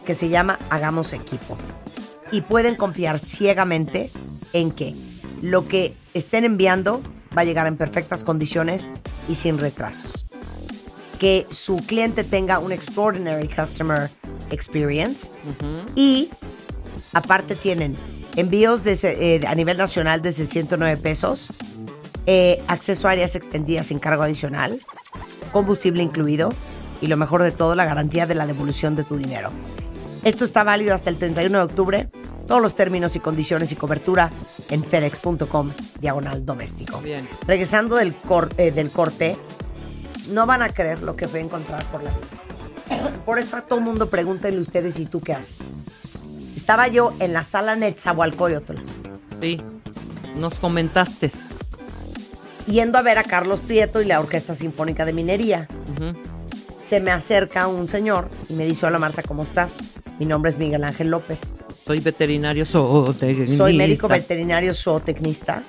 que 0.04 0.14
se 0.14 0.28
llama 0.28 0.58
Hagamos 0.70 1.12
Equipo 1.12 1.58
y 2.30 2.42
pueden 2.42 2.76
confiar 2.76 3.18
ciegamente 3.18 4.10
en 4.52 4.70
que 4.70 4.94
lo 5.42 5.66
que 5.66 5.96
estén 6.14 6.44
enviando 6.44 7.02
va 7.36 7.42
a 7.42 7.44
llegar 7.44 7.66
en 7.66 7.76
perfectas 7.76 8.24
condiciones 8.24 8.88
y 9.28 9.34
sin 9.34 9.58
retrasos. 9.58 10.26
Que 11.18 11.46
su 11.50 11.76
cliente 11.78 12.22
tenga 12.24 12.58
un 12.60 12.70
extraordinary 12.72 13.48
customer 13.48 14.08
experience 14.50 15.30
y 15.96 16.30
aparte 17.12 17.56
tienen 17.56 17.96
envíos 18.36 18.82
eh, 18.86 19.40
a 19.46 19.54
nivel 19.56 19.76
nacional 19.78 20.22
desde 20.22 20.44
109 20.44 20.96
pesos, 20.98 21.48
eh, 22.26 22.62
acceso 22.68 23.08
a 23.08 23.12
áreas 23.12 23.34
extendidas 23.34 23.86
sin 23.88 23.98
cargo 23.98 24.22
adicional, 24.22 24.80
combustible 25.52 26.02
incluido 26.04 26.50
y 27.00 27.08
lo 27.08 27.16
mejor 27.16 27.42
de 27.42 27.50
todo, 27.50 27.74
la 27.74 27.84
garantía 27.84 28.26
de 28.26 28.34
la 28.36 28.46
devolución 28.46 28.94
de 28.94 29.02
tu 29.04 29.16
dinero. 29.16 29.50
Esto 30.24 30.44
está 30.44 30.62
válido 30.62 30.94
hasta 30.94 31.10
el 31.10 31.16
31 31.16 31.58
de 31.58 31.64
octubre. 31.64 32.08
Todos 32.46 32.62
los 32.62 32.74
términos 32.74 33.14
y 33.14 33.20
condiciones 33.20 33.72
y 33.72 33.76
cobertura 33.76 34.30
en 34.70 34.82
fedex.com 34.82 35.70
diagonal 36.00 36.46
doméstico. 36.46 37.00
Bien. 37.00 37.28
Regresando 37.46 37.96
del, 37.96 38.14
cor- 38.14 38.48
eh, 38.56 38.70
del 38.70 38.90
corte, 38.90 39.36
no 40.28 40.46
van 40.46 40.62
a 40.62 40.68
creer 40.68 41.02
lo 41.02 41.16
que 41.16 41.26
voy 41.26 41.40
a 41.40 41.42
encontrar 41.44 41.84
por 41.90 42.02
la 42.02 42.10
vida. 42.10 43.10
Por 43.24 43.38
eso 43.38 43.56
a 43.56 43.62
todo 43.62 43.80
mundo 43.80 44.08
pregúntenle 44.08 44.60
ustedes 44.60 44.98
y 44.98 45.06
tú 45.06 45.20
qué 45.20 45.34
haces. 45.34 45.72
Estaba 46.56 46.88
yo 46.88 47.12
en 47.20 47.32
la 47.32 47.44
sala 47.44 47.76
Netzahualcoyotl 47.76 48.74
Sí. 49.40 49.60
Nos 50.36 50.54
comentaste. 50.56 51.30
yendo 52.66 52.98
a 52.98 53.02
ver 53.02 53.18
a 53.18 53.24
Carlos 53.24 53.60
Prieto 53.62 54.02
y 54.02 54.04
la 54.04 54.20
Orquesta 54.20 54.54
Sinfónica 54.54 55.04
de 55.04 55.12
Minería. 55.12 55.68
Ujú. 55.96 56.16
Se 56.78 57.00
me 57.00 57.10
acerca 57.10 57.66
un 57.66 57.88
señor 57.88 58.28
y 58.48 58.54
me 58.54 58.64
dice, 58.64 58.86
hola 58.86 58.98
Marta, 58.98 59.22
¿cómo 59.22 59.42
estás? 59.42 59.72
Mi 60.18 60.26
nombre 60.26 60.50
es 60.50 60.58
Miguel 60.58 60.84
Ángel 60.84 61.10
López. 61.10 61.56
Soy 61.84 62.00
veterinario 62.00 62.64
zootecnista. 62.66 63.56
Soy 63.56 63.76
médico 63.76 64.08
veterinario 64.08 64.74
zootecnista, 64.74 65.62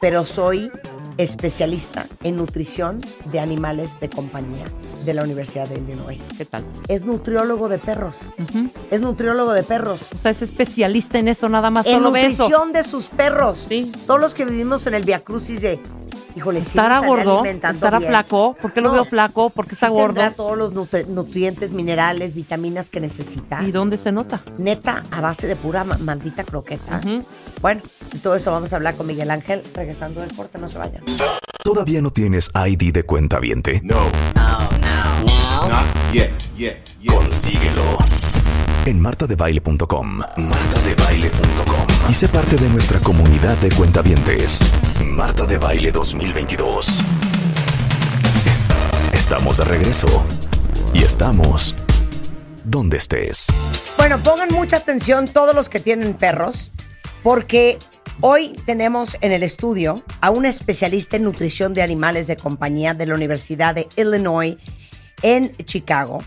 pero 0.00 0.24
soy 0.24 0.70
especialista 1.18 2.06
en 2.24 2.36
nutrición 2.36 3.00
de 3.26 3.40
animales 3.40 4.00
de 4.00 4.08
compañía 4.08 4.64
de 5.04 5.14
la 5.14 5.22
Universidad 5.22 5.68
de 5.68 5.78
Illinois. 5.78 6.18
¿Qué 6.36 6.46
tal? 6.46 6.64
Es 6.88 7.04
nutriólogo 7.04 7.68
de 7.68 7.78
perros. 7.78 8.20
Es 8.90 9.00
nutriólogo 9.02 9.52
de 9.52 9.62
perros. 9.62 10.08
O 10.14 10.18
sea, 10.18 10.30
es 10.30 10.40
especialista 10.40 11.18
en 11.18 11.28
eso, 11.28 11.48
nada 11.48 11.70
más. 11.70 11.86
En 11.86 11.96
Solo 11.96 12.10
ve 12.10 12.26
eso. 12.26 12.44
nutrición 12.44 12.72
de 12.72 12.82
sus 12.84 13.08
perros. 13.08 13.66
Sí. 13.68 13.92
Todos 14.06 14.20
los 14.20 14.34
que 14.34 14.46
vivimos 14.46 14.86
en 14.86 14.94
el 14.94 15.04
Via 15.04 15.20
Crucis 15.20 15.60
de 15.60 15.78
híjole, 16.36 16.58
¿Estará 16.60 17.00
gordo? 17.00 17.44
¿Estará 17.44 17.98
bien. 17.98 18.10
flaco? 18.10 18.56
¿Por 18.60 18.72
qué 18.72 18.80
lo 18.80 18.88
No, 18.88 18.94
veo 18.94 19.04
flaco? 19.04 19.50
¿Por 19.50 19.66
qué 19.66 19.74
está 19.74 19.86
sí 19.88 19.92
gordo? 19.92 20.06
tendrá 20.14 20.30
todos 20.32 20.56
los 20.56 20.72
nutri- 20.74 21.06
nutrientes, 21.06 21.72
minerales, 21.72 22.34
vitaminas 22.34 22.90
que 22.90 23.00
necesita. 23.00 23.62
¿Y 23.62 23.72
dónde 23.72 23.96
se 23.98 24.12
nota? 24.12 24.42
Neta, 24.58 25.04
a 25.10 25.20
base 25.20 25.46
de 25.46 25.56
pura 25.56 25.84
ma- 25.84 25.98
maldita 25.98 26.44
croqueta. 26.44 27.00
Bueno, 27.60 27.82
de 28.12 28.18
todo 28.18 28.34
eso 28.34 28.50
vamos 28.52 28.72
a 28.72 28.76
hablar 28.76 28.94
con 28.96 29.06
Miguel 29.06 29.30
Ángel 29.30 29.62
regresando 29.74 30.20
del 30.20 30.34
corte, 30.34 30.58
no 30.58 30.68
se 30.68 30.78
vayan. 30.78 31.02
¿Todavía 31.62 32.00
no 32.00 32.10
tienes 32.10 32.50
ID 32.54 32.92
de 32.92 33.02
cuenta 33.02 33.38
viente? 33.38 33.80
No. 33.84 34.00
Not 34.34 35.84
yet, 36.12 36.30
yet, 36.56 36.78
yet. 37.00 37.12
Consíguelo 37.14 37.82
en 38.86 39.00
martadebaile.com. 39.00 40.18
Martadebaile.com. 40.36 41.86
Y 42.08 42.14
sé 42.14 42.28
parte 42.28 42.56
de 42.56 42.68
nuestra 42.68 42.98
comunidad 43.00 43.56
de 43.58 43.70
cuentavientes. 43.70 44.60
Marta 45.04 45.44
de 45.46 45.58
Baile 45.58 45.92
2022. 45.92 47.02
Estamos 49.12 49.58
de 49.58 49.64
regreso. 49.64 50.24
Y 50.94 51.02
estamos 51.02 51.74
donde 52.64 52.96
estés. 52.96 53.46
Bueno, 53.96 54.18
pongan 54.18 54.48
mucha 54.50 54.78
atención 54.78 55.28
todos 55.28 55.54
los 55.54 55.68
que 55.68 55.80
tienen 55.80 56.14
perros, 56.14 56.72
porque 57.22 57.78
hoy 58.20 58.56
tenemos 58.66 59.16
en 59.20 59.32
el 59.32 59.42
estudio 59.42 60.02
a 60.20 60.30
un 60.30 60.46
especialista 60.46 61.16
en 61.16 61.24
nutrición 61.24 61.74
de 61.74 61.82
animales 61.82 62.26
de 62.26 62.36
compañía 62.36 62.94
de 62.94 63.06
la 63.06 63.14
Universidad 63.14 63.74
de 63.74 63.88
Illinois 63.96 64.56
en 65.22 65.54
Chicago. 65.64 66.20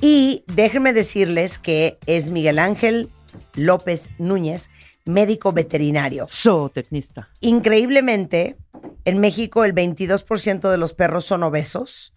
Y 0.00 0.44
déjenme 0.46 0.92
decirles 0.92 1.58
que 1.58 1.98
es 2.06 2.30
Miguel 2.30 2.58
Ángel 2.58 3.10
López 3.54 4.10
Núñez, 4.18 4.70
médico 5.04 5.52
veterinario. 5.52 6.26
Zootecnista. 6.28 7.30
Increíblemente, 7.40 8.56
en 9.04 9.18
México 9.18 9.64
el 9.64 9.74
22% 9.74 10.70
de 10.70 10.78
los 10.78 10.94
perros 10.94 11.24
son 11.24 11.42
obesos 11.42 12.14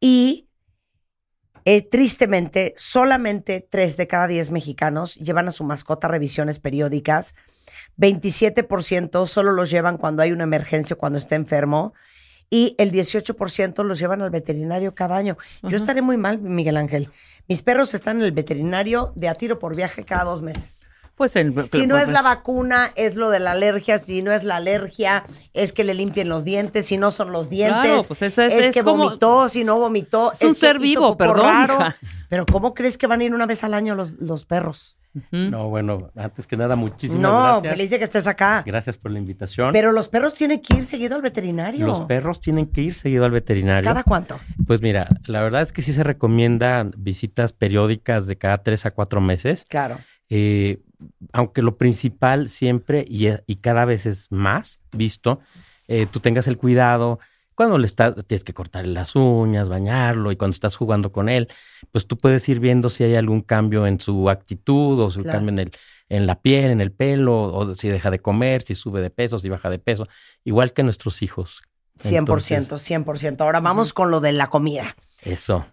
y 0.00 0.48
eh, 1.64 1.82
tristemente 1.82 2.72
solamente 2.76 3.66
3 3.68 3.96
de 3.96 4.06
cada 4.06 4.26
10 4.26 4.52
mexicanos 4.52 5.16
llevan 5.16 5.48
a 5.48 5.50
su 5.50 5.64
mascota 5.64 6.06
a 6.06 6.10
revisiones 6.10 6.60
periódicas. 6.60 7.34
27% 7.98 9.26
solo 9.26 9.52
los 9.52 9.70
llevan 9.70 9.98
cuando 9.98 10.22
hay 10.22 10.30
una 10.30 10.44
emergencia, 10.44 10.94
o 10.94 10.98
cuando 10.98 11.18
está 11.18 11.34
enfermo. 11.34 11.94
Y 12.50 12.74
el 12.78 12.90
18% 12.92 13.84
los 13.84 13.98
llevan 13.98 14.22
al 14.22 14.30
veterinario 14.30 14.94
cada 14.94 15.16
año. 15.16 15.36
Yo 15.62 15.76
estaré 15.76 16.00
muy 16.02 16.16
mal, 16.16 16.40
Miguel 16.40 16.76
Ángel. 16.76 17.10
Mis 17.46 17.62
perros 17.62 17.92
están 17.94 18.18
en 18.18 18.24
el 18.24 18.32
veterinario 18.32 19.12
de 19.16 19.28
a 19.28 19.34
tiro 19.34 19.58
por 19.58 19.74
viaje 19.76 20.04
cada 20.04 20.24
dos 20.24 20.42
meses. 20.42 20.86
Pues 21.14 21.34
el, 21.34 21.52
Si 21.72 21.86
no 21.88 21.96
es 21.96 22.04
pues, 22.04 22.12
la 22.14 22.22
vacuna, 22.22 22.92
es 22.94 23.16
lo 23.16 23.30
de 23.30 23.40
la 23.40 23.50
alergia. 23.50 23.98
Si 23.98 24.22
no 24.22 24.32
es 24.32 24.44
la 24.44 24.56
alergia, 24.56 25.24
es 25.52 25.72
que 25.72 25.82
le 25.82 25.92
limpien 25.94 26.28
los 26.28 26.44
dientes. 26.44 26.86
Si 26.86 26.96
no 26.96 27.10
son 27.10 27.32
los 27.32 27.50
dientes, 27.50 27.80
Claro, 27.82 28.04
pues 28.04 28.22
es- 28.22 28.38
es, 28.38 28.52
es 28.52 28.70
que 28.70 28.84
como- 28.84 29.04
vomitó. 29.04 29.48
Si 29.48 29.64
no 29.64 29.78
vomitó, 29.80 30.32
Es 30.32 30.42
un 30.42 30.54
ser 30.54 30.78
vivo, 30.78 31.16
perdón, 31.16 31.64
hija. 31.64 31.96
Pero 32.28 32.46
¿cómo 32.46 32.72
crees 32.72 32.96
que 32.96 33.08
van 33.08 33.20
a 33.20 33.24
ir 33.24 33.34
una 33.34 33.46
vez 33.46 33.64
al 33.64 33.74
año 33.74 33.96
los, 33.96 34.12
los 34.20 34.44
perros? 34.44 34.97
No, 35.30 35.68
bueno, 35.68 36.10
antes 36.16 36.46
que 36.46 36.56
nada, 36.56 36.76
muchísimas 36.76 37.20
no, 37.20 37.42
gracias. 37.60 37.72
feliz 37.72 37.90
de 37.90 37.98
que 37.98 38.04
estés 38.04 38.26
acá. 38.26 38.62
Gracias 38.64 38.98
por 38.98 39.10
la 39.10 39.18
invitación. 39.18 39.72
Pero 39.72 39.92
los 39.92 40.08
perros 40.08 40.34
tienen 40.34 40.60
que 40.60 40.76
ir 40.76 40.84
seguido 40.84 41.16
al 41.16 41.22
veterinario. 41.22 41.86
Los 41.86 42.02
perros 42.02 42.40
tienen 42.40 42.66
que 42.66 42.82
ir 42.82 42.94
seguido 42.94 43.24
al 43.24 43.30
veterinario. 43.30 43.88
¿Cada 43.88 44.04
cuánto? 44.04 44.38
Pues 44.66 44.80
mira, 44.82 45.08
la 45.26 45.42
verdad 45.42 45.62
es 45.62 45.72
que 45.72 45.82
sí 45.82 45.92
se 45.92 46.04
recomiendan 46.04 46.92
visitas 46.96 47.52
periódicas 47.52 48.26
de 48.26 48.36
cada 48.36 48.58
tres 48.58 48.86
a 48.86 48.90
cuatro 48.92 49.20
meses. 49.20 49.64
Claro. 49.68 49.98
Eh, 50.30 50.82
aunque 51.32 51.62
lo 51.62 51.76
principal 51.76 52.48
siempre 52.48 53.04
y, 53.08 53.28
y 53.46 53.56
cada 53.56 53.84
vez 53.84 54.06
es 54.06 54.30
más 54.30 54.80
visto, 54.92 55.40
eh, 55.86 56.06
tú 56.10 56.20
tengas 56.20 56.46
el 56.48 56.58
cuidado 56.58 57.18
cuando 57.58 57.76
le 57.76 57.86
estás, 57.88 58.14
tienes 58.28 58.44
que 58.44 58.54
cortarle 58.54 58.92
las 58.92 59.16
uñas, 59.16 59.68
bañarlo 59.68 60.30
y 60.30 60.36
cuando 60.36 60.54
estás 60.54 60.76
jugando 60.76 61.10
con 61.10 61.28
él, 61.28 61.48
pues 61.90 62.06
tú 62.06 62.16
puedes 62.16 62.48
ir 62.48 62.60
viendo 62.60 62.88
si 62.88 63.02
hay 63.02 63.16
algún 63.16 63.40
cambio 63.40 63.84
en 63.88 63.98
su 63.98 64.30
actitud 64.30 65.00
o 65.00 65.10
su 65.10 65.22
Claro. 65.22 65.38
cambio 65.38 65.54
en, 65.54 65.58
el, 65.58 65.72
en 66.08 66.28
la 66.28 66.40
piel, 66.40 66.70
en 66.70 66.80
el 66.80 66.92
pelo, 66.92 67.52
o 67.52 67.74
si 67.74 67.88
deja 67.88 68.12
de 68.12 68.20
comer, 68.20 68.62
si 68.62 68.76
sube 68.76 69.00
de 69.00 69.10
peso, 69.10 69.40
si 69.40 69.48
baja 69.48 69.70
de 69.70 69.80
peso, 69.80 70.06
igual 70.44 70.72
que 70.72 70.84
nuestros 70.84 71.20
hijos. 71.20 71.60
100%, 72.00 72.18
Entonces, 72.58 72.88
100%. 72.88 73.40
Ahora 73.40 73.58
vamos 73.58 73.92
con 73.92 74.12
lo 74.12 74.20
de 74.20 74.30
la 74.30 74.46
comida. 74.46 74.94
Eso. 75.22 75.66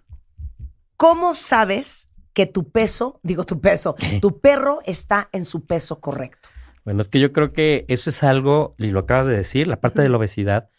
¿Cómo 0.97 1.35
sabes 1.35 2.09
que 2.33 2.47
tu 2.47 2.71
peso, 2.71 3.19
digo 3.21 3.43
tu 3.43 3.61
peso, 3.61 3.93
tu 4.21 4.39
perro 4.39 4.79
está 4.85 5.29
en 5.33 5.45
su 5.45 5.67
peso 5.67 5.99
correcto? 5.99 6.49
Bueno, 6.85 7.01
es 7.01 7.07
que 7.07 7.19
yo 7.19 7.33
creo 7.33 7.51
que 7.51 7.85
eso 7.87 8.11
es 8.11 8.23
algo, 8.23 8.75
y 8.77 8.91
lo 8.91 8.99
acabas 8.99 9.25
de 9.25 9.35
decir, 9.35 9.67
la 9.67 9.81
parte 9.81 10.03
de 10.03 10.09
la 10.09 10.17
obesidad, 10.17 10.69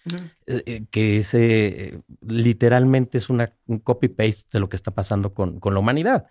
eh, 0.46 0.62
eh, 0.64 0.86
que 0.88 1.18
es, 1.18 1.34
eh, 1.34 2.00
literalmente 2.20 3.18
es 3.18 3.28
una, 3.28 3.52
un 3.66 3.80
copy-paste 3.80 4.48
de 4.52 4.60
lo 4.60 4.68
que 4.68 4.76
está 4.76 4.92
pasando 4.92 5.34
con, 5.34 5.58
con 5.58 5.74
la 5.74 5.80
humanidad. 5.80 6.26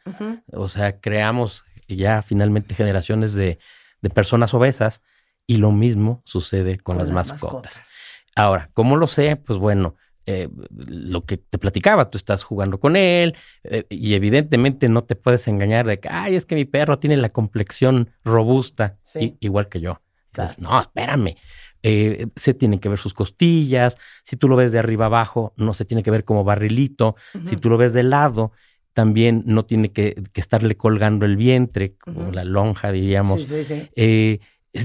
O 0.53 0.69
sea, 0.69 1.01
creamos 1.01 1.65
ya 1.89 2.21
finalmente 2.21 2.73
generaciones 2.73 3.33
de, 3.33 3.59
de 4.01 4.09
personas 4.09 4.53
obesas 4.53 5.01
y 5.45 5.57
lo 5.57 5.73
mismo 5.73 6.21
sucede 6.23 6.79
con, 6.79 6.97
las, 6.97 7.11
mascotas. 7.11 7.97
Ahora, 8.33 8.69
¿cómo 8.73 8.95
lo 8.95 9.07
sé? 9.07 9.35
Pues 9.35 9.59
bueno, 9.59 9.97
eh, 10.25 10.49
lo 10.87 11.25
que 11.25 11.37
te 11.37 11.57
platicaba, 11.57 12.09
tú 12.09 12.17
estás 12.17 12.43
jugando 12.43 12.79
con 12.79 12.95
él 12.95 13.35
eh, 13.63 13.85
y 13.89 14.13
evidentemente 14.15 14.89
no 14.89 15.03
te 15.03 15.15
puedes 15.15 15.47
engañar 15.47 15.85
de 15.85 15.99
que, 15.99 16.09
ay, 16.09 16.35
es 16.35 16.45
que 16.45 16.55
mi 16.55 16.65
perro 16.65 16.99
tiene 16.99 17.17
la 17.17 17.29
complexión 17.29 18.09
robusta, 18.23 18.97
Sí. 19.03 19.37
igual 19.39 19.69
que 19.69 19.79
yo. 19.81 20.01
Dices, 20.35 20.59
no, 20.59 20.79
espérame. 20.81 21.35
Eh, 21.83 22.27
se 22.35 22.53
tienen 22.53 22.79
que 22.79 22.89
ver 22.89 22.97
sus 22.97 23.13
costillas. 23.13 23.95
Si 24.23 24.35
tú 24.35 24.47
lo 24.49 24.55
ves 24.55 24.71
de 24.71 24.79
arriba 24.79 25.05
abajo, 25.05 25.53
no 25.55 25.73
se 25.73 25.85
tiene 25.85 26.01
que 26.03 26.11
ver 26.11 26.25
como 26.25 26.43
barrilito. 26.43 27.15
Si 27.45 27.55
tú 27.57 27.69
lo 27.69 27.77
ves 27.77 27.93
de 27.93 28.03
lado, 28.03 28.51
también 28.93 29.43
no 29.45 29.65
tiene 29.65 29.91
que, 29.91 30.15
que 30.33 30.41
estarle 30.41 30.75
colgando 30.75 31.25
el 31.25 31.35
vientre, 31.37 31.95
como 31.97 32.31
la 32.31 32.43
lonja, 32.43 32.91
diríamos 32.91 33.41
Sí, 33.41 33.63
sí, 33.63 33.63
sí. 33.63 33.89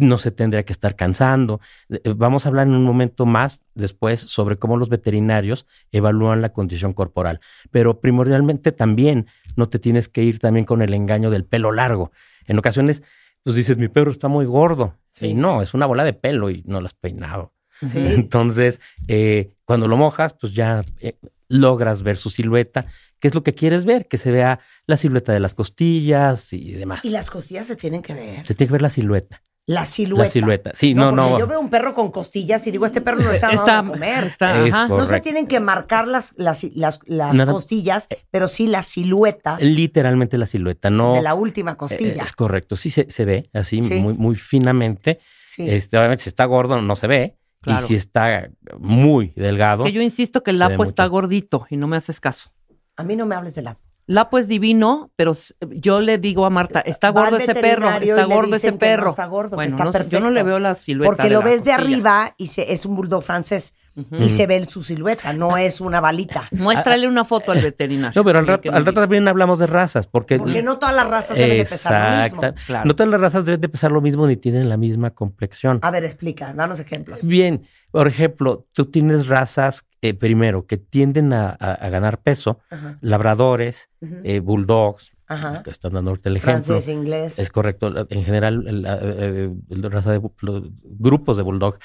No 0.01 0.19
se 0.19 0.31
tendría 0.31 0.65
que 0.65 0.73
estar 0.73 0.95
cansando. 0.95 1.61
Eh, 1.89 2.01
eh, 2.05 2.15
Vamos 2.17 2.45
a 2.45 2.49
hablar 2.49 2.67
en 2.67 2.75
un 2.75 2.85
momento 2.85 3.27
más 3.27 3.63
después 3.75 4.21
sobre 4.21 4.57
cómo 4.57 4.77
los 4.77 4.89
veterinarios 4.89 5.67
evalúan 5.91 6.43
la 6.43 6.53
condición 6.53 6.93
corporal. 6.93 7.41
Pero 7.71 8.01
primordialmente 8.01 8.73
también 8.73 9.27
no 9.57 9.69
te 9.69 9.79
tienes 9.79 10.09
que 10.09 10.23
ir 10.23 10.39
también 10.39 10.65
con 10.65 10.83
el 10.83 10.95
engaño 10.95 11.31
del 11.31 11.45
pelo 11.45 11.73
largo. 11.73 12.13
En 12.47 12.59
ocasiones, 12.59 13.03
pues 13.43 13.57
dices, 13.57 13.79
mi 13.79 13.89
perro 13.89 14.11
está 14.11 14.29
muy 14.29 14.45
gordo. 14.45 14.97
Sí. 15.11 15.29
Y 15.29 15.35
no, 15.35 15.63
es 15.63 15.75
una 15.75 15.87
bola 15.87 16.05
de 16.05 16.13
pelo 16.13 16.51
y 16.51 16.63
no 16.67 16.81
lo 16.81 16.87
has 16.87 16.95
peinado. 16.95 17.53
Sí. 17.87 17.99
Entonces, 18.09 18.81
eh, 19.09 19.53
cuando 19.65 19.89
lo 19.89 19.97
mojas, 19.97 20.35
pues 20.35 20.53
ya 20.53 20.85
eh, 21.01 21.17
logras 21.49 22.03
ver 22.03 22.17
su 22.17 22.31
silueta. 22.31 22.87
¿Qué 23.19 23.29
es 23.29 23.35
lo 23.35 23.43
que 23.43 23.55
quieres 23.55 23.85
ver? 23.85 24.09
Que 24.09 24.17
se 24.17 24.31
vea 24.31 24.61
la 24.87 24.97
silueta 24.97 25.33
de 25.33 25.41
las 25.41 25.55
costillas 25.55 26.53
y 26.53 26.73
demás. 26.73 27.05
Y 27.05 27.11
las 27.11 27.31
costillas 27.31 27.67
se 27.67 27.77
tienen 27.77 28.01
que 28.03 28.15
ver. 28.15 28.47
Se 28.47 28.55
tiene 28.55 28.69
que 28.69 28.73
ver 28.73 28.83
la 28.83 28.91
silueta. 28.91 29.43
La 29.67 29.85
silueta. 29.85 30.25
La 30.25 30.31
silueta. 30.31 30.71
Sí, 30.75 30.95
no, 30.95 31.11
porque 31.11 31.17
no. 31.31 31.39
Yo 31.39 31.47
veo 31.47 31.61
un 31.61 31.71
perro 31.71 31.95
con 31.95 32.11
costillas 32.11 32.67
y 32.67 32.71
digo, 32.73 32.87
este 32.87 33.01
perro 33.01 33.19
no 33.21 33.29
le 33.29 33.37
está 33.37 33.49
dando 33.49 33.63
Está, 33.63 33.79
a 33.79 33.85
comer. 33.87 34.25
está, 34.25 34.67
Es. 34.67 34.75
No 34.89 35.05
se 35.07 35.21
tienen 35.21 35.47
que 35.47 35.61
marcar 35.61 36.09
las, 36.09 36.35
las, 36.37 36.65
las, 36.75 37.01
las 37.07 37.47
costillas, 37.47 38.09
pero 38.31 38.49
sí 38.49 38.67
la 38.67 38.83
silueta 38.83 39.59
Literalmente 39.61 40.39
la 40.39 40.47
silueta, 40.47 40.91
no. 40.91 41.15
de 41.15 41.23
la 41.23 41.35
última 41.35 41.73
eh, 41.73 41.77
costilla. 41.77 42.25
Es 42.25 42.33
correcto, 42.33 42.75
sí 42.75 42.91
se, 42.91 43.11
se 43.11 43.25
ve 43.25 43.49
así 43.53 43.81
Sí. 43.83 43.95
muy, 43.95 44.15
muy 44.15 44.35
finamente. 44.35 45.21
sí. 45.45 45.69
Este, 45.69 45.97
obviamente, 45.99 46.25
si 46.25 46.31
está 46.31 46.45
gordo 46.47 46.81
no 46.81 46.97
se 46.97 47.07
ve. 47.07 47.37
Claro. 47.63 47.85
Y 47.85 47.89
si 47.89 47.95
está 47.95 48.51
muy 48.79 49.35
delgado. 49.37 49.85
Es 49.85 49.91
que 49.91 49.95
yo 49.95 50.01
insisto 50.01 50.43
que 50.43 50.51
el 50.51 50.59
Lapo 50.59 50.83
está 50.83 51.05
gordito 51.07 51.67
y 51.69 51.77
no 51.77 51.87
me 51.89 51.97
haces 51.99 52.19
caso. 52.19 52.51
A 52.97 53.05
mí 53.05 53.17
no 53.17 53.27
me 53.27 53.35
hables 53.35 53.55
de 53.55 53.61
la. 53.63 53.79
Lapo 54.11 54.39
es 54.39 54.49
divino, 54.49 55.13
pero 55.15 55.37
yo 55.71 56.01
le 56.01 56.19
digo 56.19 56.45
a 56.45 56.51
Marta, 56.51 56.81
está 56.81 57.13
Va 57.13 57.27
al 57.27 57.31
gordo 57.31 57.45
ese 57.45 57.55
perro, 57.55 57.91
está 57.91 58.25
gordo 58.25 58.57
ese 58.57 58.73
no 58.73 58.79
perro. 58.79 59.11
está 59.11 59.27
gordo, 59.27 59.55
bueno, 59.55 59.71
está 59.71 59.85
no 59.85 60.09
yo 60.09 60.19
no 60.19 60.31
le 60.31 60.43
veo 60.43 60.59
la 60.59 60.75
silueta. 60.75 61.15
Porque 61.15 61.31
lo 61.31 61.39
la 61.39 61.45
ves 61.45 61.63
de 61.63 61.71
arriba 61.71 62.35
y 62.37 62.49
se, 62.49 62.73
es 62.73 62.85
un 62.85 62.97
bulldog 62.97 63.23
francés 63.23 63.77
y 64.19 64.29
se 64.29 64.49
ve 64.49 64.65
su 64.65 64.83
silueta, 64.83 65.33
no 65.33 65.57
es 65.57 65.81
una 65.81 66.01
balita. 66.01 66.43
Muéstrale 66.51 67.07
una 67.07 67.25
foto 67.25 67.53
al 67.53 67.61
veterinario. 67.61 68.21
No, 68.21 68.25
pero 68.25 68.41
al 68.41 68.49
rato, 68.49 68.73
al 68.73 68.85
rato 68.85 69.01
también 69.01 69.29
hablamos 69.29 69.61
de 69.61 69.69
razas. 69.69 70.09
Porque, 70.09 70.39
Porque 70.39 70.61
no 70.61 70.79
todas 70.81 70.97
las 70.97 71.07
razas 71.07 71.37
deben 71.37 71.59
de 71.59 71.65
pesar 71.67 72.11
lo 72.11 72.23
mismo. 72.25 72.55
Claro. 72.67 72.85
No 72.87 72.97
todas 72.97 73.11
las 73.13 73.21
razas 73.21 73.45
deben 73.45 73.61
de 73.61 73.69
pesar 73.69 73.93
lo 73.93 74.01
mismo 74.01 74.27
ni 74.27 74.37
tienen 74.37 74.69
la 74.69 74.77
misma 74.77 75.11
complexión. 75.11 75.79
A 75.83 75.91
ver, 75.93 76.05
explica, 76.05 76.53
danos 76.53 76.81
ejemplos. 76.81 77.25
Bien, 77.25 77.65
por 77.93 78.09
ejemplo, 78.09 78.67
tú 78.73 78.87
tienes 78.87 79.29
razas, 79.29 79.85
eh, 80.03 80.15
primero, 80.15 80.67
que 80.67 80.77
tienden 80.79 81.33
a, 81.33 81.51
a- 81.51 81.75
a 81.75 81.89
ganar 81.91 82.23
peso, 82.23 82.59
Ajá. 82.71 82.99
labradores, 83.03 83.91
eh, 84.25 84.41
bulldogs, 84.41 85.17
Ajá. 85.27 85.63
que 85.63 85.71
están 85.71 85.93
dando 85.93 86.11
el 86.13 86.37
ejemplo. 86.37 86.41
Francés, 86.65 86.89
inglés. 86.89 87.39
Es 87.39 87.51
correcto. 87.51 88.07
En 88.09 88.25
general, 88.25 88.65
la, 88.83 88.95
eh, 88.97 89.01
eh, 89.03 89.51
la 89.69 89.89
raza 89.89 90.13
de 90.13 90.21
los 90.41 90.65
grupos 90.83 91.37
de 91.37 91.43
bulldog. 91.43 91.79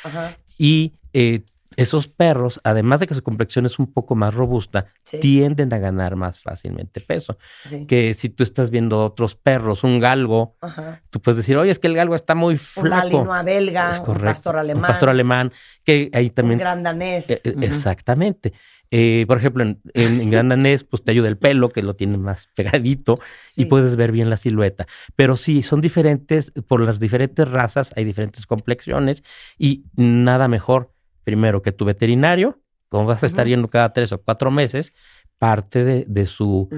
Y 0.58 0.94
eh, 1.14 1.44
esos 1.78 2.08
perros, 2.08 2.60
además 2.64 3.00
de 3.00 3.08
que 3.08 3.14
su 3.14 3.22
complexión 3.24 3.66
es 3.66 3.80
un 3.80 3.92
poco 3.92 4.16
más 4.16 4.34
robusta, 4.34 4.86
Sí. 5.04 5.20
tienden 5.20 5.74
a 5.74 5.78
ganar 5.78 6.16
más 6.16 6.40
fácilmente 6.40 7.02
peso. 7.02 7.38
Sí. 7.70 7.86
Que 7.86 8.14
si 8.14 8.30
tú 8.30 8.44
estás 8.44 8.72
viendo 8.72 9.04
otros 9.04 9.36
perros, 9.36 9.84
un 9.84 10.00
galgo, 10.00 10.56
Ajá. 10.62 11.02
tú 11.10 11.22
puedes 11.22 11.38
decir, 11.38 11.58
oye, 11.58 11.72
es 11.72 11.80
que 11.80 11.88
el 11.88 11.96
galgo 11.96 12.16
está 12.16 12.36
muy 12.36 12.54
Un 12.54 12.60
flaco. 12.60 13.26
malinois 13.26 13.46
belga, 13.46 14.04
un 14.08 14.18
pastor 14.20 14.58
alemán, 14.58 14.84
Un 14.84 14.88
pastor 14.88 15.10
alemán, 15.10 15.52
que 15.84 16.10
ahí 16.14 16.26
un 16.28 16.32
también... 16.34 16.60
gran 16.60 16.84
danés. 16.84 17.30
Eh, 17.30 17.40
eh, 17.44 17.56
Exactamente. 17.62 18.54
Eh, 18.92 19.26
por 19.28 19.38
ejemplo, 19.40 19.64
en, 19.64 19.82
en, 19.96 20.22
en 20.22 20.30
gran 20.30 20.48
danés, 20.48 20.84
pues 20.84 21.04
te 21.04 21.12
ayuda 21.12 21.28
el 21.28 21.38
pelo, 21.38 21.70
que 21.70 21.82
lo 21.82 21.96
tiene 21.96 22.18
más 22.18 22.50
pegadito, 22.56 23.20
Sí. 23.48 23.64
y 23.64 23.66
puedes 23.66 23.96
ver 23.96 24.12
bien 24.12 24.30
la 24.30 24.38
silueta. 24.38 24.86
Pero 25.16 25.36
sí, 25.38 25.64
son 25.64 25.82
diferentes, 25.82 26.52
por 26.68 26.82
las 26.82 27.00
diferentes 27.00 27.48
razas 27.48 27.92
hay 27.96 28.04
diferentes 28.06 28.46
complexiones, 28.46 29.24
y 29.58 29.86
nada 29.96 30.48
mejor, 30.48 30.92
primero, 31.26 31.62
que 31.62 31.74
tu 31.74 31.84
veterinario, 31.84 32.62
como 32.88 33.06
vas 33.06 33.24
a 33.24 33.26
estar 33.26 33.46
Ujú. 33.46 33.50
yendo 33.50 33.68
cada 33.68 33.92
tres 33.92 34.14
o 34.14 34.22
cuatro 34.22 34.52
meses, 34.52 34.94
parte 35.38 35.84
de, 35.84 36.06
de 36.08 36.26
su 36.26 36.70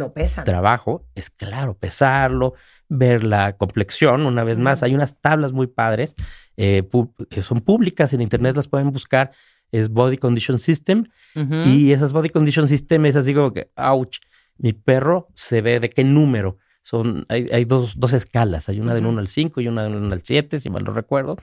trabajo 0.45 1.05
es, 1.13 1.29
claro, 1.29 1.77
pesarlo, 1.77 2.53
ver 2.89 3.23
la 3.23 3.55
complexión. 3.57 4.25
Una 4.25 4.43
vez 4.43 4.57
más, 4.57 4.81
hay 4.81 4.95
unas 4.95 5.21
tablas 5.21 5.53
muy 5.53 5.67
padres, 5.67 6.15
eh, 6.55 6.81
son 7.39 7.59
públicas, 7.59 8.13
en 8.13 8.21
internet 8.21 8.55
las 8.55 8.67
pueden 8.67 8.89
buscar, 8.91 9.31
es 9.71 9.89
Body 9.89 10.17
Condition 10.17 10.57
System, 10.57 11.05
y 11.65 11.91
esas 11.91 12.13
Body 12.13 12.29
Condition 12.29 12.67
System 12.67 13.05
es 13.05 13.15
así 13.15 13.33
como 13.33 13.53
que, 13.53 13.69
ouch, 13.75 14.17
mi 14.57 14.73
perro 14.73 15.27
se 15.35 15.61
ve 15.61 15.79
de 15.79 15.89
qué 15.89 16.03
número. 16.03 16.57
Son, 16.81 17.25
hay, 17.29 17.45
hay 17.51 17.65
dos, 17.65 17.99
dos 17.99 18.13
escalas, 18.13 18.69
hay 18.69 18.79
una 18.79 18.93
del 18.95 19.03
Ujú. 19.03 19.11
1 19.11 19.19
al 19.19 19.27
5 19.27 19.61
y 19.61 19.67
una 19.67 19.83
del 19.83 19.95
1 19.95 20.13
al 20.13 20.21
7, 20.23 20.57
si 20.57 20.69
mal 20.69 20.83
no 20.83 20.93
recuerdo. 20.93 21.37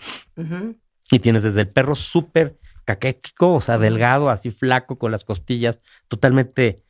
Y 1.11 1.19
tienes 1.19 1.43
desde 1.43 1.61
el 1.61 1.69
perro 1.69 1.95
súper 1.95 2.59
caquético, 2.85 3.55
o 3.55 3.61
sea, 3.61 3.79
delgado, 3.79 4.31
así 4.31 4.51
flaco, 4.51 4.99
con 4.99 5.11
las 5.11 5.25
costillas 5.25 5.81
totalmente 6.09 6.83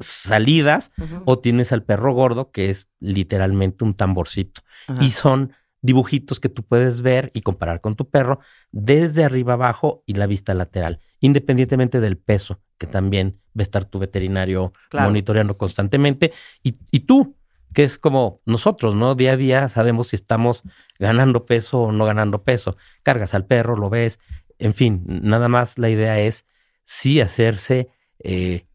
salidas, 0.00 0.90
o 1.26 1.38
tienes 1.38 1.72
al 1.72 1.82
perro 1.84 2.12
gordo, 2.12 2.50
que 2.50 2.70
es 2.70 2.88
literalmente 2.98 3.84
un 3.84 3.94
tamborcito. 3.94 4.62
Ajá. 4.88 5.02
Y 5.02 5.10
son 5.10 5.52
dibujitos 5.82 6.40
que 6.40 6.48
tú 6.48 6.62
puedes 6.62 7.00
ver 7.00 7.30
y 7.34 7.40
comparar 7.42 7.80
con 7.80 7.96
tu 7.96 8.08
perro 8.10 8.40
desde 8.70 9.24
arriba 9.24 9.54
abajo 9.54 10.02
y 10.06 10.14
la 10.14 10.26
vista 10.26 10.54
lateral, 10.54 11.00
independientemente 11.20 12.00
del 12.00 12.18
peso, 12.18 12.60
que 12.78 12.86
también 12.86 13.40
va 13.48 13.60
a 13.60 13.62
estar 13.62 13.84
tu 13.84 13.98
veterinario 13.98 14.72
Claro. 14.90 15.08
monitoreando 15.08 15.56
constantemente. 15.56 16.32
Y, 16.62 16.78
y 16.90 17.00
tú, 17.00 17.36
que 17.72 17.84
es 17.84 17.96
como 17.98 18.40
nosotros, 18.46 18.94
¿no? 18.94 19.14
Día 19.14 19.32
a 19.32 19.36
día 19.36 19.68
sabemos 19.68 20.08
si 20.08 20.16
estamos 20.16 20.62
ganando 20.98 21.46
peso 21.46 21.82
o 21.82 21.92
no 21.92 22.04
ganando 22.04 22.42
peso. 22.42 22.76
Cargas 23.02 23.32
al 23.34 23.46
perro, 23.46 23.76
lo 23.76 23.88
ves. 23.88 24.18
En 24.60 24.74
fin, 24.74 25.02
nada 25.06 25.48
más 25.48 25.78
la 25.78 25.88
idea 25.88 26.20
es 26.20 26.44
sí 26.84 27.20
hacerse, 27.20 27.88
eh, 28.18 28.66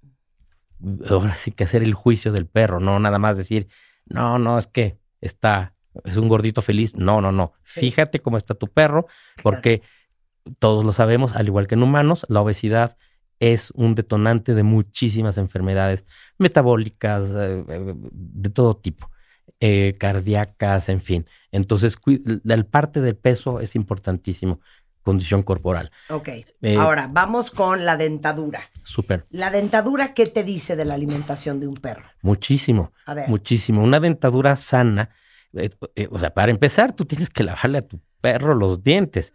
ahora 1.10 1.36
sí 1.36 1.52
que 1.52 1.64
hacer 1.64 1.84
el 1.84 1.94
juicio 1.94 2.32
del 2.32 2.48
perro, 2.48 2.80
no 2.80 3.00
nada 3.00 3.20
más 3.20 3.38
decir, 3.38 3.68
no, 4.06 4.40
no, 4.40 4.58
es 4.58 4.68
que 4.68 4.98
está, 5.22 5.76
es 6.04 6.18
un 6.18 6.28
gordito 6.28 6.62
feliz. 6.62 6.96
No, 6.96 7.22
no, 7.22 7.32
no. 7.32 7.54
Sí. 7.66 7.82
Fíjate 7.82 8.20
cómo 8.20 8.38
está 8.38 8.56
tu 8.56 8.68
perro, 8.68 9.08
porque 9.44 9.82
todos 10.60 10.84
lo 10.84 10.92
sabemos, 10.92 11.36
al 11.36 11.48
igual 11.48 11.68
que 11.68 11.76
en 11.76 11.84
humanos, 11.84 12.26
la 12.30 12.42
obesidad 12.42 12.98
es 13.40 13.72
un 13.72 13.96
detonante 13.96 14.54
de 14.54 14.64
muchísimas 14.64 15.38
enfermedades 15.38 16.06
metabólicas, 16.38 17.24
eh, 17.30 17.64
de 18.12 18.50
todo 18.50 18.76
tipo, 18.78 19.12
eh, 19.60 19.94
cardíacas, 20.00 20.90
en 20.90 21.02
fin. 21.02 21.26
Entonces, 21.52 21.98
la 22.44 22.64
parte 22.64 23.02
del 23.02 23.16
peso 23.16 23.60
es 23.60 23.76
importantísimo, 23.76 24.62
condición 25.06 25.44
corporal. 25.44 25.92
Ok. 26.10 26.28
Eh, 26.62 26.76
Ahora, 26.78 27.08
vamos 27.10 27.52
con 27.52 27.86
la 27.86 27.96
dentadura. 27.96 28.62
Súper, 28.84 29.26
La 29.30 29.52
dentadura, 29.52 30.14
¿qué 30.14 30.26
te 30.26 30.44
dice 30.44 30.76
de 30.76 30.84
la 30.84 30.96
alimentación 30.96 31.60
de 31.60 31.68
un 31.68 31.76
perro? 31.76 32.04
muchísimo. 32.22 32.92
A 33.06 33.14
ver. 33.14 33.30
Muchísimo. 33.30 33.84
Una 33.84 34.00
dentadura 34.00 34.56
sana, 34.56 35.12
eh, 35.54 35.70
eh, 35.96 36.08
o 36.12 36.18
sea, 36.18 36.34
para 36.34 36.52
empezar, 36.52 36.94
tú 36.94 37.06
tienes 37.06 37.30
que 37.30 37.44
lavarle 37.44 37.78
a 37.78 37.88
tu 37.88 38.02
perro 38.20 38.56
los 38.56 38.84
dientes. 38.84 39.34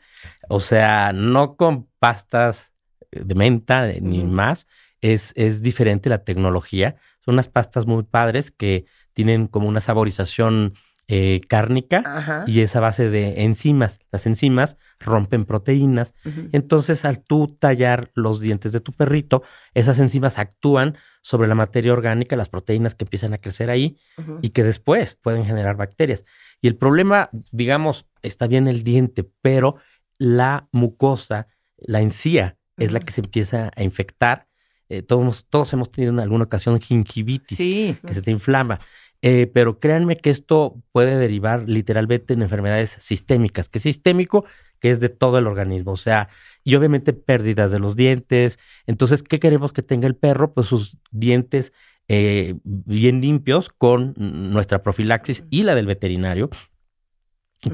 O 0.48 0.58
sea, 0.60 1.12
no 1.12 1.54
con 1.56 1.86
pastas 2.00 2.72
de 3.12 3.34
menta 3.34 3.86
ni 4.00 4.24
más. 4.24 4.66
Es, 5.00 5.32
es 5.36 5.62
diferente 5.62 6.10
la 6.10 6.24
tecnología. 6.24 6.96
Son 7.24 7.34
unas 7.34 7.48
pastas 7.48 7.86
muy 7.86 8.02
padres 8.02 8.50
que 8.50 8.86
tienen 9.14 9.46
como 9.46 9.68
una 9.68 9.80
saborización 9.80 10.74
eh, 11.12 11.40
cárnica 11.48 12.02
Ajá. 12.06 12.44
y 12.46 12.60
es 12.60 12.76
a 12.76 12.80
base 12.80 13.10
de 13.10 13.42
enzimas. 13.42 13.98
Las 14.12 14.26
enzimas 14.26 14.76
rompen 15.00 15.44
proteínas 15.44 16.14
entonces, 16.52 17.04
al 17.04 17.20
tú 17.24 17.48
tallar 17.58 18.12
los 18.14 18.40
dientes 18.40 18.70
de 18.72 18.78
tu 18.80 18.92
perrito, 18.92 19.42
esas 19.74 19.98
enzimas 19.98 20.38
actúan 20.38 20.96
sobre 21.20 21.48
la 21.48 21.54
materia 21.56 21.92
orgánica, 21.92 22.36
las 22.36 22.48
proteínas 22.48 22.94
que 22.94 23.04
empiezan 23.04 23.34
a 23.34 23.38
crecer 23.38 23.70
ahí 23.70 23.96
y 24.40 24.50
que 24.50 24.62
después 24.62 25.16
pueden 25.20 25.44
generar 25.44 25.76
bacterias. 25.76 26.24
Y 26.60 26.68
el 26.68 26.76
problema, 26.76 27.28
digamos, 27.50 28.06
está 28.22 28.46
bien 28.46 28.68
el 28.68 28.82
diente, 28.84 29.28
pero 29.42 29.76
la 30.18 30.68
mucosa, 30.70 31.48
la 31.78 32.00
encía, 32.00 32.56
es 32.76 32.92
la 32.92 33.00
que 33.00 33.12
se 33.12 33.20
empieza 33.20 33.70
a 33.74 33.82
infectar. 33.82 34.46
Eh, 34.88 35.02
todos, 35.02 35.46
todos 35.48 35.72
hemos 35.72 35.90
tenido 35.90 36.12
en 36.12 36.20
alguna 36.20 36.44
ocasión 36.44 36.80
gingivitis 36.80 37.58
Sí. 37.58 37.96
que 38.06 38.14
se 38.14 38.22
te 38.22 38.30
inflama. 38.30 38.80
Eh, 39.22 39.46
pero 39.52 39.78
créanme 39.78 40.16
que 40.16 40.30
esto 40.30 40.82
puede 40.92 41.18
derivar 41.18 41.68
literalmente 41.68 42.32
en 42.32 42.42
enfermedades 42.42 42.96
sistémicas, 43.00 43.68
que 43.68 43.78
es 43.78 43.82
sistémico, 43.82 44.46
que 44.80 44.90
es 44.90 45.00
de 45.00 45.10
todo 45.10 45.38
el 45.38 45.46
organismo, 45.46 45.92
o 45.92 45.96
sea, 45.98 46.28
y 46.64 46.74
obviamente 46.74 47.12
pérdidas 47.12 47.70
de 47.70 47.80
los 47.80 47.96
dientes. 47.96 48.58
Entonces, 48.86 49.22
¿qué 49.22 49.38
queremos 49.38 49.72
que 49.72 49.82
tenga 49.82 50.06
el 50.06 50.16
perro? 50.16 50.54
Pues 50.54 50.68
sus 50.68 50.96
dientes 51.10 51.72
eh, 52.08 52.54
bien 52.64 53.20
limpios 53.20 53.68
con 53.68 54.14
nuestra 54.16 54.82
profilaxis 54.82 55.44
y 55.50 55.64
la 55.64 55.74
del 55.74 55.86
veterinario, 55.86 56.48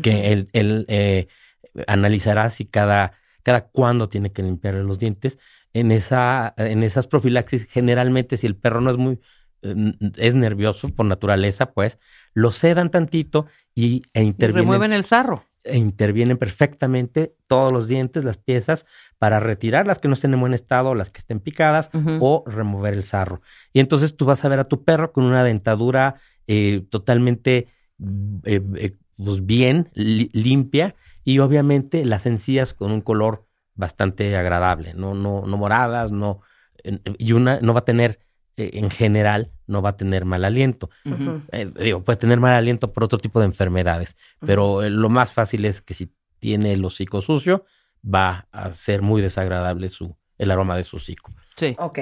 que 0.03 0.33
él, 0.33 0.49
él, 0.53 0.85
eh, 0.89 1.29
analizará 1.87 2.51
si 2.51 2.67
cada, 2.67 3.13
cada 3.43 3.69
cuándo 3.69 4.09
tiene 4.09 4.33
que 4.33 4.43
limpiarle 4.43 4.83
los 4.83 4.99
dientes. 4.99 5.39
En, 5.73 5.93
esa, 5.93 6.55
en 6.57 6.83
esas 6.83 7.07
profilaxis, 7.07 7.67
generalmente 7.67 8.37
si 8.37 8.47
el 8.47 8.57
perro 8.57 8.81
no 8.81 8.91
es 8.91 8.97
muy, 8.97 9.21
es 9.63 10.35
nervioso 10.35 10.89
por 10.91 11.07
naturaleza, 11.07 11.73
pues 11.73 11.99
lo 12.35 12.53
sedan 12.53 12.91
tantito 12.91 13.47
y, 13.75 14.03
e 14.15 14.23
Y 14.23 14.27
intervienen, 14.27 14.63
remueven 14.65 14.93
el 14.93 15.05
sarro. 15.05 15.45
e 15.65 15.77
intervienen 15.79 16.39
perfectamente 16.39 17.35
todos 17.49 17.73
los 17.73 17.89
dientes, 17.89 18.23
las 18.25 18.37
piezas, 18.37 18.87
para 19.19 19.41
retirar 19.41 19.87
las 19.87 19.99
que 19.99 20.09
no 20.09 20.15
estén 20.15 20.35
en 20.35 20.41
buen 20.41 20.55
estado, 20.55 20.95
las 20.95 21.11
que 21.11 21.19
estén 21.19 21.41
picadas, 21.41 21.91
o 22.21 22.45
remover 22.47 22.95
el 22.97 23.03
sarro. 23.05 23.41
Y 23.73 23.81
entonces 23.81 24.17
tú 24.17 24.25
vas 24.27 24.45
a 24.45 24.49
ver 24.49 24.61
a 24.61 24.69
tu 24.69 24.85
perro 24.85 25.13
con 25.13 25.25
una 25.25 25.43
dentadura 25.43 26.17
eh, 26.47 26.85
totalmente 26.91 27.67
mm, 27.99 28.37
eh, 28.45 28.61
eh, 28.77 28.91
pues 29.17 29.45
bien, 29.45 29.89
li- 29.95 30.31
limpia, 30.33 30.95
y 31.25 31.41
obviamente 31.41 32.05
las 32.05 32.27
encías 32.27 32.73
con 32.75 32.93
un 32.93 33.01
color 33.01 33.47
bastante 33.75 34.37
agradable, 34.37 34.95
no, 34.95 35.15
no, 35.15 35.43
no 35.47 35.57
moradas, 35.57 36.13
no, 36.13 36.41
y 37.19 37.33
una 37.33 37.61
no 37.61 37.75
va 37.75 37.81
a 37.81 37.85
tener, 37.85 38.21
eh, 38.57 38.71
en 38.75 38.91
general, 38.91 39.51
no 39.67 39.83
va 39.83 39.91
a 39.91 39.97
tener 39.97 40.25
mal 40.25 40.45
aliento. 40.45 40.91
Eh, 41.53 41.71
digo, 41.79 42.03
puede 42.03 42.19
tener 42.19 42.41
mal 42.41 42.55
aliento 42.55 42.93
por 42.93 43.05
otro 43.05 43.19
tipo 43.19 43.41
de 43.41 43.47
enfermedades, 43.47 44.17
pero 44.41 44.83
eh, 44.83 44.91
lo 44.91 45.09
más 45.09 45.33
fácil 45.33 45.65
es 45.65 45.83
que 45.83 45.95
si 45.95 46.13
tiene 46.39 46.73
el 46.73 46.85
hocico 46.85 47.21
sucio, 47.23 47.65
va 48.03 48.47
a 48.53 48.73
ser 48.73 49.03
muy 49.03 49.21
desagradable 49.21 49.89
su, 49.89 50.17
el 50.39 50.51
aroma 50.51 50.77
de 50.77 50.85
su 50.85 50.97
hocico. 50.97 51.33
Sí. 51.57 51.75
Ok. 51.79 51.99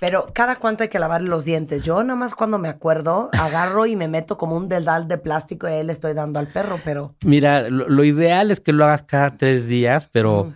Pero 0.00 0.32
cada 0.34 0.56
cuánto 0.56 0.82
hay 0.82 0.88
que 0.88 0.98
lavarle 0.98 1.28
los 1.28 1.44
dientes. 1.44 1.82
Yo 1.82 2.02
nada 2.02 2.16
más 2.18 2.34
cuando 2.34 2.58
me 2.58 2.68
acuerdo, 2.68 3.30
agarro 3.32 3.86
y 3.86 3.94
me 3.94 4.08
meto 4.08 4.36
como 4.36 4.56
un 4.56 4.68
dedal 4.68 5.06
de 5.06 5.16
plástico 5.16 5.68
y 5.68 5.72
ahí 5.72 5.84
le 5.84 5.92
estoy 5.92 6.12
dando 6.12 6.40
al 6.40 6.48
perro, 6.48 6.80
pero... 6.84 7.14
Mira, 7.24 7.70
lo, 7.70 7.88
lo 7.88 8.04
ideal 8.04 8.50
es 8.50 8.58
que 8.58 8.72
lo 8.72 8.84
hagas 8.84 9.04
cada 9.04 9.36
tres 9.36 9.66
días, 9.66 10.08
pero 10.10 10.52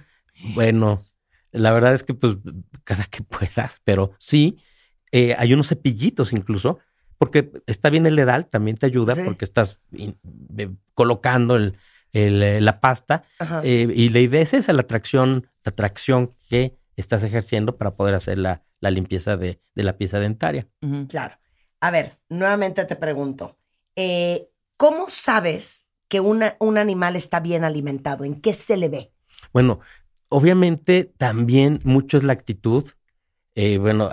bueno, 0.54 1.02
la 1.52 1.70
verdad 1.70 1.94
es 1.94 2.02
que 2.02 2.14
pues 2.14 2.36
cada 2.84 3.04
que 3.04 3.22
puedas, 3.22 3.80
pero 3.84 4.12
sí, 4.18 4.58
eh, 5.12 5.34
hay 5.38 5.52
unos 5.54 5.68
cepillitos 5.68 6.32
incluso, 6.32 6.78
porque 7.18 7.50
está 7.66 7.90
bien 7.90 8.06
el 8.06 8.16
dedal, 8.16 8.46
también 8.46 8.76
te 8.76 8.86
ayuda 8.86 9.14
Sí. 9.14 9.22
porque 9.24 9.44
estás 9.44 9.80
in- 9.92 10.18
eh, 10.56 10.70
colocando 10.94 11.56
el, 11.56 11.76
el, 12.12 12.42
eh, 12.42 12.60
la 12.60 12.80
pasta 12.80 13.24
eh, 13.64 13.92
y 13.94 14.08
la 14.10 14.20
idea 14.20 14.40
es 14.42 14.54
esa, 14.54 14.72
la 14.72 14.84
tracción, 14.84 15.46
la 15.64 15.72
tracción 15.72 16.30
que 16.48 16.76
estás 16.96 17.22
ejerciendo 17.22 17.76
para 17.76 17.94
poder 17.96 18.14
hacer 18.14 18.38
la, 18.38 18.62
la 18.80 18.90
limpieza 18.90 19.36
de, 19.36 19.60
de 19.74 19.82
la 19.82 19.96
pieza 19.96 20.18
dentaria. 20.20 20.66
Claro. 21.08 21.36
A 21.80 21.90
ver, 21.90 22.18
nuevamente 22.28 22.84
te 22.84 22.96
pregunto, 22.96 23.56
eh, 23.96 24.48
¿cómo 24.76 25.06
sabes 25.08 25.86
que 26.08 26.20
una- 26.20 26.56
un 26.60 26.78
animal 26.78 27.14
está 27.16 27.40
bien 27.40 27.64
alimentado? 27.64 28.24
¿En 28.24 28.40
qué 28.40 28.52
se 28.52 28.76
le 28.76 28.88
ve? 28.88 29.12
Bueno, 29.52 29.80
obviamente 30.28 31.12
también 31.16 31.80
mucho 31.84 32.16
es 32.16 32.24
la 32.24 32.32
actitud. 32.32 32.84
Eh, 33.60 33.76
bueno, 33.76 34.08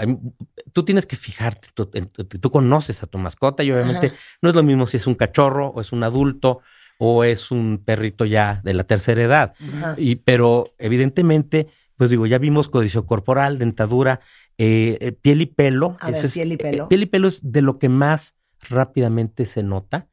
tú 0.73 0.83
tienes 0.83 1.05
que 1.05 1.15
fijarte, 1.15 1.67
tú, 1.75 2.49
conoces 2.49 3.03
a 3.03 3.05
tu 3.05 3.19
mascota 3.19 3.61
y 3.61 3.71
obviamente 3.71 4.07
Ajá. 4.07 4.15
no 4.41 4.49
es 4.49 4.55
lo 4.55 4.63
mismo 4.63 4.87
si 4.87 4.97
es 4.97 5.05
un 5.05 5.13
cachorro 5.13 5.67
o 5.67 5.81
es 5.81 5.91
un 5.91 6.03
adulto 6.03 6.61
o 6.97 7.23
es 7.23 7.51
un 7.51 7.83
perrito 7.85 8.25
ya 8.25 8.59
de 8.63 8.73
la 8.73 8.85
tercera 8.85 9.21
edad. 9.21 9.53
Ajá. 9.59 9.93
Y, 9.99 10.15
pero 10.15 10.73
evidentemente 10.79 11.67
pues 11.95 12.09
digo, 12.09 12.25
ya 12.25 12.39
vimos 12.39 12.69
codicio 12.69 13.05
corporal, 13.05 13.59
dentadura, 13.59 14.19
eh, 14.57 14.97
eh, 14.99 15.11
piel 15.11 15.43
y 15.43 15.45
pelo. 15.45 15.95
A 15.99 16.09
ver, 16.09 16.25
es- 16.25 16.33
piel 16.33 16.51
y 16.53 16.55
eh, 16.55 16.57
pelo. 16.57 16.87
piel 16.89 17.03
y 17.03 17.05
pelo 17.05 17.27
es 17.27 17.39
de 17.43 17.61
lo 17.61 17.77
que 17.77 17.87
más 17.87 18.35
rápidamente 18.67 19.45
se 19.45 19.61
nota. 19.61 20.07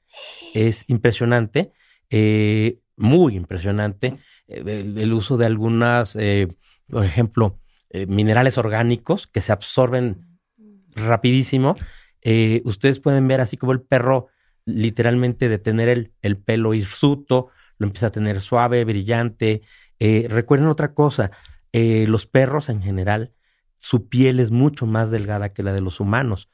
Es 0.53 0.85
impresionante, 0.89 1.73
eh, 2.11 2.81
muy 2.97 3.35
impresionante. 3.35 4.19
El, 4.47 4.99
el 4.99 5.13
uso 5.15 5.39
de 5.39 5.47
algunas, 5.47 6.19
por 6.91 7.07
ejemplo, 7.07 7.62
eh, 7.95 8.07
minerales 8.07 8.57
orgánicos 8.57 9.27
que 9.27 9.43
se 9.43 9.53
absorben 9.53 10.39
rapidísimo. 10.95 11.77
Eh, 12.23 12.63
ustedes 12.65 13.01
pueden 13.01 13.29
ver 13.29 13.43
así 13.43 13.59
como 13.59 13.73
el 13.73 13.83
perro 13.83 14.29
literalmente 14.65 15.51
de 15.51 15.59
tener 15.59 15.91
el, 15.91 16.13
el 16.23 16.39
pelo 16.39 16.73
hirsuto, 16.73 17.49
lo 17.77 17.87
empieza 17.87 18.07
a 18.07 18.13
tener 18.13 18.41
suave, 18.41 18.85
brillante. 18.85 19.61
Eh, 19.99 20.27
recuerden 20.31 20.69
otra 20.69 20.95
cosa, 20.95 21.31
los 21.73 22.27
perros 22.27 22.69
en 22.69 22.83
general, 22.83 23.33
su 23.79 24.09
piel 24.09 24.41
es 24.41 24.51
mucho 24.51 24.87
más 24.87 25.11
delgada 25.11 25.53
que 25.53 25.63
la 25.63 25.73
de 25.73 25.81
los 25.81 26.01
humanos, 26.01 26.51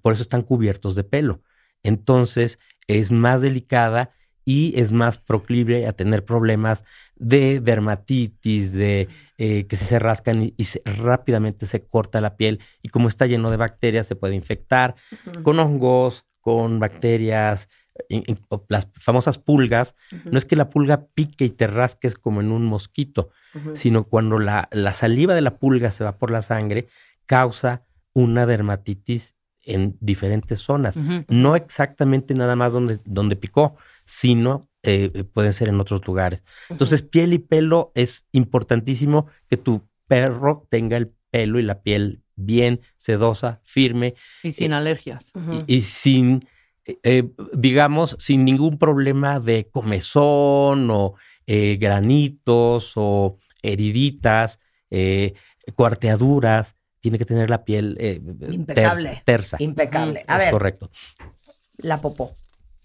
por 0.00 0.12
eso 0.12 0.22
están 0.22 0.42
cubiertos 0.42 0.94
de 0.94 1.04
pelo. 1.04 1.42
Entonces 1.82 2.58
es 2.86 3.10
más 3.10 3.42
delicada 3.42 4.12
y 4.50 4.72
es 4.82 4.90
más 4.92 5.18
proclive 5.18 5.86
a 5.86 5.92
tener 5.92 6.24
problemas 6.24 6.84
de 7.16 7.60
dermatitis, 7.60 8.72
de 8.72 9.08
eh, 9.38 9.66
que 9.68 9.76
se 9.76 9.98
rascan 9.98 10.42
y, 10.44 10.54
y 10.56 10.64
se- 10.64 10.82
rápidamente 10.84 11.66
se 11.66 11.80
corta 11.86 12.20
la 12.20 12.36
piel 12.36 12.58
y 12.82 12.88
como 12.88 13.08
está 13.08 13.26
lleno 13.26 13.50
de 13.50 13.56
bacterias 13.56 14.06
se 14.06 14.16
puede 14.16 14.34
infectar 14.34 14.94
con 15.44 15.58
hongos, 15.58 16.24
con 16.40 16.78
bacterias, 16.80 17.68
o 18.48 18.64
las 18.68 18.88
famosas 18.94 19.36
pulgas. 19.38 19.94
No 20.24 20.38
es 20.38 20.44
que 20.46 20.56
la 20.56 20.70
pulga 20.70 21.06
pique 21.14 21.44
y 21.44 21.50
te 21.50 21.66
rasques 21.66 22.14
como 22.14 22.40
en 22.40 22.50
un 22.50 22.64
mosquito, 22.64 23.28
sino 23.74 24.04
cuando 24.04 24.38
la, 24.38 24.68
la 24.72 24.92
saliva 24.92 25.34
de 25.34 25.42
la 25.42 25.58
pulga 25.58 25.90
se 25.90 26.04
va 26.04 26.16
por 26.18 26.30
la 26.30 26.40
sangre, 26.42 26.86
causa 27.26 27.82
una 28.14 28.46
dermatitis 28.46 29.34
en 29.62 29.96
diferentes 30.00 30.60
zonas. 30.60 30.96
No 31.28 31.54
exactamente 31.56 32.32
nada 32.34 32.56
más 32.56 32.72
donde, 32.72 32.98
donde 33.04 33.36
picó, 33.36 33.76
sino 34.12 34.68
eh, 34.82 35.10
eh, 35.14 35.24
pueden 35.24 35.52
ser 35.52 35.68
en 35.68 35.78
otros 35.80 36.04
lugares. 36.06 36.42
Entonces, 36.68 37.02
piel 37.02 37.32
y 37.32 37.38
pelo 37.38 37.92
es 37.94 38.26
importantísimo 38.32 39.26
que 39.48 39.56
tu 39.56 39.82
perro 40.08 40.66
tenga 40.70 40.96
el 40.96 41.12
pelo 41.30 41.58
y 41.60 41.62
la 41.62 41.82
piel 41.82 42.22
bien 42.34 42.80
sedosa, 42.96 43.60
firme 43.62 44.14
Y 44.42 44.52
sin 44.52 44.72
alergias. 44.72 45.30
y, 45.66 45.76
y 45.76 45.82
sin, 45.82 46.40
eh, 46.86 46.98
eh, 47.04 47.30
digamos, 47.52 48.16
sin 48.18 48.44
ningún 48.44 48.78
problema 48.78 49.38
de 49.38 49.68
comezón 49.70 50.90
o 50.90 51.14
eh, 51.46 51.76
granitos 51.80 52.92
o 52.96 53.36
heriditas, 53.62 54.58
eh, 54.90 55.34
cuarteaduras. 55.76 56.74
Tiene 57.00 57.16
que 57.18 57.24
tener 57.24 57.48
la 57.48 57.64
piel 57.64 57.96
eh, 58.00 58.20
Impecable. 58.50 59.02
tersa. 59.10 59.22
tersa. 59.24 59.56
Impecable. 59.60 60.24
A 60.26 60.36
Es 60.36 60.42
ver, 60.44 60.50
correcto. 60.52 60.90
la 61.78 62.00
popó. 62.00 62.34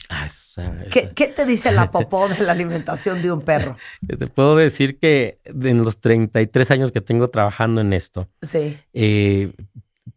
Ah, 0.09 0.25
esa- 0.27 0.83
¿Qué, 0.91 0.99
esa- 0.99 1.13
qué 1.13 1.27
te 1.27 1.45
dice 1.45 1.71
la 1.71 1.89
popó 1.91 2.27
de 2.27 2.43
la 2.43 2.51
alimentación 2.53 3.21
de 3.21 3.31
un 3.31 3.41
perro? 3.41 3.77
Te 4.07 4.27
puedo 4.27 4.55
decir 4.55 4.99
que 4.99 5.39
en 5.45 5.83
los 5.83 5.99
33 5.99 6.71
años 6.71 6.91
que 6.91 7.01
tengo 7.01 7.27
trabajando 7.27 7.81
en 7.81 7.93
esto, 7.93 8.29
Sí. 8.41 8.77
eh, 8.93 9.53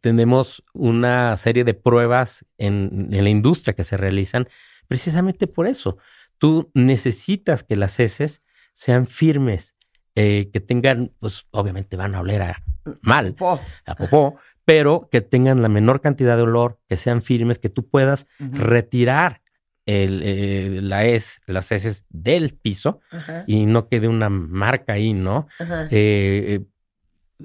tenemos 0.01 0.63
una 0.75 1.37
serie 1.37 1.65
de 1.65 1.75
pruebas 1.75 2.45
en, 2.59 3.09
en 3.11 3.25
la 3.25 3.31
industria 3.31 3.75
que 3.75 3.85
se 3.85 3.97
realizan 3.97 4.47
precisamente 4.87 5.47
por 5.47 5.67
eso. 5.67 5.99
Tú 6.39 6.71
necesitas 6.75 7.63
que 7.65 7.77
las 7.77 7.99
heces 7.99 8.43
sean 8.75 9.07
firmes, 9.07 9.75
eh, 10.15 10.51
que 10.53 10.61
tengan, 10.61 11.13
pues 11.19 11.47
obviamente 11.51 11.97
van 11.97 12.15
a 12.15 12.21
oler 12.21 12.43
a 12.43 12.63
mal, 13.03 13.35
Popó. 13.35 13.61
a 13.87 13.95
popó, 13.97 14.37
pero 14.65 15.09
que 15.11 15.21
tengan 15.21 15.63
la 15.63 15.69
menor 15.69 16.01
cantidad 16.01 16.37
de 16.37 16.43
olor, 16.43 16.79
que 16.89 16.97
sean 16.97 17.23
firmes, 17.23 17.59
que 17.59 17.71
tú 17.71 17.89
puedas 17.89 18.27
retirar 18.39 19.41
el, 19.89 20.21
eh, 20.23 20.81
la 20.83 21.05
hez- 21.07 21.41
las 21.47 21.73
heces 21.73 22.05
del 22.11 22.55
piso 22.55 23.01
Ajá, 23.11 23.45
y 23.47 23.65
no 23.67 23.89
quede 23.89 24.07
una 24.07 24.29
marca 24.29 24.93
ahí, 24.93 25.15
¿no? 25.15 25.49
Eh, 25.61 25.87
eh, 25.91 26.61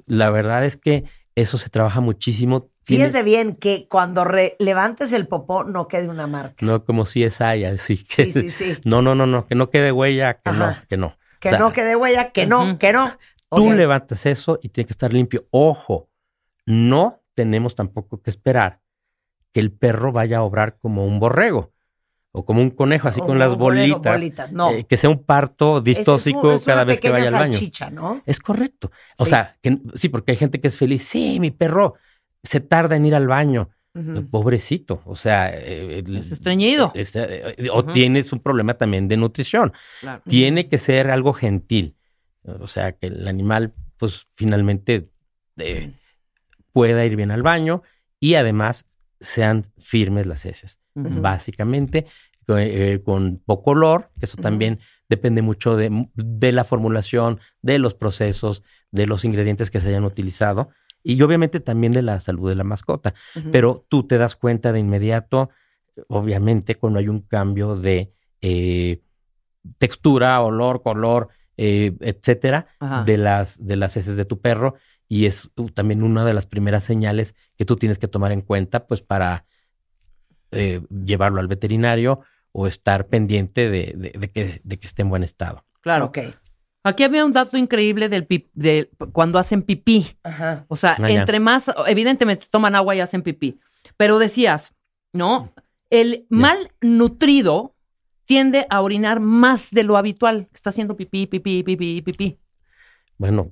la 0.06 0.28
verdad 0.30 0.64
es 0.64 0.76
que 0.76 1.04
eso 1.34 1.56
se 1.58 1.70
trabaja 1.70 2.00
muchísimo. 2.00 2.70
Tiene- 2.84 3.06
Fíjese 3.06 3.22
bien 3.24 3.56
que 3.56 3.88
cuando 3.88 4.24
re- 4.24 4.56
levantes 4.58 5.12
el 5.12 5.26
popó 5.26 5.64
no 5.64 5.88
quede 5.88 6.08
una 6.08 6.26
marca. 6.26 6.64
No 6.64 6.84
como 6.84 7.06
si 7.06 7.24
es 7.24 7.40
haya, 7.40 7.70
así 7.72 7.96
que. 7.96 8.30
Sí, 8.30 8.32
sí, 8.32 8.50
sí. 8.50 8.78
No, 8.84 9.00
no, 9.02 9.14
no, 9.14 9.26
no, 9.26 9.46
que 9.46 9.54
no 9.54 9.70
quede 9.70 9.90
huella, 9.90 10.34
que 10.34 10.50
Ajá. 10.50 10.58
no, 10.82 10.88
que 10.88 10.96
no. 10.96 11.16
Que 11.40 11.48
O 11.48 11.50
sea, 11.50 11.58
no 11.58 11.72
quede 11.72 11.96
huella, 11.96 12.30
que 12.30 12.46
no, 12.46 12.78
que 12.78 12.92
no. 12.92 13.16
Tú 13.50 13.72
levantas 13.72 14.26
eso 14.26 14.58
y 14.62 14.68
tiene 14.68 14.86
que 14.86 14.92
estar 14.92 15.12
limpio. 15.12 15.46
Ojo, 15.50 16.08
no 16.66 17.22
tenemos 17.34 17.74
tampoco 17.74 18.20
que 18.22 18.30
esperar 18.30 18.80
que 19.52 19.60
el 19.60 19.70
perro 19.72 20.10
vaya 20.12 20.38
a 20.38 20.42
obrar 20.42 20.76
como 20.78 21.06
un 21.06 21.20
borrego 21.20 21.72
o 22.36 22.44
como 22.44 22.60
un 22.62 22.70
conejo, 22.70 23.06
así 23.06 23.20
con 23.20 23.38
las 23.38 23.54
bolitas. 23.54 24.14
bolitas, 24.14 24.52
no. 24.52 24.72
eh, 24.72 24.84
que 24.88 24.96
sea 24.96 25.08
un 25.08 25.22
parto 25.22 25.78
es 25.78 25.84
distóxico 25.84 26.48
un- 26.48 26.54
es 26.54 26.64
cada 26.64 26.82
vez 26.82 27.00
que 27.00 27.08
vaya 27.10 27.28
al 27.28 27.32
baño. 27.34 27.52
salchicha, 27.52 27.90
¿no? 27.90 28.22
Es 28.26 28.40
correcto. 28.40 28.90
O 29.18 29.24
Sí. 29.24 29.30
sea, 29.30 29.56
que, 29.62 29.78
sí, 29.94 30.08
porque 30.08 30.32
hay 30.32 30.36
gente 30.36 30.60
que 30.60 30.66
es 30.66 30.76
feliz. 30.76 31.04
Sí, 31.04 31.38
mi 31.38 31.52
perro 31.52 31.94
se 32.42 32.58
tarda 32.60 32.96
en 32.96 33.06
ir 33.06 33.14
al 33.14 33.28
baño. 33.28 33.70
Pobrecito. 34.30 35.00
O 35.06 35.14
sea, 35.14 35.50
eh, 35.54 36.02
Es 36.08 36.32
estreñido. 36.32 36.90
es, 36.96 37.14
eh, 37.14 37.54
o 37.72 37.84
tienes 37.84 38.32
un 38.32 38.40
problema 38.40 38.74
también 38.74 39.06
de 39.06 39.16
nutrición. 39.16 39.72
Claro. 40.00 40.20
Tiene 40.26 40.68
que 40.68 40.78
ser 40.78 41.10
algo 41.12 41.32
gentil. 41.32 41.94
O 42.42 42.66
sea, 42.66 42.90
que 42.92 43.06
el 43.06 43.28
animal, 43.28 43.72
pues 43.96 44.26
finalmente 44.34 45.08
eh, 45.58 45.92
pueda 46.72 47.04
ir 47.04 47.14
bien 47.14 47.30
al 47.30 47.44
baño 47.44 47.82
y 48.18 48.34
además 48.34 48.86
sean 49.20 49.62
firmes 49.78 50.26
las 50.26 50.44
heces. 50.44 50.80
Básicamente, 50.94 52.06
eh, 52.48 53.00
con 53.04 53.42
poco 53.44 53.72
olor, 53.72 54.10
que 54.18 54.26
eso 54.26 54.36
también 54.36 54.78
depende 55.08 55.42
mucho 55.42 55.76
de, 55.76 56.08
de 56.14 56.52
la 56.52 56.64
formulación, 56.64 57.40
de 57.62 57.78
los 57.78 57.94
procesos, 57.94 58.62
de 58.90 59.06
los 59.06 59.24
ingredientes 59.24 59.70
que 59.70 59.80
se 59.80 59.88
hayan 59.88 60.04
utilizado 60.04 60.70
y 61.04 61.20
obviamente 61.20 61.60
también 61.60 61.92
de 61.92 62.02
la 62.02 62.18
salud 62.18 62.48
de 62.48 62.56
la 62.56 62.64
mascota. 62.64 63.14
Pero 63.52 63.84
tú 63.88 64.06
te 64.06 64.16
das 64.16 64.34
cuenta 64.34 64.72
de 64.72 64.80
inmediato, 64.80 65.50
obviamente, 66.08 66.74
cuando 66.74 66.98
hay 66.98 67.08
un 67.08 67.20
cambio 67.20 67.76
de 67.76 68.12
eh, 68.40 69.02
textura, 69.76 70.40
olor, 70.40 70.82
color, 70.82 71.28
eh, 71.58 71.94
etcétera, 72.00 72.68
Ajá. 72.80 73.04
de 73.04 73.18
las, 73.18 73.64
de 73.64 73.76
las 73.76 73.96
heces 73.98 74.16
de 74.16 74.24
tu 74.24 74.40
perro. 74.40 74.76
Y 75.06 75.26
es 75.26 75.50
uh, 75.56 75.68
también 75.68 76.02
una 76.02 76.24
de 76.24 76.32
las 76.32 76.46
primeras 76.46 76.82
señales 76.82 77.34
que 77.56 77.66
tú 77.66 77.76
tienes 77.76 77.98
que 77.98 78.08
tomar 78.08 78.32
en 78.32 78.40
cuenta, 78.40 78.86
pues, 78.86 79.02
para 79.02 79.44
eh, 80.54 80.80
llevarlo 81.04 81.40
al 81.40 81.48
veterinario 81.48 82.20
o 82.52 82.66
estar 82.66 83.06
pendiente 83.08 83.68
de, 83.68 83.92
de- 83.96 84.18
de 84.18 84.30
que, 84.30 84.60
de 84.62 84.78
que 84.78 84.86
esté 84.86 85.02
en 85.02 85.10
buen 85.10 85.22
estado. 85.24 85.64
Claro. 85.80 86.06
Ok. 86.06 86.18
Aquí 86.86 87.02
había 87.02 87.24
un 87.24 87.32
dato 87.32 87.56
increíble 87.56 88.08
del 88.10 88.26
pip- 88.28 88.50
de 88.52 88.90
cuando 89.12 89.38
hacen 89.38 89.62
pipí. 89.62 90.06
Ajá. 90.22 90.66
O 90.68 90.76
sea, 90.76 90.96
Ah, 91.00 91.10
entre 91.10 91.40
más, 91.40 91.70
evidentemente 91.86 92.46
toman 92.50 92.74
agua 92.74 92.94
y 92.94 93.00
hacen 93.00 93.22
pipí. 93.22 93.58
Pero 93.96 94.18
decías, 94.18 94.74
¿no? 95.12 95.52
El 95.90 96.26
mal 96.28 96.70
nutrido 96.82 97.74
tiende 98.24 98.66
a 98.70 98.80
orinar 98.82 99.20
más 99.20 99.70
de 99.70 99.82
lo 99.82 99.96
habitual. 99.96 100.48
Está 100.52 100.70
haciendo 100.70 100.94
pipí, 100.96 101.26
pipí, 101.26 101.62
pipí, 101.62 102.02
pipí. 102.02 102.38
Bueno, 103.18 103.50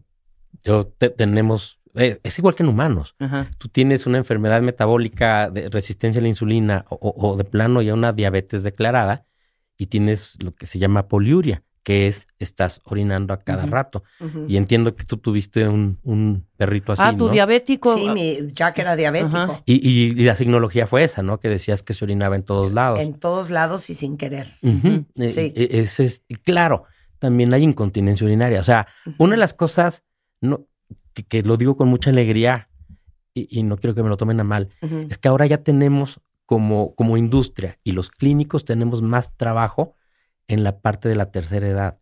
yo 0.62 0.86
te- 0.86 1.10
tenemos, 1.10 1.80
es 1.94 2.38
igual 2.38 2.54
que 2.54 2.62
en 2.62 2.68
humanos. 2.68 3.14
Ajá. 3.18 3.48
tú 3.58 3.68
tienes 3.68 4.06
una 4.06 4.18
enfermedad 4.18 4.62
metabólica 4.62 5.50
de 5.50 5.68
resistencia 5.68 6.20
a 6.20 6.22
la 6.22 6.28
insulina 6.28 6.84
o, 6.88 7.36
de 7.36 7.44
plano 7.44 7.82
ya 7.82 7.94
una 7.94 8.12
diabetes 8.12 8.62
declarada 8.62 9.26
y 9.76 9.86
tienes 9.86 10.36
lo 10.42 10.54
que 10.54 10.66
se 10.66 10.78
llama 10.78 11.08
poliuria, 11.08 11.62
que 11.82 12.06
es 12.06 12.28
estás 12.38 12.80
orinando 12.84 13.34
a 13.34 13.38
cada 13.38 13.66
rato. 13.66 14.04
Y 14.46 14.56
entiendo 14.56 14.94
que 14.94 15.04
tú 15.04 15.16
tuviste 15.16 15.66
un, 15.66 15.98
un 16.04 16.46
perrito 16.56 16.92
así, 16.92 17.02
ah, 17.04 17.12
tu 17.16 17.26
¿no? 17.26 17.32
diabético. 17.32 17.96
Sí, 17.96 18.08
mi 18.08 18.38
Jack 18.52 18.78
era 18.78 18.94
diabético. 18.96 19.62
Y, 19.66 19.74
y- 19.86 20.10
y 20.20 20.24
la 20.24 20.36
signología 20.36 20.86
fue 20.86 21.02
esa, 21.04 21.22
¿no? 21.22 21.40
Que 21.40 21.48
decías 21.48 21.82
que 21.82 21.92
se 21.94 22.04
orinaba 22.04 22.36
en 22.36 22.44
todos 22.44 22.72
lados. 22.72 23.00
En 23.00 23.14
todos 23.14 23.50
lados 23.50 23.90
y 23.90 23.94
sin 23.94 24.16
querer. 24.16 24.46
Eh, 24.62 25.04
Sí. 25.30 25.52
eh, 25.56 25.68
ese 25.72 26.04
es- 26.04 26.22
claro, 26.44 26.84
también 27.18 27.52
hay 27.52 27.62
incontinencia 27.64 28.24
urinaria. 28.24 28.60
O 28.60 28.64
sea, 28.64 28.86
una 29.18 29.32
de 29.32 29.38
las 29.38 29.52
cosas, 29.54 30.04
no, 30.40 30.66
que, 31.14 31.24
que 31.24 31.42
lo 31.42 31.56
digo 31.56 31.76
con 31.76 31.88
mucha 31.88 32.10
alegría 32.10 32.68
y, 33.34 33.58
y 33.58 33.62
no 33.62 33.76
quiero 33.76 33.94
que 33.94 34.02
me 34.02 34.08
lo 34.08 34.16
tomen 34.16 34.40
a 34.40 34.44
mal, 34.44 34.68
es 35.08 35.18
que 35.18 35.28
ahora 35.28 35.46
ya 35.46 35.58
tenemos 35.58 36.20
como, 36.46 36.94
como 36.94 37.16
industria 37.16 37.78
y 37.82 37.92
los 37.92 38.10
clínicos 38.10 38.64
tenemos 38.64 39.02
más 39.02 39.36
trabajo 39.36 39.96
en 40.48 40.64
la 40.64 40.80
parte 40.80 41.08
de 41.08 41.14
la 41.14 41.30
tercera 41.30 41.66
edad. 41.66 41.98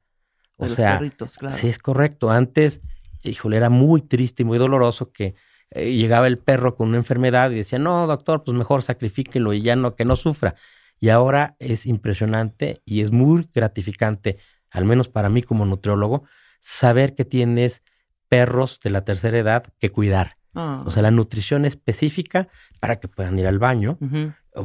O 0.56 0.64
de 0.64 0.70
los 0.70 0.76
sea, 0.76 0.98
perritos, 0.98 1.36
claro. 1.36 1.54
sí 1.54 1.68
es 1.68 1.78
correcto. 1.78 2.30
Antes, 2.30 2.80
híjole, 3.22 3.56
era 3.56 3.70
muy 3.70 4.02
triste 4.02 4.42
y 4.42 4.46
muy 4.46 4.58
doloroso 4.58 5.12
que 5.12 5.34
eh, 5.70 5.94
llegaba 5.94 6.26
el 6.26 6.38
perro 6.38 6.74
con 6.74 6.88
una 6.88 6.96
enfermedad 6.96 7.50
y 7.50 7.56
decía, 7.56 7.78
no, 7.78 8.06
doctor, 8.06 8.42
pues 8.44 8.56
mejor 8.56 8.82
sacrifíquelo 8.82 9.52
y 9.52 9.62
ya 9.62 9.76
no, 9.76 9.94
que 9.94 10.04
no 10.04 10.16
sufra. 10.16 10.56
Y 10.98 11.10
ahora 11.10 11.56
es 11.58 11.86
impresionante 11.86 12.82
y 12.84 13.02
es 13.02 13.12
muy 13.12 13.48
gratificante, 13.54 14.38
al 14.70 14.84
menos 14.84 15.08
para 15.08 15.28
mí 15.28 15.42
como 15.42 15.64
nutriólogo, 15.64 16.24
saber 16.60 17.14
que 17.14 17.24
tienes 17.24 17.82
perros 18.30 18.80
de 18.82 18.88
la 18.88 19.04
tercera 19.04 19.36
edad 19.38 19.64
que 19.78 19.90
cuidar. 19.90 20.36
Ah. 20.54 20.82
O 20.86 20.90
sea, 20.90 21.02
la 21.02 21.10
nutrición 21.10 21.64
específica 21.66 22.48
para 22.80 22.98
que 22.98 23.06
puedan 23.08 23.38
ir 23.38 23.46
al 23.46 23.58
baño, 23.58 23.98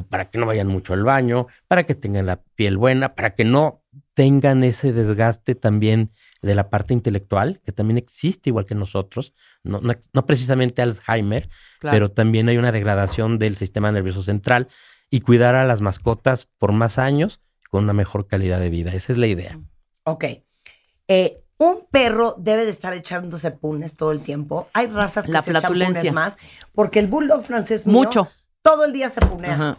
para 0.10 0.30
que 0.30 0.38
no 0.38 0.46
vayan 0.46 0.68
mucho 0.68 0.94
al 0.94 1.04
baño, 1.04 1.48
para 1.68 1.84
que 1.84 1.94
tengan 1.94 2.26
la 2.26 2.42
piel 2.56 2.78
buena, 2.78 3.14
para 3.14 3.36
que 3.36 3.44
no 3.44 3.84
tengan 4.14 4.64
ese 4.64 4.94
desgaste 4.94 5.54
también 5.56 6.12
de 6.42 6.56
la 6.56 6.70
parte 6.70 6.94
intelectual, 6.94 7.60
que 7.66 7.72
también 7.72 7.98
existe 7.98 8.50
igual 8.50 8.66
que 8.66 8.76
nosotros, 8.76 9.34
no, 9.64 9.80
no, 9.82 9.94
no 10.14 10.26
precisamente 10.26 10.82
Alzheimer, 10.82 11.50
Claro. 11.80 11.96
pero 11.96 12.10
también 12.10 12.50
hay 12.50 12.58
una 12.58 12.72
degradación 12.72 13.38
del 13.38 13.56
sistema 13.56 13.92
nervioso 13.92 14.24
central 14.24 14.68
y 15.12 15.22
cuidar 15.22 15.56
a 15.56 15.66
las 15.66 15.82
mascotas 15.82 16.48
por 16.58 16.72
más 16.72 16.98
años 16.98 17.42
con 17.70 17.84
una 17.84 17.94
mejor 17.94 18.28
calidad 18.28 18.60
de 18.60 18.70
vida. 18.70 18.92
Esa 18.92 19.12
es 19.12 19.18
la 19.18 19.28
idea. 19.28 19.60
Ok. 20.04 20.26
Eh, 21.08 21.45
un 21.58 21.86
perro 21.90 22.36
debe 22.38 22.66
de 22.66 22.72
estar 22.72 22.94
echándose 22.94 23.52
punes 23.52 23.96
todo 23.96 24.12
el 24.12 24.20
tiempo. 24.22 24.68
Hay 24.74 24.88
razas 24.88 25.26
que 25.26 25.32
La 25.32 25.42
se 25.42 25.52
echan 25.52 25.72
punes 25.72 26.14
más. 26.14 26.38
Porque 26.74 27.00
el 27.00 27.08
bulldog 27.08 27.44
francés 27.44 27.88
mío 27.88 27.98
Mucho. 27.98 28.30
todo 28.62 28.86
el 28.86 28.94
día 28.94 29.10
se 29.10 29.22
punea. 29.22 29.54
Ajá. 29.54 29.78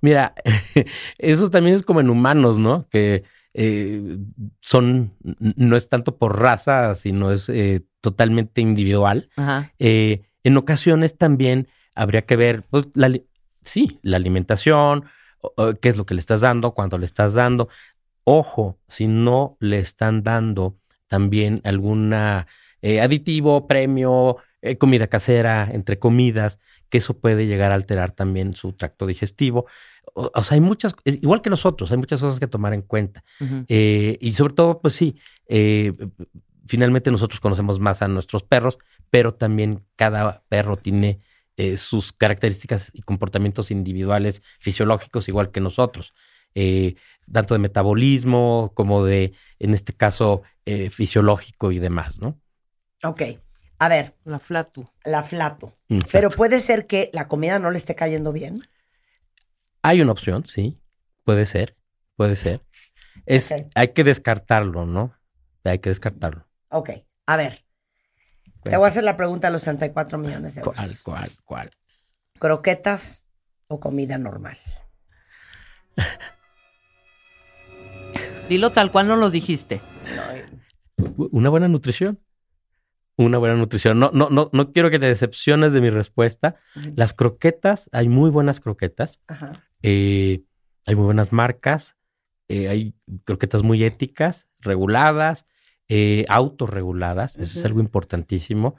Mira, 0.00 0.34
eso 1.18 1.50
también 1.50 1.76
es 1.76 1.82
como 1.82 2.00
en 2.00 2.10
humanos, 2.10 2.58
¿no? 2.58 2.86
Que 2.88 3.24
eh, 3.54 4.18
son, 4.60 5.14
no 5.56 5.76
es 5.76 5.88
tanto 5.88 6.16
por 6.16 6.38
raza, 6.40 6.94
sino 6.94 7.32
es 7.32 7.48
eh, 7.48 7.84
totalmente 8.00 8.60
individual. 8.60 9.28
Ajá. 9.36 9.72
Eh, 9.78 10.22
en 10.44 10.56
ocasiones 10.56 11.16
también 11.18 11.66
habría 11.94 12.22
que 12.22 12.36
ver, 12.36 12.62
pues, 12.70 12.86
la, 12.94 13.12
sí, 13.64 13.98
la 14.02 14.16
alimentación, 14.16 15.06
qué 15.80 15.88
es 15.88 15.96
lo 15.96 16.06
que 16.06 16.14
le 16.14 16.20
estás 16.20 16.40
dando, 16.40 16.72
cuánto 16.72 16.98
le 16.98 17.04
estás 17.04 17.34
dando. 17.34 17.68
Ojo, 18.30 18.78
si 18.88 19.06
no 19.06 19.56
le 19.58 19.78
están 19.78 20.22
dando 20.22 20.76
también 21.06 21.62
alguna 21.64 22.46
eh, 22.82 23.00
aditivo, 23.00 23.66
premio, 23.66 24.36
eh, 24.60 24.76
comida 24.76 25.06
casera, 25.06 25.66
entre 25.72 25.98
comidas, 25.98 26.58
que 26.90 26.98
eso 26.98 27.18
puede 27.18 27.46
llegar 27.46 27.72
a 27.72 27.76
alterar 27.76 28.12
también 28.12 28.52
su 28.52 28.74
tracto 28.74 29.06
digestivo. 29.06 29.64
O, 30.12 30.30
o 30.34 30.42
sea, 30.42 30.56
hay 30.56 30.60
muchas, 30.60 30.94
eh, 31.06 31.18
igual 31.22 31.40
que 31.40 31.48
nosotros, 31.48 31.90
hay 31.90 31.96
muchas 31.96 32.20
cosas 32.20 32.38
que 32.38 32.46
tomar 32.46 32.74
en 32.74 32.82
cuenta. 32.82 33.24
Eh, 33.66 34.18
y 34.20 34.32
sobre 34.32 34.52
todo, 34.52 34.82
pues 34.82 34.92
sí, 34.92 35.18
finalmente 36.66 37.10
nosotros 37.10 37.40
conocemos 37.40 37.80
más 37.80 38.02
a 38.02 38.08
nuestros 38.08 38.42
perros, 38.42 38.76
pero 39.08 39.32
también 39.32 39.86
cada 39.96 40.42
perro 40.50 40.76
tiene 40.76 41.20
sus 41.78 42.12
características 42.12 42.90
y 42.92 43.00
comportamientos 43.00 43.70
individuales, 43.70 44.42
fisiológicos, 44.60 45.28
igual 45.28 45.50
que 45.50 45.60
nosotros. 45.60 46.12
Eh, 46.60 46.96
tanto 47.32 47.54
de 47.54 47.60
metabolismo 47.60 48.72
como 48.74 49.04
de, 49.04 49.32
en 49.60 49.74
este 49.74 49.92
caso, 49.92 50.42
eh, 50.64 50.90
fisiológico 50.90 51.70
y 51.70 51.78
demás, 51.78 52.18
¿no? 52.18 52.40
Ok. 53.04 53.22
A 53.78 53.88
ver, 53.88 54.16
La 54.24 54.40
flatu. 54.40 54.90
la 55.04 55.22
flato. 55.22 55.78
Mm, 55.88 56.00
Pero 56.10 56.30
puede 56.30 56.58
ser 56.58 56.88
que 56.88 57.10
la 57.12 57.28
comida 57.28 57.60
no 57.60 57.70
le 57.70 57.78
esté 57.78 57.94
cayendo 57.94 58.32
bien. 58.32 58.62
Hay 59.82 60.00
una 60.00 60.10
opción, 60.10 60.44
sí, 60.46 60.82
puede 61.22 61.46
ser, 61.46 61.76
puede 62.16 62.34
ser. 62.34 62.60
Es. 63.24 63.54
Hay 63.76 63.92
que 63.92 64.02
descartarlo, 64.02 64.84
¿no? 64.84 65.14
Hay 65.62 65.78
que 65.78 65.90
descartarlo. 65.90 66.48
Ok. 66.70 66.90
A 67.26 67.36
ver. 67.36 67.64
Te 68.64 68.76
voy 68.76 68.86
a 68.86 68.88
hacer 68.88 69.04
la 69.04 69.16
pregunta 69.16 69.46
a 69.46 69.50
los 69.52 69.60
64 69.62 70.18
millones 70.18 70.56
de 70.56 70.62
euros. 70.62 70.74
¿Cuál, 70.74 70.90
cuál, 71.04 71.30
cuál? 71.44 71.70
¿Croquetas 72.40 73.26
o 73.68 73.78
comida 73.78 74.18
normal? 74.18 74.58
Dilo 78.48 78.70
tal 78.70 78.90
cual 78.90 79.08
no 79.08 79.16
lo 79.16 79.30
dijiste. 79.30 79.80
Una 81.16 81.48
buena 81.50 81.68
nutrición. 81.68 82.18
Una 83.16 83.38
buena 83.38 83.56
nutrición. 83.56 83.98
No, 83.98 84.10
no, 84.14 84.30
no, 84.30 84.48
no 84.52 84.72
quiero 84.72 84.90
que 84.90 84.98
te 84.98 85.06
decepciones 85.06 85.72
de 85.72 85.80
mi 85.80 85.90
respuesta. 85.90 86.56
Las 86.96 87.12
croquetas, 87.12 87.90
hay 87.92 88.08
muy 88.08 88.30
buenas 88.30 88.60
croquetas. 88.60 89.20
Ajá. 89.26 89.52
eh, 89.82 90.42
hay 90.86 90.94
muy 90.94 91.04
buenas 91.04 91.32
marcas. 91.32 91.96
eh, 92.48 92.68
hay 92.68 92.94
croquetas 93.24 93.62
muy 93.62 93.84
éticas, 93.84 94.46
reguladas, 94.60 95.44
eh, 95.88 96.24
autorreguladas. 96.28 97.36
Eso 97.36 97.58
es 97.58 97.64
algo 97.64 97.80
importantísimo. 97.80 98.76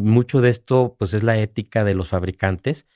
Mucho 0.00 0.40
de 0.40 0.50
esto, 0.50 0.96
pues, 0.98 1.12
es 1.14 1.22
la 1.22 1.38
ética 1.38 1.84
de 1.84 1.94
los 1.94 2.08
fabricantes. 2.08 2.86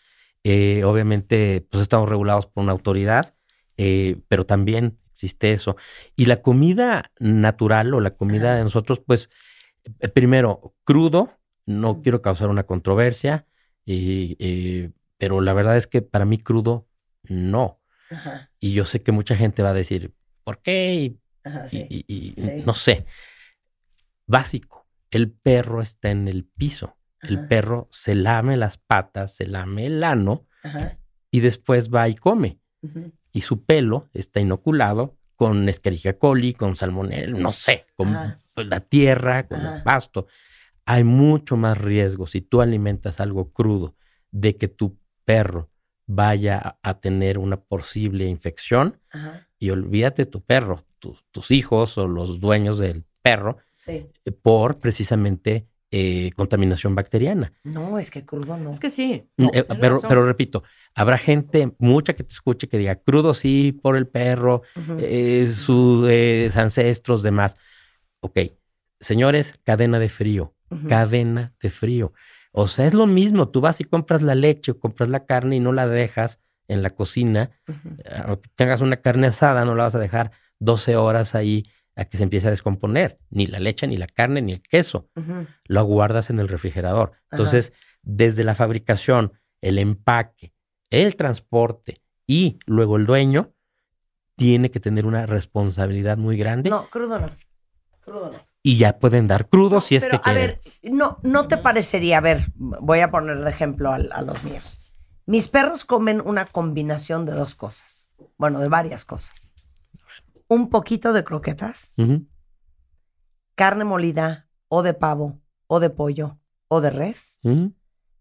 Obviamente, 0.45 1.65
pues, 1.71 1.83
estamos 1.83 2.09
regulados 2.09 2.47
por 2.47 2.65
una 2.65 2.73
autoridad, 2.73 3.35
pero 3.77 4.47
también 4.47 4.99
existe 5.15 5.53
eso. 5.53 5.77
Y 6.17 6.27
la 6.27 6.43
comida 6.43 7.13
natural 7.21 7.95
o 7.95 8.01
la 8.01 8.17
comida 8.17 8.57
de 8.57 8.65
nosotros, 8.65 9.01
pues, 9.07 9.29
eh, 10.01 10.09
primero, 10.09 10.75
crudo, 10.83 11.39
no 11.67 12.03
quiero 12.03 12.21
causar 12.21 12.49
una 12.49 12.65
controversia, 12.65 13.47
y, 13.87 14.37
eh, 14.41 14.91
pero 15.17 15.41
la 15.41 15.53
verdad 15.53 15.77
es 15.77 15.87
que 15.87 16.03
para 16.03 16.25
mí 16.25 16.39
crudo, 16.39 16.89
no. 17.23 17.81
Ajá. 18.11 18.51
Y 18.59 18.73
yo 18.73 18.85
sé 18.85 18.99
que 19.01 19.13
mucha 19.13 19.37
gente 19.37 19.63
va 19.63 19.71
a 19.71 19.75
decir, 19.75 20.13
¿por 20.43 20.61
qué? 20.61 20.95
Y, 20.95 21.21
Ajá, 21.45 21.67
y- 21.67 21.71
sí. 21.71 21.87
y- 21.89 22.05
y 22.09 22.35
Sí. 22.43 22.63
no 22.67 22.75
sé. 22.75 23.07
Básico, 24.27 24.87
el 25.13 25.31
perro 25.31 25.81
está 25.81 26.11
en 26.11 26.27
el 26.29 26.45
piso. 26.45 26.97
El 27.23 27.47
perro 27.47 27.89
se 27.91 28.15
lame 28.15 28.57
las 28.59 28.77
patas, 28.77 29.35
se 29.37 29.47
lame 29.47 29.87
el 29.87 30.05
ano 30.05 30.47
y 31.31 31.41
después 31.41 31.89
va 31.89 32.07
y 32.09 32.15
come. 32.17 32.59
Y 33.35 33.43
su 33.43 33.65
pelo 33.65 34.09
está 34.15 34.41
inoculado 34.41 35.19
con 35.37 35.69
Escherichia 35.69 36.19
coli, 36.19 36.55
con 36.55 36.77
salmonella, 36.77 37.27
no 37.37 37.53
sé, 37.53 37.85
con 37.97 38.09
Ajá. 38.17 38.39
pues, 38.55 38.67
la 38.69 38.81
tierra, 38.81 39.47
con 39.49 39.61
Ajá. 39.61 39.77
el 39.79 39.83
pasto. 39.83 40.27
Hay 40.87 41.03
mucho 41.05 41.57
más 41.57 41.77
riesgo 41.77 42.27
si 42.27 42.41
tú 42.41 42.63
alimentas 42.63 43.19
algo 43.21 43.53
crudo 43.53 43.97
de 44.31 44.57
que 44.57 44.69
tu 44.69 44.97
perro 45.25 45.69
vaya 46.07 46.79
a- 46.83 47.01
tener 47.01 47.39
una 47.39 47.57
posible 47.61 48.27
infección 48.27 49.01
Ajá. 49.11 49.49
y 49.59 49.71
olvídate 49.71 50.27
tu 50.27 50.43
perro, 50.43 50.85
tu- 50.99 51.17
tus 51.33 51.51
hijos 51.51 51.99
o 51.99 52.07
los 52.07 52.39
dueños 52.41 52.79
del 52.79 53.05
perro 53.23 53.57
Sí. 53.73 54.07
eh, 54.25 54.31
por 54.33 54.79
precisamente 54.79 55.67
eh, 55.97 56.33
contaminación 56.35 56.97
bacteriana. 56.97 57.53
No, 57.63 58.01
es 58.01 58.11
que 58.11 58.25
crudo 58.25 58.57
no. 58.57 58.73
Es 58.73 58.81
que 58.81 58.91
sí. 58.91 59.29
No, 59.37 59.49
eh, 59.55 59.65
pero, 59.81 60.27
repito, 60.27 60.65
habrá 60.93 61.19
gente, 61.19 61.73
mucha 61.79 62.15
que 62.15 62.25
te 62.25 62.33
escuche 62.33 62.67
que 62.67 62.79
diga 62.79 62.97
crudo 62.97 63.33
sí 63.33 63.79
por 63.81 63.97
el 63.97 64.09
perro, 64.09 64.63
eh, 64.99 65.53
sus 65.55 66.05
eh, 66.11 66.51
ancestros, 66.57 67.23
demás. 67.23 67.57
Ok, 68.19 68.41
señores, 68.99 69.55
cadena 69.63 70.01
de 70.01 70.09
frío, 70.09 70.57
cadena 70.89 71.55
de 71.63 71.71
frío. 71.71 72.13
O 72.51 72.67
sea, 72.67 72.87
es 72.87 72.95
lo 72.95 73.07
mismo, 73.07 73.51
tú 73.51 73.61
vas 73.61 73.81
y 73.81 73.85
compras 73.85 74.21
la 74.21 74.35
leche 74.35 74.73
o 74.73 74.81
compras 74.81 75.09
la 75.09 75.27
carne 75.27 75.57
y 75.57 75.61
no 75.61 75.73
la 75.73 75.87
dejas 75.87 76.41
en 76.67 76.83
la 76.83 76.91
cocina, 76.91 77.51
tengas 78.57 78.81
una 78.81 78.97
carne 78.97 79.29
asada, 79.29 79.65
no 79.65 79.77
la 79.77 79.85
vas 79.85 79.95
a 79.95 80.01
dejar 80.01 80.33
12 80.59 80.97
horas 80.97 81.37
ahí 81.37 81.67
a 81.97 82.05
que 82.05 82.17
se 82.17 82.23
empiece 82.25 82.49
a 82.49 82.51
descomponer, 82.51 83.17
ni 83.31 83.47
la 83.47 83.61
leche, 83.61 83.87
ni 83.87 83.97
la 83.97 84.07
carne, 84.07 84.43
ni 84.43 84.53
el 84.53 84.61
queso 84.63 85.09
lo 85.67 85.85
guardas 85.85 86.31
en 86.31 86.39
el 86.41 86.49
refrigerador. 86.49 87.13
Entonces, 87.31 87.73
desde 88.03 88.45
la 88.45 88.55
fabricación, 88.55 89.33
el 89.61 89.79
empaque, 89.79 90.53
el 90.91 91.17
transporte 91.17 91.99
y 92.27 92.59
luego 92.67 92.97
el 92.97 93.07
dueño 93.07 93.53
tiene 94.37 94.71
que 94.71 94.81
tener 94.81 95.07
una 95.07 95.27
responsabilidad 95.27 96.17
muy 96.19 96.37
grande 96.37 96.69
No, 96.71 96.89
crudo 96.91 97.19
no. 97.21 97.31
Crudo 98.01 98.33
no. 98.33 98.39
y 98.63 98.77
ya 98.77 98.99
pueden 98.99 99.29
dar 99.29 99.49
crudos 99.49 99.85
si 99.85 99.97
es 99.97 100.05
Pero, 100.05 100.21
que 100.21 100.31
a 100.31 100.35
quieren. 100.35 100.61
ver, 100.83 100.93
no, 100.93 101.19
no 101.23 101.47
te 101.49 101.57
parecería, 101.59 102.19
a 102.19 102.21
ver, 102.21 102.41
voy 102.57 103.01
a 103.01 103.11
poner 103.11 103.39
de 103.39 103.49
ejemplo 103.51 103.93
al- 103.93 104.11
a, 104.13 104.23
los 104.23 104.43
míos. 104.43 104.79
Mis 105.27 105.49
perros 105.49 105.85
comen 105.85 106.21
una 106.21 106.45
combinación 106.47 107.25
de 107.25 107.33
dos 107.33 107.55
cosas. 107.55 108.11
Bueno, 108.37 108.59
de 108.61 108.69
varias 108.69 109.05
cosas. 109.07 109.51
Un 110.49 110.69
poquito 110.71 111.13
de 111.13 111.25
croquetas, 111.25 111.95
carne 113.55 113.85
molida, 113.85 114.49
o 114.69 114.83
de 114.83 114.95
pavo, 114.95 115.41
o 115.67 115.81
de 115.81 115.91
pollo, 115.91 116.39
o 116.69 116.81
de 116.81 116.91
res, 116.91 117.41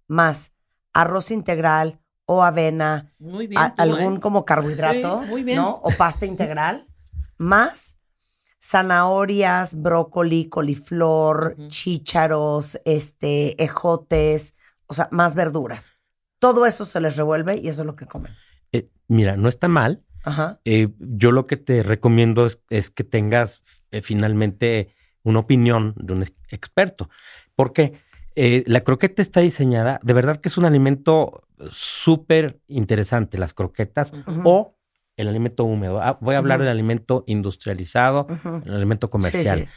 más 0.08 0.54
arroz 0.94 1.32
integral 1.32 2.00
o 2.26 2.44
avena, 2.44 3.14
Muy 3.20 3.48
bien. 3.48 3.62
a- 3.62 3.76
tú, 3.76 3.82
algún 3.82 4.18
¿eh? 4.18 4.20
como 4.20 4.46
carbohidrato, 4.46 5.22
Sí, 5.24 5.28
muy 5.30 5.44
bien. 5.44 5.58
¿no? 5.58 5.80
O 5.84 5.92
pasta 5.92 6.26
integral, 6.26 6.88
más 7.38 7.98
zanahorias, 8.62 9.82
brócoli, 9.82 10.48
coliflor, 10.48 11.58
chícharos, 11.68 12.80
este, 12.86 13.62
ejotes, 13.62 14.56
o 14.88 14.94
sea, 14.94 15.10
más 15.12 15.36
verduras. 15.36 15.94
Todo 16.40 16.66
eso 16.66 16.86
se 16.86 17.02
les 17.02 17.18
revuelve 17.18 17.58
y 17.58 17.68
eso 17.68 17.82
es 17.82 17.86
lo 17.86 17.96
que 17.98 18.06
comen. 18.06 18.34
Eh, 18.72 18.90
mira, 19.08 19.36
no 19.36 19.50
está 19.50 19.68
mal. 19.68 20.04
Ajá. 20.24 20.60
Eh, 20.66 20.90
yo 21.00 21.32
lo 21.32 21.46
que 21.48 21.58
te 21.58 21.84
recomiendo 21.84 22.46
es, 22.46 22.62
es 22.70 22.90
que 22.90 23.04
tengas 23.04 23.62
eh, 23.92 24.02
finalmente 24.02 24.90
una 25.24 25.40
opinión 25.40 25.94
de 25.98 26.14
un 26.14 26.24
ex- 26.24 26.34
experto. 26.50 27.10
Porque 27.56 27.94
eh, 28.36 28.64
la 28.66 28.82
croqueta 28.82 29.22
está 29.22 29.42
diseñada, 29.42 30.00
de 30.04 30.14
verdad 30.14 30.38
que 30.42 30.50
es 30.50 30.58
un 30.58 30.66
alimento 30.66 31.44
súper 31.70 32.60
interesante, 32.68 33.38
las 33.38 33.54
croquetas 33.54 34.12
o 34.44 34.76
el 35.18 35.28
alimento 35.28 35.64
húmedo. 35.66 36.02
Ah, 36.02 36.18
voy 36.22 36.36
a 36.36 36.40
hablar 36.40 36.60
del 36.60 36.70
alimento 36.70 37.24
industrializado, 37.28 38.28
el 38.66 38.74
alimento 38.74 39.10
comercial. 39.10 39.60
Sí, 39.60 39.66
sí. 39.66 39.70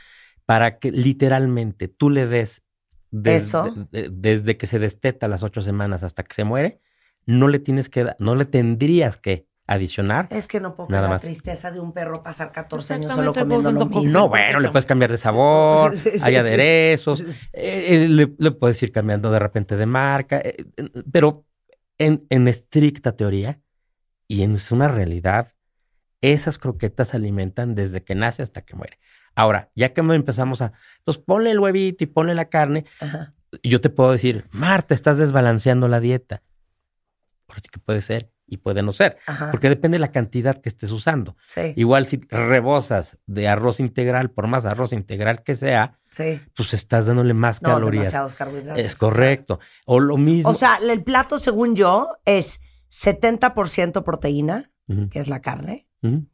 para 0.46 0.78
que 0.78 0.92
literalmente 0.92 1.88
tú 1.88 2.08
le 2.08 2.26
des 2.26 2.62
des- 3.10 3.48
Eso. 3.48 3.86
de- 3.90 4.02
de- 4.02 4.08
desde 4.10 4.56
que 4.56 4.66
se 4.66 4.78
desteta 4.78 5.26
las 5.28 5.42
ocho 5.42 5.60
semanas 5.60 6.02
hasta 6.02 6.22
que 6.22 6.34
se 6.34 6.44
muere, 6.44 6.80
no 7.26 7.48
le 7.48 7.58
tienes 7.58 7.88
que, 7.88 8.14
no 8.18 8.34
le 8.36 8.44
tendrías 8.44 9.16
que 9.16 9.46
adicionar. 9.66 10.28
Es 10.30 10.46
que 10.46 10.60
no 10.60 10.74
puedo 10.76 10.88
Nada 10.90 11.02
con 11.02 11.10
la 11.10 11.14
más. 11.16 11.22
tristeza 11.22 11.70
de 11.70 11.80
un 11.80 11.92
perro 11.92 12.22
pasar 12.22 12.52
14 12.52 12.94
años 12.94 13.12
solo 13.12 13.32
comiendo 13.32 13.72
lo 13.72 13.86
mismo. 13.86 14.10
No, 14.20 14.28
bueno, 14.28 14.60
le 14.60 14.70
puedes 14.70 14.86
cambiar 14.86 15.10
de 15.10 15.18
sabor, 15.18 15.96
Sí, 15.98 16.10
sí, 16.14 16.18
hay 16.22 16.36
aderezos, 16.36 17.18
sí, 17.18 17.32
sí. 17.32 17.40
eh, 17.52 18.04
eh, 18.04 18.08
le, 18.08 18.32
le 18.38 18.50
puedes 18.52 18.80
ir 18.82 18.92
cambiando 18.92 19.30
de 19.30 19.38
repente 19.38 19.76
de 19.76 19.86
marca, 19.86 20.38
eh, 20.38 20.64
pero 21.10 21.44
en, 21.98 22.26
en 22.30 22.46
estricta 22.48 23.16
teoría 23.16 23.60
y 24.28 24.42
en 24.42 24.56
una 24.70 24.88
realidad, 24.88 25.52
esas 26.20 26.58
croquetas 26.58 27.08
se 27.08 27.16
alimentan 27.16 27.74
desde 27.74 28.02
que 28.02 28.14
nace 28.14 28.42
hasta 28.42 28.62
que 28.62 28.74
muere. 28.76 28.98
Ahora, 29.34 29.70
ya 29.74 29.92
que 29.92 30.00
empezamos 30.00 30.62
a, 30.62 30.72
pues 31.04 31.18
ponle 31.18 31.50
el 31.50 31.60
huevito 31.60 32.04
y 32.04 32.06
ponle 32.06 32.34
la 32.34 32.46
carne, 32.48 32.84
Ajá. 33.00 33.34
yo 33.62 33.80
te 33.80 33.90
puedo 33.90 34.12
decir, 34.12 34.46
Marta, 34.50 34.94
estás 34.94 35.18
desbalanceando 35.18 35.88
la 35.88 36.00
dieta. 36.00 36.42
Por 37.46 37.60
sí 37.60 37.68
que 37.70 37.78
puede 37.78 38.00
ser 38.00 38.32
y 38.46 38.58
puede 38.58 38.82
no 38.82 38.92
ser, 38.92 39.18
Ajá. 39.26 39.50
porque 39.50 39.68
depende 39.68 39.96
de 39.96 40.00
la 40.00 40.12
cantidad 40.12 40.56
que 40.60 40.68
estés 40.68 40.90
usando. 40.92 41.36
Sí, 41.40 41.72
Igual 41.76 42.06
si 42.06 42.20
rebosas 42.28 43.18
de 43.26 43.48
arroz 43.48 43.80
integral, 43.80 44.30
por 44.30 44.46
más 44.46 44.66
arroz 44.66 44.92
integral 44.92 45.42
que 45.42 45.56
sea, 45.56 45.98
sí. 46.10 46.40
pues 46.54 46.72
estás 46.74 47.06
dándole 47.06 47.34
más 47.34 47.60
No, 47.62 47.70
calorías. 47.70 48.12
carbohidratos. 48.36 48.84
Es 48.84 48.94
correcto. 48.94 49.58
O 49.84 49.98
lo 50.00 50.16
mismo. 50.16 50.50
O 50.50 50.54
sea, 50.54 50.78
el 50.82 51.02
plato, 51.02 51.38
según 51.38 51.74
yo, 51.74 52.10
es 52.24 52.60
70% 52.90 54.02
proteína, 54.04 54.70
que 55.10 55.18
es 55.18 55.28
la 55.28 55.40
carne, 55.42 55.88
ujú. 56.02 56.26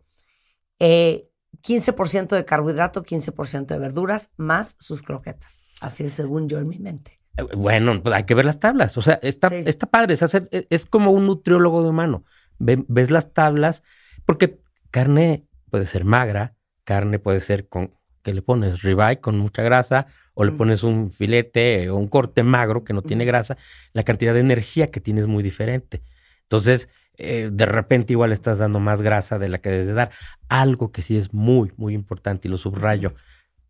eh, 0.79 1.29
15% 1.63 2.35
de 2.37 2.45
carbohidrato, 2.45 3.03
15% 3.03 3.67
de 3.67 3.79
verduras, 3.79 4.33
más 4.37 4.77
sus 4.79 5.03
croquetas. 5.03 5.63
Así 5.81 6.05
es 6.05 6.13
según 6.13 6.49
yo 6.49 6.59
en 6.59 6.69
mi 6.69 6.79
mente. 6.79 7.21
Bueno, 7.57 8.03
pues 8.03 8.15
hay 8.15 8.25
que 8.25 8.35
ver 8.35 8.45
las 8.45 8.61
tablas. 8.61 8.97
O 8.99 9.03
sea, 9.03 9.19
está, 9.23 9.49
Sí. 9.49 9.63
está 9.67 9.87
padre. 9.87 10.15
Es, 10.15 10.23
hacer- 10.23 10.49
es- 10.51 10.87
como 10.87 11.11
un 11.13 11.27
nutriólogo 11.27 11.83
de 11.83 11.89
humano. 11.91 12.25
Ve- 12.59 12.85
ves 12.89 13.11
las 13.11 13.33
tablas, 13.33 13.83
porque 14.27 14.61
carne 14.91 15.47
puede 15.71 15.87
ser 15.87 16.05
magra, 16.05 16.55
carne 16.85 17.19
puede 17.19 17.41
ser 17.41 17.69
con 17.69 17.95
que 18.23 18.35
le 18.35 18.43
pones 18.43 18.83
ribeye 18.83 19.19
con 19.21 19.37
mucha 19.39 19.63
grasa, 19.63 20.07
o 20.35 20.45
le 20.45 20.53
pones 20.53 20.85
un 20.85 21.11
filete 21.11 21.91
o 21.91 21.97
un 21.97 22.07
corte 22.07 22.45
magro 22.45 22.85
que 22.85 22.93
no 22.93 23.03
tiene 23.03 23.25
grasa, 23.25 23.57
la 23.95 24.05
cantidad 24.05 24.33
de 24.33 24.39
energía 24.41 24.91
que 24.93 25.01
tiene 25.01 25.21
es 25.21 25.27
muy 25.27 25.43
diferente. 25.43 26.03
Entonces, 26.43 26.89
eh, 27.19 27.51
de 27.53 27.67
repente 27.67 28.13
igual 28.13 28.31
estás 28.33 28.59
dando 28.59 28.79
más 28.79 29.03
grasa 29.03 29.39
de 29.41 29.49
la 29.49 29.59
que 29.59 29.71
debes 29.71 29.87
de 29.89 29.95
dar. 29.95 30.11
Algo 30.49 30.93
que 30.93 31.03
sí 31.03 31.17
es 31.17 31.35
muy, 31.35 31.73
muy 31.77 31.95
importante 31.95 32.47
y 32.47 32.51
lo 32.51 32.59
subrayo 32.59 33.15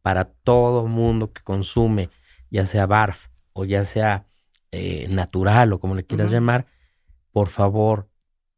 para 0.02 0.24
todo 0.26 0.86
mundo 0.86 1.32
que 1.32 1.42
consume, 1.42 2.10
ya 2.50 2.66
sea 2.66 2.86
BARF 2.86 3.28
o 3.52 3.64
ya 3.64 3.84
sea 3.84 4.26
eh, 4.70 5.06
natural 5.10 5.72
o 5.72 5.80
como 5.80 5.94
le 5.94 6.04
quieras 6.04 6.30
llamar, 6.30 6.66
por 7.32 7.48
favor, 7.48 8.08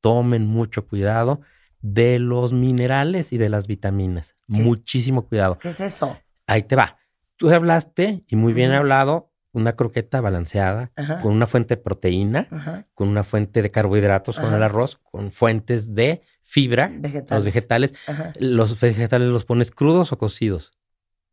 tomen 0.01 0.47
mucho 0.47 0.87
cuidado 0.87 1.41
de 1.81 2.19
los 2.19 2.53
minerales 2.53 3.33
y 3.33 3.39
de 3.39 3.49
las 3.49 3.66
vitaminas. 3.66 4.37
Muchísimo 4.47 5.27
cuidado. 5.27 5.59
¿Qué 5.59 5.71
es 5.71 5.81
eso? 5.81 6.16
Ahí 6.47 6.62
te 6.62 6.77
va. 6.77 6.99
Tú 7.37 7.51
hablaste 7.51 8.23
y 8.29 8.37
muy 8.37 8.53
bien 8.53 8.71
Ujú. 8.71 8.81
hablado, 8.81 9.31
una 9.53 9.75
croqueta 9.75 10.21
balanceada, 10.21 10.93
Ajá. 10.97 11.21
con 11.21 11.33
una 11.33 11.47
fuente 11.47 11.77
de 11.77 11.83
proteína, 11.83 12.49
Ajá. 12.51 12.87
con 12.95 13.09
una 13.09 13.23
fuente 13.25 13.61
de 13.62 13.71
carbohidratos, 13.71 14.39
con 14.39 14.53
el 14.55 14.62
arroz, 14.62 14.99
con 15.11 15.31
fuentes 15.33 15.95
de 15.95 16.23
fibra, 16.43 16.91
Vegetales. 16.93 17.31
los 17.31 17.45
vegetales. 17.45 17.95
¿Los 18.39 18.81
vegetales 18.81 19.29
los 19.29 19.45
pones 19.45 19.71
crudos 19.71 20.12
o 20.12 20.19
cocidos? 20.19 20.71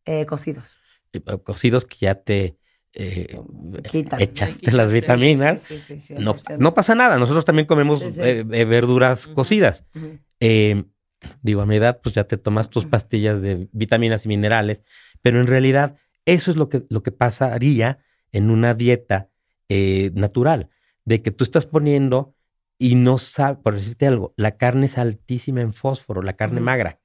Eh, 0.05 0.25
cocidos. 0.25 0.77
Eh, 1.13 1.21
Cocidos 1.43 1.85
que 1.85 1.97
ya 1.99 2.15
te 2.15 2.57
eh, 2.93 3.39
echaste 4.19 4.71
las 4.71 4.91
vitaminas. 4.91 5.61
Sí, 5.61 5.79
sí, 5.79 5.99
sí, 5.99 6.15
No, 6.17 6.35
100%. 6.35 6.57
no 6.57 6.73
pasa 6.73 6.95
nada. 6.95 7.17
Nosotros 7.17 7.45
también 7.45 7.67
comemos 7.67 8.01
eh, 8.17 8.45
eh, 8.51 8.65
verduras 8.65 9.27
cocidas. 9.27 9.85
Eh, 10.39 10.83
digo, 11.41 11.61
a 11.61 11.65
mi 11.65 11.75
edad, 11.77 11.99
pues 12.01 12.15
ya 12.15 12.25
te 12.25 12.37
tomas 12.37 12.69
tus 12.69 12.85
pastillas 12.85 13.41
de 13.41 13.67
vitaminas 13.71 14.25
y 14.25 14.29
minerales, 14.29 14.83
pero 15.21 15.39
en 15.39 15.47
realidad 15.47 15.97
eso 16.25 16.51
es 16.51 16.57
lo 16.57 16.69
que, 16.69 16.83
lo 16.89 17.03
que 17.03 17.11
pasaría 17.11 17.99
en 18.31 18.49
una 18.49 18.73
dieta 18.73 19.29
natural, 20.13 20.69
de 21.05 21.21
que 21.21 21.31
tú 21.31 21.45
estás 21.45 21.65
poniendo 21.65 22.35
y 22.77 22.95
no 22.95 23.19
sabes, 23.19 23.59
por 23.63 23.75
decirte 23.75 24.05
algo, 24.05 24.33
la 24.35 24.57
carne 24.57 24.87
es 24.87 24.97
altísima 24.97 25.61
en 25.61 25.71
fósforo, 25.71 26.21
la 26.21 26.33
carne 26.33 26.59
magra. 26.59 26.99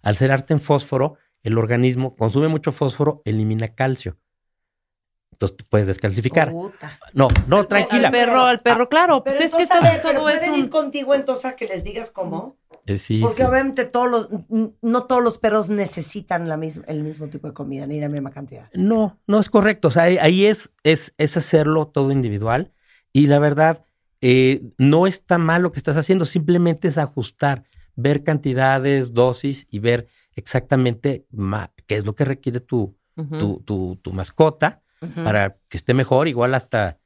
Al 0.00 0.16
ser 0.16 0.32
alta 0.32 0.54
en 0.54 0.60
fósforo, 0.60 1.16
el 1.42 1.58
organismo 1.58 2.16
consume 2.16 2.48
mucho 2.48 2.72
fósforo, 2.72 3.20
elimina 3.26 3.68
calcio. 3.68 4.16
Entonces 5.40 5.56
tú 5.56 5.64
puedes 5.70 5.86
descalcificar. 5.86 6.50
Puta. 6.52 6.90
No, 7.14 7.26
no, 7.46 7.60
Al 7.60 7.66
tranquila. 7.68 8.10
perro, 8.10 8.40
al 8.42 8.60
perro, 8.60 8.90
claro. 8.90 9.24
Pero 9.24 9.38
Pues 9.38 9.54
es 9.54 9.56
que 9.56 9.66
todo, 9.66 9.80
ver, 9.80 10.00
pero 10.02 10.18
todo 10.18 10.28
es 10.28 10.38
¿pueden 10.40 10.54
ir 10.54 10.64
un... 10.64 10.68
contigo 10.68 11.14
entonces 11.14 11.46
a 11.46 11.56
que 11.56 11.66
les 11.66 11.82
digas 11.82 12.10
cómo? 12.10 12.58
Eh, 12.84 12.98
sí, 12.98 13.20
Porque 13.22 13.40
sí. 13.40 13.48
obviamente 13.48 13.86
todos 13.86 14.10
los, 14.10 14.28
no 14.82 15.04
todos 15.04 15.22
los 15.22 15.38
perros 15.38 15.70
necesitan 15.70 16.46
la 16.46 16.58
misma, 16.58 16.84
el 16.88 17.02
mismo 17.02 17.28
tipo 17.28 17.48
de 17.48 17.54
comida, 17.54 17.86
ni 17.86 17.98
la 17.98 18.10
misma 18.10 18.30
cantidad. 18.32 18.68
No, 18.74 19.18
no 19.26 19.38
es 19.40 19.48
correcto. 19.48 19.88
O 19.88 19.90
sea, 19.90 20.02
ahí, 20.02 20.18
ahí 20.18 20.44
es, 20.44 20.70
es, 20.84 21.14
es 21.16 21.38
hacerlo 21.38 21.86
todo 21.86 22.12
individual. 22.12 22.72
Y 23.14 23.26
la 23.26 23.38
verdad, 23.38 23.82
eh, 24.20 24.60
no 24.76 25.06
está 25.06 25.38
mal 25.38 25.62
lo 25.62 25.72
que 25.72 25.78
estás 25.78 25.96
haciendo, 25.96 26.26
simplemente 26.26 26.88
es 26.88 26.98
ajustar, 26.98 27.64
ver 27.96 28.24
cantidades, 28.24 29.14
dosis 29.14 29.66
y 29.70 29.78
ver 29.78 30.06
exactamente 30.36 31.24
ma- 31.30 31.72
qué 31.86 31.96
es 31.96 32.04
lo 32.04 32.14
que 32.14 32.26
requiere 32.26 32.60
tu, 32.60 32.94
tu, 33.64 33.96
tu 34.02 34.12
mascota 34.12 34.82
Para 35.00 35.56
que 35.68 35.76
esté 35.76 35.94
mejor. 35.94 36.28
Igual 36.28 36.54
hasta 36.54 36.98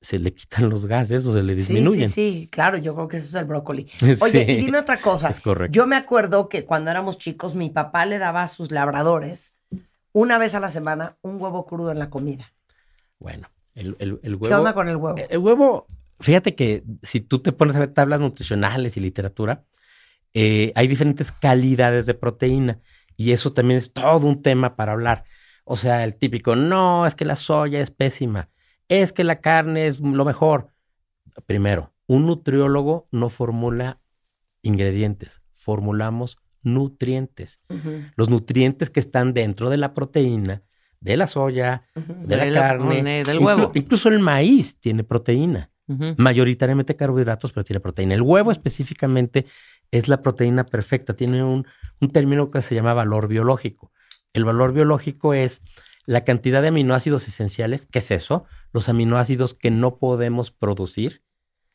se 0.00 0.18
le 0.18 0.32
quitan 0.32 0.68
los 0.68 0.86
gases 0.86 1.26
o 1.26 1.32
se 1.34 1.42
le 1.42 1.54
disminuyen. 1.54 2.08
sí, 2.08 2.32
sí, 2.40 2.48
claro, 2.50 2.78
yo 2.78 2.94
creo 2.94 3.08
que 3.08 3.16
eso 3.16 3.26
es 3.26 3.34
el 3.34 3.44
brócoli. 3.44 3.88
Sí, 4.00 4.14
Oye, 4.22 4.46
y 4.48 4.56
dime 4.56 4.78
otra 4.78 5.00
cosa. 5.00 5.28
Es 5.28 5.40
correcto. 5.40 5.74
Yo 5.74 5.86
me 5.86 5.96
acuerdo 5.96 6.48
que 6.48 6.64
cuando 6.64 6.90
éramos 6.90 7.18
chicos, 7.18 7.54
mi 7.54 7.70
papá 7.70 8.06
le 8.06 8.18
daba 8.18 8.42
a 8.42 8.48
sus 8.48 8.70
labradores 8.70 9.56
una 10.12 10.38
vez 10.38 10.54
a 10.54 10.60
la 10.60 10.70
semana 10.70 11.16
un 11.22 11.40
huevo 11.40 11.66
crudo 11.66 11.90
en 11.90 11.98
la 11.98 12.10
comida. 12.10 12.52
Bueno, 13.18 13.48
el, 13.74 13.96
el, 13.98 14.20
el 14.22 14.34
huevo. 14.36 14.48
¿Qué 14.48 14.54
onda 14.54 14.72
con 14.72 14.88
el 14.88 14.96
huevo? 14.96 15.18
El 15.28 15.38
huevo, 15.38 15.86
fíjate 16.20 16.54
que 16.54 16.84
si 17.02 17.20
tú 17.20 17.40
te 17.40 17.52
pones 17.52 17.76
a 17.76 17.80
ver 17.80 17.92
tablas 17.92 18.20
nutricionales 18.20 18.96
y 18.96 19.00
literatura, 19.00 19.64
eh, 20.34 20.72
hay 20.74 20.86
diferentes 20.88 21.32
calidades 21.32 22.06
de 22.06 22.14
proteína 22.14 22.80
y 23.16 23.32
eso 23.32 23.52
también 23.52 23.78
es 23.78 23.92
todo 23.92 24.26
un 24.26 24.42
tema 24.42 24.76
para 24.76 24.92
hablar. 24.92 25.24
O 25.70 25.76
sea, 25.76 26.02
el 26.02 26.14
típico, 26.14 26.56
no, 26.56 27.06
es 27.06 27.14
que 27.14 27.24
la 27.26 27.36
soya 27.36 27.80
es 27.80 27.90
pésima, 27.90 28.48
es 28.88 29.12
que 29.12 29.22
la 29.22 29.40
carne 29.40 29.86
es 29.86 30.00
lo 30.00 30.24
mejor. 30.24 30.72
Primero, 31.46 31.92
un 32.06 32.26
nutriólogo 32.26 33.06
no 33.12 33.28
formula 33.28 34.00
ingredientes, 34.62 35.42
formulamos 35.52 36.38
nutrientes. 36.62 37.60
Los 38.16 38.28
nutrientes 38.30 38.90
que 38.90 39.00
están 39.00 39.34
dentro 39.34 39.68
de 39.70 39.76
la 39.76 39.94
proteína, 39.94 40.62
de 41.00 41.16
la 41.16 41.26
soya, 41.26 41.84
de 41.94 42.36
la 42.36 42.44
De 42.46 42.50
la- 42.50 42.60
carne, 42.60 43.02
de- 43.02 43.24
del 43.24 43.38
inclu- 43.38 43.44
huevo. 43.44 43.72
incluso 43.74 44.08
el 44.08 44.18
maíz 44.20 44.78
tiene 44.80 45.04
proteína 45.04 45.70
mayoritariamente 46.18 46.96
carbohidratos, 46.96 47.52
pero 47.52 47.64
tiene 47.64 47.80
proteína. 47.80 48.14
El 48.14 48.22
huevo 48.22 48.50
específicamente 48.50 49.46
es 49.90 50.08
la 50.08 50.20
proteína 50.22 50.64
perfecta. 50.64 51.14
Tiene 51.14 51.42
un, 51.42 51.66
un 52.00 52.08
término 52.10 52.50
que 52.50 52.60
se 52.62 52.74
llama 52.74 52.92
valor 52.94 53.26
biológico. 53.28 53.90
El 54.32 54.44
valor 54.44 54.72
biológico 54.72 55.34
es 55.34 55.62
la 56.06 56.24
cantidad 56.24 56.62
de 56.62 56.68
aminoácidos 56.68 57.26
esenciales. 57.28 57.86
¿Qué 57.86 57.98
es 58.00 58.10
eso? 58.10 58.44
Los 58.72 58.88
aminoácidos 58.88 59.54
que 59.54 59.70
no 59.70 59.98
podemos 59.98 60.50
producir, 60.50 61.22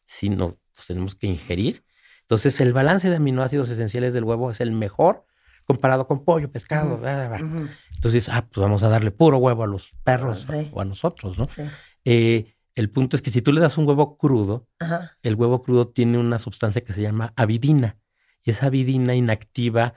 sino 0.05 0.57
los 0.77 0.87
tenemos 0.87 1.15
que 1.15 1.27
ingerir. 1.27 1.83
Entonces, 2.21 2.59
el 2.61 2.73
balance 2.73 3.09
de 3.09 3.17
aminoácidos 3.17 3.69
esenciales 3.69 4.13
del 4.13 4.23
huevo 4.23 4.49
es 4.51 4.61
el 4.61 4.71
mejor 4.71 5.25
comparado 5.65 6.07
con 6.07 6.25
pollo, 6.25 6.51
pescado. 6.51 6.93
Ujú, 6.93 7.01
bla, 7.01 7.27
bla, 7.27 7.37
bla. 7.37 7.45
Ujú, 7.45 7.67
Entonces, 7.95 8.29
ah, 8.29 8.45
pues 8.51 8.61
vamos 8.61 8.83
a 8.83 8.89
darle 8.89 9.11
puro 9.11 9.37
huevo 9.37 9.63
a 9.63 9.67
los 9.67 9.91
perros 10.03 10.45
Sí. 10.47 10.69
o 10.73 10.81
a 10.81 10.85
nosotros, 10.85 11.37
¿no? 11.37 11.47
sí. 11.47 11.63
Eh, 12.05 12.55
el 12.75 12.89
punto 12.89 13.15
es 13.15 13.21
que 13.21 13.29
si 13.29 13.41
tú 13.43 13.51
le 13.53 13.61
das 13.61 13.77
un 13.77 13.87
huevo 13.87 14.17
crudo, 14.17 14.67
Ajá. 14.79 15.11
el 15.21 15.35
huevo 15.35 15.61
crudo 15.61 15.89
tiene 15.89 16.17
una 16.17 16.39
sustancia 16.39 16.83
que 16.83 16.91
se 16.91 17.01
llama 17.03 17.31
avidina. 17.35 17.97
Y 18.43 18.49
esa 18.49 18.65
avidina 18.65 19.13
inactiva 19.15 19.93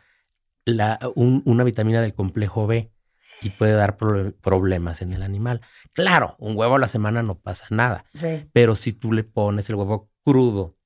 la, 0.67 0.99
un- 1.15 1.43
una 1.47 1.65
vitamina 1.65 2.03
del 2.03 2.13
complejo 2.13 2.67
B 2.67 2.91
y 3.41 3.51
puede 3.51 3.73
dar 3.73 3.97
pro- 3.97 4.33
problemas 4.43 5.01
en 5.01 5.13
el 5.15 5.23
animal. 5.23 5.63
Claro, 5.95 6.37
un 6.39 6.57
huevo 6.57 6.75
a 6.75 6.79
la 6.79 6.89
semana 6.89 7.23
no 7.23 7.39
pasa 7.39 7.65
nada, 7.71 8.05
Sí. 8.13 8.49
pero 8.53 8.75
si 8.75 8.93
tú 8.93 9.13
le 9.13 9.25
pones 9.25 9.69
el 9.71 9.77
huevo 9.77 10.11
crudo 10.23 10.77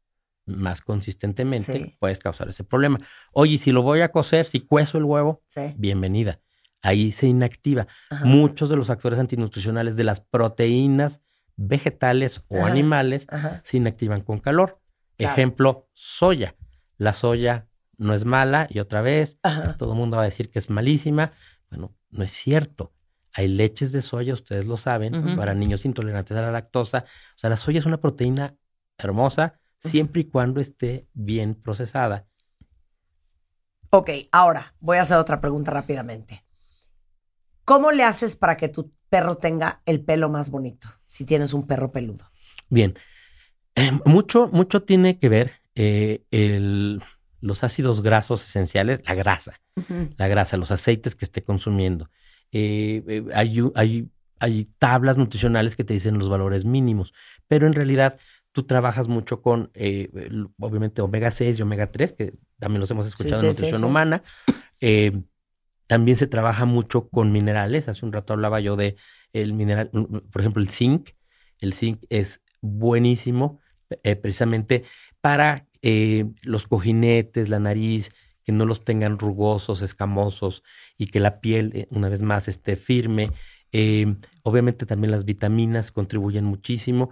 más 0.47 0.81
consistentemente, 0.81 1.73
Sí. 1.73 1.97
puedes 1.98 2.19
causar 2.20 2.48
ese 2.48 2.62
problema. 2.65 2.98
Oye, 3.32 3.57
si 3.59 3.73
lo 3.73 3.82
voy 3.82 4.01
a 4.02 4.11
cocer, 4.12 4.47
si 4.47 4.61
cuezo 4.61 4.98
el 4.98 5.05
huevo, 5.05 5.43
Sí. 5.48 5.74
bienvenida. 5.77 6.40
Ahí 6.82 7.12
se 7.12 7.27
inactiva 7.27 7.86
Ajá. 8.11 8.24
muchos 8.24 8.69
de 8.69 8.77
los 8.77 8.86
factores 8.89 9.19
antinutricionales 9.19 9.97
de 9.97 10.05
las 10.05 10.20
proteínas 10.20 11.23
vegetales 11.57 12.43
o 12.48 12.59
Ajá. 12.59 12.66
animales 12.70 13.27
Ajá. 13.31 13.61
se 13.65 13.77
inactivan 13.77 14.23
con 14.23 14.39
calor. 14.40 14.81
Claro. 15.16 15.35
Ejemplo, 15.35 15.89
soya. 15.93 16.57
La 16.97 17.12
soya 17.12 17.69
no 18.01 18.14
es 18.14 18.24
mala 18.24 18.66
y 18.70 18.81
otra 18.81 19.02
vez 19.02 19.39
Ajá. 19.43 19.77
todo 19.77 19.93
el 19.93 19.98
mundo 19.98 20.16
va 20.16 20.24
a 20.24 20.27
decir 20.27 20.51
que 20.51 20.59
es 20.59 20.70
malísima. 20.70 21.32
Bueno, 21.70 21.94
no 22.10 22.24
es 22.24 22.32
cierto. 22.32 22.93
Hay 23.32 23.47
leches 23.47 23.93
de 23.93 24.02
soya, 24.02 24.35
ustedes 24.35 24.66
lo 24.66 24.77
saben, 24.77 25.12
para 25.36 25.55
niños 25.55 25.85
intolerantes 25.85 26.36
a 26.36 26.43
la 26.43 26.51
lactosa. 26.51 27.05
O 27.36 27.39
sea, 27.39 27.51
la 27.51 27.56
soya 27.56 27.78
es 27.78 27.86
una 27.86 28.01
proteína 28.01 28.56
hermosa 28.98 29.60
siempre 29.78 30.22
y 30.22 30.24
cuando 30.24 30.60
esté 30.60 31.06
bien 31.14 31.55
procesada. 31.55 32.27
Ok, 33.90 34.10
ahora 34.32 34.74
voy 34.81 34.98
a 34.98 35.02
hacer 35.02 35.16
otra 35.18 35.40
pregunta 35.40 35.70
rápidamente. 35.70 36.44
¿Cómo 37.64 37.93
le 37.93 38.05
haces 38.05 38.36
para 38.36 38.56
que 38.56 38.68
tu 38.68 38.93
perro 39.09 39.36
tenga 39.36 39.82
el 39.86 40.05
pelo 40.05 40.28
más 40.28 40.51
bonito? 40.51 40.89
Si 41.06 41.24
tienes 41.24 41.52
un 41.52 41.66
perro 41.66 41.93
peludo. 41.93 42.24
Bien, 42.68 42.97
Eh, 43.77 43.90
mucho, 44.05 44.48
mucho 44.48 44.82
tiene 44.82 45.18
que 45.18 45.28
ver 45.28 45.52
eh, 45.77 46.24
el- 46.32 47.01
los 47.41 47.65
ácidos 47.65 48.03
grasos 48.03 48.45
esenciales, 48.45 49.01
la 49.07 49.15
grasa, 49.15 49.61
la 50.17 50.29
grasa, 50.29 50.57
los 50.57 50.71
aceites 50.71 51.15
que 51.15 51.25
esté 51.25 51.43
consumiendo. 51.43 52.11
Eh, 52.53 53.03
eh, 53.07 53.25
hay, 53.35 53.61
hay, 53.75 54.09
hay 54.39 54.69
tablas 54.79 55.17
nutricionales 55.17 55.77
que 55.77 55.85
te 55.85 55.95
dicen 55.95 56.19
los 56.19 56.29
valores 56.29 56.65
mínimos, 56.65 57.12
pero 57.49 57.67
en 57.67 57.73
realidad 57.73 58.19
tú 58.53 58.65
trabajas 58.65 59.09
mucho 59.09 59.43
con, 59.43 59.71
eh, 59.75 60.11
obviamente, 60.59 61.03
omega 61.03 61.31
6 61.31 61.59
y 61.59 61.62
omega 61.62 61.91
3, 61.91 62.12
que 62.12 62.35
también 62.59 62.81
los 62.81 62.91
hemos 62.91 63.07
escuchado 63.07 63.41
sí, 63.41 63.47
en 63.47 63.55
sí, 63.55 63.61
nutrición 63.61 63.81
sí. 63.83 63.87
humana. 63.87 64.23
Eh, 64.81 65.23
también 65.87 66.17
se 66.17 66.27
trabaja 66.27 66.65
mucho 66.65 67.09
con 67.09 67.33
minerales. 67.33 67.89
Hace 67.89 68.07
un 68.07 68.12
rato 68.12 68.33
hablaba 68.33 68.61
yo 68.61 68.77
de 68.77 68.97
el 69.33 69.53
mineral, 69.53 69.91
mm, 69.93 70.19
por 70.31 70.41
ejemplo, 70.41 70.62
el 70.62 70.69
zinc. 70.69 71.11
El 71.61 71.75
zinc 71.75 72.05
es 72.09 72.43
buenísimo 72.61 73.61
eh, 74.03 74.17
precisamente 74.17 74.85
para 75.21 75.67
eh, 75.82 76.27
los 76.43 76.66
cojinetes, 76.66 77.48
la 77.48 77.59
nariz, 77.59 78.11
que 78.44 78.52
no 78.52 78.65
los 78.65 78.85
tengan 78.85 79.19
rugosos, 79.19 79.82
escamosos 79.82 80.62
y 80.97 81.07
que 81.07 81.20
la 81.20 81.40
piel, 81.40 81.73
eh, 81.74 81.89
una 81.90 82.09
vez 82.09 82.23
más, 82.23 82.48
esté 82.48 82.77
firme. 82.77 83.31
Eh, 83.73 84.16
obviamente 84.43 84.86
también 84.86 85.12
las 85.12 85.24
vitaminas 85.24 85.93
contribuyen 85.93 86.44
muchísimo 86.44 87.11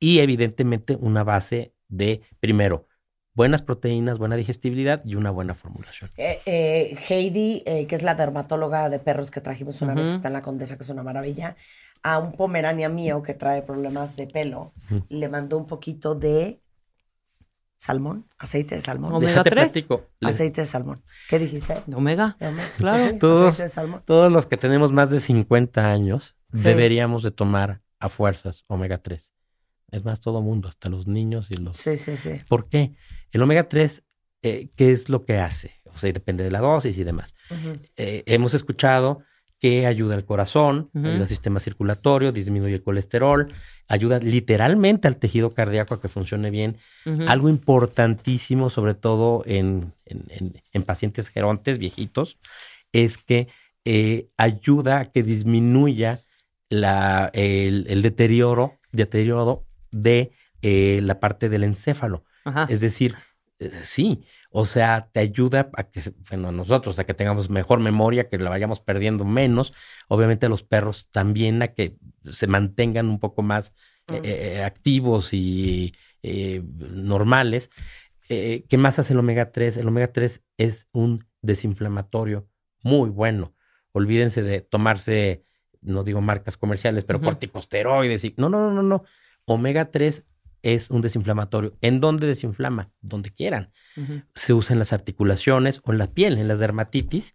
y 0.00 0.18
evidentemente 0.18 0.96
una 0.96 1.22
base 1.22 1.74
de, 1.88 2.22
primero, 2.40 2.88
buenas 3.34 3.62
proteínas, 3.62 4.18
buena 4.18 4.36
digestibilidad 4.36 5.02
y 5.04 5.14
una 5.14 5.30
buena 5.30 5.54
formulación. 5.54 6.10
Eh, 6.16 6.40
eh, 6.46 6.96
Heidi, 7.08 7.62
eh, 7.66 7.86
que 7.86 7.94
es 7.94 8.02
la 8.02 8.14
dermatóloga 8.14 8.88
de 8.88 8.98
perros 8.98 9.30
que 9.30 9.40
trajimos 9.40 9.80
una 9.82 9.94
vez, 9.94 10.06
que 10.06 10.16
está 10.16 10.28
en 10.28 10.34
la 10.34 10.42
Condesa, 10.42 10.76
que 10.76 10.82
es 10.82 10.88
una 10.88 11.02
maravilla, 11.02 11.56
a 12.02 12.18
un 12.18 12.32
pomerania 12.32 12.88
mío 12.88 13.22
que 13.22 13.34
trae 13.34 13.62
problemas 13.62 14.16
de 14.16 14.26
pelo, 14.26 14.72
le 15.08 15.28
mandó 15.28 15.56
un 15.56 15.66
poquito 15.66 16.14
de 16.16 16.61
salmón, 17.82 18.28
aceite 18.38 18.76
de 18.76 18.80
salmón. 18.80 19.12
Omega 19.12 19.30
Déjate 19.32 19.50
3. 19.50 19.64
platico. 19.72 20.08
Les- 20.20 20.34
Aceite 20.36 20.60
de 20.60 20.66
salmón. 20.66 21.02
¿Qué 21.28 21.38
dijiste? 21.40 21.74
Omega. 21.92 22.36
Claro. 22.78 23.12
Sí, 23.12 23.18
Todos- 23.18 23.48
aceite 23.54 23.62
de 23.64 23.68
salmón. 23.68 24.02
Todos 24.04 24.30
los 24.30 24.46
que 24.46 24.56
tenemos 24.56 24.92
más 24.92 25.10
de 25.10 25.18
50 25.18 25.90
años 25.90 26.36
Sí. 26.52 26.62
deberíamos 26.62 27.22
de 27.24 27.32
tomar 27.32 27.80
a 27.98 28.08
fuerzas 28.08 28.64
omega 28.68 28.98
3. 28.98 29.32
Es 29.90 30.04
más, 30.04 30.20
todo 30.20 30.42
mundo, 30.42 30.68
hasta 30.68 30.88
los 30.88 31.06
niños 31.08 31.50
y 31.50 31.54
los... 31.56 31.76
Sí, 31.76 31.96
sí, 31.96 32.16
sí. 32.16 32.40
¿Por 32.48 32.68
qué? 32.68 32.94
El 33.32 33.42
omega 33.42 33.68
3, 33.68 34.04
eh, 34.42 34.70
¿qué 34.76 34.92
es 34.92 35.08
lo 35.08 35.22
que 35.22 35.38
hace? 35.38 35.80
O 35.94 35.98
sea, 35.98 36.12
depende 36.12 36.44
de 36.44 36.50
la 36.52 36.60
dosis 36.60 36.96
y 36.96 37.04
demás. 37.04 37.34
Eh, 37.96 38.22
hemos 38.26 38.54
escuchado 38.54 39.22
que 39.62 39.86
ayuda 39.86 40.14
al 40.16 40.24
corazón, 40.24 40.90
ayuda 40.92 41.20
al 41.20 41.28
sistema 41.28 41.60
circulatorio, 41.60 42.32
disminuye 42.32 42.74
el 42.74 42.82
colesterol, 42.82 43.54
ayuda 43.86 44.18
literalmente 44.18 45.06
al 45.06 45.16
tejido 45.18 45.50
cardíaco 45.52 45.94
a 45.94 46.00
que 46.00 46.08
funcione 46.08 46.50
bien. 46.50 46.78
Algo 47.28 47.48
importantísimo, 47.48 48.70
sobre 48.70 48.94
todo 48.94 49.44
en, 49.46 49.92
en- 50.04 50.24
en- 50.30 50.62
en 50.72 50.82
pacientes 50.82 51.28
gerontes, 51.28 51.78
viejitos, 51.78 52.38
es 52.92 53.18
que 53.18 53.46
eh, 53.84 54.28
ayuda 54.36 54.98
a 54.98 55.04
que 55.12 55.22
disminuya 55.22 56.20
la- 56.68 57.30
el, 57.32 57.86
el 57.88 58.02
deterioro, 58.02 58.80
deterioro 58.90 59.64
de 59.92 60.32
eh, 60.62 61.00
la 61.02 61.20
parte 61.20 61.48
del 61.48 61.62
encéfalo. 61.64 62.24
Ajá. 62.44 62.66
Es 62.68 62.80
decir, 62.80 63.14
eh, 63.60 63.70
sí, 63.82 64.24
o 64.52 64.66
sea, 64.66 65.08
te 65.12 65.20
ayuda 65.20 65.70
a 65.74 65.84
que, 65.84 66.02
bueno, 66.28 66.48
a 66.48 66.52
nosotros, 66.52 66.98
a 66.98 67.04
que 67.04 67.14
tengamos 67.14 67.48
mejor 67.48 67.80
memoria, 67.80 68.28
que 68.28 68.38
la 68.38 68.50
vayamos 68.50 68.80
perdiendo 68.80 69.24
menos. 69.24 69.72
Obviamente 70.08 70.48
los 70.48 70.62
perros 70.62 71.08
también 71.10 71.62
a 71.62 71.68
que 71.68 71.96
se 72.30 72.46
mantengan 72.46 73.08
un 73.08 73.18
poco 73.18 73.42
más 73.42 73.72
eh, 74.12 74.20
eh, 74.24 74.62
activos 74.62 75.32
y 75.32 75.94
eh, 76.22 76.62
normales. 76.64 77.70
Eh, 78.28 78.64
¿Qué 78.68 78.78
más 78.78 78.98
hace 78.98 79.14
el 79.14 79.18
omega 79.18 79.52
3? 79.52 79.78
El 79.78 79.88
omega 79.88 80.12
3 80.12 80.44
es 80.58 80.88
un 80.92 81.26
desinflamatorio 81.40 82.48
muy 82.82 83.10
bueno. 83.10 83.54
Olvídense 83.92 84.42
de 84.42 84.60
tomarse, 84.60 85.44
no 85.80 86.04
digo 86.04 86.20
marcas 86.20 86.56
comerciales, 86.56 87.04
pero 87.04 87.20
corticosteroides. 87.20 88.24
Y, 88.24 88.34
no, 88.36 88.48
no, 88.48 88.70
no, 88.70 88.70
no, 88.70 88.82
no. 88.82 89.04
Omega 89.44 89.90
3 89.90 90.26
es 90.62 90.90
un 90.90 91.02
desinflamatorio. 91.02 91.76
¿En 91.80 92.00
dónde 92.00 92.26
desinflama? 92.26 92.90
Donde 93.00 93.30
quieran. 93.30 93.72
Se 94.34 94.52
usa 94.54 94.72
en 94.74 94.78
las 94.78 94.92
articulaciones 94.92 95.80
o 95.84 95.92
en 95.92 95.98
la 95.98 96.06
piel, 96.08 96.38
en 96.38 96.48
la 96.48 96.56
dermatitis, 96.56 97.32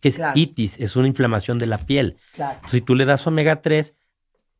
que 0.00 0.08
es 0.08 0.16
Claro. 0.16 0.38
itis, 0.38 0.78
es 0.80 0.96
una 0.96 1.08
inflamación 1.08 1.58
de 1.58 1.66
la 1.66 1.78
piel. 1.78 2.16
Claro. 2.32 2.60
Si 2.68 2.80
tú 2.80 2.94
le 2.94 3.04
das 3.04 3.26
omega 3.26 3.60
3, 3.60 3.94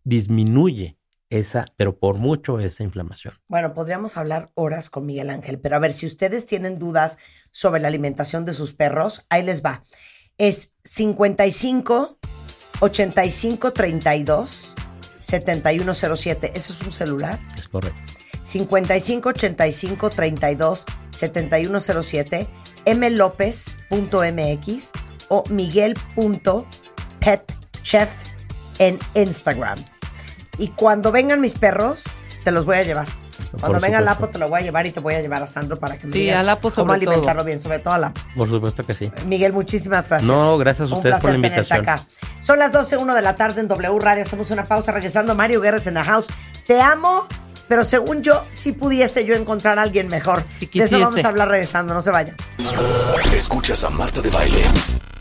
disminuye 0.05 0.98
esa, 1.31 1.65
pero 1.77 1.97
por 1.98 2.19
mucho 2.19 2.59
esa 2.59 2.82
inflamación. 2.82 3.35
Bueno, 3.47 3.73
podríamos 3.73 4.16
hablar 4.16 4.51
horas 4.55 4.90
con 4.90 5.07
Miguel 5.07 5.31
Ángel, 5.31 5.61
pero 5.61 5.77
a 5.77 5.78
ver, 5.78 5.93
si 5.93 6.05
ustedes 6.07 6.44
tienen 6.44 6.78
dudas 6.78 7.19
sobre 7.52 7.81
la 7.81 7.89
alimentación 7.89 8.44
de 8.44 8.52
sus 8.52 8.74
perros, 8.74 9.24
ahí 9.31 9.43
les 9.44 9.65
va. 9.65 9.82
Es 10.39 10.74
55 10.85 12.19
85 12.81 13.73
32 13.73 14.74
7107. 15.21 16.53
Eso 16.55 16.73
es 16.73 16.83
un 16.83 16.93
celular. 16.93 17.39
Es 17.57 17.69
correcto. 17.69 17.99
55 18.43 19.29
85 19.29 20.11
32 20.11 20.87
7107 21.11 22.47
mlopez.mx 22.87 24.93
o 25.29 25.45
miguel.petchef 25.51 28.11
en 28.79 28.99
Instagram. 29.15 29.85
Y 30.59 30.69
cuando 30.69 31.13
vengan 31.13 31.41
mis 31.41 31.59
perros, 31.59 32.05
te 32.45 32.51
los 32.51 32.65
voy 32.65 32.77
a 32.77 32.83
llevar. 32.83 33.20
Cuando 33.61 33.81
venga 33.81 33.99
supuesto. 33.99 34.05
Lapo, 34.05 34.29
te 34.29 34.39
lo 34.39 34.49
voy 34.49 34.61
a 34.61 34.62
llevar 34.62 34.87
y 34.87 34.91
te 34.93 35.01
voy 35.01 35.15
a 35.15 35.21
llevar 35.21 35.43
a 35.43 35.47
Sandro 35.47 35.79
para 35.79 35.97
que 35.97 36.07
me 36.07 36.12
Sí, 36.12 36.19
digas 36.21 36.39
a 36.41 36.43
Lapo 36.43 36.71
cómo 36.71 36.93
alimentarlo 36.93 37.41
todo. 37.43 37.45
bien, 37.45 37.61
sobre 37.61 37.79
todo 37.79 37.95
a 37.95 37.99
Lapo. 37.99 38.21
Por 38.37 38.49
supuesto 38.49 38.85
que 38.87 38.95
sí. 38.95 39.11
Miguel, 39.27 39.53
muchísimas 39.53 40.09
gracias. 40.09 40.31
No, 40.31 40.57
gracias 40.59 40.89
a 40.91 40.93
Un 40.93 40.99
ustedes 40.99 41.21
por 41.21 41.31
la 41.33 41.39
placer 41.39 41.51
tenerte 41.53 41.75
invitación. 41.75 41.89
acá. 41.89 42.05
Son 42.41 42.59
las 42.59 42.73
12, 42.73 42.97
1 42.97 43.15
de 43.15 43.23
la 43.23 43.35
tarde 43.37 43.61
en 43.61 43.69
W 43.69 43.99
Radio. 44.01 44.23
Hacemos 44.23 44.51
una 44.51 44.65
pausa 44.65 44.93
regresando. 44.93 45.35
Mario 45.35 45.61
Guerres 45.61 45.87
en 45.87 45.95
la 45.95 46.05
house. 46.05 46.27
Te 46.67 46.81
amo, 46.81 47.27
pero 47.69 47.85
según 47.85 48.23
yo, 48.23 48.43
si 48.53 48.73
pudiese 48.73 49.25
yo 49.25 49.35
encontrar 49.35 49.79
a 49.79 49.83
alguien 49.83 50.09
mejor. 50.09 50.43
Si 50.59 50.67
de 50.67 50.85
eso 50.85 50.99
vamos 51.01 51.25
a 51.25 51.29
hablar 51.29 51.49
regresando. 51.49 51.93
No 51.95 52.01
se 52.03 52.11
vayan. 52.11 52.37
Escuchas 53.35 53.85
a 53.85 53.91
Marta 53.91 54.21
de 54.21 54.31
Baile 54.31 54.62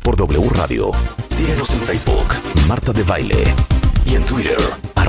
por 0.04 0.16
W 0.16 0.50
Radio. 0.56 0.92
Síguenos 1.30 1.72
en 1.72 1.82
Facebook, 1.82 2.28
Marta 2.68 2.92
de 2.92 3.04
Baile. 3.04 3.44
Y 4.06 4.16
en 4.16 4.24
Twitter, 4.26 4.58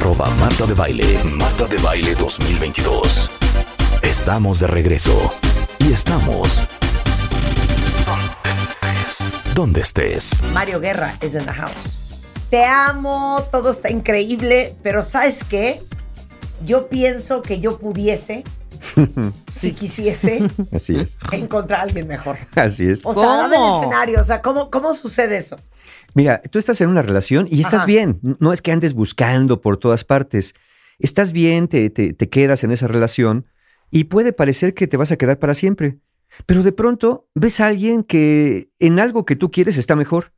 arroba 0.01 0.31
Marta 0.41 0.65
de 0.67 0.73
Baile. 0.73 1.23
Marta 1.25 1.67
de 1.67 1.77
Baile 1.79 2.15
2022. 2.15 3.31
Estamos 4.03 4.61
de 4.61 4.67
regreso. 4.67 5.31
Y 5.79 5.93
estamos... 5.93 6.67
Donde 9.55 9.83
estés. 9.83 10.43
Mario 10.55 10.81
Guerra 10.81 11.17
es 11.21 11.35
en 11.35 11.45
la 11.45 11.53
house. 11.53 12.25
Te 12.49 12.65
amo, 12.65 13.47
todo 13.53 13.71
está 13.71 13.91
increíble, 13.91 14.75
pero 14.83 15.03
¿sabes 15.05 15.45
qué? 15.45 15.83
Yo 16.65 16.89
pienso 16.89 17.43
que 17.43 17.61
yo 17.61 17.79
pudiese, 17.79 18.45
si 19.53 19.73
quisiese, 19.73 20.49
Así 20.75 20.99
es. 20.99 21.19
encontrar 21.31 21.81
a 21.81 21.83
alguien 21.83 22.07
mejor. 22.09 22.39
Así 22.55 22.89
es. 22.89 23.03
O 23.05 23.13
sea, 23.13 23.37
dame 23.37 23.57
el 23.57 23.63
¿Cómo? 23.63 23.81
escenario. 23.83 24.21
O 24.21 24.25
sea, 24.25 24.41
¿cómo, 24.41 24.71
cómo 24.71 24.95
sucede 24.95 25.37
eso? 25.37 25.59
Mira, 26.15 26.41
tú 26.43 26.59
estás 26.59 26.81
en 26.81 26.89
una 26.89 27.03
relación 27.03 27.47
y 27.51 27.61
estás 27.61 27.81
Ajá. 27.81 27.87
bien. 27.87 28.21
No 28.41 28.53
es 28.53 28.63
que 28.63 28.73
andes 28.73 28.95
buscando 28.95 29.61
por 29.61 29.77
todas 29.77 30.05
partes. 30.05 30.55
Estás 30.99 31.33
bien, 31.33 31.69
te, 31.69 31.89
te- 31.91 32.13
te 32.13 32.29
quedas 32.29 32.65
en 32.65 32.73
esa 32.73 32.87
relación 32.87 33.47
y 33.91 34.05
puede 34.05 34.33
parecer 34.33 34.75
que 34.75 34.87
te 34.87 34.97
vas 34.97 35.13
a 35.13 35.17
quedar 35.17 35.39
para 35.39 35.55
siempre. 35.55 35.99
Pero 36.47 36.63
de 36.63 36.73
pronto 36.73 37.29
ves 37.35 37.61
a 37.61 37.67
alguien 37.67 38.03
que 38.03 38.71
en 38.79 38.99
algo 38.99 39.25
que 39.25 39.37
tú 39.37 39.51
quieres 39.51 39.79
está 39.79 39.97
mejor. 39.97 40.33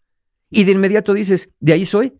Y 0.50 0.64
de 0.64 0.72
inmediato 0.72 1.14
dices, 1.14 1.50
de 1.60 1.72
ahí 1.72 1.84
soy. 1.84 2.14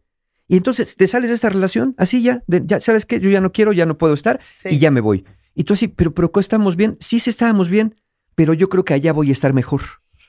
Y 0.49 0.57
entonces 0.57 0.97
te 0.97 1.07
sales 1.07 1.31
de 1.31 1.35
esta 1.35 1.49
relación, 1.49 1.95
así 1.99 2.23
ya, 2.23 2.43
de- 2.47 2.62
ya 2.65 2.81
sabes 2.81 3.07
que 3.07 3.20
yo 3.20 3.31
ya 3.31 3.41
no 3.41 3.53
quiero, 3.53 3.73
ya 3.73 3.87
no 3.87 3.97
puedo 3.99 4.15
estar 4.15 4.41
Sí. 4.55 4.70
y 4.73 4.79
ya 4.79 4.91
me 4.91 5.01
voy. 5.01 5.24
Y 5.55 5.65
tú 5.65 5.74
así, 5.74 5.89
pero, 5.89 6.12
pero 6.15 6.33
¿cómo 6.33 6.41
estamos 6.41 6.77
bien? 6.77 6.97
Sí, 7.01 7.20
sí 7.20 7.31
estábamos 7.31 7.69
bien, 7.69 7.95
pero 8.35 8.55
yo 8.55 8.69
creo 8.69 8.85
que 8.85 8.95
allá 8.95 9.12
voy 9.12 9.29
a 9.29 9.33
estar 9.33 9.53
mejor. 9.53 9.83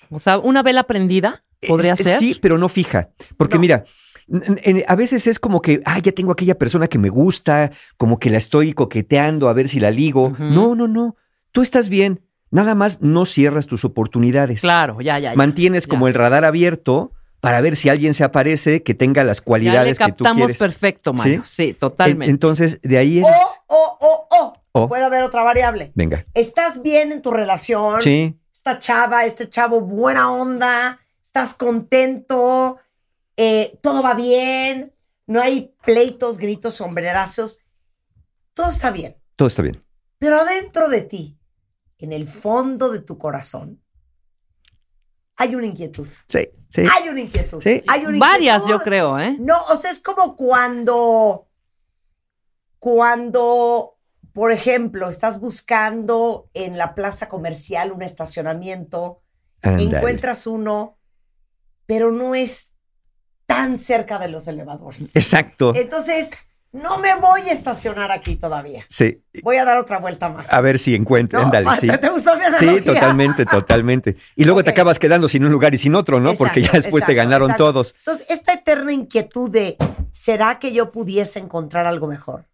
O 0.10 0.20
sea, 0.20 0.38
una 0.40 0.62
vela 0.64 0.84
prendida 0.84 1.44
podría 1.68 1.94
Es- 1.94 2.04
ser. 2.04 2.20
Sí, 2.20 2.38
pero 2.42 2.58
no 2.58 2.70
fija. 2.70 3.10
Porque 3.38 3.56
No. 3.56 3.62
mira, 3.62 3.86
a 4.88 4.96
veces 4.96 5.28
es 5.28 5.40
como 5.40 5.62
que, 5.62 5.82
ah, 5.86 6.00
ya 6.00 6.12
tengo 6.12 6.32
aquella 6.32 6.58
persona 6.58 6.88
que 6.88 6.98
me 6.98 7.10
gusta, 7.10 7.72
como 7.98 8.20
que 8.20 8.30
la 8.30 8.38
estoy 8.38 8.74
coqueteando 8.74 9.50
a 9.50 9.54
ver 9.54 9.68
si 9.68 9.80
la 9.80 9.92
ligo. 9.92 10.34
No, 10.40 10.76
no, 10.76 10.88
no. 10.88 11.16
Tú 11.52 11.62
estás 11.62 11.90
bien. 11.90 12.22
Nada 12.52 12.76
más 12.76 13.02
no 13.02 13.26
cierras 13.26 13.68
tus 13.68 13.84
oportunidades. 13.84 14.62
Claro, 14.62 15.02
ya, 15.02 15.18
ya. 15.20 15.32
ya. 15.32 15.36
Mantienes 15.36 15.86
ya. 15.86 15.90
como 15.90 16.08
el 16.08 16.14
radar 16.14 16.46
abierto 16.46 17.12
para 17.42 17.60
ver 17.62 17.76
si 17.76 17.90
alguien 17.90 18.14
se 18.14 18.24
aparece 18.24 18.84
que 18.84 18.94
tenga 18.94 19.24
las 19.24 19.38
Ya 19.38 19.42
le 19.42 19.46
cualidades 19.46 19.98
que 19.98 20.06
tú 20.06 20.24
captamos 20.24 20.38
quieres. 20.38 20.58
perfecto, 20.60 21.14
Mario. 21.14 21.44
Sí, 21.46 21.70
En- 21.70 21.76
totalmente. 21.76 22.32
Entonces, 22.32 22.80
de 22.82 22.98
ahí 22.98 23.18
eres. 23.20 23.32
O, 23.68 23.76
o, 23.76 23.98
o, 24.00 24.28
o. 24.40 24.54
O. 24.84 24.88
Puede 24.88 25.04
haber 25.04 25.24
otra 25.24 25.44
variable. 25.44 25.92
Venga. 25.96 26.26
¿Estás 26.34 26.82
bien 26.82 27.12
en 27.12 27.22
tu 27.22 27.32
relación? 27.32 28.02
Sí, 28.02 28.36
Esta 28.54 28.80
chava, 28.80 29.26
este 29.26 29.50
chavo, 29.50 29.82
buena 29.82 30.32
onda. 30.32 31.00
¿Estás 31.36 31.56
contento? 31.56 32.78
eh, 33.38 33.80
¿Todo 33.82 34.04
va 34.04 34.14
bien? 34.14 34.94
¿No 35.26 35.42
hay 35.42 35.74
pleitos, 35.84 36.38
gritos, 36.38 36.76
sombrerazos? 36.76 37.58
Todo 38.54 38.70
está 38.70 38.92
bien. 38.92 39.18
todo 39.36 39.48
está 39.48 39.64
bien. 39.64 39.84
Pero 40.20 40.36
adentro 40.36 40.90
de 40.90 41.02
ti, 41.02 41.40
en 41.98 42.14
el 42.14 42.28
fondo 42.28 42.92
de 42.92 43.00
tu 43.00 43.18
corazón, 43.18 43.82
hay 45.36 45.56
una 45.56 45.66
inquietud. 45.66 46.08
Sí, 46.28 46.50
sí. 46.70 46.84
Hay 46.94 47.10
una 47.10 47.22
inquietud. 47.22 47.64
Sí. 47.64 47.82
Hay 47.88 48.06
una 48.06 48.20
Varias, 48.20 48.62
inquietud. 48.62 48.80
yo 48.80 48.84
creo, 48.84 49.20
¿eh? 49.20 49.36
No, 49.40 49.58
o 49.72 49.76
sea, 49.76 49.90
es 49.90 50.00
como 50.00 50.36
cuando, 50.36 51.48
cuando, 52.78 53.98
por 54.34 54.52
ejemplo, 54.52 55.10
estás 55.10 55.40
buscando 55.40 56.52
en 56.54 56.78
la 56.78 56.94
plaza 56.94 57.28
comercial 57.28 57.92
un 57.92 58.04
estacionamiento, 58.04 59.24
encuentras 59.64 60.46
uno, 60.46 61.00
pero 61.86 62.12
no 62.12 62.36
es 62.36 62.72
tan 63.46 63.78
cerca 63.80 64.20
de 64.20 64.28
los 64.30 64.48
elevadores. 64.48 65.16
Exacto. 65.16 65.74
Entonces, 65.76 66.32
no 66.72 66.98
me 66.98 67.16
voy 67.16 67.42
a 67.42 67.52
estacionar 67.52 68.12
aquí 68.12 68.36
todavía. 68.36 68.84
Sí. 68.90 69.22
Voy 69.44 69.58
a 69.58 69.66
dar 69.66 69.78
otra 69.78 70.00
vuelta 70.00 70.30
más. 70.30 70.52
A 70.52 70.60
ver 70.60 70.80
si 70.80 70.96
encuentro. 70.96 71.40
No, 71.40 71.46
Ándale, 71.46 71.68
ah, 71.70 71.78
sí. 71.78 71.88
¿te- 71.88 72.10
gustó 72.10 72.32
mi 72.36 72.44
Sí, 72.58 72.82
totalmente, 72.82 73.46
totalmente. 73.46 74.18
Y 74.36 74.44
luego 74.44 74.64
te 74.64 74.72
acabas 74.72 74.98
quedando 74.98 75.30
sin 75.30 75.46
un 75.46 75.52
lugar 75.52 75.74
y 75.76 75.78
sin 75.78 75.94
otro, 75.94 76.20
¿no? 76.20 76.34
Porque 76.34 76.62
ya 76.62 76.68
Exacto, 76.68 76.84
después 76.84 77.06
te 77.06 77.14
ganaron 77.14 77.52
exacto. 77.52 77.66
todos. 77.66 77.96
Entonces, 78.00 78.26
esta 78.30 78.54
eterna 78.54 78.92
inquietud 78.92 79.52
de, 79.52 79.78
¿será 80.12 80.58
que 80.58 80.74
yo 80.74 80.92
pudiese 80.92 81.38
encontrar 81.38 81.86
algo 81.86 82.08
mejor? 82.08 82.46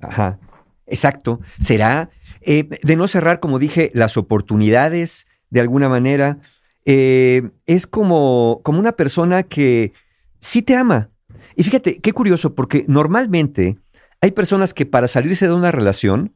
Ajá. 0.00 0.38
Exacto. 0.86 1.40
Será 1.60 2.10
eh, 2.40 2.68
de 2.82 2.96
no 2.96 3.06
cerrar, 3.06 3.38
como 3.38 3.60
dije, 3.60 3.92
las 3.94 4.16
oportunidades 4.16 5.28
de 5.50 5.60
alguna 5.60 5.88
manera. 5.88 6.38
Eh, 6.84 7.50
es 7.66 7.86
como, 7.86 8.60
como 8.64 8.78
una 8.78 8.92
persona 8.92 9.42
que 9.42 9.92
sí 10.40 10.62
te 10.62 10.76
ama. 10.76 11.10
Y 11.56 11.62
fíjate, 11.64 12.00
qué 12.00 12.12
curioso, 12.12 12.54
porque 12.54 12.84
normalmente 12.88 13.78
hay 14.20 14.30
personas 14.32 14.74
que 14.74 14.86
para 14.86 15.08
salirse 15.08 15.46
de 15.46 15.54
una 15.54 15.72
relación 15.72 16.34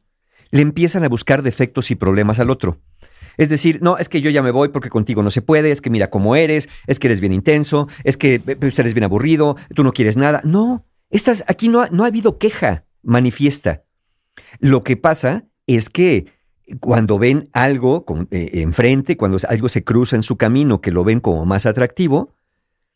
le 0.51 0.61
empiezan 0.61 1.03
a 1.03 1.09
buscar 1.09 1.41
defectos 1.41 1.91
y 1.91 1.95
problemas 1.95 2.39
al 2.39 2.49
otro. 2.49 2.79
Es 3.37 3.49
decir, 3.49 3.79
no, 3.81 3.97
es 3.97 4.09
que 4.09 4.21
yo 4.21 4.29
ya 4.29 4.41
me 4.41 4.51
voy 4.51 4.69
porque 4.69 4.89
contigo 4.89 5.21
no 5.21 5.29
se 5.29 5.41
puede, 5.41 5.71
es 5.71 5.81
que 5.81 5.89
mira 5.89 6.09
cómo 6.09 6.35
eres, 6.35 6.69
es 6.87 6.99
que 6.99 7.07
eres 7.07 7.19
bien 7.19 7.33
intenso, 7.33 7.87
es 8.03 8.17
que 8.17 8.35
eh, 8.35 8.55
pues, 8.55 8.77
eres 8.79 8.93
bien 8.93 9.03
aburrido, 9.03 9.57
tú 9.75 9.83
no 9.83 9.93
quieres 9.93 10.17
nada. 10.17 10.41
No, 10.43 10.85
estas, 11.09 11.43
aquí 11.47 11.69
no 11.69 11.87
no 11.87 12.03
ha 12.03 12.07
habido 12.07 12.39
queja 12.39 12.85
manifiesta. 13.03 13.83
Lo 14.59 14.83
que 14.83 14.97
pasa 14.97 15.45
es 15.67 15.89
que 15.89 16.25
cuando 16.79 17.17
ven 17.17 17.49
algo 17.53 18.05
con- 18.05 18.27
eh, 18.31 18.49
enfrente, 18.61 19.17
cuando 19.17 19.37
algo 19.49 19.69
se 19.69 19.83
cruza 19.83 20.15
en 20.15 20.23
su 20.23 20.35
camino 20.37 20.81
que 20.81 20.91
lo 20.91 21.03
ven 21.03 21.19
como 21.19 21.45
más 21.45 21.65
atractivo, 21.65 22.33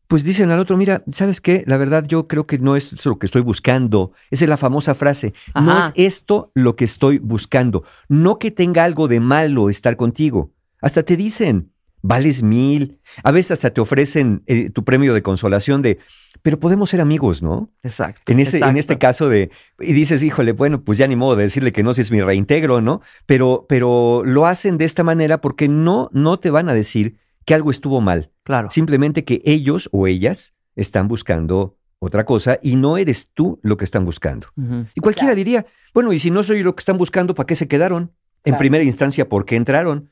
pues 0.08 0.26
dicen 0.26 0.52
al 0.52 0.60
otro, 0.60 0.76
mira, 0.76 1.04
¿sabes 1.08 1.40
qué? 1.40 1.64
La 1.68 1.78
verdad 1.78 2.04
yo 2.06 2.28
creo 2.28 2.46
que 2.46 2.58
no 2.58 2.76
es 2.76 3.06
lo 3.06 3.18
que 3.18 3.26
estoy 3.28 3.42
buscando. 3.44 4.12
Esa 4.30 4.44
es 4.44 4.50
la 4.50 4.58
famosa 4.58 4.94
frase. 4.94 5.34
No 5.56 5.62
es 5.80 5.92
esto 5.96 6.52
lo 6.54 6.76
que 6.76 6.84
estoy 6.84 7.18
buscando. 7.20 7.84
No 8.10 8.38
que 8.38 8.52
tenga 8.52 8.84
algo 8.84 9.08
de 9.08 9.22
malo 9.22 9.70
estar 9.70 9.96
contigo. 9.96 10.52
Hasta 10.82 11.04
te 11.04 11.16
dicen, 11.16 11.72
vales 12.02 12.44
mil. 12.44 13.00
A 13.24 13.32
veces 13.32 13.52
hasta 13.52 13.72
te 13.72 13.82
ofrecen 13.82 14.44
eh, 14.48 14.70
tu 14.70 14.84
premio 14.84 15.14
de 15.14 15.22
consolación 15.22 15.82
de, 15.82 16.00
pero 16.42 16.60
podemos 16.60 16.90
ser 16.90 17.02
amigos, 17.02 17.42
¿no? 17.44 17.70
Exacto. 17.84 18.32
En, 18.32 18.40
ese, 18.40 18.58
en 18.60 18.78
este 18.78 18.98
caso 18.98 19.30
de, 19.30 19.52
y 19.80 19.94
dices, 19.94 20.24
híjole, 20.24 20.52
bueno, 20.54 20.84
pues 20.84 20.98
ya 20.98 21.08
ni 21.08 21.16
modo 21.16 21.36
de 21.36 21.44
decirle 21.44 21.72
que 21.72 21.84
no 21.84 21.94
si 21.94 22.02
es 22.02 22.12
mi 22.12 22.22
reintegro, 22.22 22.82
¿no? 22.82 23.02
Pero, 23.26 23.66
pero 23.70 24.24
lo 24.26 24.46
hacen 24.46 24.78
de 24.78 24.86
esta 24.86 25.04
manera 25.04 25.42
porque 25.42 25.68
no, 25.68 26.10
no 26.14 26.40
te 26.40 26.50
van 26.50 26.70
a 26.70 26.74
decir 26.74 27.18
que 27.46 27.54
algo 27.54 27.72
estuvo 27.72 28.02
mal. 28.02 28.32
Claro. 28.44 28.70
Simplemente 28.72 29.24
que 29.24 29.42
ellos 29.46 29.90
o 29.92 30.08
ellas 30.08 30.54
están 30.76 31.08
buscando 31.08 31.78
otra 32.00 32.26
cosa 32.26 32.58
y 32.64 32.76
no 32.78 32.98
eres 32.98 33.30
tú 33.34 33.60
lo 33.62 33.78
que 33.78 33.86
están 33.86 34.06
buscando. 34.06 34.48
Y 34.96 35.02
cualquiera 35.02 35.28
Claro. 35.30 35.36
diría, 35.36 35.66
bueno, 35.94 36.14
y 36.14 36.20
si 36.20 36.32
no 36.32 36.42
soy 36.42 36.64
lo 36.64 36.76
que 36.76 36.82
están 36.82 36.98
buscando, 36.98 37.36
¿para 37.36 37.46
qué 37.46 37.54
se 37.56 37.68
quedaron? 37.68 38.12
En 38.44 38.54
Claro. 38.54 38.58
primera 38.58 38.84
instancia, 38.84 39.30
¿por 39.30 39.46
qué 39.46 39.56
entraron? 39.56 40.10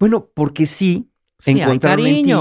Bueno, 0.00 0.30
porque 0.34 0.66
sí, 0.66 1.10
Sí, 1.38 1.52
encontraron 1.60 2.06
en 2.06 2.24
ti 2.24 2.32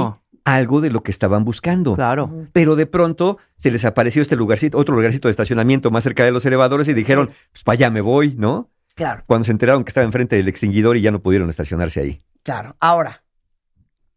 algo 0.45 0.79
de 0.81 0.89
lo 0.89 1.03
que 1.03 1.11
estaban 1.11 1.43
buscando. 1.43 1.95
Claro. 1.95 2.47
Pero 2.53 2.75
de 2.75 2.85
pronto 2.85 3.37
se 3.57 3.69
les 3.69 3.83
apareció 3.85 4.21
este 4.21 4.35
lugarcito, 4.37 4.77
otro 4.77 4.95
lugarcito 4.95 5.27
de 5.27 5.31
estacionamiento 5.31 5.91
más 5.91 6.03
cerca 6.03 6.23
de 6.23 6.31
los 6.31 6.45
elevadores 6.45 6.87
y 6.87 6.93
dijeron, 6.93 7.27
Sí. 7.27 7.33
pues 7.51 7.63
para 7.63 7.73
allá 7.73 7.89
me 7.89 8.01
voy, 8.01 8.33
¿no? 8.35 8.69
Claro, 8.95 9.23
Cuando 9.27 9.43
se 9.43 9.51
enteraron 9.51 9.83
que 9.83 9.89
estaba 9.89 10.05
enfrente 10.05 10.35
del 10.37 10.47
extinguidor 10.47 10.97
y 10.97 11.01
ya 11.01 11.11
no 11.11 11.21
pudieron 11.21 11.49
estacionarse 11.49 11.99
ahí. 11.99 12.21
claro. 12.43 12.75
Ahora, 12.79 13.23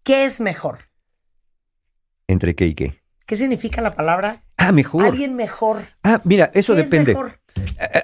¿qué 0.05 0.25
es 0.25 0.41
mejor? 0.41 0.79
¿Entre 2.29 2.55
qué 2.55 2.67
y 2.69 2.75
qué? 2.75 3.03
¿Qué 3.27 3.37
significa 3.37 3.81
la 3.83 3.95
palabra? 3.95 4.43
Ah, 4.57 4.73
mejor. 4.73 5.05
Alguien 5.05 5.35
mejor. 5.35 5.83
Ah, 6.03 6.21
mira, 6.25 6.51
eso 6.55 6.75
¿Qué 6.75 6.81
es 6.83 6.91
depende. 6.91 7.13
mejor? 7.13 7.33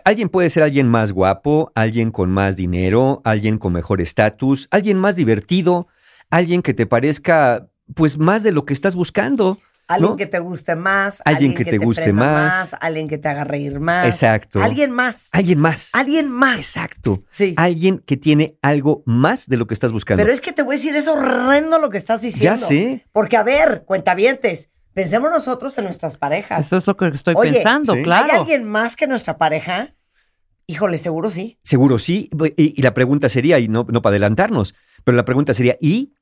Alguien 0.04 0.28
puede 0.28 0.50
ser 0.50 0.62
alguien 0.62 0.88
más 0.88 1.12
guapo, 1.12 1.70
alguien 1.74 2.10
con 2.10 2.30
más 2.30 2.56
dinero, 2.56 3.22
alguien 3.24 3.58
con 3.58 3.72
mejor 3.72 4.00
estatus, 4.00 4.68
alguien 4.70 4.98
más 4.98 5.16
divertido, 5.16 5.88
alguien 6.30 6.62
que 6.62 6.74
te 6.74 6.86
parezca, 6.86 7.68
pues, 7.94 8.18
más 8.18 8.42
de 8.42 8.52
lo 8.52 8.64
que 8.64 8.72
estás 8.72 8.94
buscando. 8.94 9.58
Alguien 9.88 10.10
¿no? 10.10 10.16
que 10.16 10.26
te 10.26 10.40
guste 10.40 10.74
más. 10.74 11.22
Alguien 11.24 11.54
que 11.54 11.64
te 11.64 11.78
guste 11.78 12.12
más. 12.12 12.74
Alguien 12.80 13.06
que 13.06 13.18
te 13.18 13.28
haga 13.28 13.44
reír 13.44 13.78
más. 13.78 14.06
Exacto. 14.06 14.60
Alguien 14.60 14.90
más. 14.90 15.30
Alguien 15.32 15.60
más. 15.60 15.90
Alguien 15.94 16.28
más. 16.28 16.58
Exacto. 16.58 17.22
Sí. 17.30 17.54
Alguien 17.56 18.02
que 18.04 18.16
tiene 18.16 18.58
algo 18.62 19.04
más 19.06 19.48
de 19.48 19.56
lo 19.56 19.68
que 19.68 19.74
estás 19.74 19.92
buscando. 19.92 20.22
Pero 20.22 20.32
es 20.32 20.40
que 20.40 20.52
te 20.52 20.62
voy 20.62 20.74
a 20.74 20.78
decir, 20.78 20.96
es 20.96 21.06
horrendo 21.06 21.78
lo 21.78 21.88
que 21.88 21.98
estás 21.98 22.22
ya 22.22 22.26
diciendo. 22.26 22.66
sé. 22.66 23.06
Porque, 23.12 23.36
a 23.36 23.44
ver, 23.44 23.84
cuentavientes, 23.84 24.70
pensemos 24.92 25.30
nosotros 25.30 25.78
en 25.78 25.84
nuestras 25.84 26.16
parejas. 26.16 26.66
Eso 26.66 26.76
es 26.78 26.86
lo 26.88 26.96
que 26.96 27.06
estoy 27.06 27.34
Oye, 27.36 27.52
pensando, 27.52 27.92
sí. 27.92 27.98
¿Hay 28.00 28.04
claro. 28.04 28.40
alguien 28.40 28.64
más 28.64 28.96
que 28.96 29.06
nuestra 29.06 29.38
pareja? 29.38 29.94
Híjole, 30.66 30.98
seguro 30.98 31.30
sí. 31.30 31.60
Seguro 31.62 32.00
sí. 32.00 32.28
Y, 32.56 32.74
y 32.76 32.82
la 32.82 32.92
pregunta 32.92 33.28
sería, 33.28 33.60
y 33.60 33.68
no, 33.68 33.86
no 33.88 34.02
para 34.02 34.14
adelantarnos, 34.14 34.74
pero 35.04 35.16
la 35.16 35.24
pregunta 35.24 35.54
sería, 35.54 35.76
¿y? 35.80 36.14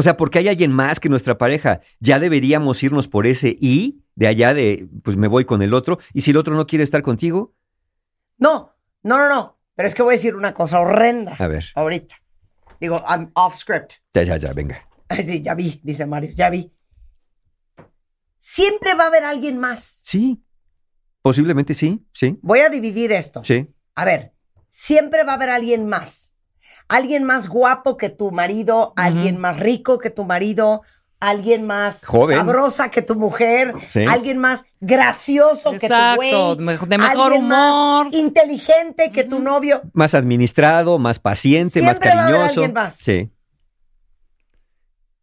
O 0.00 0.02
sea, 0.02 0.16
porque 0.16 0.38
hay 0.38 0.48
alguien 0.48 0.72
más 0.72 0.98
que 0.98 1.10
nuestra 1.10 1.36
pareja. 1.36 1.82
Ya 1.98 2.18
deberíamos 2.18 2.82
irnos 2.82 3.06
por 3.06 3.26
ese 3.26 3.54
y 3.60 4.00
de 4.14 4.28
allá 4.28 4.54
de, 4.54 4.88
pues 5.04 5.18
me 5.18 5.28
voy 5.28 5.44
con 5.44 5.60
el 5.60 5.74
otro. 5.74 5.98
Y 6.14 6.22
si 6.22 6.30
el 6.30 6.38
otro 6.38 6.54
no 6.54 6.66
quiere 6.66 6.84
estar 6.84 7.02
contigo, 7.02 7.54
No, 8.38 8.74
no, 9.02 9.18
no, 9.18 9.28
no. 9.28 9.60
Pero 9.74 9.86
es 9.86 9.94
que 9.94 10.00
voy 10.02 10.14
a 10.14 10.16
decir 10.16 10.36
una 10.36 10.54
cosa 10.54 10.80
horrenda 10.80 11.36
a 11.38 11.46
ver, 11.48 11.66
ahorita. 11.74 12.14
Digo, 12.80 13.02
I'm 13.06 13.30
off 13.34 13.54
script. 13.54 13.96
ya, 14.14 14.22
ya, 14.22 14.38
ya, 14.38 14.54
venga. 14.54 14.88
Sí, 15.26 15.42
ya 15.42 15.54
vi, 15.54 15.78
dice 15.82 16.06
Mario, 16.06 16.30
ya 16.34 16.48
vi. 16.48 16.72
Siempre 18.38 18.94
va 18.94 19.04
a 19.04 19.06
haber 19.08 19.24
alguien 19.24 19.58
más. 19.58 20.00
Sí, 20.02 20.42
posiblemente 21.20 21.74
sí, 21.74 22.06
sí, 22.14 22.38
Voy 22.40 22.60
a 22.60 22.70
dividir 22.70 23.12
esto. 23.12 23.44
sí. 23.44 23.68
A 23.96 24.06
ver, 24.06 24.32
siempre 24.70 25.24
va 25.24 25.32
a 25.32 25.34
haber 25.34 25.50
alguien 25.50 25.86
más. 25.86 26.29
Alguien 26.90 27.22
más 27.24 27.48
guapo 27.48 27.96
que 27.96 28.10
tu 28.10 28.32
marido, 28.32 28.92
alguien 28.96 29.38
más 29.38 29.60
rico 29.60 29.98
que 29.98 30.10
tu 30.10 30.24
marido, 30.24 30.82
alguien 31.20 31.64
más 31.66 32.04
Joven. 32.04 32.38
sabrosa 32.38 32.90
que 32.90 33.00
tu 33.02 33.14
mujer, 33.14 33.74
Sí. 33.88 34.04
alguien 34.08 34.38
más 34.38 34.64
gracioso 34.80 35.72
que 35.72 35.88
tu 35.88 35.94
güey, 36.16 36.30
de 36.56 36.62
mejor 36.62 36.88
alguien 37.32 37.46
más 37.46 37.74
humor. 37.74 38.08
inteligente 38.12 39.12
que 39.12 39.22
tu 39.24 39.38
novio. 39.38 39.82
Más 39.92 40.14
administrado, 40.14 40.98
más 40.98 41.18
paciente, 41.20 41.80
más 41.80 41.98
Siempre 41.98 42.10
va 42.10 42.14
a 42.22 42.24
haber 42.24 42.34
cariñoso. 42.36 42.60
alguien 42.62 42.74
más. 42.74 42.94
Sí, 42.96 43.30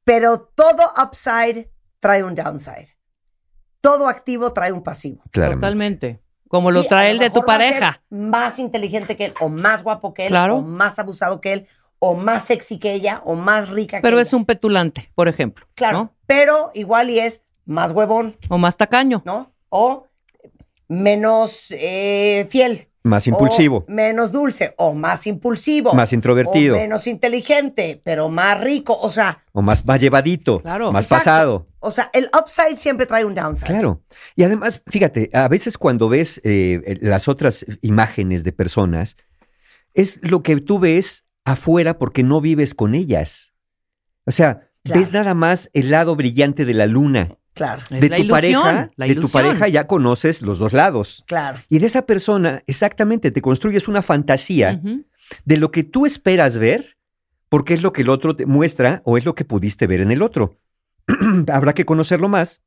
Pero 0.03 0.39
todo 0.55 0.83
upside 1.03 1.69
trae 1.99 2.23
un 2.23 2.33
downside. 2.33 2.95
Todo 3.81 4.07
activo 4.07 4.53
trae 4.53 4.71
un 4.71 4.81
pasivo. 4.83 5.21
claramente. 5.31 5.57
Totalmente. 5.59 6.23
Como 6.47 6.71
lo 6.71 6.81
Sí, 6.83 6.87
trae 6.89 7.11
el 7.11 7.19
de 7.19 7.29
tu 7.29 7.43
pareja. 7.43 8.01
Más 8.09 8.59
inteligente 8.59 9.15
que 9.17 9.25
él, 9.25 9.33
o 9.39 9.49
más 9.49 9.83
guapo 9.83 10.13
que 10.13 10.23
él, 10.27 10.29
Claro. 10.29 10.57
o 10.57 10.61
más 10.61 10.97
abusado 10.99 11.41
que 11.41 11.53
él, 11.53 11.67
o 11.99 12.13
más 12.15 12.45
sexy 12.45 12.77
que 12.79 12.93
ella, 12.93 13.21
o 13.25 13.35
más 13.35 13.69
rica 13.69 13.99
Pero 14.01 14.17
que 14.17 14.21
es 14.21 14.29
ella. 14.29 14.37
un 14.37 14.45
petulante, 14.45 15.11
por 15.15 15.27
ejemplo. 15.27 15.65
Claro, 15.75 15.97
¿no? 15.97 16.13
pero 16.25 16.71
igual 16.73 17.09
y 17.09 17.19
es 17.19 17.43
más 17.65 17.91
huevón, 17.91 18.35
O 18.49 18.57
más 18.57 18.77
tacaño. 18.77 19.21
¿no? 19.25 19.51
O 19.69 20.05
menos 20.87 21.67
eh, 21.71 22.47
fiel. 22.49 22.79
Más 23.07 23.25
impulsivo, 23.27 23.85
O 23.87 23.91
menos 23.91 24.31
dulce, 24.31 24.73
o 24.77 24.93
más 24.93 25.25
impulsivo. 25.27 25.93
más 25.93 26.13
introvertido, 26.13 26.75
O 26.75 26.79
menos 26.79 27.07
inteligente, 27.07 28.01
pero 28.03 28.29
más 28.29 28.59
rico. 28.61 28.97
O 28.99 29.09
sea, 29.11 29.43
o 29.53 29.61
más, 29.61 29.85
más 29.85 29.99
llevadito, 30.01 30.61
Claro. 30.61 30.91
más 30.91 31.05
Exacto. 31.05 31.23
pasado. 31.25 31.67
o 31.79 31.91
sea, 31.91 32.09
el 32.13 32.29
upside 32.37 32.75
siempre 32.77 33.05
trae 33.05 33.23
un 33.25 33.33
downside. 33.33 33.67
Claro. 33.67 34.01
Y 34.35 34.43
además, 34.43 34.81
fíjate, 34.87 35.29
a 35.33 35.47
veces 35.47 35.77
cuando 35.77 36.09
ves 36.09 36.41
eh, 36.43 36.97
las 37.01 37.27
otras 37.27 37.65
imágenes 37.81 38.43
de 38.43 38.51
personas, 38.51 39.15
es 39.93 40.19
lo 40.21 40.43
que 40.43 40.57
tú 40.61 40.79
ves 40.79 41.23
afuera 41.45 41.97
porque 41.97 42.23
no 42.23 42.41
vives 42.41 42.73
con 42.75 42.93
ellas. 42.93 43.53
O 44.25 44.31
sea, 44.31 44.69
Claro. 44.83 44.99
ves 45.01 45.11
nada 45.11 45.33
más 45.33 45.69
el 45.73 45.91
lado 45.91 46.15
brillante 46.15 46.63
de 46.65 46.73
la 46.73 46.85
luna. 46.85 47.37
Claro, 47.57 47.83
Es 47.89 47.99
De 48.01 48.09
la 48.09 48.15
tu 48.17 48.21
ilusión, 48.23 48.61
pareja, 48.63 48.91
la 48.95 49.05
de 49.07 49.15
tu 49.15 49.29
pareja 49.29 49.67
ya 49.67 49.87
conoces 49.87 50.41
los 50.41 50.59
dos 50.59 50.71
lados. 50.73 51.23
claro. 51.27 51.59
Y 51.69 51.79
de 51.79 51.87
esa 51.87 52.05
persona, 52.05 52.63
exactamente, 52.67 53.31
te 53.31 53.41
construyes 53.41 53.87
una 53.87 54.01
fantasía 54.01 54.81
de 55.45 55.57
lo 55.57 55.71
que 55.71 55.83
tú 55.83 56.05
esperas 56.05 56.57
ver, 56.57 56.97
porque 57.49 57.73
es 57.73 57.81
lo 57.81 57.91
que 57.93 58.01
el 58.03 58.09
otro 58.09 58.35
te 58.35 58.45
muestra 58.45 59.01
o 59.05 59.17
es 59.17 59.25
lo 59.25 59.35
que 59.35 59.43
pudiste 59.45 59.87
ver 59.87 60.01
en 60.01 60.11
el 60.11 60.21
otro. 60.21 60.57
Habrá 61.51 61.73
que 61.73 61.85
conocerlo 61.85 62.29
más 62.29 62.61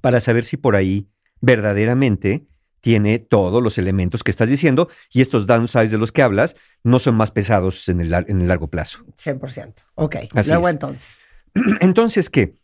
para 0.00 0.20
saber 0.20 0.44
si 0.44 0.56
por 0.56 0.74
ahí 0.76 1.08
verdaderamente 1.40 2.46
tiene 2.80 3.18
todos 3.20 3.62
los 3.62 3.78
elementos 3.78 4.24
que 4.24 4.30
estás 4.32 4.48
diciendo 4.48 4.88
y 5.12 5.20
estos 5.20 5.46
downsides 5.46 5.90
de 5.92 5.98
los 5.98 6.10
que 6.10 6.22
hablas 6.22 6.56
no 6.82 6.98
son 6.98 7.14
más 7.14 7.30
pesados 7.30 7.88
en 7.88 8.00
el, 8.00 8.12
en 8.12 8.40
el 8.40 8.48
largo 8.48 8.68
plazo. 8.68 9.04
100%. 9.16 9.74
Ok, 9.94 10.16
Así 10.34 10.50
luego 10.50 10.68
es. 10.68 10.74
entonces. 10.74 11.28
Entonces, 11.80 12.30
¿qué? 12.30 12.56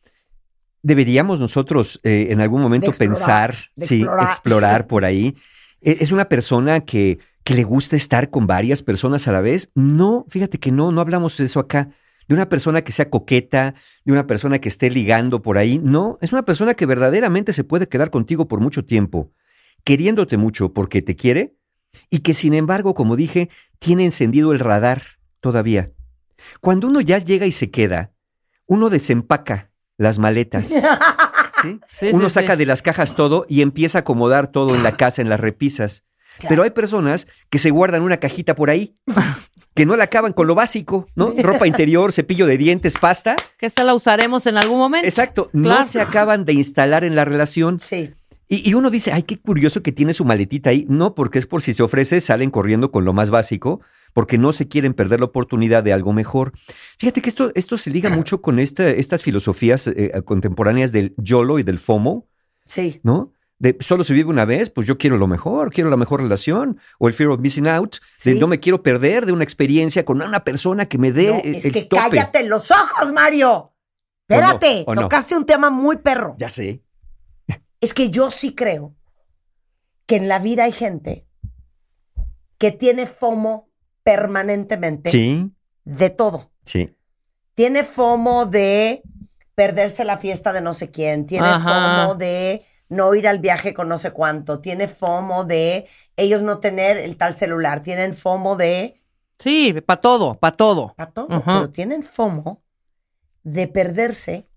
Deberíamos 0.89 1.39
nosotros 1.39 2.01
eh, 2.03 2.29
en 2.31 2.41
algún 2.41 2.63
momento 2.63 2.87
explorar, 2.87 3.15
pensar, 3.19 3.55
sí, 3.77 4.01
explorar. 4.01 4.27
explorar. 4.31 4.87
por 4.87 5.05
ahí. 5.05 5.37
E- 5.83 5.99
¿Es 6.01 6.13
una 6.13 6.31
persona 6.31 6.81
que, 6.81 7.19
que 7.45 7.53
le 7.53 7.63
gusta 7.63 7.95
estar 7.95 8.31
con 8.31 8.47
varias 8.47 8.83
personas 8.83 9.29
a 9.29 9.33
la 9.33 9.43
vez? 9.43 9.71
No, 9.75 10.25
fíjate 10.31 10.57
que 10.59 10.73
no, 10.73 10.91
no 10.91 11.03
hablamos 11.03 11.37
de 11.37 11.45
eso 11.45 11.61
acá. 11.61 11.91
De 12.27 12.35
una 12.35 12.49
persona 12.49 12.81
que 12.81 12.93
sea 12.93 13.11
coqueta, 13.11 13.75
de 14.07 14.13
una 14.13 14.27
persona 14.27 14.61
que 14.61 14.71
esté 14.71 14.89
ligando 14.91 15.43
por 15.43 15.59
ahí. 15.59 15.79
No, 15.79 16.17
es 16.23 16.33
una 16.33 16.47
persona 16.47 16.73
que 16.73 16.87
verdaderamente 16.87 17.53
se 17.53 17.65
puede 17.65 17.87
quedar 17.87 18.09
contigo 18.11 18.49
por 18.49 18.61
mucho 18.61 18.83
tiempo, 18.87 19.31
queriéndote 19.85 20.39
mucho 20.39 20.73
porque 20.73 21.03
te 21.03 21.17
quiere 21.17 21.55
y 22.09 22.21
que 22.21 22.33
sin 22.33 22.55
embargo, 22.55 22.95
como 22.95 23.15
dije, 23.15 23.51
tiene 23.79 24.07
encendido 24.07 24.53
el 24.53 24.59
radar 24.59 25.03
todavía. 25.41 25.93
Cuando 26.63 26.87
uno 26.87 27.03
ya 27.03 27.19
llega 27.19 27.45
y 27.45 27.53
se 27.53 27.71
queda, 27.71 28.13
uno 28.65 28.89
desempaca 28.89 29.68
las 29.99 30.19
maletas. 30.19 30.69
¿sí? 31.63 31.81
Sí, 31.89 32.11
uno 32.13 32.31
sí, 32.31 32.35
saca 32.35 32.55
sí. 32.55 32.59
de 32.61 32.67
las 32.67 32.81
cajas 32.81 33.15
todo 33.15 33.45
y 33.49 33.61
empieza 33.61 33.99
a 33.99 34.01
acomodar 34.01 34.51
todo 34.51 34.75
en 34.75 34.83
la 34.83 34.93
casa, 34.93 35.21
en 35.21 35.29
las 35.29 35.41
repisas. 35.41 36.05
Pero 36.49 36.63
hay 36.63 36.71
personas 36.71 37.27
que 37.51 37.59
se 37.59 37.71
guardan 37.71 38.03
una 38.03 38.19
cajita 38.19 38.55
por 38.55 38.71
ahí, 38.71 38.97
que 39.75 39.87
no 39.87 39.97
la 39.97 40.05
acaban 40.05 40.33
con 40.33 40.47
lo 40.47 40.55
básico, 40.55 41.09
¿no? 41.17 41.33
Ropa 41.37 41.67
interior, 41.67 42.13
cepillo 42.13 42.47
de 42.47 42.57
dientes, 42.57 42.97
pasta. 42.97 43.35
Que 43.59 43.67
esta 43.67 43.83
la 43.83 43.95
usaremos 43.95 44.47
en 44.47 44.57
algún 44.57 44.79
momento. 44.79 45.09
Exacto, 45.09 45.51
no 45.53 45.83
se 45.85 46.01
acaban 46.01 46.45
de 46.45 46.53
instalar 46.53 47.03
en 47.03 47.17
la 47.17 47.25
relación. 47.25 47.81
Sí. 47.81 48.11
Y, 48.49 48.71
y 48.71 48.75
uno 48.75 48.91
dice, 48.91 49.13
ay, 49.13 49.25
qué 49.25 49.39
curioso 49.39 49.83
que 49.83 49.91
tiene 49.91 50.13
su 50.13 50.25
maletita 50.25 50.71
ahí. 50.71 50.87
No, 50.89 51.15
porque 51.15 51.39
es 51.39 51.47
por 51.47 51.61
si 51.61 51.75
se 51.75 51.83
ofrece, 51.83 52.21
salen 52.21 52.51
corriendo 52.51 52.93
con 52.93 53.05
lo 53.05 53.13
más 53.13 53.31
básico, 53.31 53.81
porque 54.13 54.39
no 54.39 54.53
se 54.53 54.69
quieren 54.69 54.95
perder 54.95 55.21
la 55.21 55.27
oportunidad 55.27 55.83
de 55.83 55.93
algo 55.93 56.13
mejor. 56.13 56.53
Fíjate 56.99 57.21
que 57.23 57.29
esto, 57.29 57.51
esto 57.55 57.77
se 57.77 57.91
liga 57.91 58.11
mucho 58.11 58.41
con 58.43 58.59
esta- 58.59 58.89
estas 58.91 59.23
filosofías 59.23 59.87
eh, 59.89 60.13
contemporáneas 60.25 60.93
del 60.93 61.15
YOLO 61.19 61.59
y 61.59 61.63
del 61.63 61.79
FOMO, 61.79 62.27
Sí. 62.67 63.01
¿no? 63.03 63.33
De 63.61 63.77
solo 63.81 64.05
se 64.05 64.15
vive 64.15 64.31
una 64.31 64.45
vez, 64.45 64.71
pues 64.71 64.87
yo 64.87 64.99
quiero 64.99 65.17
lo 65.19 65.27
mejor, 65.27 65.73
quiero 65.73 65.91
la 65.91 65.97
mejor 65.97 66.23
relación. 66.23 66.79
O 67.01 67.09
el 67.09 67.15
fear 67.15 67.31
of 67.31 67.41
missing 67.41 67.67
out, 67.67 67.97
de 68.25 68.35
no 68.37 68.47
me 68.47 68.61
quiero 68.61 68.85
perder 68.85 69.27
de 69.27 69.33
una 69.33 69.43
experiencia 69.43 70.05
con 70.05 70.23
una 70.23 70.45
persona 70.45 70.87
que 70.87 70.97
me 70.99 71.11
dé 71.11 71.27
No, 71.29 71.41
el, 71.43 71.55
es 71.57 71.65
el 71.65 71.73
que 71.73 71.83
tope. 71.83 72.03
cállate 72.11 72.45
los 72.47 72.71
ojos, 72.71 73.11
Mario. 73.13 73.51
¿O 73.51 73.73
no? 74.29 74.37
Espérate, 74.37 74.85
¿O 74.87 74.95
no? 74.95 75.01
tocaste 75.03 75.37
un 75.37 75.45
tema 75.45 75.71
muy 75.71 75.97
perro. 75.97 76.37
Ya 76.39 76.49
sé. 76.49 76.83
Es 77.81 77.95
que 77.95 78.11
yo 78.11 78.31
sí 78.31 78.55
creo 78.55 78.95
que 80.07 80.17
en 80.17 80.29
la 80.29 80.39
vida 80.39 80.65
hay 80.65 80.73
gente 80.73 81.27
que 82.59 82.71
tiene 82.71 83.07
FOMO 83.07 83.68
permanentemente 84.09 85.11
Sí, 85.11 85.53
de 85.85 86.09
todo. 86.09 86.51
sí. 86.65 86.97
Tiene 87.55 87.85
FOMO 87.85 88.47
de 88.47 89.03
perderse 89.55 90.03
la 90.07 90.17
fiesta 90.17 90.53
de 90.55 90.63
no 90.63 90.73
sé 90.73 90.91
quién, 90.91 91.27
tiene 91.27 91.49
Ajá. 91.49 92.05
FOMO 92.07 92.15
de 92.15 92.65
no 92.89 93.15
ir 93.15 93.29
al 93.29 93.39
viaje 93.39 93.75
con 93.75 93.87
no 93.87 93.99
sé 93.99 94.13
cuánto, 94.13 94.61
tiene 94.61 94.89
FOMO 94.89 95.45
de 95.45 95.87
ellos 96.17 96.43
no 96.43 96.59
tener 96.59 96.97
el 96.97 97.19
tal 97.19 97.37
celular, 97.37 97.83
tienen 97.83 98.15
FOMO 98.15 98.57
de 98.57 99.03
Sí, 99.39 99.75
para 99.85 100.01
todo, 100.01 100.39
para 100.39 100.57
todo. 100.57 100.95
para 100.97 101.11
todo, 101.11 101.27
Ajá. 101.31 101.53
pero 101.53 101.71
tienen 101.71 102.03
FOMO 102.03 102.63
de 103.43 103.69
perderse 103.69 104.49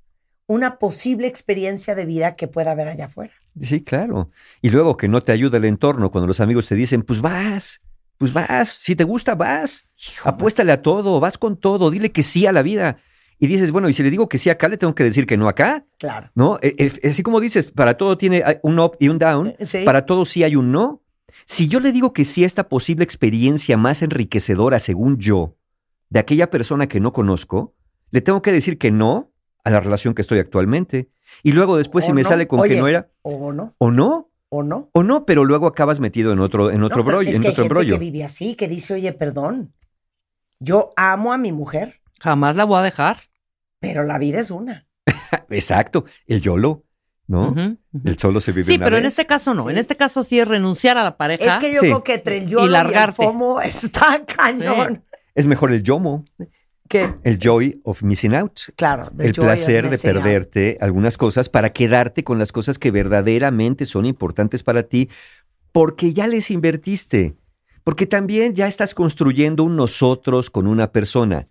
una 0.48 0.80
posible 0.80 1.28
experiencia 1.28 1.94
de 1.94 2.06
vida 2.06 2.38
que 2.38 2.48
pueda 2.48 2.72
haber 2.72 2.88
allá 2.88 3.06
afuera. 3.06 3.34
Sí, 3.62 3.84
claro. 3.84 4.30
Y 4.62 4.70
luego 4.70 4.96
que 4.96 5.10
no 5.10 5.22
te 5.22 5.34
ayuda 5.34 5.58
el 5.58 5.66
entorno 5.66 6.10
cuando 6.10 6.28
los 6.28 6.40
amigos 6.40 6.68
te 6.68 6.76
dicen, 6.76 7.04
pues 7.04 7.20
vas, 7.20 7.82
pues 8.22 8.34
vas, 8.34 8.70
si 8.70 8.96
te 8.96 9.04
gusta, 9.04 9.34
vas, 9.34 9.88
apuéstale 10.24 10.72
a 10.72 10.84
todo, 10.84 11.20
vas 11.20 11.40
con 11.40 11.58
todo, 11.58 11.90
dile 11.90 12.12
que 12.12 12.22
sí 12.22 12.46
a 12.46 12.52
la 12.52 12.62
vida. 12.62 12.98
Y 13.40 13.48
dices, 13.48 13.72
bueno, 13.72 13.90
y 13.90 13.94
si 13.94 14.04
le 14.04 14.12
digo 14.12 14.30
que 14.30 14.38
sí 14.38 14.52
acá, 14.52 14.68
le 14.68 14.78
tengo 14.78 14.94
que 14.94 15.04
decir 15.04 15.26
que 15.26 15.38
no 15.38 15.48
acá, 15.50 15.88
Claro. 15.98 16.30
¿no? 16.36 16.60
E- 16.62 16.76
e- 16.78 17.10
así 17.10 17.24
como 17.24 17.40
dices, 17.40 17.72
para 17.72 17.96
todo 17.98 18.16
tiene 18.16 18.44
un 18.62 18.78
up 18.78 18.96
y 19.00 19.10
un 19.10 19.18
down, 19.18 19.56
Eh, 19.58 19.66
Sí. 19.66 19.80
para 19.86 20.06
todo 20.06 20.24
sí 20.26 20.44
hay 20.44 20.56
un 20.56 20.72
no. 20.72 21.02
Si 21.48 21.68
yo 21.68 21.80
le 21.80 21.92
digo 21.92 22.14
que 22.14 22.24
sí 22.24 22.44
a 22.44 22.46
esta 22.46 22.70
posible 22.70 23.04
experiencia 23.04 23.76
más 23.76 24.04
enriquecedora, 24.04 24.78
según 24.78 25.18
yo, 25.18 25.58
de 26.12 26.20
aquella 26.20 26.52
persona 26.52 26.88
que 26.88 27.00
no 27.00 27.12
conozco, 27.12 27.74
le 28.12 28.22
tengo 28.22 28.44
que 28.44 28.52
decir 28.52 28.78
que 28.78 28.92
no 28.92 29.32
a 29.64 29.72
la 29.72 29.80
relación 29.80 30.14
que 30.14 30.22
estoy 30.22 30.38
actualmente. 30.38 31.10
Y 31.42 31.54
luego 31.54 31.78
después, 31.78 32.06
O 32.06 32.08
si 32.08 32.14
me 32.14 32.24
sale 32.24 32.48
con 32.48 32.60
Oye, 32.60 32.76
que 32.76 32.80
no 32.82 32.88
era, 32.88 33.10
O 33.24 33.52
no, 33.52 33.74
o 33.80 33.90
no, 33.90 34.30
o 34.54 34.64
no. 34.64 34.90
o 34.94 35.02
no, 35.04 35.26
pero 35.26 35.46
luego 35.46 35.66
acabas 35.68 36.00
metido 36.00 36.34
en 36.34 36.40
otro, 36.40 36.72
en 36.72 36.84
otro 36.84 36.98
No, 37.00 37.04
brollo, 37.06 37.30
es 37.30 37.38
en 37.38 37.42
que 37.42 37.48
hay 37.48 37.52
otro 37.54 37.64
gente 37.64 37.72
embrollo. 37.74 37.94
que 37.96 38.00
vive 38.00 38.24
así, 38.24 38.56
que 38.56 38.68
dice, 38.68 38.94
oye, 38.96 39.14
perdón, 39.14 39.74
yo 40.60 40.94
amo 40.98 41.32
a 41.34 41.38
mi 41.38 41.52
mujer, 41.52 42.02
Jamás 42.20 42.56
la 42.56 42.66
voy 42.66 42.80
a 42.80 42.84
dejar. 42.84 43.18
pero 43.80 44.04
la 44.04 44.20
vida 44.20 44.40
es 44.40 44.52
una. 44.52 44.86
Exacto, 45.50 46.06
el 46.28 46.42
YOLO, 46.42 46.84
¿no? 47.28 47.56
El 48.04 48.18
solo 48.20 48.42
se 48.42 48.52
vive 48.52 48.66
Sí, 48.66 48.76
una 48.76 48.86
pero 48.86 48.98
en 48.98 49.06
este 49.06 49.26
caso 49.26 49.54
no. 49.54 49.64
Sí. 49.64 49.70
En 49.72 49.78
este 49.78 49.96
caso 49.98 50.24
sí 50.24 50.40
es 50.40 50.48
renunciar 50.48 50.98
a 50.98 51.04
la 51.04 51.16
pareja. 51.18 51.46
Es 51.46 51.56
que 51.58 51.74
yo 51.74 51.80
Sí. 51.80 51.88
creo 51.88 52.04
que 52.04 52.14
entre 52.16 52.38
el 52.40 52.48
YOLO 52.48 52.72
y, 52.92 52.94
el. 52.94 53.12
FOMO 53.14 53.62
está 53.62 54.24
cañón. 54.26 55.04
Es 55.34 55.46
mejor 55.48 55.72
el 55.72 55.82
YOMO, 55.82 56.26
¿Qué? 56.92 57.16
el 57.24 57.40
joy 57.40 57.80
of 57.86 58.04
missing 58.04 58.36
out. 58.36 58.60
Claro, 58.76 59.10
el 59.18 59.32
placer 59.32 59.90
de 59.90 59.96
out. 59.96 60.02
perderte 60.02 60.78
algunas 60.82 61.18
cosas 61.18 61.48
para 61.48 61.72
quedarte 61.72 62.26
con 62.26 62.38
las 62.38 62.52
cosas 62.52 62.78
que 62.78 62.92
verdaderamente 62.92 63.86
son 63.86 64.06
importantes 64.06 64.62
para 64.62 64.84
ti, 64.84 65.10
porque 65.72 66.12
ya 66.14 66.28
les 66.28 66.52
invertiste, 66.52 67.38
porque 67.86 68.08
también 68.08 68.56
ya 68.56 68.68
estás 68.68 68.94
construyendo 68.94 69.64
un 69.64 69.78
nosotros 69.78 70.50
con 70.50 70.68
una 70.68 70.92
persona. 70.92 71.48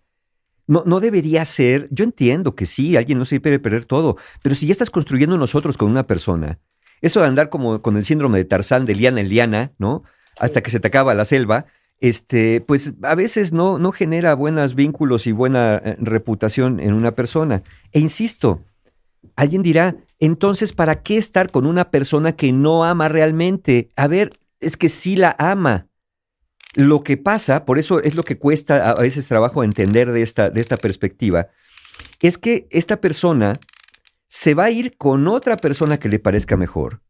No, 0.67 0.83
no 0.85 1.01
debería 1.01 1.43
ser, 1.47 1.89
yo 1.91 2.05
entiendo 2.05 2.55
que 2.55 2.67
sí, 2.67 2.99
alguien 2.99 3.19
no 3.19 3.25
se 3.25 3.41
puede 3.41 3.59
perder 3.59 3.87
todo, 3.87 4.19
pero 4.43 4.55
si 4.55 4.67
ya 4.67 4.73
estás 4.73 4.91
construyendo 4.91 5.37
un 5.37 5.41
nosotros 5.41 5.79
con 5.79 5.91
una 5.91 6.07
persona, 6.07 6.59
eso 7.01 7.21
de 7.21 7.29
andar 7.29 7.49
como 7.49 7.81
con 7.81 7.97
el 7.97 8.05
síndrome 8.05 8.37
de 8.37 8.45
Tarzán, 8.45 8.85
de 8.85 8.95
liana 8.95 9.23
en 9.23 9.31
liana, 9.31 9.73
¿no? 9.79 10.03
Hasta 10.39 10.61
que 10.61 10.71
se 10.71 10.81
te 10.81 10.89
acaba 10.89 11.15
la 11.15 11.25
selva, 11.25 11.65
este, 12.01 12.63
pues 12.63 12.95
a 13.03 13.15
veces 13.15 13.53
no, 13.53 13.79
no 13.79 13.93
genera 13.93 14.35
buenos 14.35 14.75
vínculos 14.75 15.27
y 15.27 15.33
buena 15.33 15.77
eh, 15.77 15.97
reputación 16.01 16.81
en 16.81 16.95
una 16.95 17.15
persona. 17.15 17.63
E 17.93 18.01
insisto, 18.01 18.65
alguien 19.37 19.63
dirá, 19.63 19.97
entonces, 20.19 20.73
¿para 20.73 21.03
qué 21.03 21.19
estar 21.19 21.51
con 21.51 21.67
una 21.67 21.91
persona 21.91 22.33
que 22.33 22.53
no 22.53 22.85
ama 22.85 23.09
realmente? 23.09 23.91
A 23.97 24.07
ver, 24.07 24.33
es 24.61 24.77
que 24.77 24.89
sí 24.89 25.17
la 25.17 25.37
ama. 25.39 25.89
Lo 26.77 27.03
que 27.03 27.17
pasa, 27.17 27.65
por 27.65 27.79
eso 27.79 28.01
es 28.01 28.15
lo 28.15 28.23
que 28.23 28.39
cuesta 28.39 28.91
a 28.91 28.95
veces 28.95 29.27
trabajo 29.27 29.65
entender 29.65 30.13
de 30.13 30.23
esta, 30.23 30.51
de 30.51 30.61
esta 30.61 30.77
perspectiva, 30.77 31.49
es 32.21 32.39
que 32.39 32.67
esta 32.71 33.01
persona 33.01 33.55
se 34.29 34.55
va 34.55 34.65
a 34.65 34.71
ir 34.71 34.97
con 34.97 35.27
otra 35.27 35.57
persona 35.57 35.99
que 35.99 36.09
le 36.09 36.19
parezca 36.19 36.57
mejor. 36.57 37.03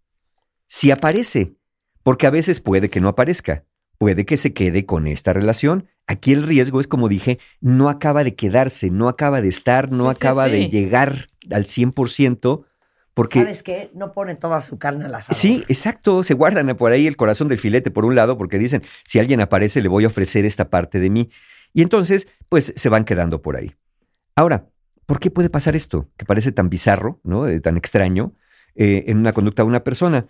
Si 0.66 0.90
aparece, 0.90 1.54
porque 2.02 2.26
a 2.26 2.30
veces 2.30 2.60
puede 2.60 2.88
que 2.88 3.00
no 3.00 3.08
aparezca, 3.08 3.64
puede 4.00 4.24
que 4.24 4.38
se 4.38 4.54
quede 4.54 4.86
con 4.86 5.06
esta 5.06 5.34
relación. 5.34 5.86
Aquí 6.06 6.32
el 6.32 6.42
riesgo 6.42 6.80
es, 6.80 6.88
como 6.88 7.06
dije, 7.06 7.38
no 7.60 7.90
acaba 7.90 8.24
de 8.24 8.34
quedarse, 8.34 8.88
no 8.88 9.08
acaba 9.08 9.42
de 9.42 9.48
estar, 9.48 9.92
no 9.92 10.06
Sí, 10.06 10.10
sí, 10.12 10.16
acaba 10.16 10.48
de 10.48 10.70
llegar 10.70 11.26
al 11.50 11.66
100%, 11.66 12.64
porque... 13.12 13.40
¿Sabes 13.40 13.62
qué? 13.62 13.90
No 13.92 14.12
pone 14.12 14.36
toda 14.36 14.62
su 14.62 14.78
carne 14.78 15.04
al 15.04 15.14
asador. 15.14 15.36
Sí, 15.36 15.64
exacto. 15.68 16.22
Se 16.22 16.32
guardan 16.32 16.74
por 16.78 16.92
ahí 16.92 17.06
el 17.06 17.18
corazón 17.18 17.48
del 17.48 17.58
filete 17.58 17.90
por 17.90 18.06
un 18.06 18.14
lado 18.14 18.38
porque 18.38 18.58
dicen, 18.58 18.80
si 19.04 19.18
alguien 19.18 19.42
aparece 19.42 19.82
le 19.82 19.88
voy 19.88 20.04
a 20.04 20.06
ofrecer 20.06 20.46
esta 20.46 20.70
parte 20.70 20.98
de 20.98 21.10
mí. 21.10 21.30
Y 21.74 21.82
entonces, 21.82 22.26
pues 22.48 22.72
se 22.74 22.88
van 22.88 23.04
quedando 23.04 23.42
por 23.42 23.56
ahí. 23.56 23.74
Ahora, 24.34 24.66
¿por 25.04 25.20
qué 25.20 25.30
puede 25.30 25.50
pasar 25.50 25.76
esto? 25.76 26.08
Que 26.16 26.24
parece 26.24 26.52
tan 26.52 26.70
bizarro, 26.70 27.20
¿no? 27.22 27.46
Eh, 27.46 27.60
tan 27.60 27.76
extraño 27.76 28.32
eh, 28.76 29.04
en 29.08 29.18
una 29.18 29.34
conducta 29.34 29.62
de 29.62 29.68
una 29.68 29.84
persona. 29.84 30.26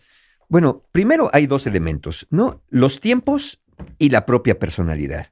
Bueno, 0.50 0.82
primero 0.90 1.30
hay 1.32 1.46
dos 1.46 1.68
elementos, 1.68 2.26
¿no? 2.28 2.60
Los 2.70 2.98
tiempos 2.98 3.60
y 4.00 4.10
la 4.10 4.26
propia 4.26 4.58
personalidad. 4.58 5.28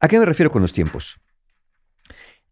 ¿A 0.00 0.06
qué 0.06 0.18
me 0.18 0.26
refiero 0.26 0.52
con 0.52 0.60
los 0.60 0.74
tiempos? 0.74 1.18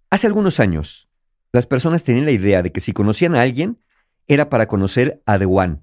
Hace 0.08 0.26
algunos 0.26 0.58
años, 0.58 1.10
las 1.52 1.66
personas 1.66 2.02
tenían 2.02 2.24
la 2.24 2.32
idea 2.32 2.62
de 2.62 2.72
que 2.72 2.80
si 2.80 2.94
conocían 2.94 3.34
a 3.34 3.42
alguien, 3.42 3.78
era 4.26 4.48
para 4.48 4.68
conocer 4.68 5.20
a 5.26 5.38
The 5.38 5.44
One, 5.44 5.80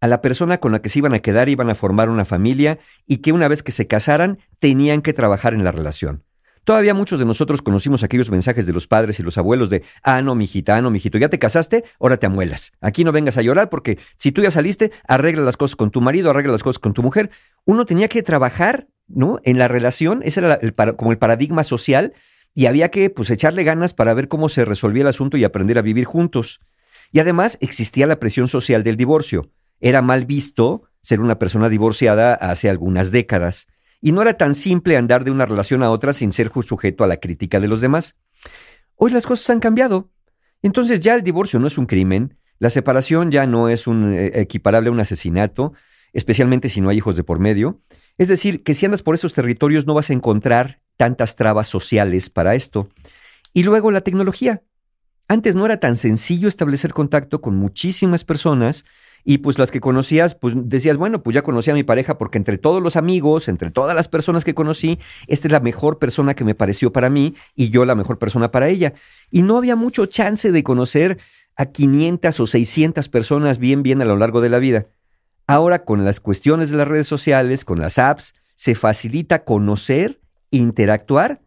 a 0.00 0.06
la 0.06 0.22
persona 0.22 0.58
con 0.58 0.70
la 0.70 0.82
que 0.82 0.88
se 0.88 1.00
iban 1.00 1.14
a 1.14 1.18
quedar, 1.18 1.48
iban 1.48 1.68
a 1.68 1.74
formar 1.74 2.10
una 2.10 2.24
familia 2.24 2.78
y 3.08 3.16
que 3.16 3.32
una 3.32 3.48
vez 3.48 3.64
que 3.64 3.72
se 3.72 3.88
casaran 3.88 4.38
tenían 4.60 5.02
que 5.02 5.14
trabajar 5.14 5.52
en 5.52 5.64
la 5.64 5.72
relación. 5.72 6.22
Todavía 6.64 6.94
muchos 6.94 7.18
de 7.18 7.24
nosotros 7.24 7.62
conocimos 7.62 8.02
aquellos 8.02 8.30
mensajes 8.30 8.66
de 8.66 8.72
los 8.72 8.86
padres 8.86 9.18
y 9.18 9.22
los 9.22 9.38
abuelos 9.38 9.70
de, 9.70 9.82
ah, 10.02 10.20
no, 10.22 10.34
mijita, 10.34 10.76
ah, 10.76 10.82
no, 10.82 10.90
mijito, 10.90 11.18
ya 11.18 11.28
te 11.28 11.38
casaste, 11.38 11.84
ahora 11.98 12.18
te 12.18 12.26
amuelas. 12.26 12.72
Aquí 12.80 13.02
no 13.04 13.12
vengas 13.12 13.36
a 13.38 13.42
llorar 13.42 13.70
porque 13.70 13.98
si 14.18 14.32
tú 14.32 14.42
ya 14.42 14.50
saliste, 14.50 14.92
arregla 15.08 15.42
las 15.42 15.56
cosas 15.56 15.76
con 15.76 15.90
tu 15.90 16.00
marido, 16.00 16.30
arregla 16.30 16.52
las 16.52 16.62
cosas 16.62 16.78
con 16.78 16.92
tu 16.92 17.02
mujer. 17.02 17.30
Uno 17.64 17.86
tenía 17.86 18.08
que 18.08 18.22
trabajar, 18.22 18.88
¿no? 19.08 19.40
En 19.44 19.58
la 19.58 19.68
relación, 19.68 20.20
ese 20.22 20.40
era 20.40 20.54
el 20.54 20.74
como 20.74 21.12
el 21.12 21.18
paradigma 21.18 21.64
social 21.64 22.12
y 22.54 22.66
había 22.66 22.90
que, 22.90 23.10
pues, 23.10 23.30
echarle 23.30 23.64
ganas 23.64 23.94
para 23.94 24.14
ver 24.14 24.28
cómo 24.28 24.48
se 24.48 24.64
resolvía 24.64 25.02
el 25.02 25.08
asunto 25.08 25.36
y 25.36 25.44
aprender 25.44 25.78
a 25.78 25.82
vivir 25.82 26.04
juntos. 26.04 26.60
Y 27.12 27.20
además 27.20 27.58
existía 27.60 28.06
la 28.06 28.20
presión 28.20 28.48
social 28.48 28.84
del 28.84 28.96
divorcio. 28.96 29.50
Era 29.80 30.02
mal 30.02 30.26
visto 30.26 30.84
ser 31.00 31.20
una 31.20 31.38
persona 31.38 31.68
divorciada 31.68 32.34
hace 32.34 32.68
algunas 32.68 33.10
décadas. 33.10 33.66
Y 34.00 34.12
no 34.12 34.22
era 34.22 34.34
tan 34.34 34.54
simple 34.54 34.96
andar 34.96 35.24
de 35.24 35.30
una 35.30 35.46
relación 35.46 35.82
a 35.82 35.90
otra 35.90 36.12
sin 36.12 36.32
ser 36.32 36.50
sujeto 36.62 37.04
a 37.04 37.06
la 37.06 37.18
crítica 37.18 37.60
de 37.60 37.68
los 37.68 37.80
demás. 37.80 38.16
Hoy 38.96 39.10
las 39.10 39.26
cosas 39.26 39.48
han 39.50 39.60
cambiado. 39.60 40.10
Entonces 40.62 41.00
ya 41.00 41.14
el 41.14 41.22
divorcio 41.22 41.58
no 41.58 41.66
es 41.66 41.78
un 41.78 41.86
crimen, 41.86 42.36
la 42.58 42.70
separación 42.70 43.30
ya 43.30 43.46
no 43.46 43.68
es 43.70 43.86
un 43.86 44.12
eh, 44.12 44.32
equiparable 44.34 44.90
a 44.90 44.92
un 44.92 45.00
asesinato, 45.00 45.72
especialmente 46.12 46.68
si 46.68 46.82
no 46.82 46.90
hay 46.90 46.98
hijos 46.98 47.16
de 47.16 47.24
por 47.24 47.38
medio. 47.38 47.80
Es 48.18 48.28
decir, 48.28 48.62
que 48.62 48.74
si 48.74 48.84
andas 48.84 49.02
por 49.02 49.14
esos 49.14 49.32
territorios 49.32 49.86
no 49.86 49.94
vas 49.94 50.10
a 50.10 50.12
encontrar 50.12 50.82
tantas 50.98 51.36
trabas 51.36 51.68
sociales 51.68 52.28
para 52.28 52.54
esto. 52.54 52.90
Y 53.54 53.62
luego 53.62 53.90
la 53.90 54.02
tecnología. 54.02 54.62
Antes 55.26 55.54
no 55.54 55.64
era 55.64 55.80
tan 55.80 55.96
sencillo 55.96 56.48
establecer 56.48 56.92
contacto 56.92 57.40
con 57.40 57.56
muchísimas 57.56 58.24
personas 58.24 58.84
y 59.24 59.38
pues 59.38 59.58
las 59.58 59.70
que 59.70 59.80
conocías, 59.80 60.34
pues 60.34 60.54
decías, 60.56 60.96
bueno, 60.96 61.22
pues 61.22 61.34
ya 61.34 61.42
conocí 61.42 61.70
a 61.70 61.74
mi 61.74 61.82
pareja 61.82 62.18
porque 62.18 62.38
entre 62.38 62.58
todos 62.58 62.82
los 62.82 62.96
amigos, 62.96 63.48
entre 63.48 63.70
todas 63.70 63.94
las 63.94 64.08
personas 64.08 64.44
que 64.44 64.54
conocí, 64.54 64.98
esta 65.26 65.48
es 65.48 65.52
la 65.52 65.60
mejor 65.60 65.98
persona 65.98 66.34
que 66.34 66.44
me 66.44 66.54
pareció 66.54 66.92
para 66.92 67.10
mí 67.10 67.34
y 67.54 67.70
yo 67.70 67.84
la 67.84 67.94
mejor 67.94 68.18
persona 68.18 68.50
para 68.50 68.68
ella. 68.68 68.94
Y 69.30 69.42
no 69.42 69.56
había 69.56 69.76
mucho 69.76 70.06
chance 70.06 70.50
de 70.52 70.62
conocer 70.62 71.18
a 71.56 71.66
500 71.66 72.40
o 72.40 72.46
600 72.46 73.08
personas 73.08 73.58
bien, 73.58 73.82
bien 73.82 74.00
a 74.02 74.06
lo 74.06 74.16
largo 74.16 74.40
de 74.40 74.48
la 74.48 74.58
vida. 74.58 74.86
Ahora 75.46 75.84
con 75.84 76.04
las 76.04 76.20
cuestiones 76.20 76.70
de 76.70 76.76
las 76.76 76.88
redes 76.88 77.06
sociales, 77.06 77.64
con 77.64 77.80
las 77.80 77.98
apps, 77.98 78.34
se 78.54 78.74
facilita 78.74 79.44
conocer, 79.44 80.20
interactuar 80.50 81.42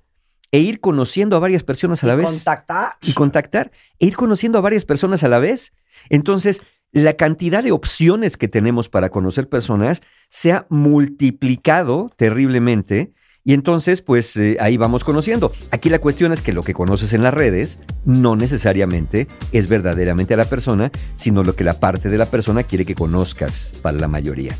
e 0.52 0.60
ir 0.60 0.80
conociendo 0.82 1.36
a 1.36 1.40
varias 1.40 1.64
personas 1.64 2.04
a 2.04 2.08
la 2.08 2.16
vez 2.16 2.28
Contactar. 2.28 2.92
y 3.02 3.14
contactar 3.14 3.72
e 4.00 4.06
ir 4.06 4.16
conociendo 4.16 4.60
a 4.60 4.62
varias 4.62 4.86
personas 4.86 5.24
a 5.24 5.28
la 5.28 5.40
vez. 5.40 5.74
Entonces, 6.10 6.62
la 7.02 7.14
cantidad 7.14 7.64
de 7.64 7.72
opciones 7.72 8.38
que 8.38 8.48
tenemos 8.48 8.88
para 8.88 9.10
conocer 9.10 9.50
personas 9.50 10.02
se 10.30 10.52
ha 10.52 10.66
multiplicado 10.70 12.12
terriblemente 12.16 13.14
y 13.46 13.54
entonces, 13.54 14.02
pues 14.02 14.38
eh, 14.38 14.56
ahí 14.62 14.78
vamos 14.78 15.04
conociendo. 15.04 15.52
Aquí 15.72 15.90
la 15.90 16.00
cuestión 16.00 16.32
es 16.32 16.42
que 16.42 16.54
lo 16.54 16.64
que 16.64 16.74
conoces 16.74 17.12
en 17.12 17.24
las 17.24 17.34
redes 17.34 17.80
no 18.06 18.38
necesariamente 18.38 19.28
es 19.52 19.68
verdaderamente 19.68 20.34
a 20.34 20.38
la 20.38 20.46
persona, 20.46 20.92
sino 21.16 21.44
lo 21.44 21.54
que 21.54 21.66
la 21.66 21.78
parte 21.80 22.08
de 22.08 22.18
la 22.18 22.26
persona 22.26 22.64
quiere 22.64 22.86
que 22.86 22.96
conozcas 22.96 23.74
para 23.82 23.98
la 23.98 24.08
mayoría. 24.08 24.56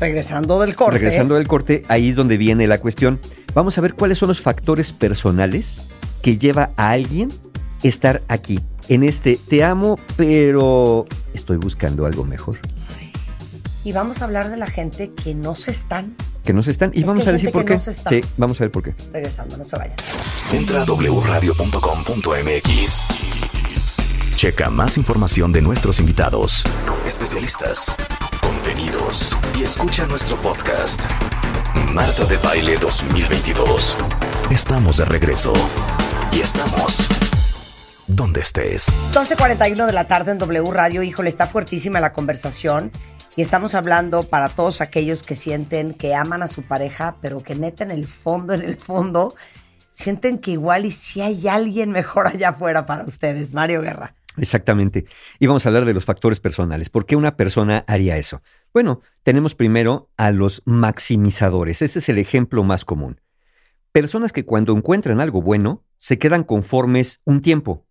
Regresando 0.00 0.60
del 0.60 0.74
corte. 0.74 0.98
Regresando 0.98 1.34
del 1.34 1.46
corte, 1.46 1.84
ahí 1.88 2.08
es 2.08 2.16
donde 2.16 2.38
viene 2.38 2.66
la 2.66 2.78
cuestión. 2.78 3.20
Vamos 3.52 3.76
a 3.76 3.82
ver 3.82 3.92
cuáles 3.94 4.16
son 4.16 4.28
los 4.28 4.40
factores 4.40 4.92
personales 4.92 5.90
que 6.22 6.38
lleva 6.38 6.70
a 6.76 6.90
alguien 6.90 7.28
estar 7.88 8.22
aquí, 8.28 8.60
en 8.88 9.02
este 9.04 9.36
te 9.36 9.62
amo, 9.64 9.98
pero 10.16 11.06
estoy 11.32 11.56
buscando 11.58 12.06
algo 12.06 12.24
mejor. 12.24 12.58
Y 13.84 13.92
vamos 13.92 14.20
a 14.22 14.24
hablar 14.24 14.50
de 14.50 14.56
la 14.56 14.66
gente 14.66 15.12
que 15.12 15.34
no 15.34 15.54
se 15.54 15.70
están 15.70 16.16
Que 16.42 16.54
no 16.54 16.62
se 16.62 16.70
están. 16.70 16.90
Y 16.94 17.00
Es 17.00 17.06
vamos 17.06 17.26
a 17.26 17.32
decir 17.32 17.50
por 17.52 17.62
que 17.62 17.68
qué. 17.68 17.74
no 17.74 17.80
se 17.80 17.90
está. 17.90 18.08
Sí, 18.10 18.22
vamos 18.38 18.58
a 18.60 18.64
ver 18.64 18.70
por 18.70 18.82
qué. 18.82 18.94
regresando, 19.12 19.56
no 19.58 19.64
se 19.64 19.76
vayan. 19.76 19.96
Entra 20.52 20.82
a 20.82 20.86
wradio.com.mx. 20.86 23.02
Checa 24.36 24.70
más 24.70 24.96
información 24.96 25.52
de 25.52 25.60
nuestros 25.62 26.00
invitados, 26.00 26.64
especialistas, 27.06 27.94
contenidos 28.42 29.36
y 29.58 29.62
escucha 29.62 30.06
nuestro 30.06 30.36
podcast. 30.38 31.02
Marta 31.92 32.24
de 32.24 32.36
Baile 32.38 32.76
2022. 32.78 33.96
Estamos 34.50 34.96
de 34.98 35.04
regreso. 35.04 35.52
Y 36.32 36.40
estamos 36.40 36.98
donde 38.06 38.40
estés. 38.40 38.86
12.41 39.12 39.86
de 39.86 39.92
la 39.92 40.06
tarde 40.06 40.32
en 40.32 40.38
W 40.38 40.70
Radio. 40.72 41.02
Híjole, 41.02 41.28
está 41.28 41.46
fuertísima 41.46 42.00
la 42.00 42.12
conversación. 42.12 42.90
Y 43.36 43.42
estamos 43.42 43.74
hablando 43.74 44.22
para 44.22 44.48
todos 44.48 44.80
aquellos 44.80 45.22
que 45.22 45.34
sienten 45.34 45.92
que 45.92 46.14
aman 46.14 46.42
a 46.42 46.46
su 46.46 46.62
pareja, 46.62 47.16
pero 47.20 47.42
que 47.42 47.54
neta 47.54 47.82
en 47.82 47.90
el 47.90 48.06
fondo, 48.06 48.54
en 48.54 48.62
el 48.62 48.76
fondo, 48.76 49.34
sienten 49.90 50.38
que 50.38 50.52
igual 50.52 50.84
y 50.84 50.92
si 50.92 51.20
hay 51.20 51.48
alguien 51.48 51.90
mejor 51.90 52.28
allá 52.28 52.50
afuera 52.50 52.86
para 52.86 53.04
ustedes. 53.04 53.52
Mario 53.52 53.82
Guerra. 53.82 54.14
Exactamente. 54.36 55.06
Y 55.38 55.46
vamos 55.46 55.64
a 55.64 55.68
hablar 55.68 55.84
de 55.84 55.94
los 55.94 56.04
factores 56.04 56.40
personales. 56.40 56.90
¿Por 56.90 57.06
qué 57.06 57.16
una 57.16 57.36
persona 57.36 57.84
haría 57.86 58.16
eso? 58.16 58.42
Bueno, 58.72 59.00
tenemos 59.22 59.54
primero 59.54 60.10
a 60.16 60.30
los 60.30 60.62
maximizadores. 60.64 61.82
Ese 61.82 62.00
es 62.00 62.08
el 62.08 62.18
ejemplo 62.18 62.64
más 62.64 62.84
común. 62.84 63.20
Personas 63.92 64.32
que 64.32 64.44
cuando 64.44 64.76
encuentran 64.76 65.20
algo 65.20 65.40
bueno, 65.40 65.84
se 65.98 66.18
quedan 66.18 66.42
conformes 66.42 67.20
un 67.24 67.42
tiempo, 67.42 67.86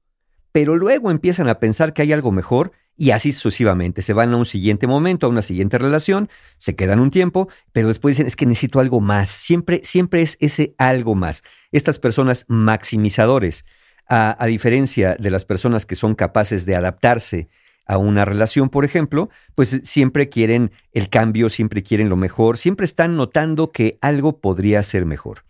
pero 0.53 0.77
luego 0.77 1.11
empiezan 1.11 1.49
a 1.49 1.59
pensar 1.59 1.93
que 1.93 2.03
hay 2.03 2.13
algo 2.13 2.31
mejor 2.31 2.71
y 2.95 3.09
así 3.09 3.31
sucesivamente. 3.31 4.03
Se 4.03 4.13
van 4.13 4.33
a 4.33 4.37
un 4.37 4.45
siguiente 4.45 4.85
momento, 4.87 5.25
a 5.25 5.29
una 5.29 5.41
siguiente 5.41 5.79
relación, 5.79 6.29
se 6.59 6.75
quedan 6.75 6.99
un 6.99 7.11
tiempo, 7.11 7.49
pero 7.71 7.87
después 7.87 8.15
dicen, 8.15 8.27
es 8.27 8.35
que 8.35 8.45
necesito 8.45 8.79
algo 8.79 9.01
más. 9.01 9.29
Siempre, 9.29 9.81
siempre 9.83 10.21
es 10.21 10.37
ese 10.39 10.75
algo 10.77 11.15
más. 11.15 11.43
Estas 11.71 11.97
personas 11.97 12.45
maximizadores, 12.47 13.65
a, 14.07 14.41
a 14.41 14.45
diferencia 14.45 15.15
de 15.19 15.31
las 15.31 15.43
personas 15.43 15.87
que 15.87 15.95
son 15.95 16.13
capaces 16.13 16.67
de 16.67 16.75
adaptarse 16.75 17.49
a 17.87 17.97
una 17.97 18.23
relación, 18.23 18.69
por 18.69 18.85
ejemplo, 18.85 19.29
pues 19.55 19.81
siempre 19.83 20.29
quieren 20.29 20.71
el 20.91 21.09
cambio, 21.09 21.49
siempre 21.49 21.81
quieren 21.81 22.09
lo 22.09 22.15
mejor, 22.15 22.59
siempre 22.59 22.85
están 22.85 23.17
notando 23.17 23.71
que 23.71 23.97
algo 24.01 24.39
podría 24.39 24.83
ser 24.83 25.05
mejor. 25.05 25.45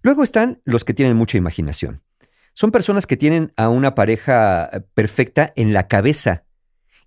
Luego 0.00 0.22
están 0.22 0.62
los 0.64 0.84
que 0.84 0.94
tienen 0.94 1.16
mucha 1.16 1.36
imaginación. 1.36 2.00
Son 2.58 2.72
personas 2.72 3.06
que 3.06 3.16
tienen 3.16 3.52
a 3.56 3.68
una 3.68 3.94
pareja 3.94 4.68
eh, 4.72 4.80
perfecta 4.92 5.52
en 5.54 5.72
la 5.72 5.86
cabeza 5.86 6.42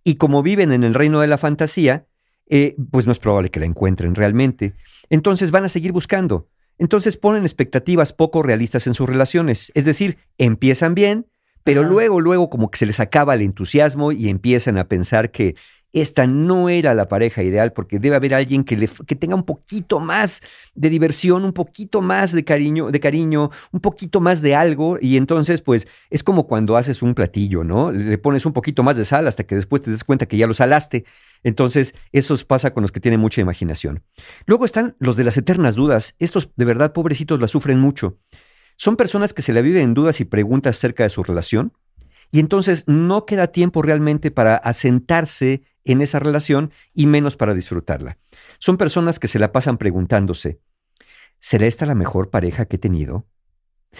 y 0.01 0.15
como 0.15 0.43
viven 0.43 0.71
en 0.71 0.85
el 0.85 0.93
reino 0.93 1.19
de 1.19 1.27
la 1.27 1.37
fantasía, 1.37 2.05
eh, 2.47 2.77
pues 2.89 3.05
no 3.05 3.11
es 3.11 3.19
probable 3.19 3.49
que 3.49 3.59
la 3.59 3.65
encuentren 3.65 4.15
realmente. 4.15 4.75
Entonces 5.09 5.51
van 5.51 5.65
a 5.65 5.67
seguir 5.67 5.91
buscando. 5.91 6.47
Entonces 6.77 7.17
ponen 7.17 7.43
expectativas 7.43 8.13
poco 8.13 8.43
realistas 8.43 8.87
en 8.87 8.93
sus 8.93 9.09
relaciones. 9.09 9.73
Es 9.75 9.83
decir, 9.83 10.19
empiezan 10.37 10.95
bien, 10.95 11.27
pero 11.65 11.81
Ajá. 11.81 11.89
luego, 11.89 12.21
luego 12.21 12.49
como 12.49 12.71
que 12.71 12.79
se 12.79 12.85
les 12.85 13.01
acaba 13.01 13.33
el 13.33 13.41
entusiasmo 13.41 14.13
y 14.13 14.29
empiezan 14.29 14.77
a 14.77 14.87
pensar 14.87 15.31
que 15.31 15.57
esta 15.93 16.26
no 16.26 16.69
era 16.69 16.93
la 16.93 17.07
pareja 17.07 17.43
ideal 17.43 17.73
porque 17.73 17.99
debe 17.99 18.15
haber 18.15 18.34
alguien 18.34 18.63
que, 18.63 18.77
le, 18.77 18.89
que 19.05 19.15
tenga 19.15 19.35
un 19.35 19.43
poquito 19.43 19.99
más 19.99 20.41
de 20.73 20.89
diversión, 20.89 21.43
un 21.43 21.53
poquito 21.53 22.01
más 22.01 22.31
de 22.31 22.43
cariño, 22.43 22.91
de 22.91 22.99
cariño, 22.99 23.51
un 23.72 23.80
poquito 23.81 24.22
más 24.22 24.41
de 24.41 24.55
algo 24.55 24.97
y 25.01 25.18
entonces 25.18 25.61
pues 25.61 25.88
es 26.09 26.23
como 26.23 26.47
cuando 26.47 26.77
haces 26.77 27.01
un 27.01 27.13
platillo, 27.13 27.63
¿no? 27.63 27.91
Le 27.91 28.18
pones 28.18 28.45
un 28.45 28.53
poquito 28.53 28.84
más 28.84 28.95
de 28.95 29.05
sal 29.05 29.27
hasta 29.27 29.43
que 29.43 29.55
después 29.55 29.81
te 29.81 29.91
des 29.91 30.03
cuenta 30.03 30.26
que 30.26 30.38
ya 30.38 30.47
lo 30.47 30.53
salaste. 30.53 31.05
Entonces 31.43 31.93
eso 32.11 32.35
pasa 32.47 32.73
con 32.73 32.84
los 32.84 32.91
que 32.91 32.99
tienen 32.99 33.19
mucha 33.19 33.41
imaginación. 33.41 34.03
Luego 34.45 34.65
están 34.65 34.95
los 34.99 35.18
de 35.18 35.23
las 35.23 35.38
eternas 35.38 35.76
dudas. 35.76 36.15
Estos 36.19 36.51
de 36.55 36.65
verdad 36.65 36.93
pobrecitos 36.93 37.41
la 37.41 37.47
sufren 37.47 37.80
mucho. 37.80 38.18
Son 38.77 38.95
personas 38.95 39.34
que 39.34 39.41
se 39.41 39.53
la 39.53 39.61
viven 39.61 39.84
en 39.84 39.93
dudas 39.93 40.22
y 40.22 40.26
preguntas 40.26 40.77
acerca 40.77 41.03
de 41.03 41.09
su 41.09 41.23
relación 41.23 41.73
y 42.31 42.39
entonces 42.39 42.85
no 42.88 43.26
queda 43.26 43.47
tiempo 43.47 43.81
realmente 43.81 44.31
para 44.31 44.55
asentarse 44.55 45.63
en 45.85 46.01
esa 46.01 46.19
relación 46.19 46.71
y 46.93 47.07
menos 47.07 47.35
para 47.37 47.53
disfrutarla. 47.53 48.17
Son 48.59 48.77
personas 48.77 49.19
que 49.19 49.27
se 49.27 49.39
la 49.39 49.51
pasan 49.51 49.77
preguntándose, 49.77 50.59
¿será 51.39 51.65
esta 51.65 51.85
la 51.85 51.95
mejor 51.95 52.29
pareja 52.29 52.65
que 52.65 52.75
he 52.75 52.79
tenido? 52.79 53.25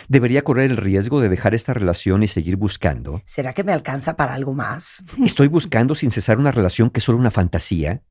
¿Debería 0.07 0.43
correr 0.43 0.71
el 0.71 0.77
riesgo 0.77 1.19
de 1.19 1.27
dejar 1.29 1.53
esta 1.53 1.73
relación 1.73 2.23
y 2.23 2.27
seguir 2.27 2.55
buscando? 2.55 3.21
¿Será 3.25 3.51
que 3.53 3.63
me 3.63 3.73
alcanza 3.73 4.15
para 4.15 4.33
algo 4.33 4.53
más? 4.53 5.03
¿Estoy 5.25 5.47
buscando 5.47 5.95
sin 5.95 6.11
cesar 6.11 6.37
una 6.37 6.51
relación 6.51 6.89
que 6.89 6.99
es 6.99 7.03
solo 7.03 7.17
una 7.17 7.31
fantasía? 7.31 8.01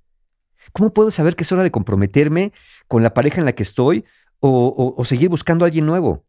¿Cómo 0.73 0.93
puedo 0.93 1.11
saber 1.11 1.37
que 1.37 1.43
es 1.45 1.53
hora 1.53 1.63
de 1.63 1.71
comprometerme 1.71 2.53
con 2.87 3.03
la 3.03 3.15
pareja 3.15 3.39
en 3.41 3.45
la 3.47 3.53
que 3.55 3.63
estoy 3.63 4.05
o, 4.41 4.49
o- 4.69 5.01
o 5.01 5.05
seguir 5.05 5.29
buscando 5.31 5.65
a 5.65 5.67
alguien 5.69 5.87
nuevo? 5.87 6.25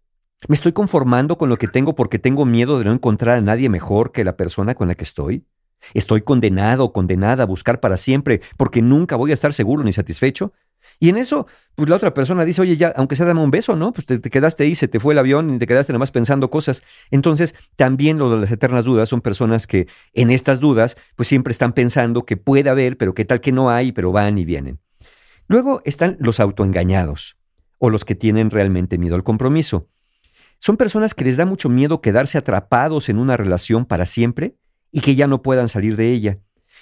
¿Me 0.47 0.55
estoy 0.55 0.71
conformando 0.71 1.37
con 1.37 1.49
lo 1.49 1.57
que 1.57 1.67
tengo 1.67 1.93
porque 1.95 2.17
tengo 2.17 2.45
miedo 2.45 2.79
de 2.79 2.85
no 2.85 2.93
encontrar 2.93 3.37
a 3.37 3.41
nadie 3.41 3.69
mejor 3.69 4.11
que 4.11 4.23
la 4.23 4.37
persona 4.37 4.73
con 4.73 4.87
la 4.87 4.95
que 4.95 5.03
estoy? 5.03 5.45
¿Estoy 5.93 6.21
condenado 6.21 6.85
o 6.85 6.93
condenada 6.93 7.43
a 7.43 7.45
buscar 7.45 7.79
para 7.79 7.97
siempre 7.97 8.41
porque 8.57 8.81
nunca 8.81 9.15
voy 9.15 9.31
a 9.31 9.33
estar 9.33 9.53
seguro 9.53 9.83
ni 9.83 9.93
satisfecho? 9.93 10.53
Y 10.99 11.09
en 11.09 11.17
eso, 11.17 11.47
pues 11.73 11.89
la 11.89 11.95
otra 11.95 12.13
persona 12.13 12.45
dice, 12.45 12.61
oye, 12.61 12.77
ya, 12.77 12.93
aunque 12.95 13.15
sea 13.15 13.25
dame 13.25 13.41
un 13.41 13.49
beso, 13.49 13.75
¿no? 13.75 13.91
Pues 13.91 14.05
te, 14.05 14.19
te 14.19 14.29
quedaste 14.29 14.63
ahí, 14.63 14.75
se 14.75 14.87
te 14.87 14.99
fue 14.99 15.13
el 15.13 15.19
avión 15.19 15.55
y 15.55 15.57
te 15.57 15.65
quedaste 15.65 15.91
nada 15.91 15.99
más 15.99 16.11
pensando 16.11 16.51
cosas. 16.51 16.83
Entonces, 17.09 17.55
también 17.75 18.19
lo 18.19 18.29
de 18.29 18.41
las 18.41 18.51
eternas 18.51 18.85
dudas 18.85 19.09
son 19.09 19.21
personas 19.21 19.65
que 19.65 19.87
en 20.13 20.29
estas 20.29 20.59
dudas, 20.59 20.97
pues 21.15 21.27
siempre 21.27 21.51
están 21.51 21.73
pensando 21.73 22.23
que 22.23 22.37
puede 22.37 22.69
haber, 22.69 22.97
pero 22.97 23.15
qué 23.15 23.25
tal 23.25 23.41
que 23.41 23.51
no 23.51 23.71
hay, 23.71 23.91
pero 23.91 24.11
van 24.11 24.37
y 24.37 24.45
vienen. 24.45 24.79
Luego 25.47 25.81
están 25.85 26.17
los 26.19 26.39
autoengañados 26.39 27.35
o 27.79 27.89
los 27.89 28.05
que 28.05 28.13
tienen 28.13 28.51
realmente 28.51 28.99
miedo 28.99 29.15
al 29.15 29.23
compromiso. 29.23 29.87
Son 30.59 30.77
personas 30.77 31.15
que 31.15 31.25
les 31.25 31.37
da 31.37 31.45
mucho 31.45 31.67
miedo 31.67 31.99
quedarse 31.99 32.37
atrapados 32.37 33.09
en 33.09 33.17
una 33.17 33.37
relación 33.37 33.85
para 33.85 34.05
siempre 34.05 34.55
y 34.91 35.01
que 35.01 35.15
ya 35.15 35.27
no 35.27 35.41
puedan 35.41 35.69
salir 35.69 35.95
de 35.95 36.11
ella. 36.11 36.39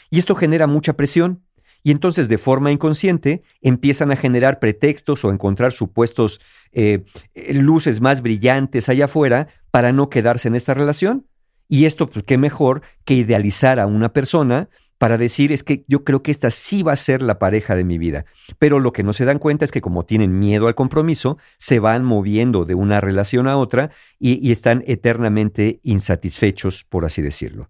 Y 0.09 0.19
esto 0.19 0.35
genera 0.35 0.67
mucha 0.67 0.93
presión. 0.93 1.43
Y 1.81 1.91
entonces 1.91 2.27
de 2.27 2.37
forma 2.37 2.71
inconsciente 2.71 3.41
empiezan 3.61 4.11
a 4.11 4.17
generar 4.17 4.59
pretextos 4.59 5.23
o 5.23 5.31
encontrar 5.31 5.71
supuestos 5.71 6.41
eh, 6.73 7.05
eh, 7.35 7.53
luces 7.53 8.01
más 8.01 8.21
brillantes 8.21 8.89
allá 8.89 9.05
afuera 9.05 9.47
para 9.71 9.93
no 9.93 10.09
quedarse 10.09 10.49
en 10.49 10.55
esta 10.55 10.73
relación. 10.73 11.25
Y 11.69 11.85
esto, 11.85 12.09
pues 12.09 12.25
qué 12.25 12.37
mejor 12.37 12.81
que 13.05 13.13
idealizar 13.13 13.79
a 13.79 13.85
una 13.85 14.11
persona 14.11 14.69
para 14.97 15.17
decir 15.17 15.53
es 15.53 15.63
que 15.63 15.85
yo 15.87 16.03
creo 16.03 16.21
que 16.21 16.31
esta 16.31 16.49
sí 16.49 16.83
va 16.83 16.91
a 16.91 16.97
ser 16.97 17.21
la 17.21 17.39
pareja 17.39 17.75
de 17.75 17.85
mi 17.85 17.97
vida. 17.97 18.25
Pero 18.57 18.79
lo 18.79 18.91
que 18.91 19.03
no 19.03 19.13
se 19.13 19.23
dan 19.23 19.39
cuenta 19.39 19.63
es 19.63 19.71
que 19.71 19.79
como 19.79 20.03
tienen 20.03 20.37
miedo 20.37 20.67
al 20.67 20.75
compromiso, 20.75 21.37
se 21.57 21.79
van 21.79 22.03
moviendo 22.03 22.65
de 22.65 22.75
una 22.75 22.99
relación 22.99 23.47
a 23.47 23.55
otra 23.55 23.91
y, 24.19 24.45
y 24.45 24.51
están 24.51 24.83
eternamente 24.87 25.79
insatisfechos, 25.83 26.83
por 26.83 27.05
así 27.05 27.21
decirlo. 27.21 27.69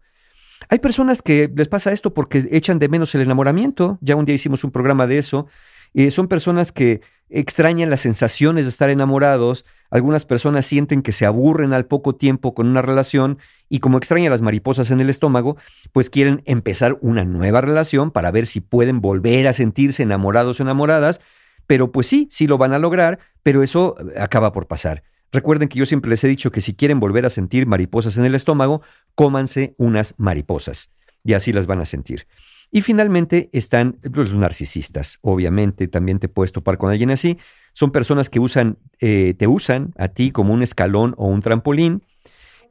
Hay 0.72 0.78
personas 0.78 1.24
que 1.24 1.52
les 1.54 1.68
pasa 1.68 1.92
esto 1.92 2.14
porque 2.14 2.48
echan 2.52 2.78
de 2.78 2.90
menos 2.90 3.14
el 3.16 3.22
enamoramiento. 3.22 3.98
Ya 4.02 4.16
un 4.16 4.26
día 4.26 4.36
hicimos 4.36 4.64
un 4.64 4.70
programa 4.70 5.08
de 5.08 5.18
eso. 5.18 5.48
Eh, 5.96 6.12
son 6.12 6.28
personas 6.28 6.72
que 6.72 7.02
extrañan 7.28 7.90
las 7.90 8.02
sensaciones 8.02 8.66
de 8.66 8.70
estar 8.70 8.92
enamorados. 8.92 9.66
Algunas 9.90 10.26
personas 10.26 10.68
sienten 10.68 11.02
que 11.02 11.12
se 11.12 11.26
aburren 11.26 11.74
al 11.74 11.88
poco 11.88 12.14
tiempo 12.14 12.54
con 12.54 12.68
una 12.68 12.84
relación 12.84 13.40
y 13.68 13.80
como 13.80 13.98
extrañan 13.98 14.30
las 14.30 14.44
mariposas 14.44 14.92
en 14.92 15.00
el 15.00 15.10
estómago, 15.10 15.58
pues 15.92 16.12
quieren 16.12 16.44
empezar 16.46 17.00
una 17.02 17.26
nueva 17.26 17.62
relación 17.62 18.12
para 18.12 18.30
ver 18.30 18.46
si 18.46 18.62
pueden 18.62 19.02
volver 19.02 19.48
a 19.48 19.54
sentirse 19.54 20.04
enamorados 20.04 20.60
o 20.60 20.64
enamoradas. 20.64 21.20
Pero 21.66 21.92
pues 21.92 22.06
sí, 22.06 22.28
sí 22.30 22.46
lo 22.46 22.60
van 22.60 22.74
a 22.74 22.80
lograr, 22.80 23.18
pero 23.42 23.64
eso 23.64 23.96
acaba 24.16 24.52
por 24.52 24.68
pasar. 24.68 25.02
Recuerden 25.32 25.70
que 25.70 25.80
yo 25.80 25.86
siempre 25.86 26.10
les 26.10 26.24
he 26.24 26.28
dicho 26.28 26.52
que 26.52 26.62
si 26.62 26.74
quieren 26.74 27.00
volver 27.00 27.26
a 27.26 27.30
sentir 27.30 27.68
mariposas 27.68 28.18
en 28.18 28.26
el 28.26 28.36
estómago, 28.36 28.82
cómanse 29.16 29.76
unas 29.78 30.16
mariposas 30.18 30.92
y 31.24 31.34
así 31.34 31.54
las 31.54 31.68
van 31.68 31.82
a 31.82 31.86
sentir. 31.86 32.28
Y 32.72 32.82
finalmente 32.82 33.50
están 33.52 34.00
los 34.04 34.34
narcisistas. 34.34 35.18
Obviamente 35.22 35.88
también 35.88 36.20
te 36.20 36.30
puedes 36.30 36.52
topar 36.52 36.78
con 36.78 36.92
alguien 36.92 37.12
así. 37.12 37.38
Son 37.74 37.92
personas 37.92 38.30
que 38.30 38.40
usan, 38.40 38.78
eh, 39.00 39.34
te 39.38 39.48
usan 39.48 39.94
a 39.98 40.10
ti 40.10 40.32
como 40.32 40.54
un 40.54 40.62
escalón 40.62 41.16
o 41.18 41.28
un 41.28 41.42
trampolín. 41.42 42.04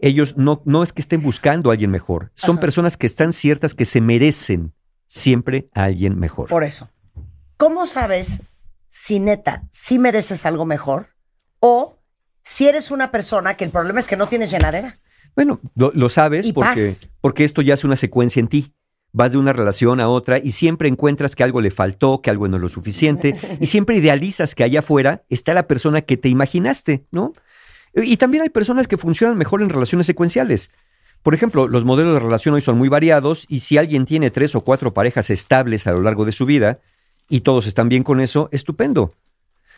Ellos 0.00 0.36
no, 0.36 0.62
no 0.64 0.84
es 0.84 0.92
que 0.92 1.02
estén 1.02 1.22
buscando 1.22 1.70
a 1.70 1.72
alguien 1.72 1.90
mejor. 1.90 2.30
Son 2.34 2.56
Ajá. 2.56 2.60
personas 2.60 2.96
que 2.96 3.06
están 3.06 3.32
ciertas 3.32 3.74
que 3.74 3.84
se 3.84 4.00
merecen 4.00 4.72
siempre 5.08 5.68
a 5.74 5.84
alguien 5.84 6.18
mejor. 6.18 6.48
Por 6.48 6.62
eso. 6.62 6.88
¿Cómo 7.56 7.86
sabes 7.86 8.42
si 8.88 9.18
neta, 9.18 9.64
si 9.72 9.98
mereces 9.98 10.46
algo 10.46 10.64
mejor? 10.64 11.08
Si 12.50 12.66
eres 12.66 12.90
una 12.90 13.10
persona 13.10 13.58
que 13.58 13.64
el 13.64 13.70
problema 13.70 14.00
es 14.00 14.08
que 14.08 14.16
no 14.16 14.26
tienes 14.26 14.50
llenadera. 14.50 14.96
Bueno, 15.36 15.60
lo, 15.74 15.92
lo 15.94 16.08
sabes 16.08 16.46
Y 16.46 16.54
porque, 16.54 16.94
porque 17.20 17.44
esto 17.44 17.60
ya 17.60 17.74
es 17.74 17.84
una 17.84 17.94
secuencia 17.94 18.40
en 18.40 18.48
ti. 18.48 18.72
Vas 19.12 19.32
de 19.32 19.38
una 19.38 19.52
relación 19.52 20.00
a 20.00 20.08
otra 20.08 20.38
y 20.38 20.52
siempre 20.52 20.88
encuentras 20.88 21.36
que 21.36 21.44
algo 21.44 21.60
le 21.60 21.70
faltó, 21.70 22.22
que 22.22 22.30
algo 22.30 22.48
no 22.48 22.56
es 22.56 22.62
lo 22.62 22.70
suficiente, 22.70 23.36
y 23.60 23.66
siempre 23.66 23.96
idealizas 23.96 24.54
que 24.54 24.64
allá 24.64 24.78
afuera 24.78 25.24
está 25.28 25.52
la 25.52 25.66
persona 25.66 26.00
que 26.00 26.16
te 26.16 26.30
imaginaste, 26.30 27.04
¿no? 27.10 27.34
Y 27.94 28.16
también 28.16 28.42
hay 28.42 28.48
personas 28.48 28.88
que 28.88 28.96
funcionan 28.96 29.36
mejor 29.36 29.60
en 29.60 29.68
relaciones 29.68 30.06
secuenciales. 30.06 30.70
Por 31.22 31.34
ejemplo, 31.34 31.68
los 31.68 31.84
modelos 31.84 32.14
de 32.14 32.20
relación 32.20 32.54
hoy 32.54 32.62
son 32.62 32.78
muy 32.78 32.88
variados 32.88 33.44
y 33.50 33.60
si 33.60 33.76
alguien 33.76 34.06
tiene 34.06 34.30
tres 34.30 34.54
o 34.54 34.62
cuatro 34.62 34.94
parejas 34.94 35.28
estables 35.28 35.86
a 35.86 35.92
lo 35.92 36.00
largo 36.00 36.24
de 36.24 36.32
su 36.32 36.46
vida 36.46 36.80
y 37.28 37.42
todos 37.42 37.66
están 37.66 37.90
bien 37.90 38.04
con 38.04 38.20
eso, 38.20 38.48
estupendo. 38.52 39.12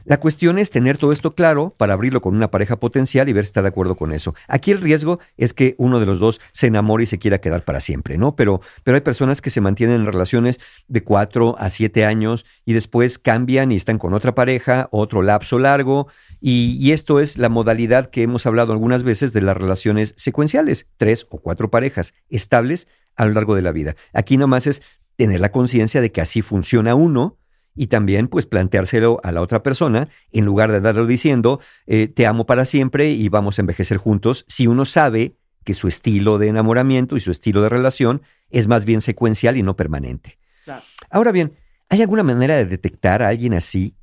La 0.04 0.18
cuestión 0.20 0.58
es 0.58 0.70
tener 0.70 0.98
todo 0.98 1.12
esto 1.12 1.34
claro 1.34 1.74
para 1.76 1.94
abrirlo 1.94 2.20
con 2.20 2.34
una 2.34 2.50
pareja 2.50 2.76
potencial 2.76 3.28
y 3.28 3.32
ver 3.32 3.44
si 3.44 3.48
está 3.48 3.62
de 3.62 3.68
acuerdo 3.68 3.96
con 3.96 4.12
eso. 4.12 4.34
Aquí 4.48 4.70
el 4.70 4.80
riesgo 4.80 5.20
es 5.36 5.52
que 5.52 5.74
uno 5.78 6.00
de 6.00 6.06
los 6.06 6.18
dos 6.18 6.40
se 6.52 6.66
enamore 6.66 7.04
y 7.04 7.06
se 7.06 7.18
quiera 7.18 7.40
quedar 7.40 7.64
para 7.64 7.80
siempre, 7.80 8.18
¿no? 8.18 8.36
Pero, 8.36 8.60
pero 8.82 8.94
hay 8.96 9.00
personas 9.00 9.40
que 9.40 9.50
se 9.50 9.60
mantienen 9.60 10.00
en 10.00 10.06
relaciones 10.06 10.60
de 10.88 11.02
cuatro 11.02 11.56
a 11.58 11.70
siete 11.70 12.04
años 12.04 12.46
y 12.64 12.72
después 12.72 13.18
cambian 13.18 13.72
y 13.72 13.76
están 13.76 13.98
con 13.98 14.14
otra 14.14 14.34
pareja, 14.34 14.88
otro 14.90 15.22
lapso 15.22 15.58
largo. 15.58 16.08
Y, 16.40 16.76
y 16.80 16.92
esto 16.92 17.20
es 17.20 17.38
la 17.38 17.48
modalidad 17.48 18.10
que 18.10 18.22
hemos 18.22 18.46
hablado 18.46 18.72
algunas 18.72 19.02
veces 19.02 19.32
de 19.32 19.42
las 19.42 19.56
relaciones 19.56 20.14
secuenciales, 20.16 20.86
tres 20.96 21.26
o 21.30 21.38
cuatro 21.38 21.70
parejas 21.70 22.14
estables 22.28 22.88
a 23.16 23.26
lo 23.26 23.34
largo 23.34 23.54
de 23.54 23.62
la 23.62 23.72
vida. 23.72 23.96
Aquí 24.12 24.36
nomás 24.36 24.66
es 24.66 24.82
tener 25.16 25.40
la 25.40 25.52
conciencia 25.52 26.00
de 26.00 26.12
que 26.12 26.22
así 26.22 26.40
funciona 26.40 26.94
uno 26.94 27.39
y 27.80 27.86
también 27.86 28.28
pues 28.28 28.44
planteárselo 28.44 29.22
a 29.24 29.32
la 29.32 29.40
otra 29.40 29.62
persona 29.62 30.10
en 30.32 30.44
lugar 30.44 30.70
de 30.70 30.82
darlo 30.82 31.06
diciendo 31.06 31.60
eh, 31.86 32.08
te 32.08 32.26
amo 32.26 32.44
para 32.44 32.66
siempre 32.66 33.08
y 33.12 33.30
vamos 33.30 33.58
a 33.58 33.62
envejecer 33.62 33.96
juntos 33.96 34.44
si 34.48 34.66
uno 34.66 34.84
sabe 34.84 35.38
que 35.64 35.72
su 35.72 35.88
estilo 35.88 36.36
de 36.36 36.48
enamoramiento 36.48 37.16
y 37.16 37.20
su 37.20 37.30
estilo 37.30 37.62
de 37.62 37.70
relación 37.70 38.20
es 38.50 38.66
más 38.66 38.84
bien 38.84 39.00
secuencial 39.00 39.56
y 39.56 39.62
no 39.62 39.76
permanente. 39.76 40.38
Claro. 40.66 40.82
Ahora 41.08 41.32
bien, 41.32 41.54
¿hay 41.88 42.02
alguna 42.02 42.22
manera 42.22 42.56
de 42.56 42.66
detectar 42.66 43.22
a 43.22 43.28
alguien 43.28 43.54
así 43.54 43.94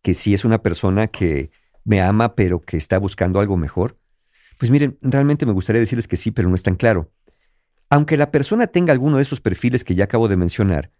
que 0.00 0.14
sí 0.14 0.32
es 0.32 0.46
una 0.46 0.62
persona 0.62 1.08
que 1.08 1.50
me 1.84 2.00
ama 2.00 2.34
pero 2.34 2.62
que 2.62 2.78
está 2.78 2.96
buscando 2.96 3.38
algo 3.38 3.58
mejor? 3.58 3.98
Pues 4.58 4.70
miren, 4.70 4.96
realmente 5.02 5.44
me 5.44 5.52
gustaría 5.52 5.80
decirles 5.80 6.08
que 6.08 6.16
sí, 6.16 6.30
pero 6.30 6.48
no 6.48 6.54
es 6.54 6.62
tan 6.62 6.76
claro. 6.76 7.12
Aunque 7.90 8.16
la 8.16 8.30
persona 8.30 8.68
tenga 8.68 8.94
alguno 8.94 9.16
de 9.16 9.22
esos 9.24 9.42
perfiles 9.42 9.84
que 9.84 9.94
ya 9.94 10.04
acabo 10.04 10.26
de 10.26 10.38
mencionar, 10.38 10.90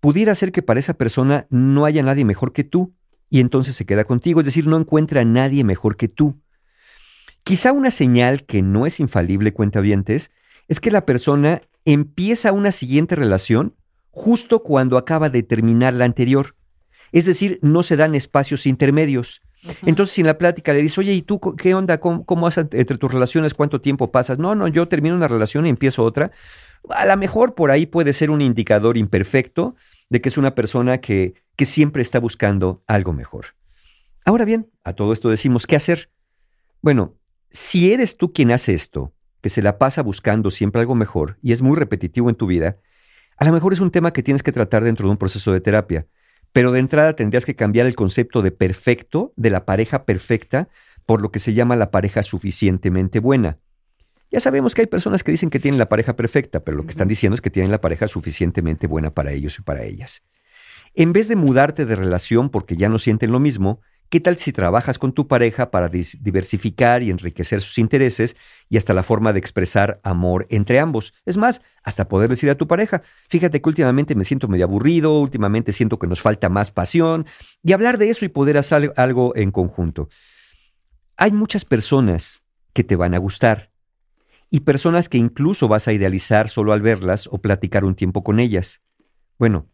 pudiera 0.00 0.34
ser 0.34 0.52
que 0.52 0.62
para 0.62 0.80
esa 0.80 0.94
persona 0.94 1.46
no 1.50 1.84
haya 1.84 2.02
nadie 2.02 2.24
mejor 2.24 2.52
que 2.52 2.64
tú 2.64 2.94
y 3.28 3.40
entonces 3.40 3.76
se 3.76 3.86
queda 3.86 4.04
contigo, 4.04 4.40
es 4.40 4.46
decir, 4.46 4.66
no 4.66 4.76
encuentra 4.76 5.20
a 5.20 5.24
nadie 5.24 5.62
mejor 5.62 5.96
que 5.96 6.08
tú. 6.08 6.40
Quizá 7.44 7.72
una 7.72 7.90
señal 7.90 8.44
que 8.44 8.60
no 8.60 8.86
es 8.86 9.00
infalible, 9.00 9.52
cuentavientes, 9.52 10.30
es 10.68 10.80
que 10.80 10.90
la 10.90 11.06
persona 11.06 11.62
empieza 11.84 12.52
una 12.52 12.72
siguiente 12.72 13.14
relación 13.14 13.74
justo 14.10 14.62
cuando 14.62 14.98
acaba 14.98 15.30
de 15.30 15.42
terminar 15.42 15.94
la 15.94 16.04
anterior. 16.04 16.56
Es 17.12 17.24
decir, 17.24 17.58
no 17.62 17.82
se 17.82 17.96
dan 17.96 18.14
espacios 18.14 18.66
intermedios. 18.66 19.42
Entonces, 19.82 20.14
si 20.14 20.22
en 20.22 20.26
la 20.26 20.38
plática 20.38 20.72
le 20.72 20.82
dices, 20.82 20.98
oye, 20.98 21.12
¿y 21.12 21.22
tú 21.22 21.40
qué 21.56 21.74
onda? 21.74 21.98
¿Cómo, 22.00 22.24
cómo 22.24 22.46
haces 22.46 22.66
entre 22.72 22.98
tus 22.98 23.12
relaciones? 23.12 23.54
¿Cuánto 23.54 23.80
tiempo 23.80 24.10
pasas? 24.10 24.38
No, 24.38 24.54
no, 24.54 24.68
yo 24.68 24.88
termino 24.88 25.14
una 25.14 25.28
relación 25.28 25.66
y 25.66 25.70
empiezo 25.70 26.04
otra. 26.04 26.30
A 26.88 27.06
lo 27.06 27.16
mejor 27.16 27.54
por 27.54 27.70
ahí 27.70 27.86
puede 27.86 28.12
ser 28.12 28.30
un 28.30 28.40
indicador 28.40 28.96
imperfecto 28.96 29.76
de 30.08 30.20
que 30.20 30.28
es 30.28 30.38
una 30.38 30.54
persona 30.54 30.98
que, 30.98 31.34
que 31.56 31.64
siempre 31.64 32.02
está 32.02 32.18
buscando 32.18 32.82
algo 32.86 33.12
mejor. 33.12 33.46
Ahora 34.24 34.44
bien, 34.44 34.70
a 34.84 34.92
todo 34.94 35.12
esto 35.12 35.28
decimos, 35.28 35.66
¿qué 35.66 35.76
hacer? 35.76 36.10
Bueno, 36.82 37.14
si 37.50 37.92
eres 37.92 38.16
tú 38.16 38.32
quien 38.32 38.50
hace 38.50 38.74
esto, 38.74 39.12
que 39.40 39.48
se 39.48 39.62
la 39.62 39.78
pasa 39.78 40.02
buscando 40.02 40.50
siempre 40.50 40.80
algo 40.80 40.94
mejor 40.94 41.38
y 41.42 41.52
es 41.52 41.62
muy 41.62 41.76
repetitivo 41.76 42.28
en 42.28 42.36
tu 42.36 42.46
vida, 42.46 42.78
a 43.36 43.44
lo 43.44 43.52
mejor 43.52 43.72
es 43.72 43.80
un 43.80 43.90
tema 43.90 44.12
que 44.12 44.22
tienes 44.22 44.42
que 44.42 44.52
tratar 44.52 44.84
dentro 44.84 45.06
de 45.06 45.12
un 45.12 45.16
proceso 45.16 45.52
de 45.52 45.60
terapia. 45.60 46.06
Pero 46.52 46.72
de 46.72 46.80
entrada 46.80 47.14
tendrías 47.14 47.44
que 47.44 47.56
cambiar 47.56 47.86
el 47.86 47.94
concepto 47.94 48.42
de 48.42 48.50
perfecto, 48.50 49.32
de 49.36 49.50
la 49.50 49.64
pareja 49.64 50.04
perfecta, 50.04 50.68
por 51.06 51.22
lo 51.22 51.30
que 51.30 51.38
se 51.38 51.54
llama 51.54 51.76
la 51.76 51.90
pareja 51.90 52.22
suficientemente 52.22 53.18
buena. 53.18 53.58
Ya 54.30 54.38
sabemos 54.38 54.74
que 54.74 54.82
hay 54.82 54.86
personas 54.86 55.24
que 55.24 55.32
dicen 55.32 55.50
que 55.50 55.58
tienen 55.58 55.78
la 55.78 55.88
pareja 55.88 56.14
perfecta, 56.14 56.60
pero 56.60 56.76
lo 56.76 56.84
que 56.84 56.90
están 56.90 57.08
diciendo 57.08 57.34
es 57.34 57.40
que 57.40 57.50
tienen 57.50 57.72
la 57.72 57.80
pareja 57.80 58.06
suficientemente 58.06 58.86
buena 58.86 59.10
para 59.12 59.32
ellos 59.32 59.58
y 59.58 59.62
para 59.62 59.82
ellas. 59.82 60.22
En 60.94 61.12
vez 61.12 61.28
de 61.28 61.36
mudarte 61.36 61.84
de 61.84 61.96
relación 61.96 62.48
porque 62.48 62.76
ya 62.76 62.88
no 62.88 62.98
sienten 62.98 63.32
lo 63.32 63.40
mismo, 63.40 63.80
¿qué 64.08 64.20
tal 64.20 64.38
si 64.38 64.52
trabajas 64.52 64.98
con 64.98 65.12
tu 65.12 65.26
pareja 65.26 65.72
para 65.72 65.88
diversificar 65.88 67.02
y 67.02 67.10
enriquecer 67.10 67.60
sus 67.60 67.78
intereses 67.78 68.36
y 68.68 68.76
hasta 68.76 68.94
la 68.94 69.02
forma 69.02 69.32
de 69.32 69.40
expresar 69.40 70.00
amor 70.04 70.46
entre 70.48 70.78
ambos? 70.78 71.12
Es 71.26 71.36
más, 71.36 71.62
hasta 71.82 72.08
poder 72.08 72.30
decir 72.30 72.50
a 72.50 72.56
tu 72.56 72.68
pareja, 72.68 73.02
fíjate 73.28 73.60
que 73.60 73.68
últimamente 73.68 74.14
me 74.14 74.24
siento 74.24 74.46
medio 74.46 74.64
aburrido, 74.64 75.20
últimamente 75.20 75.72
siento 75.72 75.98
que 75.98 76.06
nos 76.06 76.20
falta 76.20 76.48
más 76.48 76.70
pasión, 76.70 77.26
y 77.64 77.72
hablar 77.72 77.98
de 77.98 78.10
eso 78.10 78.24
y 78.24 78.28
poder 78.28 78.58
hacer 78.58 78.92
algo 78.96 79.34
en 79.34 79.50
conjunto. 79.50 80.08
Hay 81.16 81.32
muchas 81.32 81.64
personas 81.64 82.44
que 82.72 82.84
te 82.84 82.96
van 82.96 83.14
a 83.14 83.18
gustar 83.18 83.69
y 84.50 84.60
personas 84.60 85.08
que 85.08 85.18
incluso 85.18 85.68
vas 85.68 85.86
a 85.88 85.92
idealizar 85.92 86.48
solo 86.48 86.72
al 86.72 86.82
verlas 86.82 87.28
o 87.28 87.38
platicar 87.38 87.84
un 87.84 87.94
tiempo 87.94 88.24
con 88.24 88.40
ellas. 88.40 88.82
Bueno, 89.38 89.68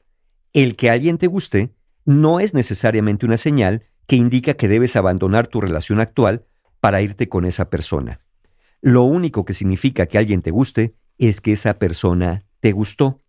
el 0.53 0.77
que 0.77 0.91
alguien 0.91 1.19
te 1.19 1.27
guste 1.27 1.75
no 2.05 2.41
es 2.41 2.55
necesariamente 2.55 3.27
una 3.27 3.39
señal 3.39 3.85
que 4.07 4.17
indica 4.17 4.55
que 4.55 4.69
debes 4.69 4.95
abandonar 4.95 5.47
tu 5.47 5.61
relación 5.61 5.99
actual 6.01 6.45
para 6.81 7.03
irte 7.03 7.29
con 7.29 7.45
esa 7.45 7.69
persona. 7.71 8.21
Lo 8.81 9.03
único 9.03 9.45
que 9.45 9.55
significa 9.55 10.07
que 10.07 10.19
alguien 10.19 10.43
te 10.43 10.51
guste 10.51 10.95
es 11.19 11.41
que 11.41 11.53
esa 11.53 11.79
persona 11.79 12.45
te 12.61 12.73
gustó. 12.73 13.23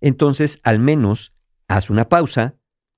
Entonces, 0.00 0.60
al 0.62 0.78
menos, 0.78 1.34
haz 1.68 1.90
una 1.90 2.08
pausa, 2.08 2.56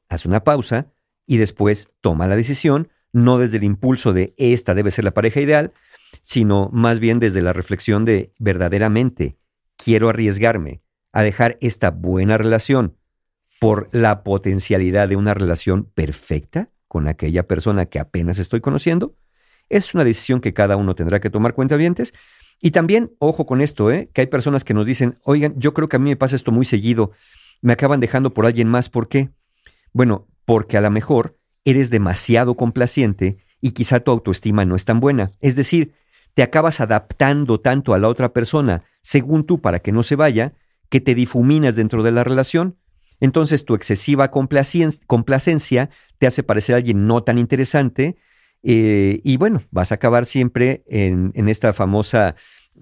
haz 0.08 0.26
una 0.26 0.44
pausa 0.44 0.92
y 1.26 1.38
después 1.38 1.90
toma 2.00 2.28
la 2.28 2.36
decisión, 2.36 2.88
no 3.12 3.38
desde 3.38 3.56
el 3.56 3.64
impulso 3.64 4.12
de 4.12 4.34
esta 4.36 4.74
debe 4.74 4.90
ser 4.90 5.04
la 5.04 5.14
pareja 5.14 5.40
ideal, 5.40 5.72
sino 6.24 6.70
más 6.72 6.98
bien 6.98 7.20
desde 7.20 7.42
la 7.42 7.52
reflexión 7.52 8.04
de 8.04 8.32
verdaderamente 8.38 9.38
quiero 9.76 10.08
arriesgarme 10.08 10.82
a 11.12 11.22
dejar 11.22 11.58
esta 11.60 11.90
buena 11.90 12.36
relación 12.36 12.96
por 13.60 13.88
la 13.92 14.24
potencialidad 14.24 15.08
de 15.08 15.16
una 15.16 15.32
relación 15.34 15.84
perfecta 15.84 16.70
con 16.88 17.06
aquella 17.08 17.46
persona 17.46 17.86
que 17.86 17.98
apenas 17.98 18.38
estoy 18.38 18.60
conociendo. 18.60 19.16
Es 19.68 19.94
una 19.94 20.04
decisión 20.04 20.40
que 20.40 20.54
cada 20.54 20.76
uno 20.76 20.94
tendrá 20.94 21.20
que 21.20 21.30
tomar 21.30 21.54
cuentavientes. 21.54 22.14
Y 22.60 22.70
también, 22.72 23.12
ojo 23.18 23.46
con 23.46 23.60
esto, 23.60 23.90
¿eh? 23.90 24.10
que 24.12 24.22
hay 24.22 24.26
personas 24.26 24.64
que 24.64 24.74
nos 24.74 24.86
dicen, 24.86 25.18
oigan, 25.24 25.54
yo 25.56 25.74
creo 25.74 25.88
que 25.88 25.96
a 25.96 25.98
mí 25.98 26.10
me 26.10 26.16
pasa 26.16 26.36
esto 26.36 26.52
muy 26.52 26.64
seguido, 26.64 27.12
me 27.60 27.72
acaban 27.72 28.00
dejando 28.00 28.34
por 28.34 28.46
alguien 28.46 28.68
más, 28.68 28.88
¿por 28.88 29.08
qué? 29.08 29.30
Bueno, 29.92 30.28
porque 30.44 30.76
a 30.76 30.80
lo 30.80 30.90
mejor 30.90 31.38
eres 31.64 31.90
demasiado 31.90 32.56
complaciente 32.56 33.38
y 33.60 33.70
quizá 33.70 34.00
tu 34.00 34.10
autoestima 34.10 34.64
no 34.64 34.76
es 34.76 34.84
tan 34.84 35.00
buena. 35.00 35.32
Es 35.40 35.56
decir, 35.56 35.94
te 36.34 36.42
acabas 36.42 36.80
adaptando 36.80 37.60
tanto 37.60 37.94
a 37.94 37.98
la 37.98 38.08
otra 38.08 38.32
persona, 38.32 38.84
según 39.00 39.44
tú, 39.44 39.60
para 39.60 39.78
que 39.78 39.92
no 39.92 40.02
se 40.02 40.16
vaya, 40.16 40.54
que 40.88 41.00
te 41.00 41.14
difuminas 41.14 41.76
dentro 41.76 42.02
de 42.02 42.12
la 42.12 42.24
relación. 42.24 42.76
Entonces 43.20 43.64
tu 43.64 43.74
excesiva 43.74 44.30
complacencia 44.30 45.90
te 46.18 46.26
hace 46.26 46.42
parecer 46.42 46.74
a 46.74 46.78
alguien 46.78 47.06
no 47.06 47.22
tan 47.22 47.38
interesante 47.38 48.16
eh, 48.66 49.20
y 49.22 49.36
bueno, 49.36 49.62
vas 49.70 49.92
a 49.92 49.96
acabar 49.96 50.24
siempre 50.24 50.84
en, 50.86 51.32
esta 51.48 51.74
famosa, 51.74 52.34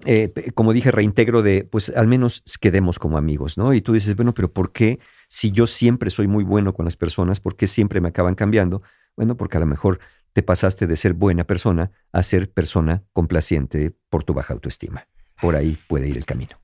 eh, 0.05 0.31
como 0.55 0.71
dije, 0.71 0.91
reintegro 0.91 1.41
de, 1.41 1.65
pues 1.69 1.89
al 1.89 2.07
menos 2.07 2.41
quedemos 2.61 2.99
como 2.99 3.17
amigos, 3.17 3.57
¿no? 3.57 3.73
Y 3.73 3.81
tú 3.81 3.91
dices, 3.91 4.15
bueno, 4.15 4.33
pero 4.33 4.51
¿por 4.51 4.71
qué 4.71 4.99
si 5.27 5.51
yo 5.51 5.67
siempre 5.67 6.09
soy 6.09 6.27
muy 6.27 6.45
bueno 6.45 6.73
con 6.73 6.85
las 6.85 6.95
personas, 6.95 7.41
por 7.41 7.57
qué 7.57 7.67
siempre 7.67 7.99
me 7.99 8.07
acaban 8.07 8.33
cambiando? 8.33 8.81
Bueno, 9.17 9.35
porque 9.35 9.57
a 9.57 9.59
lo 9.59 9.65
mejor 9.65 9.99
te 10.33 10.43
pasaste 10.43 10.87
de 10.87 10.95
ser 10.95 11.13
buena 11.13 11.45
persona 11.45 11.91
a 12.11 12.23
ser 12.23 12.51
persona 12.51 13.03
complaciente 13.13 13.93
por 14.09 14.23
tu 14.23 14.33
baja 14.33 14.53
autoestima. 14.53 15.07
Por 15.39 15.55
ahí 15.55 15.77
puede 15.87 16.07
ir 16.09 16.17
el 16.17 16.25
camino. 16.25 16.59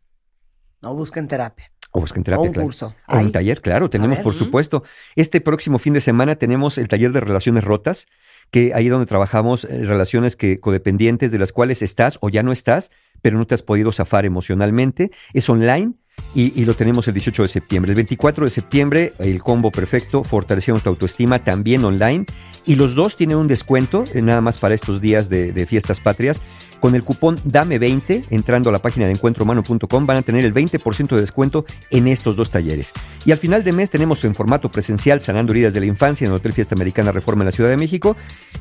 No 0.82 0.94
busquen 0.94 1.28
terapia. 1.28 1.72
O 1.92 2.02
busquen 2.02 2.24
terapia, 2.24 2.42
O 2.42 2.46
un 2.46 2.54
claro. 2.54 2.66
curso. 2.66 2.96
O 3.08 3.18
un 3.18 3.32
taller, 3.32 3.62
claro, 3.62 3.90
tenemos 3.90 4.18
ver. 4.18 4.24
por 4.24 4.34
supuesto. 4.34 4.84
Este 5.16 5.42
próximo 5.42 5.80
fin 5.80 5.94
de 5.94 6.02
semana 6.02 6.36
tenemos 6.36 6.78
el 6.78 6.88
taller 6.88 7.12
de 7.12 7.20
relaciones 7.20 7.64
rotas, 7.64 8.08
que 8.52 8.74
ahí 8.74 8.90
donde 8.90 9.06
trabajamos 9.06 9.66
eh, 9.66 9.86
relaciones 9.86 10.36
que 10.36 10.60
codependientes 10.60 11.32
de 11.32 11.40
las 11.40 11.52
cuales 11.52 11.82
estás 11.82 12.18
o 12.22 12.30
ya 12.30 12.44
no 12.44 12.52
estás, 12.52 12.92
pero 13.22 13.38
no 13.38 13.48
te 13.48 13.56
has 13.56 13.64
podido 13.64 13.92
zafar 13.92 14.26
emocionalmente. 14.26 15.12
Es 15.34 15.50
online 15.50 15.94
y, 16.36 16.64
lo 16.66 16.76
tenemos 16.76 17.08
el 17.08 17.14
18 17.14 17.44
de 17.44 17.50
septiembre. 17.50 17.92
El 17.92 17.96
24 17.96 18.46
de 18.46 18.52
septiembre, 18.52 19.14
el 19.20 19.42
combo 19.42 19.72
perfecto, 19.72 20.24
fortaleciendo 20.24 20.82
tu 20.82 20.90
autoestima, 20.90 21.40
también 21.40 21.84
online. 21.84 22.26
Y 22.66 22.76
los 22.76 22.94
dos 22.94 23.16
tienen 23.18 23.38
un 23.38 23.48
descuento, 23.48 24.04
eh, 24.14 24.22
nada 24.22 24.42
más 24.42 24.58
para 24.58 24.76
estos 24.76 25.02
días 25.02 25.30
de 25.30 25.66
fiestas 25.66 26.00
patrias. 26.00 26.42
Con 26.80 26.96
el 26.96 27.04
cupón 27.04 27.38
DAME20, 27.38 28.26
entrando 28.30 28.70
a 28.70 28.72
la 28.72 28.80
página 28.80 29.06
de 29.06 29.12
encuentrohumano.com, 29.12 30.06
van 30.06 30.18
a 30.18 30.22
tener 30.22 30.46
el 30.46 30.54
20% 30.54 31.10
de 31.10 31.22
descuento 31.22 31.66
en 31.90 32.08
estos 32.08 32.36
dos 32.36 32.52
talleres. 32.52 32.94
Y 33.26 33.32
al 33.32 33.38
final 33.38 33.64
de 33.64 33.72
mes 33.74 33.90
tenemos 33.90 34.24
en 34.24 34.34
formato 34.34 34.70
presencial 34.70 35.22
Sanando 35.22 35.52
Heridas 35.52 35.74
de 35.74 35.82
la 35.82 35.86
Infancia 35.88 36.26
en 36.26 36.32
el 36.32 36.38
Hotel 36.38 36.54
Fiesta 36.54 36.76
Americana 36.76 37.12
Reforma 37.12 37.44
en 37.44 37.48
la 37.48 37.52
Ciudad 37.52 37.70
de 37.70 37.78
México. 37.78 38.16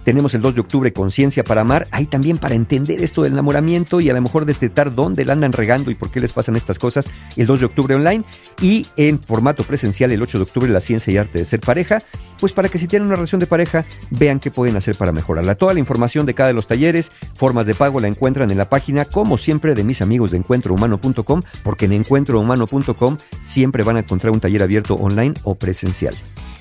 Tenemos 0.04 0.34
el 0.34 0.42
2 0.42 0.56
de 0.56 0.60
octubre 0.60 0.92
Conciencia 0.92 1.44
para 1.44 1.60
Amar, 1.60 1.86
ahí 1.90 2.06
también 2.06 2.38
para 2.38 2.54
entender 2.54 3.02
esto 3.02 3.22
del 3.22 3.32
enamoramiento 3.32 4.00
y 4.00 4.10
a 4.10 4.14
lo 4.14 4.20
mejor 4.20 4.46
detectar 4.46 4.94
dónde 4.94 5.24
la 5.24 5.34
andan 5.34 5.52
regando 5.52 5.90
y 5.90 5.94
por 5.94 6.10
qué 6.10 6.20
les 6.20 6.32
pasan 6.32 6.56
estas 6.56 6.78
cosas. 6.78 7.06
El 7.36 7.46
2 7.46 7.60
de 7.60 7.66
octubre 7.66 7.94
online 7.94 8.24
y 8.60 8.86
en 8.96 9.20
formato 9.20 9.64
presencial 9.64 10.10
el 10.12 10.22
8 10.22 10.38
de 10.38 10.42
octubre 10.42 10.70
La 10.70 10.80
Ciencia 10.80 11.12
y 11.12 11.16
Arte 11.18 11.38
de 11.38 11.44
Ser 11.44 11.60
Pareja, 11.60 12.02
pues 12.40 12.52
para 12.52 12.68
que 12.68 12.78
si 12.78 12.86
tienen 12.86 13.06
una 13.06 13.16
relación 13.16 13.38
de 13.38 13.46
pareja 13.46 13.84
vean 14.10 14.40
qué 14.40 14.50
pueden 14.50 14.76
hacer 14.76 14.96
para 14.96 15.12
mejorarla. 15.12 15.54
Toda 15.54 15.74
la 15.74 15.80
información 15.80 16.26
de 16.26 16.34
cada 16.34 16.48
de 16.48 16.54
los 16.54 16.66
talleres, 16.66 17.12
formas 17.34 17.66
de 17.66 17.74
pago 17.74 18.00
la 18.00 18.08
encuentran 18.08 18.50
en 18.50 18.58
la 18.58 18.68
página, 18.68 19.04
como 19.04 19.38
siempre, 19.38 19.74
de 19.74 19.84
mis 19.84 20.02
amigos 20.02 20.30
de 20.30 20.38
encuentrohumano.com, 20.38 21.42
porque 21.62 21.86
en 21.86 21.92
encuentrohumano.com 21.92 23.18
siempre 23.40 23.82
van 23.82 23.96
a 23.96 24.00
encontrar 24.00 24.32
un 24.32 24.40
taller 24.40 24.62
abierto 24.62 24.94
online 24.94 25.34
o 25.44 25.54
presencial. 25.54 26.14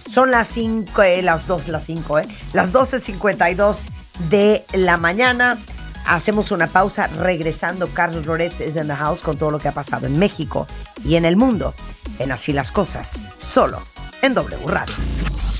Son 0.07 0.31
las 0.31 0.47
5, 0.47 1.01
las 1.21 1.47
2, 1.47 1.67
las 1.67 1.85
5, 1.85 2.19
¿eh? 2.19 2.27
Las 2.53 2.73
12.52 2.73 3.85
de 4.29 4.63
la 4.73 4.97
mañana. 4.97 5.57
Hacemos 6.05 6.51
una 6.51 6.67
pausa 6.67 7.07
regresando. 7.07 7.89
Carlos 7.89 8.25
Loret 8.25 8.59
es 8.61 8.77
en 8.77 8.87
the 8.87 8.95
house 8.95 9.21
con 9.21 9.37
todo 9.37 9.51
lo 9.51 9.59
que 9.59 9.67
ha 9.67 9.73
pasado 9.73 10.07
en 10.07 10.17
México 10.17 10.65
y 11.03 11.15
en 11.15 11.25
el 11.25 11.35
mundo. 11.35 11.73
En 12.19 12.31
Así 12.31 12.53
las 12.53 12.71
Cosas, 12.71 13.25
solo 13.37 13.79
en 14.21 14.33
W 14.33 14.65
Radio. 14.65 14.95